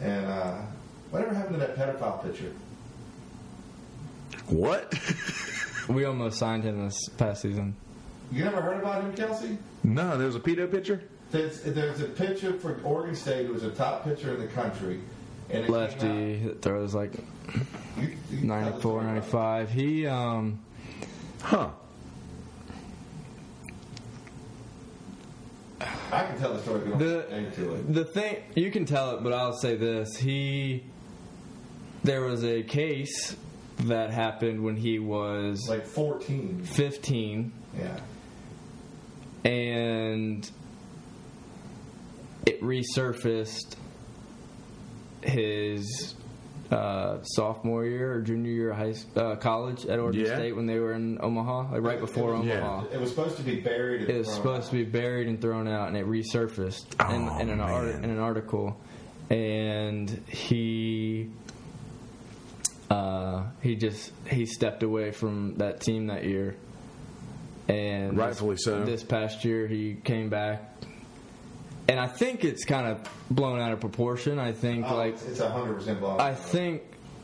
And 0.00 0.26
uh, 0.26 0.54
whatever 1.10 1.34
happened 1.34 1.60
to 1.60 1.66
that 1.66 1.76
pedophile 1.76 2.22
pitcher? 2.22 2.52
What? 4.48 4.94
We 5.88 6.04
almost 6.04 6.38
signed 6.40 6.64
him 6.64 6.84
this 6.84 6.98
past 7.16 7.42
season. 7.42 7.76
You 8.32 8.42
never 8.42 8.60
heard 8.60 8.78
about 8.80 9.04
him, 9.04 9.12
Kelsey? 9.14 9.56
no, 9.84 10.18
there 10.18 10.26
was 10.26 10.34
a 10.34 10.40
pedo 10.40 10.68
pitcher. 10.68 11.00
There's, 11.30 11.60
there's 11.62 12.00
a 12.00 12.06
pitcher 12.06 12.52
for 12.54 12.80
Oregon 12.84 13.14
State 13.16 13.46
who 13.46 13.52
was 13.52 13.64
a 13.64 13.70
top 13.70 14.04
pitcher 14.04 14.34
in 14.34 14.40
the 14.40 14.46
country. 14.48 15.00
And 15.50 15.68
Lefty 15.68 16.38
that 16.40 16.62
throws 16.62 16.94
like 16.94 17.12
you- 18.00 18.16
you 18.30 18.40
94, 18.46 18.80
story 18.80 19.04
about 19.04 19.10
it. 19.10 19.14
95. 19.14 19.70
He 19.70 20.06
um 20.06 20.58
Huh. 21.42 21.70
I 25.80 26.24
can 26.24 26.38
tell 26.38 26.54
the 26.54 26.62
story 26.62 26.80
if 26.80 26.86
you 26.86 26.94
the 26.96 27.26
get 27.28 27.58
it. 27.58 27.92
the 27.94 28.04
thing 28.04 28.36
you 28.54 28.70
can 28.70 28.86
tell 28.86 29.16
it, 29.16 29.22
but 29.22 29.32
I'll 29.32 29.52
say 29.52 29.76
this: 29.76 30.16
he 30.16 30.84
there 32.02 32.22
was 32.22 32.44
a 32.44 32.62
case 32.62 33.36
that 33.80 34.10
happened 34.10 34.62
when 34.64 34.76
he 34.76 34.98
was 34.98 35.66
Like 35.68 35.84
14. 35.86 36.62
15, 36.64 37.52
Yeah. 37.78 38.00
and 39.50 40.48
it 42.46 42.62
resurfaced 42.62 43.74
his 45.22 46.14
uh, 46.70 47.22
sophomore 47.22 47.84
year 47.84 48.12
or 48.14 48.20
junior 48.22 48.50
year 48.50 48.70
of 48.70 48.76
high 48.76 48.90
s- 48.90 49.06
uh, 49.16 49.36
college 49.36 49.86
at 49.86 49.98
Oregon 49.98 50.20
Yeah. 50.24 50.36
State 50.36 50.54
when 50.56 50.66
they 50.66 50.78
were 50.78 50.94
in 50.94 51.18
Omaha, 51.22 51.72
like 51.72 51.82
right 51.82 52.00
before 52.00 52.34
It 52.34 52.38
was- 52.38 52.48
Omaha. 52.48 52.84
It 52.92 53.00
was 53.00 53.10
supposed 53.10 53.36
to 53.36 53.42
be 53.42 53.56
buried. 53.60 54.02
and 54.02 54.10
It 54.10 54.18
was 54.18 54.26
thrown 54.28 54.36
supposed 54.36 54.62
out. 54.66 54.70
to 54.70 54.76
be 54.76 54.84
buried 54.84 55.28
and 55.28 55.40
thrown 55.40 55.68
out, 55.68 55.88
and 55.88 55.96
it 55.96 56.06
resurfaced 56.06 56.92
in, 57.14 57.28
Oh, 57.28 57.38
in, 57.38 57.50
an, 57.50 57.60
art, 57.60 57.94
in 57.94 58.04
an 58.04 58.18
article. 58.18 58.76
And 59.30 60.08
he 60.28 61.30
uh, 62.90 63.44
he 63.62 63.74
just 63.74 64.12
he 64.30 64.46
stepped 64.46 64.82
away 64.84 65.10
from 65.10 65.56
that 65.56 65.80
team 65.80 66.06
that 66.06 66.24
year, 66.24 66.56
and 67.68 68.16
Rightfully 68.16 68.54
this, 68.54 68.64
so. 68.64 68.84
This 68.84 69.02
past 69.02 69.44
year, 69.44 69.66
he 69.66 69.96
came 70.04 70.28
back, 70.28 70.72
and 71.88 72.00
I 72.00 72.06
think 72.06 72.44
it's 72.44 72.64
kind 72.64 72.86
of 72.86 73.08
blown 73.30 73.60
out 73.60 73.72
of 73.72 73.80
proportion. 73.80 74.38
I 74.38 74.52
think 74.52 74.84
Oh, 74.88 74.96
like 74.96 75.14
it's- 75.14 75.28
it's 75.28 75.40
100% 75.40 76.00
blown. 76.00 76.20
I 76.20 76.34
think 76.34 76.82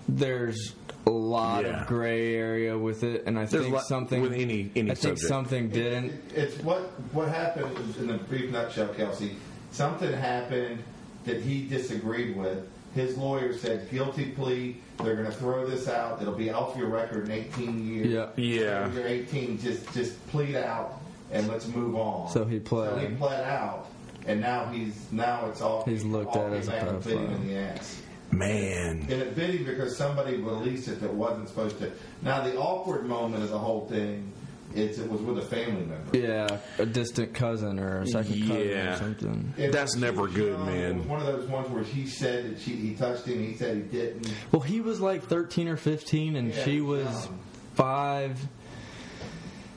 there's 0.09 0.75
a 1.07 1.11
lot 1.11 1.65
Yeah. 1.65 1.81
of 1.83 1.87
gray 1.89 2.35
area 2.35 2.79
with 2.79 3.03
it, 3.03 3.25
and 3.27 3.39
I 3.39 3.45
There's 3.47 3.65
think 3.65 3.75
lot- 3.75 3.85
something 3.87 4.23
with 4.23 4.33
any- 4.33 4.71
any 4.77 4.91
I 4.91 4.95
think 4.95 5.19
something 5.19 5.69
didn't. 5.69 6.07
It- 6.07 6.21
It's 6.37 6.59
what 6.63 6.83
what 7.13 7.29
happened 7.29 7.77
in 8.01 8.11
a 8.11 8.19
brief 8.19 8.51
nutshell, 8.53 8.89
Kelsey. 8.89 9.33
Something 9.73 10.13
happened 10.13 10.79
that 11.25 11.41
he 11.41 11.67
disagreed 11.67 12.37
with. 12.37 12.69
His 12.95 13.17
lawyer 13.17 13.53
said 13.55 13.91
guilty 13.91 14.27
plea. 14.27 14.77
They're 15.03 15.15
going 15.17 15.27
to 15.27 15.33
throw 15.33 15.67
this 15.67 15.89
out. 15.89 16.21
It'll 16.21 16.35
be 16.35 16.51
off 16.51 16.77
your 16.77 16.89
record 16.89 17.25
in 17.25 17.33
18 17.33 17.87
years. 17.87 18.07
Yeah. 18.09 18.27
Yeah. 18.37 18.83
When 18.87 18.95
you're 18.97 19.07
18. 19.07 19.59
Just 19.59 19.93
just 19.95 20.25
plead 20.29 20.55
out 20.57 21.01
and 21.33 21.49
let's 21.49 21.67
move 21.67 21.97
on. 21.97 22.31
So 22.31 22.45
he 22.45 22.59
pled. 22.61 22.91
So 22.91 22.99
he 22.99 23.15
pled 23.17 23.45
out, 23.45 23.87
and 24.27 24.41
now 24.41 24.67
he's 24.67 24.95
now 25.13 25.47
it's 25.49 25.61
all 25.61 25.85
He's 25.85 26.05
looked 26.05 26.37
all 26.37 26.47
at 26.47 26.53
as 26.55 26.69
a 26.69 26.71
came 26.73 26.81
back 26.81 26.89
and 26.91 27.05
bit 27.05 27.13
him 27.19 27.27
pedophile. 27.29 27.35
in 27.37 27.49
the 27.49 27.57
ass. 27.59 28.03
Man. 28.31 29.01
And 29.03 29.13
it 29.13 29.35
bit 29.37 29.51
him 29.51 29.65
because 29.65 29.97
somebody 29.97 30.37
released 30.37 30.89
it 30.89 31.01
that 31.01 31.13
wasn't 31.13 31.49
supposed 31.49 31.79
to. 31.81 31.93
Now 32.23 32.43
the 32.43 32.57
awkward 32.57 33.05
moment 33.07 33.43
of 33.45 33.51
the 33.51 33.59
whole 33.59 33.87
thing 33.89 34.33
is 34.75 34.99
it 34.99 35.11
was 35.11 35.21
with 35.21 35.37
a 35.37 35.43
family 35.43 35.85
member. 35.85 36.17
Yeah, 36.17 36.59
a 36.79 36.87
distant 36.87 37.35
cousin 37.35 37.79
or 37.79 37.99
a 38.01 38.07
second 38.07 38.41
cousin 38.49 38.69
Yeah. 38.69 38.95
or 38.95 38.97
something. 38.97 39.53
It- 39.59 39.71
That's 39.71 39.97
never 39.97 40.23
was 40.23 40.33
good, 40.33 40.53
young. 40.53 40.65
man. 40.65 40.93
It 40.93 40.97
was 40.97 41.07
one 41.09 41.21
of 41.21 41.27
those 41.27 41.47
ones 41.47 41.69
where 41.69 41.83
he 41.85 42.07
said 42.07 42.51
that 42.51 42.59
she, 42.63 42.71
he 42.77 42.95
touched 42.95 43.27
him, 43.27 43.39
he 43.47 43.55
said 43.55 43.77
he 43.77 43.83
didn't. 43.83 44.33
Well, 44.51 44.63
he 44.63 44.81
was 44.81 44.99
like 44.99 45.25
13 45.25 45.69
or 45.69 45.77
15, 45.77 46.37
and 46.37 46.55
Yeah, 46.55 46.65
she 46.65 46.81
was 46.81 47.05
was 47.05 47.25
young. 47.27 47.39
five. 47.75 48.49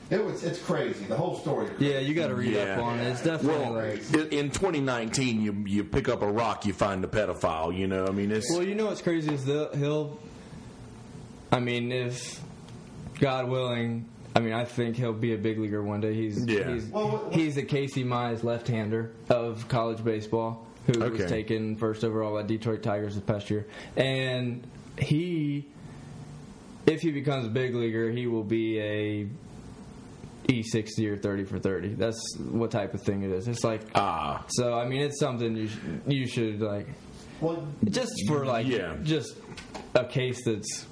It 0.08 0.24
was 0.24 0.44
it's 0.44 0.60
crazy. 0.60 1.04
The 1.06 1.16
whole 1.16 1.36
story. 1.36 1.68
Yeah, 1.80 1.98
you 1.98 2.14
got 2.14 2.28
to 2.28 2.34
read 2.36 2.52
Yeah. 2.52 2.76
up 2.78 2.84
on 2.84 3.00
it. 3.00 3.08
It's 3.08 3.22
definitely 3.24 3.60
Well, 3.60 3.72
like. 3.72 4.12
in 4.32 4.46
in 4.46 4.50
2019, 4.50 5.40
you 5.42 5.52
you 5.66 5.82
pick 5.84 6.08
up 6.08 6.22
a 6.22 6.30
rock, 6.30 6.64
you 6.64 6.72
find 6.72 7.04
a 7.04 7.08
pedophile. 7.08 7.76
You 7.76 7.88
know, 7.88 8.06
I 8.06 8.10
mean, 8.12 8.30
it's 8.30 8.48
Well, 8.50 8.62
you 8.62 8.74
know 8.76 8.86
what's 8.86 9.02
crazy 9.02 9.34
is 9.34 9.44
the, 9.44 9.70
he'll. 9.76 10.18
I 11.50 11.58
mean, 11.60 11.90
if 11.90 12.40
God 13.18 13.48
willing, 13.48 14.04
I 14.36 14.40
mean, 14.40 14.52
I 14.52 14.64
think 14.64 14.96
he'll 14.96 15.12
be 15.12 15.32
a 15.34 15.38
big 15.38 15.58
leaguer 15.58 15.82
one 15.82 16.00
day. 16.00 16.14
He's 16.14 16.44
Yeah. 16.44 16.72
he's, 16.72 16.86
Well, 16.86 17.08
what- 17.08 17.34
he's 17.34 17.54
the 17.56 17.62
Casey 17.62 18.04
Mize 18.04 18.44
left-hander 18.44 19.10
of 19.30 19.66
college 19.68 20.04
baseball, 20.04 20.66
who 20.86 21.02
Okay. 21.02 21.22
was 21.22 21.30
taken 21.30 21.76
first 21.76 22.04
overall 22.04 22.34
by 22.34 22.42
Detroit 22.42 22.82
Tigers 22.82 23.14
this 23.14 23.24
past 23.24 23.48
year, 23.50 23.66
and 23.96 24.62
he, 24.98 25.66
if 26.86 27.00
he 27.00 27.10
becomes 27.10 27.46
a 27.46 27.50
big 27.50 27.74
leaguer, 27.74 28.10
he 28.10 28.26
will 28.26 28.44
be 28.44 28.78
a 28.80 29.26
E60 30.48 31.06
or 31.10 31.16
30 31.16 31.44
for 31.44 31.58
30. 31.58 31.94
That's 31.94 32.20
what 32.38 32.70
type 32.70 32.94
of 32.94 33.02
thing 33.02 33.22
it 33.22 33.30
is. 33.30 33.48
It's 33.48 33.64
like 33.64 33.82
ah, 33.94 34.44
so. 34.48 34.74
I 34.74 34.86
mean, 34.86 35.00
it's 35.02 35.18
something 35.18 35.56
you 35.56 35.68
sh- 35.68 35.76
you 36.06 36.26
should 36.26 36.60
like 36.60 36.86
Well, 37.40 37.66
just 37.84 38.12
for 38.28 38.44
like 38.46 38.66
Yeah. 38.66 38.94
just 39.02 39.34
a 39.94 40.04
case 40.04 40.44
that's 40.44 40.86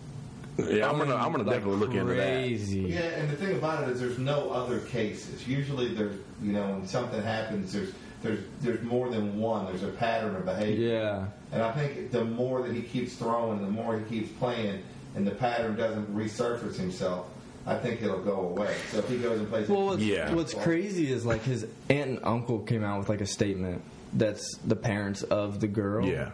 yeah. 0.59 0.89
I'm 0.89 0.99
gonna 0.99 1.15
I'm 1.17 1.33
gonna 1.33 1.45
like 1.45 1.57
definitely 1.57 1.79
look 1.81 1.95
into 1.95 2.15
that. 2.15 2.17
crazy. 2.43 2.81
yeah, 2.83 3.01
and 3.01 3.29
the 3.31 3.37
thing 3.37 3.57
about 3.57 3.83
it 3.85 3.91
is, 3.91 4.01
there's 4.01 4.19
no 4.19 4.51
other 4.51 4.81
cases. 4.81 5.47
Usually, 5.49 5.95
there's 5.95 6.17
you 6.43 6.53
know 6.53 6.71
when 6.73 6.87
something 6.87 7.21
happens, 7.23 7.73
there's 7.73 7.93
there's 8.23 8.41
there's 8.61 8.83
more 8.83 9.09
than 9.11 9.39
one. 9.39 9.67
There's 9.67 9.83
a 9.83 9.89
pattern 9.89 10.37
of 10.37 10.45
behavior. 10.45 10.89
Yeah. 10.93 11.27
And 11.53 11.63
I 11.63 11.73
think 11.73 12.11
the 12.13 12.25
more 12.25 12.63
that 12.63 12.73
he 12.75 12.83
keeps 12.83 13.15
throwing, 13.15 13.61
the 13.63 13.69
more 13.71 13.99
he 13.99 14.05
keeps 14.05 14.31
playing, 14.39 14.83
and 15.17 15.27
the 15.27 15.31
pattern 15.33 15.77
doesn't 15.77 16.13
resurface 16.15 16.77
himself, 16.77 17.27
I 17.67 17.77
think 17.77 18.03
it'll 18.03 18.21
go 18.23 18.41
away. 18.41 18.75
So 18.91 18.99
if 18.99 19.09
he 19.09 19.17
goes 19.19 19.41
and 19.41 19.49
plays, 19.49 19.69
Well, 19.69 19.87
what's, 19.87 20.03
Yeah. 20.03 20.33
what's 20.35 20.53
crazy 20.55 21.11
is 21.11 21.25
like 21.25 21.43
his 21.43 21.67
aunt 21.89 22.11
and 22.11 22.21
uncle 22.23 22.59
came 22.61 22.85
out 22.85 22.99
with 22.99 23.09
like 23.09 23.21
a 23.23 23.27
statement 23.27 23.83
that's 24.13 24.57
the 24.67 24.77
parents 24.77 25.23
of 25.23 25.61
the 25.61 25.67
girl. 25.67 26.07
Yeah, 26.07 26.31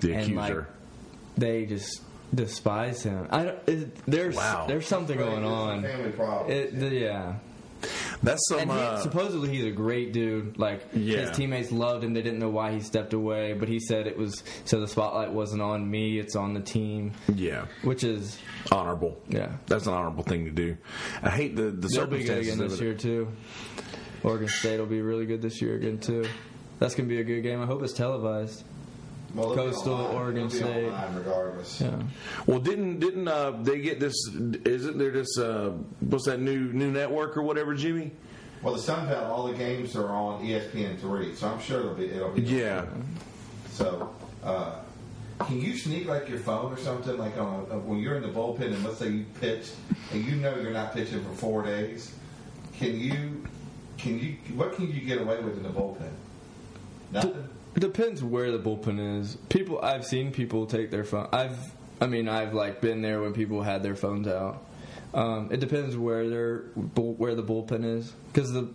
the 0.00 0.14
And, 0.14 0.36
like, 0.36 0.50
accuser. 0.52 0.68
They 1.38 1.66
just 1.66 2.02
despise 2.34 3.02
him. 3.02 3.26
I 3.30 3.44
don't, 3.44 3.58
it, 3.68 3.96
there's 4.06 4.36
Wow. 4.36 4.66
there's 4.68 4.86
something 4.86 5.18
Right, 5.18 5.24
going 5.24 5.42
this 5.42 5.50
is 5.50 5.52
a 5.52 5.60
on. 5.60 5.82
family 5.82 6.10
problem. 6.12 6.50
It, 6.52 6.78
the- 6.80 6.94
yeah. 6.94 7.34
That's 8.22 8.46
some. 8.48 8.60
And 8.60 8.70
he, 8.70 8.76
uh, 8.78 8.98
supposedly 8.98 9.48
he's 9.50 9.64
a 9.64 9.70
great 9.70 10.12
dude. 10.12 10.58
Like 10.58 10.82
Yeah. 10.92 11.18
his 11.20 11.30
teammates 11.32 11.70
loved 11.72 12.04
him. 12.04 12.14
They 12.14 12.22
didn't 12.22 12.38
know 12.38 12.48
why 12.50 12.72
he 12.72 12.80
stepped 12.80 13.12
away, 13.12 13.52
but 13.54 13.68
he 13.68 13.80
said 13.80 14.06
it 14.06 14.16
was 14.16 14.42
so 14.64 14.80
the 14.80 14.88
spotlight 14.88 15.32
wasn't 15.32 15.62
on 15.62 15.90
me. 15.90 16.18
It's 16.18 16.36
on 16.36 16.54
the 16.54 16.60
team, 16.60 17.12
yeah, 17.34 17.66
which 17.82 18.04
is 18.04 18.38
honorable. 18.72 19.16
yeah. 19.28 19.52
That's 19.66 19.86
an 19.86 19.92
honorable 19.94 20.24
thing 20.24 20.44
to 20.46 20.50
do. 20.50 20.76
I 21.22 21.30
hate 21.30 21.56
the 21.56 21.70
the 21.70 21.88
They'll 21.88 22.06
be 22.06 22.24
good 22.24 22.38
again 22.38 22.58
this 22.58 22.80
year 22.80 22.94
too. 22.94 23.28
Oregon 24.22 24.48
State 24.48 24.78
will 24.78 24.86
be 24.86 25.02
really 25.02 25.26
good 25.26 25.42
this 25.42 25.60
year 25.60 25.74
again 25.74 25.98
too. 25.98 26.24
That's 26.78 26.94
gonna 26.94 27.08
be 27.08 27.20
a 27.20 27.24
good 27.24 27.42
game. 27.42 27.60
I 27.60 27.66
hope 27.66 27.82
it's 27.82 27.92
televised. 27.92 28.64
Well, 29.34 29.52
it'll 29.52 29.64
be 29.66 29.70
Coastal, 29.72 29.94
online. 29.94 30.14
Oregon 30.16 30.48
be 30.48 30.54
State. 30.54 30.92
regardless. 31.14 31.80
Yeah. 31.80 32.02
Well, 32.46 32.60
didn't 32.60 33.00
didn't 33.00 33.28
uh, 33.28 33.52
they 33.62 33.80
get 33.80 34.00
this? 34.00 34.14
Isn't 34.28 34.98
there 34.98 35.10
this? 35.10 35.38
Uh, 35.38 35.72
what's 36.00 36.26
that 36.26 36.40
new 36.40 36.72
new 36.72 36.90
network 36.90 37.36
or 37.36 37.42
whatever, 37.42 37.74
Jimmy? 37.74 38.12
Well, 38.62 38.74
the 38.74 38.80
Sun 38.80 39.08
Belt, 39.08 39.26
all 39.26 39.46
the 39.46 39.58
games 39.58 39.94
are 39.94 40.08
on 40.08 40.42
ESPN 40.42 40.98
three, 40.98 41.34
so 41.34 41.48
I'm 41.48 41.60
sure 41.60 41.80
it'll 41.80 41.94
be 41.94 42.06
it'll 42.06 42.30
be. 42.30 42.42
Yeah, 42.42 42.86
So, 43.72 44.14
uh, 44.42 44.76
can 45.40 45.60
you 45.60 45.76
sneak 45.76 46.06
like 46.06 46.28
your 46.30 46.38
phone 46.38 46.72
or 46.72 46.78
something 46.78 47.18
like 47.18 47.36
on 47.36 47.66
a, 47.70 47.78
when 47.78 47.98
you're 47.98 48.16
in 48.16 48.22
the 48.22 48.28
bullpen 48.28 48.72
and 48.72 48.82
let's 48.84 48.98
say 48.98 49.10
you 49.10 49.26
pitch 49.40 49.72
and 50.12 50.24
you 50.24 50.36
know 50.36 50.56
you're 50.56 50.72
not 50.72 50.94
pitching 50.94 51.22
for 51.22 51.34
four 51.34 51.62
days? 51.62 52.14
Can 52.78 52.98
you? 52.98 53.44
Can 53.98 54.18
you? 54.18 54.36
What 54.54 54.74
can 54.76 54.90
you 54.90 55.00
get 55.00 55.20
away 55.20 55.40
with 55.42 55.56
in 55.58 55.62
the 55.62 55.68
bullpen? 55.68 56.10
Nothing. 57.12 57.48
It 57.76 57.80
depends 57.80 58.22
where 58.22 58.52
the 58.52 58.58
bullpen 58.58 59.20
is. 59.20 59.36
People, 59.48 59.80
I've 59.80 60.04
seen 60.04 60.30
people 60.30 60.66
take 60.66 60.90
their 60.90 61.04
phone. 61.04 61.28
I've, 61.32 61.58
I 62.00 62.06
mean, 62.06 62.28
I've 62.28 62.54
like 62.54 62.80
been 62.80 63.02
there 63.02 63.20
when 63.20 63.32
people 63.32 63.62
had 63.62 63.82
their 63.82 63.96
phones 63.96 64.28
out. 64.28 64.64
Um, 65.12 65.48
it 65.52 65.60
depends 65.60 65.96
where 65.96 66.28
their 66.28 66.58
where 66.96 67.34
the 67.34 67.42
bullpen 67.42 67.84
is 67.84 68.12
because 68.32 68.52
the 68.52 68.68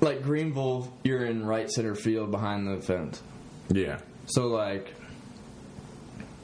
like 0.00 0.22
Greenville, 0.22 0.92
you're 1.02 1.24
in 1.24 1.44
right 1.46 1.70
center 1.70 1.94
field 1.94 2.30
behind 2.30 2.66
the 2.68 2.80
fence. 2.80 3.22
yeah. 3.70 3.98
So 4.26 4.48
like, 4.48 4.94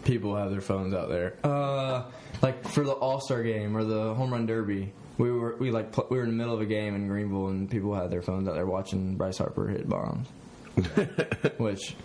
people 0.04 0.36
have 0.36 0.50
their 0.50 0.60
phones 0.60 0.94
out 0.94 1.08
there. 1.08 1.34
Uh, 1.42 2.04
like 2.42 2.66
for 2.68 2.84
the 2.84 2.92
All 2.92 3.20
Star 3.20 3.42
game 3.42 3.76
or 3.76 3.84
the 3.84 4.14
Home 4.14 4.32
Run 4.32 4.46
Derby, 4.46 4.92
we 5.18 5.30
were 5.30 5.56
we 5.56 5.70
like 5.70 5.92
pl- 5.92 6.06
we 6.10 6.16
were 6.18 6.24
in 6.24 6.30
the 6.30 6.36
middle 6.36 6.54
of 6.54 6.60
a 6.60 6.66
game 6.66 6.94
in 6.94 7.06
Greenville 7.08 7.48
and 7.48 7.70
people 7.70 7.94
had 7.94 8.10
their 8.10 8.22
phones 8.22 8.48
out 8.48 8.54
there 8.54 8.66
watching 8.66 9.16
Bryce 9.16 9.38
Harper 9.38 9.68
hit 9.68 9.88
bombs, 9.88 10.28
which 11.58 11.96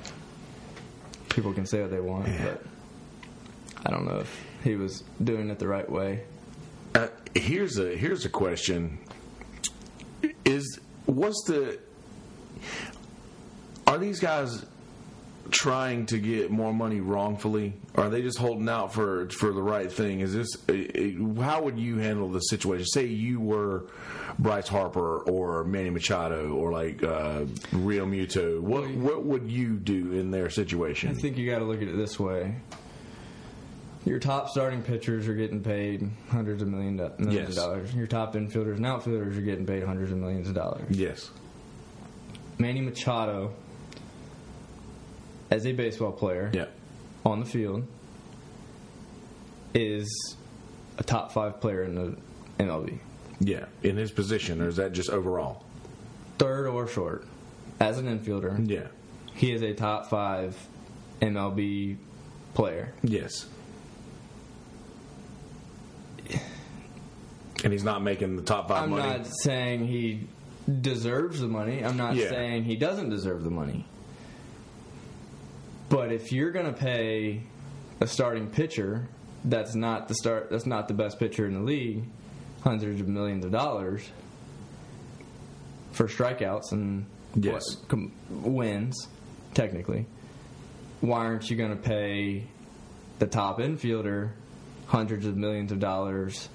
people 1.30 1.54
can 1.54 1.66
say 1.66 1.82
what 1.82 1.92
they 1.92 2.00
want, 2.00 2.28
but 2.44 2.64
I 3.86 3.92
don't 3.92 4.06
know 4.06 4.20
if 4.20 4.46
he 4.64 4.76
was 4.76 5.04
doing 5.24 5.50
it 5.50 5.60
the 5.60 5.68
right 5.68 5.90
way. 5.90 6.24
Uh, 6.94 7.08
here's 7.34 7.78
a 7.78 7.96
here's 7.96 8.26
a 8.26 8.30
question: 8.30 9.00
Is 10.44 10.80
what's 11.06 11.44
the 11.46 11.80
are 13.88 13.98
these 13.98 14.20
guys 14.20 14.66
trying 15.52 16.06
to 16.08 16.18
get 16.20 16.52
more 16.52 16.74
money 16.74 17.00
wrongfully? 17.02 17.74
Or 17.96 18.06
are 18.06 18.10
they 18.10 18.22
just 18.22 18.38
holding 18.38 18.68
out 18.70 18.94
for 18.94 19.30
for 19.30 19.52
the 19.52 19.62
right 19.62 19.92
thing? 19.92 20.20
Is 20.22 20.34
this 20.34 20.56
how 21.40 21.62
would 21.64 21.78
you 21.80 21.98
handle 21.98 22.30
the 22.30 22.40
situation? 22.42 22.86
Say 22.86 23.06
you 23.06 23.40
were 23.40 23.86
Bryce 24.40 24.68
Harper 24.68 25.20
or 25.20 25.64
Manny 25.64 25.90
Machado 25.90 26.54
or 26.54 26.72
like 26.72 27.02
uh, 27.04 27.42
Realmuto. 27.72 28.60
What 28.60 28.90
what 28.92 29.24
would 29.26 29.50
you 29.50 29.76
do 29.76 30.14
in 30.14 30.32
their 30.32 30.50
situation? 30.50 31.10
I 31.10 31.14
think 31.14 31.38
you 31.38 31.50
got 31.50 31.60
to 31.60 31.66
look 31.66 31.82
at 31.82 31.88
it 31.88 31.98
this 31.98 32.20
way. 32.20 32.56
Your 34.06 34.20
top 34.20 34.50
starting 34.50 34.84
pitchers 34.84 35.28
are 35.28 35.34
getting 35.34 35.64
paid 35.64 36.08
hundreds 36.30 36.62
of 36.62 36.68
million 36.68 36.96
do- 36.98 37.12
millions 37.18 37.34
Yes. 37.34 37.50
of 37.50 37.56
dollars. 37.56 37.94
Your 37.96 38.06
top 38.06 38.36
infielders 38.36 38.76
and 38.76 38.86
outfielders 38.86 39.36
are 39.36 39.42
getting 39.42 39.66
paid 39.66 39.84
hundreds 39.84 40.12
of 40.12 40.18
millions 40.20 40.48
of 40.48 40.54
dollars. 40.54 40.84
Yes. 40.96 41.32
Manny 42.60 42.82
Machado, 42.82 43.52
as 45.52 45.66
a 45.66 45.72
baseball 45.74 46.12
player 46.12 46.50
Yeah. 46.54 46.66
on 47.26 47.40
the 47.40 47.46
field, 47.46 47.86
is 49.74 50.08
a 50.98 51.04
top 51.04 51.32
five 51.32 51.60
player 51.60 51.84
in 51.84 51.96
the 51.96 52.16
MLB, 52.60 53.00
Yeah. 53.40 53.66
In 53.84 53.98
his 53.98 54.12
position, 54.12 54.62
or 54.62 54.68
is 54.70 54.78
that 54.78 54.94
just 54.94 55.10
overall? 55.10 55.64
third 56.38 56.68
or 56.68 56.86
short. 56.88 57.26
As 57.80 57.98
an 57.98 58.06
infielder, 58.08 58.70
Yeah. 58.70 58.88
he 59.34 59.52
is 59.54 59.62
a 59.62 59.74
top 59.74 60.08
five 60.10 60.56
MLB 61.22 61.98
player. 62.54 62.94
Yes. 63.04 63.46
And 67.64 67.72
he's 67.74 67.84
not 67.84 68.04
making 68.04 68.36
the 68.36 68.42
top 68.44 68.68
5 68.68 68.84
I'm 68.84 68.90
money. 68.92 69.02
not 69.04 69.26
saying 69.28 69.88
he 69.88 70.28
deserves 70.82 71.40
the 71.40 71.48
money. 71.48 71.84
I'm 71.84 71.98
not 71.98 72.16
Yeah. 72.16 72.30
saying 72.30 72.66
he 72.66 72.76
doesn't 72.76 73.10
deserve 73.10 73.44
the 73.44 73.50
money. 73.50 73.86
But 75.90 76.12
if 76.12 76.32
you're 76.32 76.52
going 76.52 76.66
to 76.66 76.74
pay 76.74 77.44
a 78.02 78.08
starting 78.08 78.48
pitcher 78.50 79.08
that's 79.46 79.76
not 79.76 80.08
the 80.08 80.16
start 80.16 80.50
that's 80.50 80.66
not 80.66 80.88
the 80.88 80.94
best 80.94 81.20
pitcher 81.20 81.46
in 81.46 81.54
the 81.54 81.60
league 81.62 82.04
hundreds 82.64 83.00
of 83.00 83.08
millions 83.08 83.46
of 83.46 83.52
dollars 83.52 84.10
for 85.92 86.08
strikeouts 86.08 86.72
and 86.72 87.06
Yes. 87.40 87.78
what, 87.78 87.88
com, 87.90 88.12
wins 88.30 89.08
technically 89.54 90.08
why 91.02 91.20
aren't 91.20 91.50
you 91.50 91.56
going 91.56 91.70
to 91.70 91.82
pay 91.82 92.48
the 93.20 93.28
top 93.28 93.60
infielder 93.60 94.32
hundreds 94.88 95.26
of 95.26 95.38
millions 95.38 95.72
of 95.72 95.80
dollars 95.80 96.50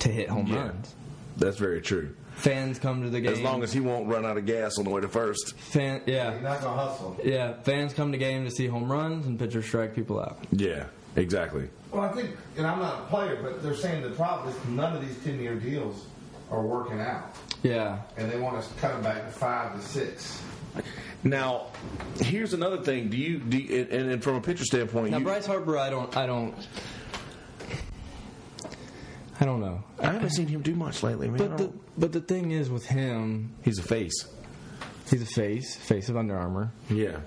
to 0.00 0.08
hit 0.10 0.28
home 0.28 0.46
Yeah. 0.46 0.66
runs. 0.66 0.94
That's 1.36 1.56
very 1.56 1.80
true. 1.80 2.14
Fans 2.38 2.78
come 2.78 3.02
to 3.02 3.10
the 3.10 3.20
game. 3.20 3.32
As 3.32 3.40
long 3.40 3.62
as 3.62 3.72
he 3.72 3.80
won't 3.80 4.08
run 4.08 4.24
out 4.24 4.36
of 4.38 4.46
gas 4.46 4.78
on 4.78 4.84
the 4.84 4.90
way 4.90 5.00
to 5.00 5.08
first. 5.08 5.56
fan, 5.58 6.00
He's 6.06 6.14
yeah, 6.14 6.38
not 6.40 6.60
gonna 6.60 6.76
hustle. 6.80 7.16
yeah, 7.24 7.54
fans 7.62 7.92
come 7.92 8.12
to 8.12 8.18
game 8.18 8.44
to 8.44 8.50
see 8.50 8.66
home 8.66 8.90
runs 8.90 9.26
and 9.26 9.38
pitchers 9.38 9.66
strike 9.66 9.94
people 9.94 10.20
out. 10.20 10.38
Yeah, 10.52 10.86
exactly. 11.16 11.68
Well, 11.90 12.02
I 12.02 12.12
think, 12.12 12.36
and 12.56 12.66
I'm 12.66 12.78
not 12.78 13.00
a 13.00 13.02
player, 13.06 13.38
but 13.42 13.62
they're 13.62 13.74
saying 13.74 14.02
the 14.02 14.10
problem 14.10 14.48
is 14.54 14.68
none 14.68 14.94
of 14.94 15.06
these 15.06 15.18
10 15.24 15.40
year 15.40 15.56
deals 15.56 16.06
are 16.50 16.62
working 16.62 17.00
out. 17.00 17.34
Yeah, 17.62 17.98
And 18.16 18.30
they 18.30 18.38
want 18.38 18.56
us 18.56 18.68
to 18.68 18.74
cut 18.74 18.92
them 18.92 19.02
back 19.02 19.24
to 19.26 19.32
five 19.32 19.74
to 19.74 19.84
six. 19.84 20.40
Now, 21.24 21.66
here's 22.20 22.52
another 22.52 22.78
thing. 22.82 23.08
Do 23.08 23.16
you, 23.16 23.38
do 23.38 23.58
you 23.58 23.88
and, 23.90 24.10
and 24.12 24.22
from 24.22 24.36
a 24.36 24.40
pitcher 24.40 24.64
standpoint, 24.64 25.10
now 25.10 25.18
you, 25.18 25.24
Bryce 25.24 25.44
Harper, 25.46 25.76
I 25.76 25.90
don't, 25.90 26.16
I 26.16 26.26
don't, 26.26 26.54
I 29.40 29.44
don't 29.44 29.60
know. 29.60 29.82
I 30.00 30.06
haven't 30.12 30.30
seen 30.30 30.48
him 30.48 30.62
do 30.62 30.74
much 30.74 31.02
lately, 31.02 31.28
man. 31.28 31.40
I 31.40 31.46
But 31.46 31.58
the 31.58 31.72
but 31.96 32.12
the 32.12 32.20
thing 32.20 32.50
is 32.50 32.68
with 32.70 32.86
him, 32.86 33.52
he's 33.62 33.78
a 33.78 33.82
face. 33.82 34.26
he's 35.10 35.22
a 35.22 35.26
face, 35.26 35.76
face 35.76 36.08
of 36.08 36.16
Under 36.16 36.36
Armour. 36.36 36.72
Yeah. 36.90 37.18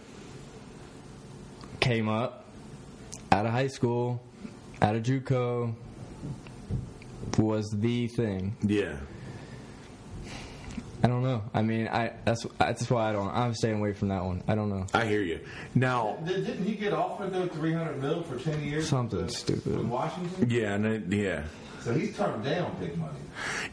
Came 1.79 2.09
up 2.09 2.45
out 3.31 3.45
of 3.45 3.51
high 3.53 3.67
school, 3.67 4.21
out 4.81 4.95
of 4.95 5.03
JUCO, 5.03 5.73
was 7.38 7.69
the 7.71 8.07
thing. 8.07 8.55
Yeah. 8.61 8.97
I 11.03 11.07
don't 11.07 11.23
know. 11.23 11.41
I 11.53 11.61
mean, 11.64 11.88
I 11.88 12.14
that's 12.26 12.45
that's 12.60 12.90
why 12.90 13.10
I 13.10 13.11
don't. 13.14 13.30
I'm 13.30 13.53
staying 13.56 13.80
away 13.80 13.94
from 13.94 14.10
that 14.10 14.23
one. 14.23 14.44
I 14.48 14.53
don't 14.56 14.69
know. 14.69 14.86
I 14.94 15.06
hear 15.06 15.22
you. 15.22 15.40
Now, 15.73 16.18
Did, 16.26 16.45
didn't 16.45 16.65
he 16.65 16.76
get 16.76 16.94
offered 16.94 17.34
though 17.34 17.48
300 17.48 18.02
mil 18.02 18.23
for 18.23 18.38
10 18.38 18.61
years? 18.64 18.88
Something 18.90 19.22
with- 19.23 19.32
stupid. 19.32 19.78
With 19.78 19.86
Washington? 19.88 20.49
yeah, 20.49 20.73
and 20.73 20.86
it- 20.86 21.11
yeah. 21.11 21.44
So 21.82 21.94
he's 21.95 22.15
turned 22.15 22.44
down 22.44 22.76
big 22.80 22.95
money. 22.95 23.18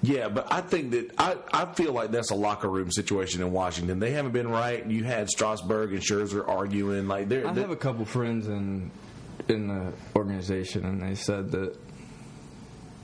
Yeah, 0.01 0.29
but 0.31 0.51
I 0.51 0.63
think 0.63 0.93
that 0.93 1.11
I, 1.19 1.37
I 1.53 1.67
feel 1.75 1.93
like 1.93 2.11
that's 2.11 2.31
a 2.31 2.35
locker 2.35 2.71
room 2.71 2.91
situation 2.91 3.43
in 3.43 3.53
Washington. 3.53 3.99
They 3.99 4.13
haven't 4.13 4.33
been 4.33 4.49
right. 4.49 4.87
You 4.87 5.05
had 5.05 5.29
Strasburg 5.29 5.93
and 5.93 6.01
Scherzer 6.01 6.49
arguing 6.49 7.07
like 7.07 7.29
they're. 7.29 7.47
I 7.47 7.53
they- 7.53 7.61
have 7.61 7.71
a 7.71 7.77
couple 7.77 8.07
friends 8.07 8.49
in 8.49 8.91
in 9.49 9.69
the 9.69 9.93
organization, 10.17 10.87
and 10.87 11.03
they 11.03 11.15
said 11.15 11.51
that 11.51 11.77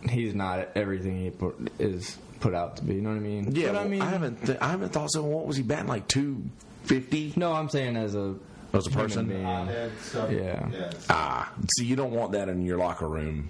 he's 0.08 0.34
not 0.34 0.68
everything 0.74 1.22
he 1.22 1.30
put, 1.30 1.70
is 1.78 2.16
put 2.44 2.54
out 2.54 2.76
to 2.76 2.84
be. 2.84 2.96
You 2.96 3.00
know 3.00 3.08
what 3.08 3.16
I 3.16 3.20
mean? 3.20 3.54
yeah, 3.56 3.68
But 3.68 3.72
well, 3.74 3.84
I 3.84 3.88
mean, 3.88 4.02
I 4.02 4.10
haven't. 4.10 4.44
Th- 4.44 4.58
I 4.60 4.68
haven't 4.68 4.90
thought 4.90 5.10
so. 5.10 5.22
What 5.22 5.46
was 5.46 5.56
he 5.56 5.62
batting 5.62 5.88
like 5.88 6.06
two 6.08 6.42
fifty 6.84 7.32
no, 7.36 7.52
I'm 7.54 7.70
saying 7.70 7.96
as 7.96 8.14
a 8.14 8.34
as 8.74 8.86
a 8.86 8.90
human 8.90 9.04
person? 9.06 9.28
being. 9.28 9.42
Hothead. 9.44 9.92
Yeah. 10.30 10.68
yeah. 10.70 10.90
Ah, 11.08 11.50
see, 11.76 11.86
you 11.86 11.96
don't 11.96 12.12
want 12.12 12.32
that 12.32 12.50
in 12.50 12.66
your 12.66 12.76
locker 12.76 13.08
room. 13.08 13.48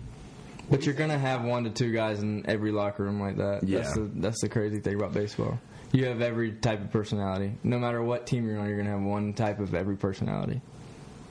But 0.70 0.86
you're 0.86 0.94
gonna 0.94 1.18
have 1.18 1.44
one 1.44 1.64
to 1.64 1.70
two 1.70 1.90
guys 1.92 2.22
in 2.22 2.48
every 2.48 2.70
locker 2.70 3.02
room 3.02 3.20
like 3.20 3.36
that. 3.38 3.64
Yeah. 3.64 3.80
That's 3.80 3.94
the 3.94 4.10
that's 4.14 4.40
the 4.40 4.48
crazy 4.48 4.78
thing 4.78 4.94
about 4.94 5.12
baseball. 5.12 5.58
You 5.92 6.06
have 6.06 6.22
every 6.22 6.52
type 6.52 6.80
of 6.80 6.90
personality. 6.92 7.52
No 7.64 7.78
matter 7.78 8.00
what 8.02 8.26
team 8.26 8.46
you're 8.46 8.58
on, 8.58 8.68
you're 8.68 8.78
gonna 8.78 8.90
have 8.90 9.02
one 9.02 9.32
type 9.34 9.58
of 9.58 9.74
every 9.74 9.96
personality. 9.96 10.60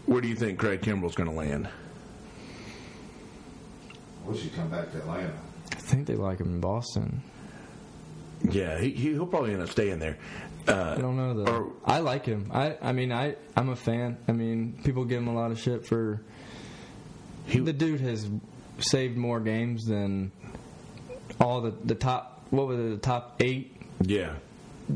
Where 0.06 0.20
do 0.20 0.28
you 0.28 0.36
think 0.36 0.60
Craig 0.60 0.82
Kimbrel's 0.82 1.16
going 1.16 1.30
to 1.30 1.36
land? 1.36 1.66
I 4.26 4.30
Wish 4.30 4.42
he'd 4.42 4.54
come 4.54 4.70
back 4.70 4.92
to 4.92 4.98
Atlanta. 4.98 5.32
I 5.72 5.76
think 5.76 6.08
they 6.08 6.16
like 6.16 6.40
him 6.40 6.48
in 6.48 6.60
Boston. 6.60 7.24
Yeah, 8.50 8.78
he, 8.80 8.92
he'll 8.92 9.26
probably 9.26 9.54
end 9.54 9.62
up 9.62 9.70
staying 9.70 10.00
there. 10.00 10.18
Uh, 10.68 10.96
I 10.98 11.02
don't 11.02 11.18
know 11.18 11.34
though. 11.44 11.52
Or- 11.52 11.72
I 11.86 12.00
like 12.00 12.26
him. 12.26 12.50
I 12.54 12.78
I 12.82 12.92
mean 12.94 13.12
I 13.12 13.36
I'm 13.56 13.70
a 13.70 13.76
fan. 13.76 14.18
I 14.28 14.32
mean 14.32 14.80
people 14.84 15.06
give 15.06 15.18
him 15.22 15.28
a 15.28 15.34
lot 15.34 15.52
of 15.52 15.60
shit 15.60 15.86
for. 15.86 16.22
He- 17.48 17.60
the 17.60 17.74
dude 17.74 18.00
has 18.02 18.30
saved 18.80 19.18
more 19.18 19.40
games 19.40 19.86
than 19.86 20.32
all 21.40 21.62
the 21.62 21.72
the 21.84 21.96
top. 21.96 22.46
What 22.50 22.68
was 22.68 22.80
it? 22.80 22.90
The 22.92 22.98
top 22.98 23.42
eight. 23.42 23.76
yeah, 24.02 24.34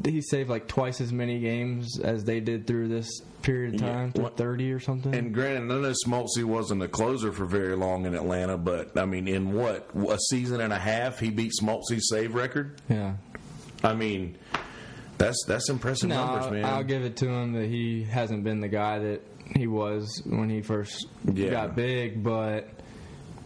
He 0.06 0.22
saved 0.22 0.50
like 0.50 0.68
twice 0.68 1.02
as 1.02 1.12
many 1.12 1.40
games 1.40 2.00
as 2.00 2.24
they 2.24 2.40
did 2.40 2.68
through 2.68 2.88
this 2.90 3.10
period 3.42 3.76
of 3.76 3.82
Yeah. 3.82 3.94
time. 3.94 4.12
What- 4.16 4.38
Thirty 4.38 4.72
or 4.72 4.80
something. 4.80 5.14
And 5.16 5.34
granted, 5.34 5.72
I 5.72 5.80
know 5.80 5.94
Smoltzy 6.06 6.44
wasn't 6.44 6.84
a 6.84 6.88
closer 6.88 7.32
for 7.32 7.46
very 7.46 7.76
long 7.76 8.06
in 8.06 8.14
Atlanta, 8.16 8.58
but 8.58 8.98
I 8.98 9.06
mean, 9.06 9.28
in 9.28 9.54
what 9.54 9.90
a 9.96 10.18
season 10.30 10.62
and 10.62 10.74
a 10.74 10.78
half, 10.80 11.20
he 11.20 11.30
beat 11.30 11.52
Smoltzy's 11.62 12.10
save 12.10 12.36
record. 12.36 12.82
yeah. 12.90 13.14
I 13.84 13.94
mean, 13.94 14.38
that's 15.18 15.38
that's 15.48 15.70
impressive 15.70 16.10
No, 16.10 16.26
numbers, 16.26 16.52
man. 16.52 16.66
I'll 16.66 16.84
give 16.84 17.04
it 17.04 17.16
to 17.18 17.30
him 17.30 17.54
that 17.54 17.68
he 17.68 18.04
hasn't 18.04 18.44
been 18.44 18.60
the 18.60 18.68
guy 18.68 19.00
that 19.00 19.22
he 19.56 19.66
was 19.68 20.22
when 20.26 20.50
he 20.50 20.62
first 20.62 21.08
Yeah. 21.32 21.50
got 21.52 21.76
big, 21.76 22.24
but 22.24 22.70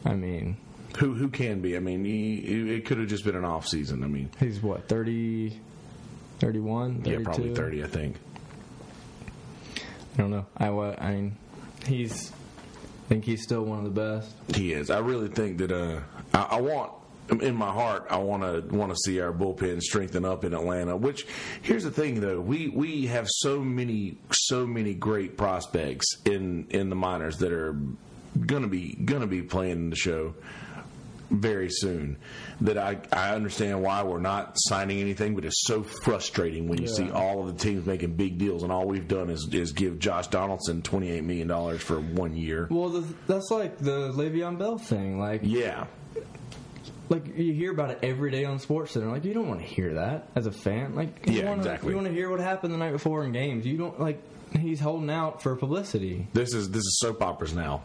I 0.05 0.15
mean, 0.15 0.57
who 0.97 1.13
who 1.13 1.30
can 1.30 1.61
be? 1.61 1.76
I 1.77 1.80
mean, 1.80 2.03
he, 2.05 2.73
it 2.76 2.85
could 2.85 2.97
have 2.97 3.07
just 3.07 3.23
been 3.23 3.35
an 3.35 3.45
off 3.45 3.68
season. 3.68 4.03
I 4.03 4.07
mean, 4.07 4.30
he's 4.39 4.61
what 4.63 4.88
30, 4.88 5.59
31, 6.39 7.03
yeah, 7.05 7.19
probably 7.23 7.53
thirty, 7.53 7.84
I 7.84 7.88
think. 7.88 8.15
I 10.13 10.17
don't 10.17 10.31
know. 10.31 10.45
I 10.57 10.67
I 10.67 11.13
mean, 11.13 11.38
he's. 11.85 12.31
I 12.31 13.13
think 13.13 13.25
he's 13.25 13.43
still 13.43 13.63
one 13.63 13.79
of 13.79 13.83
the 13.83 14.01
best. 14.01 14.33
He 14.55 14.71
is. 14.71 14.89
I 14.89 14.99
really 14.99 15.27
think 15.27 15.57
that 15.57 15.71
uh, 15.71 15.99
I, 16.33 16.57
I 16.57 16.61
want 16.61 16.93
in 17.41 17.55
my 17.55 17.71
heart 17.71 18.07
I 18.09 18.17
want 18.17 18.43
to 18.43 18.75
want 18.75 18.91
to 18.91 18.97
see 18.97 19.19
our 19.21 19.31
bullpen 19.31 19.81
strengthen 19.81 20.25
up 20.25 20.43
in 20.43 20.53
Atlanta. 20.53 20.95
Which 20.95 21.25
here's 21.61 21.83
the 21.83 21.91
thing 21.91 22.19
though, 22.19 22.39
we 22.39 22.67
we 22.69 23.07
have 23.07 23.27
so 23.29 23.59
many 23.59 24.17
so 24.31 24.65
many 24.65 24.93
great 24.93 25.38
prospects 25.38 26.07
in 26.25 26.67
in 26.69 26.89
the 26.89 26.95
minors 26.95 27.38
that 27.38 27.51
are 27.51 27.77
gonna 28.45 28.67
be 28.67 28.95
gonna 28.95 29.27
be 29.27 29.41
playing 29.41 29.71
in 29.73 29.89
the 29.89 29.95
show 29.95 30.33
very 31.32 31.70
soon 31.70 32.18
that 32.62 32.78
I, 32.78 32.98
I 33.12 33.34
understand 33.36 33.82
why 33.82 34.03
we're 34.03 34.20
not 34.20 34.53
signing 34.58 34.99
anything, 34.99 35.34
but 35.36 35.45
it's 35.45 35.64
so 35.66 35.82
frustrating 35.84 36.68
when 36.68 36.82
you 36.82 36.88
see 36.88 37.10
all 37.10 37.41
of 37.41 37.48
the 37.48 37.64
teams 37.64 37.86
making 37.86 38.16
big 38.16 38.38
deals 38.38 38.64
and 38.64 38.72
all 38.72 38.86
we've 38.86 39.08
done 39.08 39.30
is, 39.30 39.48
is 39.53 39.72
give 39.72 39.98
Josh 39.99 40.28
Donaldson 40.28 40.82
$28 40.82 41.24
million 41.24 41.78
for 41.78 41.99
one 41.99 42.36
year. 42.36 42.68
Well, 42.70 42.90
the, 42.90 43.14
that's 43.28 43.49
like 43.49 43.78
the 43.78 44.12
Le'Veon 44.12 44.58
Bell 44.60 44.78
thing. 44.78 45.20
Like, 45.20 45.41
Yeah. 45.44 45.86
like 47.10 47.26
you 47.38 47.53
hear 47.53 47.72
about 47.72 47.91
it 47.91 47.99
every 48.03 48.32
day 48.32 48.45
on 48.45 48.60
Sports 48.60 48.91
Center. 48.91 49.08
Like, 49.08 49.26
you 49.26 49.34
don't 49.34 49.48
want 49.48 49.62
to 49.62 49.66
hear 49.66 49.94
that 49.95 50.28
as 50.36 50.45
a 50.48 50.52
fan. 50.52 50.95
Like, 50.95 51.28
you 51.28 51.40
Yeah, 51.40 51.45
wanna, 51.45 51.58
exactly. 51.62 51.90
You 51.90 51.95
want 51.95 52.08
to 52.08 52.14
hear 52.14 52.30
what 52.30 52.40
happened 52.40 52.74
the 52.74 52.78
night 52.78 52.91
before 52.91 53.24
in 53.24 53.32
games. 53.32 53.66
You 53.66 53.78
don't 53.78 53.99
like. 53.99 54.22
He's 54.60 54.82
holding 54.82 55.10
out 55.10 55.41
for 55.41 55.56
publicity. 55.56 56.28
This 56.34 56.53
is 56.53 56.70
this 56.72 56.84
is 56.84 56.99
soap 56.99 57.22
operas 57.22 57.53
now. 57.53 57.84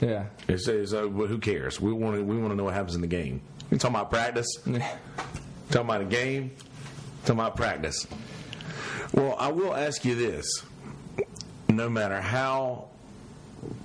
Yeah. 0.00 0.26
It 0.48 0.58
says, 0.60 0.94
uh, 0.94 1.02
who 1.02 1.38
cares? 1.38 1.80
We 1.80 1.92
want 1.92 2.16
to 2.16 2.22
we 2.22 2.36
want 2.36 2.50
to 2.50 2.56
know 2.56 2.64
what 2.64 2.74
happens 2.74 2.94
in 2.94 3.00
the 3.00 3.06
game. 3.06 3.42
You 3.70 3.78
talking 3.78 3.94
about 3.96 4.10
practice? 4.10 4.46
Talking 4.64 4.80
about 5.72 6.00
a 6.00 6.06
game? 6.06 6.52
Talking 7.22 7.40
about 7.40 7.56
practice? 7.56 8.06
Well, 9.12 9.36
I 9.38 9.52
will 9.52 9.74
ask 9.74 10.04
you 10.04 10.14
this: 10.14 10.64
No 11.68 11.88
matter 11.88 12.20
how 12.20 12.86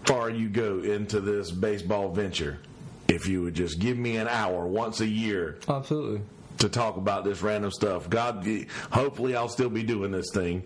far 0.05 0.29
you 0.29 0.49
go 0.49 0.79
into 0.79 1.19
this 1.19 1.51
baseball 1.51 2.09
venture, 2.11 2.59
if 3.07 3.27
you 3.27 3.41
would 3.43 3.53
just 3.53 3.79
give 3.79 3.97
me 3.97 4.17
an 4.17 4.27
hour 4.27 4.65
once 4.65 5.01
a 5.01 5.07
year 5.07 5.59
Absolutely. 5.67 6.21
to 6.59 6.69
talk 6.69 6.97
about 6.97 7.23
this 7.25 7.41
random 7.41 7.71
stuff, 7.71 8.09
God, 8.09 8.47
hopefully 8.91 9.35
I'll 9.35 9.49
still 9.49 9.69
be 9.69 9.83
doing 9.83 10.11
this 10.11 10.31
thing. 10.33 10.63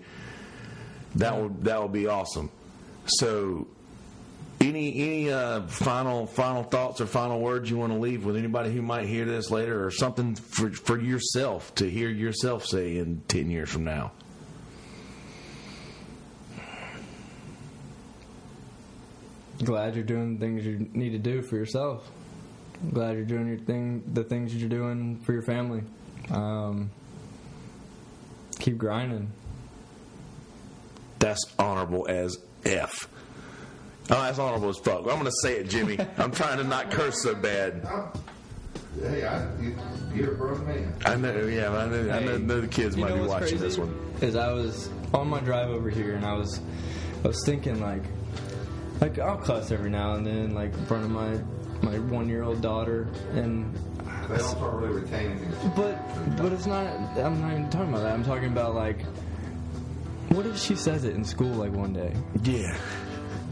That 1.16 1.36
would 1.42 1.64
that 1.64 1.82
would 1.82 1.92
be 1.92 2.08
awesome. 2.08 2.52
So, 3.06 3.68
any 4.62 4.94
any 4.96 5.32
uh, 5.32 5.62
final 5.68 6.26
final 6.26 6.64
thoughts 6.64 7.02
or 7.02 7.06
final 7.06 7.40
words 7.40 7.70
you 7.70 7.78
want 7.78 7.94
to 7.94 8.00
leave 8.00 8.26
with 8.26 8.36
anybody 8.36 8.72
who 8.72 8.82
might 8.82 9.06
hear 9.06 9.26
this 9.26 9.50
later, 9.50 9.86
or 9.86 9.92
something 9.92 10.36
for 10.36 10.72
for 10.72 11.00
yourself 11.00 11.74
to 11.76 11.90
hear 11.90 12.10
yourself 12.10 12.66
say 12.66 12.98
in 12.98 13.22
ten 13.28 13.50
years 13.50 13.70
from 13.70 13.84
now? 13.84 14.12
Glad 19.64 19.96
you're 19.96 20.06
doing 20.06 20.38
the 20.38 20.40
things 20.40 20.66
you 20.66 20.90
need 20.94 21.10
to 21.10 21.18
do 21.18 21.42
for 21.42 21.58
yourself. 21.58 22.10
Glad 22.94 23.18
you're 23.18 23.26
doing 23.26 23.48
your 23.48 23.58
thing, 23.58 24.02
the 24.14 24.24
things 24.24 24.54
that 24.54 24.60
you're 24.60 24.70
doing 24.70 25.18
for 25.20 25.34
your 25.34 25.42
family. 25.42 25.84
Um, 26.32 26.92
keep 28.58 28.78
grinding. 28.78 29.32
That's 31.20 31.44
honorable 31.60 32.06
as 32.08 32.38
f. 32.64 33.10
Oh, 34.12 34.22
that's 34.24 34.40
honorable 34.40 34.70
as 34.70 34.78
fuck. 34.78 35.00
I'm 35.02 35.06
going 35.06 35.26
to 35.26 35.32
say 35.44 35.58
it, 35.58 35.70
Jimmy. 35.70 35.98
I'm 36.18 36.32
trying 36.32 36.58
to 36.58 36.64
not 36.64 36.90
curse 36.92 37.22
so 37.22 37.36
bad. 37.36 37.88
Hey, 39.02 39.24
I, 39.24 39.56
you, 39.62 39.76
you're 40.14 40.32
a 40.34 40.36
grown 40.36 40.66
man. 40.66 40.94
I 41.06 41.16
know, 41.16 41.46
yeah, 41.46 41.70
I 41.70 41.86
know, 41.88 42.12
I 42.12 42.20
know, 42.24 42.38
know 42.38 42.62
the 42.62 42.68
kids 42.68 42.96
You 42.96 43.04
might 43.04 43.10
know 43.10 43.16
be 43.16 43.22
what's 43.22 43.32
watching 43.34 43.60
crazy? 43.60 43.64
this 43.66 43.78
one. 43.78 43.96
Is 44.22 44.36
I 44.36 44.52
was 44.52 44.90
on 45.14 45.28
my 45.30 45.40
drive 45.42 45.70
over 45.70 45.90
here 45.90 46.16
and 46.16 46.26
I 46.26 46.34
was 46.34 46.60
I 47.24 47.28
was 47.28 47.44
thinking 47.46 47.80
like 47.80 48.02
like 49.00 49.18
I'll 49.20 49.38
cuss 49.38 49.72
every 49.72 49.90
now 49.90 50.16
and 50.16 50.26
then 50.26 50.54
like 50.54 50.74
in 50.74 50.86
front 50.88 51.06
of 51.06 51.12
my 51.12 51.38
my 51.82 52.00
one 52.00 52.28
year 52.28 52.44
old 52.44 52.62
daughter 52.62 53.08
and 53.34 53.74
They 54.28 54.38
don't 54.38 54.40
start 54.50 54.74
really 54.74 55.02
retaining 55.02 55.38
things. 55.40 55.56
but 55.76 55.96
but 56.36 56.52
it's 56.52 56.66
not 56.66 56.86
I'm 57.18 57.40
not 57.42 57.52
even 57.52 57.70
talking 57.70 57.90
about 57.90 58.02
that. 58.04 58.14
I'm 58.14 58.26
talking 58.26 58.48
about 58.50 58.76
like 58.76 59.04
what 60.30 60.46
if 60.46 60.58
she 60.60 60.76
says 60.76 61.06
it 61.06 61.16
in 61.16 61.24
school 61.24 61.52
like 61.54 61.72
one 61.72 61.94
day? 61.94 62.14
Yeah. 62.44 62.76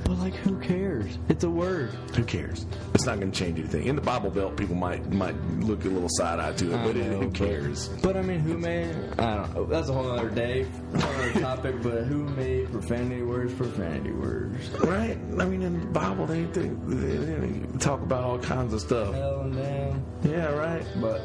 But 0.03 0.19
like, 0.19 0.35
who 0.35 0.57
cares? 0.59 1.17
It's 1.29 1.43
a 1.43 1.49
word. 1.49 1.89
Who 2.15 2.23
cares? 2.23 2.65
It's 2.93 3.05
not 3.05 3.19
going 3.19 3.31
to 3.31 3.37
change 3.37 3.59
anything. 3.59 3.87
In 3.87 3.95
the 3.95 4.01
Bible 4.01 4.29
Belt, 4.29 4.55
people 4.55 4.75
might 4.75 5.11
might 5.11 5.35
look 5.59 5.83
a 5.85 5.89
little 5.89 6.09
side 6.11 6.39
eye 6.39 6.53
to 6.53 6.73
it, 6.73 6.77
I 6.77 6.85
but 6.85 6.95
it, 6.95 7.11
who 7.11 7.29
cares? 7.31 7.89
But 7.89 8.15
I 8.15 8.21
mean, 8.21 8.39
who 8.39 8.57
made? 8.57 8.95
I 9.19 9.35
don't 9.35 9.53
know. 9.53 9.65
That's 9.65 9.89
a 9.89 9.93
whole 9.93 10.09
other 10.11 10.29
day, 10.29 10.65
whole 10.95 11.11
other 11.15 11.39
topic. 11.41 11.81
But 11.81 12.03
who 12.05 12.23
made 12.23 12.71
profanity 12.71 13.23
words? 13.23 13.53
Profanity 13.53 14.11
words. 14.11 14.69
Right? 14.79 15.17
I 15.39 15.45
mean, 15.45 15.61
in 15.61 15.79
the 15.79 15.85
Bible, 15.87 16.25
they, 16.25 16.43
they, 16.43 16.69
they, 16.69 17.47
they 17.47 17.77
talk 17.79 18.01
about 18.01 18.23
all 18.23 18.39
kinds 18.39 18.73
of 18.73 18.81
stuff. 18.81 19.13
Hell 19.13 19.41
and 19.41 19.55
damn. 19.55 20.05
Yeah, 20.23 20.53
right. 20.53 20.85
But 21.01 21.21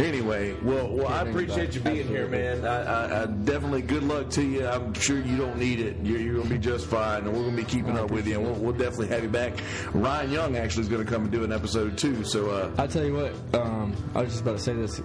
Anyway, 0.00 0.54
well, 0.62 0.88
well, 0.88 1.08
I 1.08 1.22
appreciate 1.28 1.74
you 1.74 1.80
being 1.82 2.06
here, 2.08 2.26
man. 2.26 2.64
I, 2.64 2.82
I, 2.82 3.22
I 3.22 3.26
definitely 3.26 3.82
good 3.82 4.02
luck 4.02 4.30
to 4.30 4.42
you. 4.42 4.66
I'm 4.66 4.94
sure 4.94 5.20
you 5.20 5.36
don't 5.36 5.58
need 5.58 5.78
it. 5.78 5.98
You're, 6.02 6.18
you're 6.18 6.34
going 6.36 6.48
to 6.48 6.54
be 6.54 6.58
just 6.58 6.86
fine, 6.86 7.26
and 7.26 7.28
we're 7.28 7.42
going 7.42 7.56
to 7.56 7.62
be 7.62 7.68
keeping 7.68 7.98
up 7.98 8.10
with 8.10 8.26
you, 8.26 8.36
and 8.36 8.44
we'll, 8.44 8.54
we'll 8.54 8.72
definitely 8.72 9.08
have 9.08 9.22
you 9.22 9.28
back. 9.28 9.58
Ryan 9.92 10.30
Young 10.30 10.56
actually 10.56 10.84
is 10.84 10.88
going 10.88 11.04
to 11.04 11.10
come 11.10 11.24
and 11.24 11.30
do 11.30 11.44
an 11.44 11.52
episode 11.52 11.98
too. 11.98 12.24
So, 12.24 12.48
uh, 12.48 12.70
I 12.78 12.86
tell 12.86 13.04
you 13.04 13.14
what, 13.14 13.34
um, 13.54 13.94
I 14.14 14.22
was 14.22 14.30
just 14.30 14.42
about 14.42 14.56
to 14.56 14.62
say 14.62 14.72
this. 14.72 15.02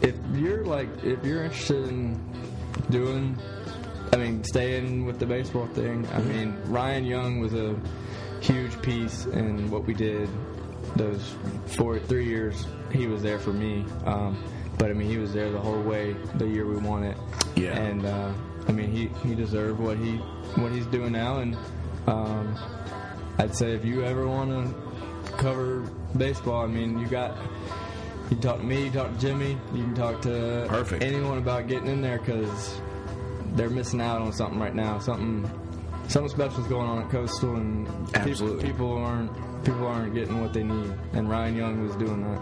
If 0.00 0.14
you're 0.32 0.64
like, 0.64 0.88
if 1.02 1.24
you're 1.24 1.42
interested 1.42 1.88
in 1.88 2.20
doing, 2.88 3.36
I 4.12 4.16
mean, 4.16 4.44
staying 4.44 5.06
with 5.06 5.18
the 5.18 5.26
baseball 5.26 5.66
thing, 5.66 6.06
I 6.12 6.20
mean, 6.20 6.56
Ryan 6.66 7.04
Young 7.04 7.40
was 7.40 7.52
a 7.54 7.76
huge 8.40 8.80
piece 8.80 9.26
in 9.26 9.68
what 9.72 9.86
we 9.86 9.94
did. 9.94 10.28
Those 10.94 11.34
four, 11.66 11.98
three 11.98 12.26
years, 12.26 12.64
he 12.92 13.06
was 13.06 13.22
there 13.22 13.38
for 13.38 13.52
me. 13.52 13.84
Um, 14.04 14.42
but 14.78 14.90
I 14.90 14.94
mean, 14.94 15.08
he 15.10 15.18
was 15.18 15.32
there 15.32 15.50
the 15.50 15.60
whole 15.60 15.80
way 15.82 16.14
the 16.36 16.46
year 16.46 16.66
we 16.66 16.76
won 16.76 17.04
it. 17.04 17.16
Yeah. 17.56 17.76
And 17.76 18.04
uh, 18.06 18.32
I 18.68 18.72
mean, 18.72 18.90
he 18.90 19.08
he 19.28 19.34
deserved 19.34 19.78
what 19.80 19.96
he 19.98 20.16
what 20.56 20.72
he's 20.72 20.86
doing 20.86 21.12
now, 21.12 21.38
and 21.40 21.56
um, 22.06 22.56
I'd 23.38 23.54
say 23.54 23.72
if 23.72 23.84
you 23.84 24.04
ever 24.04 24.26
want 24.26 24.50
to 24.50 25.32
cover 25.36 25.80
baseball, 26.16 26.64
I 26.64 26.66
mean, 26.66 26.98
you 26.98 27.06
got. 27.06 27.36
You 28.30 28.36
can 28.36 28.42
talk 28.42 28.58
to 28.58 28.62
me, 28.64 28.84
you 28.84 28.90
talk 28.92 29.12
to 29.12 29.18
Jimmy, 29.18 29.58
you 29.74 29.82
can 29.82 29.94
talk 29.96 30.22
to 30.22 30.64
Perfect. 30.68 31.02
anyone 31.02 31.38
about 31.38 31.66
getting 31.66 31.88
in 31.88 32.00
there 32.00 32.20
because 32.20 32.80
they're 33.56 33.68
missing 33.68 34.00
out 34.00 34.22
on 34.22 34.32
something 34.32 34.60
right 34.60 34.72
now. 34.72 35.00
Something, 35.00 35.50
something 36.06 36.28
special 36.30 36.60
is 36.60 36.68
going 36.68 36.88
on 36.88 37.02
at 37.02 37.10
Coastal, 37.10 37.56
and 37.56 37.88
peop- 38.12 38.16
Absolutely. 38.18 38.64
people 38.70 38.96
aren't 38.96 39.64
people 39.64 39.84
aren't 39.84 40.14
getting 40.14 40.40
what 40.40 40.52
they 40.52 40.62
need. 40.62 40.92
And 41.12 41.28
Ryan 41.28 41.56
Young 41.56 41.82
was 41.82 41.96
doing 41.96 42.22
that. 42.22 42.40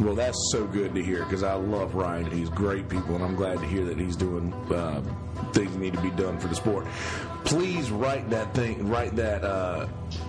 Well, 0.00 0.14
that's 0.14 0.38
so 0.52 0.66
good 0.66 0.94
to 0.94 1.02
hear 1.02 1.24
because 1.24 1.42
I 1.42 1.54
love 1.54 1.94
Ryan. 1.94 2.24
and 2.26 2.32
He's 2.32 2.48
great 2.48 2.88
people, 2.88 3.14
and 3.14 3.22
I'm 3.24 3.36
glad 3.36 3.58
to 3.60 3.66
hear 3.66 3.84
that 3.84 3.98
he's 3.98 4.16
doing 4.16 4.52
uh, 4.72 5.02
things 5.52 5.72
that 5.72 5.78
need 5.78 5.92
to 5.94 6.00
be 6.00 6.10
done 6.10 6.38
for 6.38 6.48
the 6.48 6.54
sport. 6.54 6.86
Please 7.44 7.90
write 7.90 8.28
that 8.30 8.52
thing, 8.54 8.88
write 8.88 9.14
that 9.16 9.44
uh, 9.44 9.86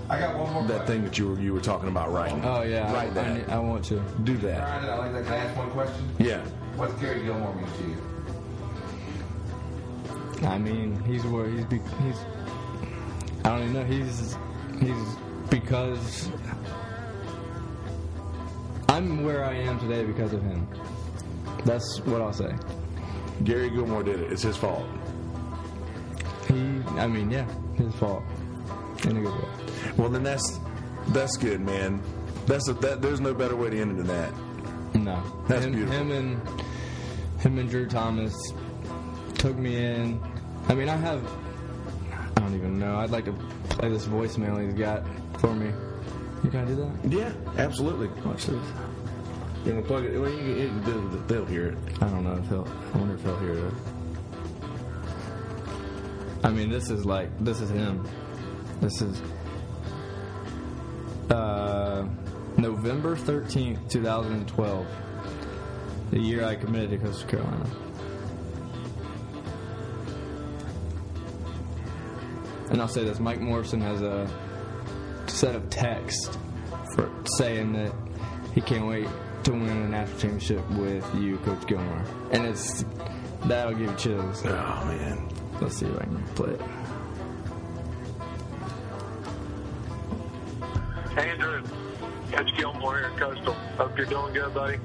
I 0.10 0.19
got 0.19 0.38
one 0.38 0.52
more 0.53 0.64
that 0.64 0.77
question. 0.85 0.88
thing 0.88 1.03
that 1.03 1.18
you 1.18 1.27
were 1.30 1.39
you 1.39 1.53
were 1.53 1.61
talking 1.61 1.89
about 1.89 2.11
writing. 2.11 2.43
Oh 2.45 2.61
yeah, 2.64 2.91
write 2.93 3.10
I, 3.11 3.14
that. 3.14 3.26
I, 3.26 3.34
need- 3.38 3.49
I 3.49 3.60
want 3.60 3.85
to. 3.85 3.99
Do 4.23 4.38
that. 4.38 4.60
Ryan, 4.61 4.89
I 4.89 4.98
like 4.98 5.14
that. 5.14 5.23
Can 5.26 5.34
I 5.34 5.38
ask 5.38 5.57
one 5.57 5.72
question? 5.72 6.10
Yeah. 6.19 6.41
What's 6.76 6.93
Gary 7.02 7.23
Gilmore 7.23 7.53
mean 7.56 7.65
to 7.65 7.84
you? 7.84 7.98
I 10.48 10.57
mean, 10.57 11.02
he's 11.03 11.23
where 11.26 11.48
he's 11.49 11.65
be, 11.65 11.80
he's. 12.03 12.18
I 13.45 13.49
don't 13.60 13.61
even 13.69 13.73
know. 13.73 13.84
He's 13.84 14.35
he's 14.80 15.15
because 15.49 16.30
I'm 18.91 19.23
where 19.23 19.45
I 19.45 19.53
am 19.53 19.80
today 19.80 20.03
because 20.03 20.34
of 20.34 20.43
him. 20.43 20.68
That's 21.63 21.99
what 22.01 22.22
I'll 22.22 22.34
say. 22.34 22.53
Gary 23.45 23.69
Gilmore 23.69 24.03
did 24.03 24.19
it. 24.19 24.34
It's 24.34 24.41
his 24.41 24.57
fault. 24.57 24.85
He, 26.49 26.55
I 26.99 27.07
mean, 27.07 27.31
yeah, 27.31 27.47
his 27.77 27.95
fault 27.95 28.22
in 29.05 29.15
a 29.15 29.22
good 29.22 29.34
way. 29.34 29.49
Well, 29.95 30.09
then 30.09 30.23
that's 30.23 30.59
that's 31.07 31.38
good, 31.38 31.61
man. 31.61 32.01
That's 32.47 32.68
a, 32.68 32.73
that. 32.73 33.01
There's 33.01 33.22
no 33.22 33.34
better 33.34 33.55
way 33.55 33.69
to 33.69 33.80
end 33.80 33.91
it 33.91 34.05
than 34.05 34.07
that. 34.07 34.34
No, 34.95 35.23
That's 35.47 35.63
him, 35.63 35.72
beautiful. 35.72 35.97
Him 35.97 36.11
and 36.11 36.61
him 37.39 37.59
and 37.59 37.69
Drew 37.69 37.88
Thomas 37.88 38.35
took 39.35 39.55
me 39.55 39.85
in. 39.85 40.22
I 40.68 40.76
mean, 40.76 40.89
I 40.89 40.97
have. 40.97 41.26
I 42.11 42.41
don't 42.41 42.55
even 42.55 42.77
know. 42.77 42.97
I'd 42.97 43.09
like 43.09 43.23
to 43.23 43.31
play 43.69 43.88
this 43.88 44.05
voicemail 44.05 44.61
he's 44.61 44.73
got 44.73 45.05
for 45.39 45.53
me. 45.53 45.72
You 46.43 46.49
gonna 46.49 46.65
do 46.65 46.76
that? 46.76 47.11
Yeah, 47.11 47.34
absolutely. 47.57 48.07
Watch 48.23 48.45
this. 48.47 48.65
You 49.63 49.76
to 49.76 49.81
plug 49.84 50.05
it? 50.05 50.19
Well, 50.19 50.31
you, 50.31 50.53
you, 50.55 50.80
they'll, 50.81 51.07
they'll 51.27 51.45
hear 51.45 51.68
it. 51.68 51.77
I 52.01 52.07
don't 52.07 52.23
know 52.23 52.34
if 52.34 52.47
he'll. 52.47 52.68
I 52.93 52.97
wonder 52.97 53.13
if 53.13 53.22
he'll 53.22 53.38
hear 53.38 53.68
it. 53.68 53.73
I 56.43 56.49
mean, 56.49 56.69
this 56.72 56.89
is 56.89 57.05
like 57.05 57.30
this 57.43 57.61
is 57.61 57.69
him. 57.69 58.07
This 58.81 59.03
is 59.03 59.22
uh, 61.30 62.07
November 62.57 63.15
thirteenth, 63.15 63.88
two 63.88 64.01
thousand 64.01 64.34
and 64.34 64.47
twelve, 64.47 64.88
the 66.09 66.19
year 66.19 66.43
I 66.43 66.55
committed 66.55 66.89
to 66.89 66.97
Coastal 66.97 67.30
Carolina. 67.30 67.69
And 72.72 72.81
I'll 72.81 72.88
say 72.88 73.03
this: 73.03 73.19
Mike 73.19 73.41
Morrison 73.41 73.80
has 73.81 74.01
a 74.01 74.27
set 75.41 75.55
of 75.55 75.68
text 75.72 76.38
for 76.93 77.09
saying 77.26 77.73
that 77.73 77.91
he 78.53 78.61
can't 78.61 78.85
wait 78.85 79.07
to 79.43 79.51
win 79.53 79.69
a 79.69 79.89
national 79.89 80.19
championship 80.19 80.69
with 80.73 81.15
you, 81.15 81.38
Coach 81.39 81.65
Gilmore, 81.65 82.05
and 82.31 82.45
it's 82.45 82.85
that'll 83.45 83.73
give 83.73 83.89
you 83.89 83.95
chills. 83.95 84.43
Oh 84.45 84.85
man. 84.85 85.27
Let's 85.59 85.77
see 85.77 85.88
if 85.88 85.95
I 85.97 86.03
can 86.03 86.23
play 86.35 86.51
it. 86.51 86.61
Hey, 91.15 91.31
Andrew, 91.31 91.63
Coach 92.31 92.55
Gilmore 92.55 92.99
here 92.99 93.07
at 93.07 93.18
Coastal. 93.18 93.53
Hope 93.53 93.97
you're 93.97 94.05
doing 94.05 94.34
good, 94.35 94.53
buddy. 94.53 94.77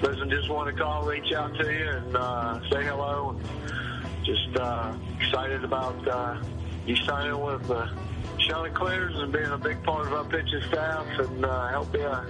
Listen, 0.00 0.30
just 0.30 0.48
want 0.48 0.72
to 0.72 0.80
call, 0.80 1.06
reach 1.06 1.32
out 1.32 1.56
to 1.56 1.72
you, 1.72 1.88
and 1.88 2.16
uh, 2.16 2.60
say 2.70 2.84
hello. 2.84 3.36
Just 4.22 4.56
uh, 4.60 4.94
excited 5.18 5.64
about 5.64 6.06
uh, 6.06 6.40
you 6.86 6.94
signing 6.94 7.40
with 7.40 7.68
uh, 7.68 7.88
Chanticleers 8.48 9.14
and 9.16 9.32
being 9.32 9.44
a 9.46 9.58
big 9.58 9.82
part 9.82 10.06
of 10.06 10.12
our 10.14 10.24
pitching 10.24 10.62
staff 10.68 11.06
and 11.18 11.44
uh, 11.44 11.68
help 11.68 11.92
be 11.92 12.00
a 12.00 12.24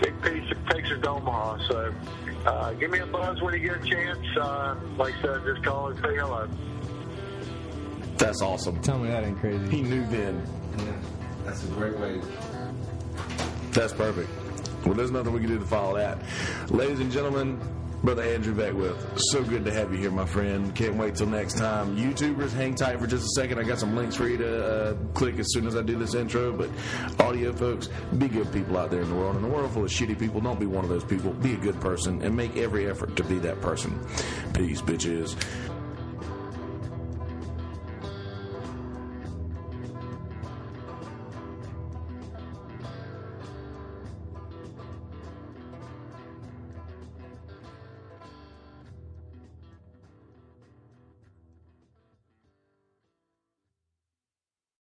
big 0.00 0.20
piece 0.22 0.50
of 0.50 0.66
Texas 0.68 0.98
to 1.02 1.10
Omaha. 1.10 1.58
So 1.68 1.94
uh, 2.46 2.72
give 2.72 2.90
me 2.90 3.00
a 3.00 3.06
buzz 3.06 3.40
when 3.42 3.52
you 3.54 3.60
get 3.60 3.82
a 3.82 3.86
chance. 3.86 4.18
Uh, 4.40 4.76
like 4.96 5.14
I 5.16 5.22
said, 5.22 5.42
just 5.44 5.62
call 5.62 5.88
and 5.88 5.98
say 6.00 6.16
hello. 6.16 6.48
That's 8.16 8.40
awesome. 8.42 8.80
Tell 8.80 8.98
me 8.98 9.10
that 9.10 9.24
ain't 9.24 9.38
crazy. 9.38 9.68
He 9.68 9.82
knew 9.82 10.04
then. 10.06 10.42
That's 11.44 11.64
a 11.64 11.68
great 11.68 11.98
way. 11.98 12.20
That's 13.72 13.92
perfect. 13.92 14.28
Well, 14.84 14.94
there's 14.94 15.10
nothing 15.10 15.32
we 15.32 15.40
can 15.40 15.48
do 15.48 15.58
to 15.58 15.66
follow 15.66 15.96
that. 15.96 16.18
Ladies 16.70 17.00
and 17.00 17.12
gentlemen, 17.12 17.60
Brother 18.02 18.22
Andrew 18.22 18.54
Beckwith, 18.54 19.18
so 19.32 19.42
good 19.42 19.64
to 19.64 19.72
have 19.72 19.92
you 19.92 19.98
here, 19.98 20.10
my 20.12 20.24
friend. 20.24 20.72
Can't 20.74 20.94
wait 20.94 21.16
till 21.16 21.26
next 21.26 21.58
time. 21.58 21.96
YouTubers, 21.96 22.52
hang 22.52 22.76
tight 22.76 23.00
for 23.00 23.08
just 23.08 23.24
a 23.24 23.40
second. 23.40 23.58
I 23.58 23.64
got 23.64 23.80
some 23.80 23.96
links 23.96 24.14
for 24.14 24.28
you 24.28 24.36
to 24.38 24.66
uh, 24.66 24.94
click 25.14 25.38
as 25.40 25.52
soon 25.52 25.66
as 25.66 25.74
I 25.74 25.82
do 25.82 25.98
this 25.98 26.14
intro. 26.14 26.52
But 26.52 26.70
audio 27.18 27.52
folks, 27.52 27.88
be 28.16 28.28
good 28.28 28.52
people 28.52 28.76
out 28.78 28.92
there 28.92 29.02
in 29.02 29.08
the 29.08 29.16
world. 29.16 29.36
In 29.36 29.44
a 29.44 29.48
world 29.48 29.72
full 29.72 29.84
of 29.84 29.90
shitty 29.90 30.18
people, 30.18 30.40
don't 30.40 30.60
be 30.60 30.66
one 30.66 30.84
of 30.84 30.90
those 30.90 31.04
people. 31.04 31.32
Be 31.32 31.54
a 31.54 31.58
good 31.58 31.80
person 31.80 32.22
and 32.22 32.36
make 32.36 32.56
every 32.56 32.88
effort 32.88 33.16
to 33.16 33.24
be 33.24 33.38
that 33.40 33.60
person. 33.60 33.98
Peace, 34.54 34.80
bitches. 34.80 35.36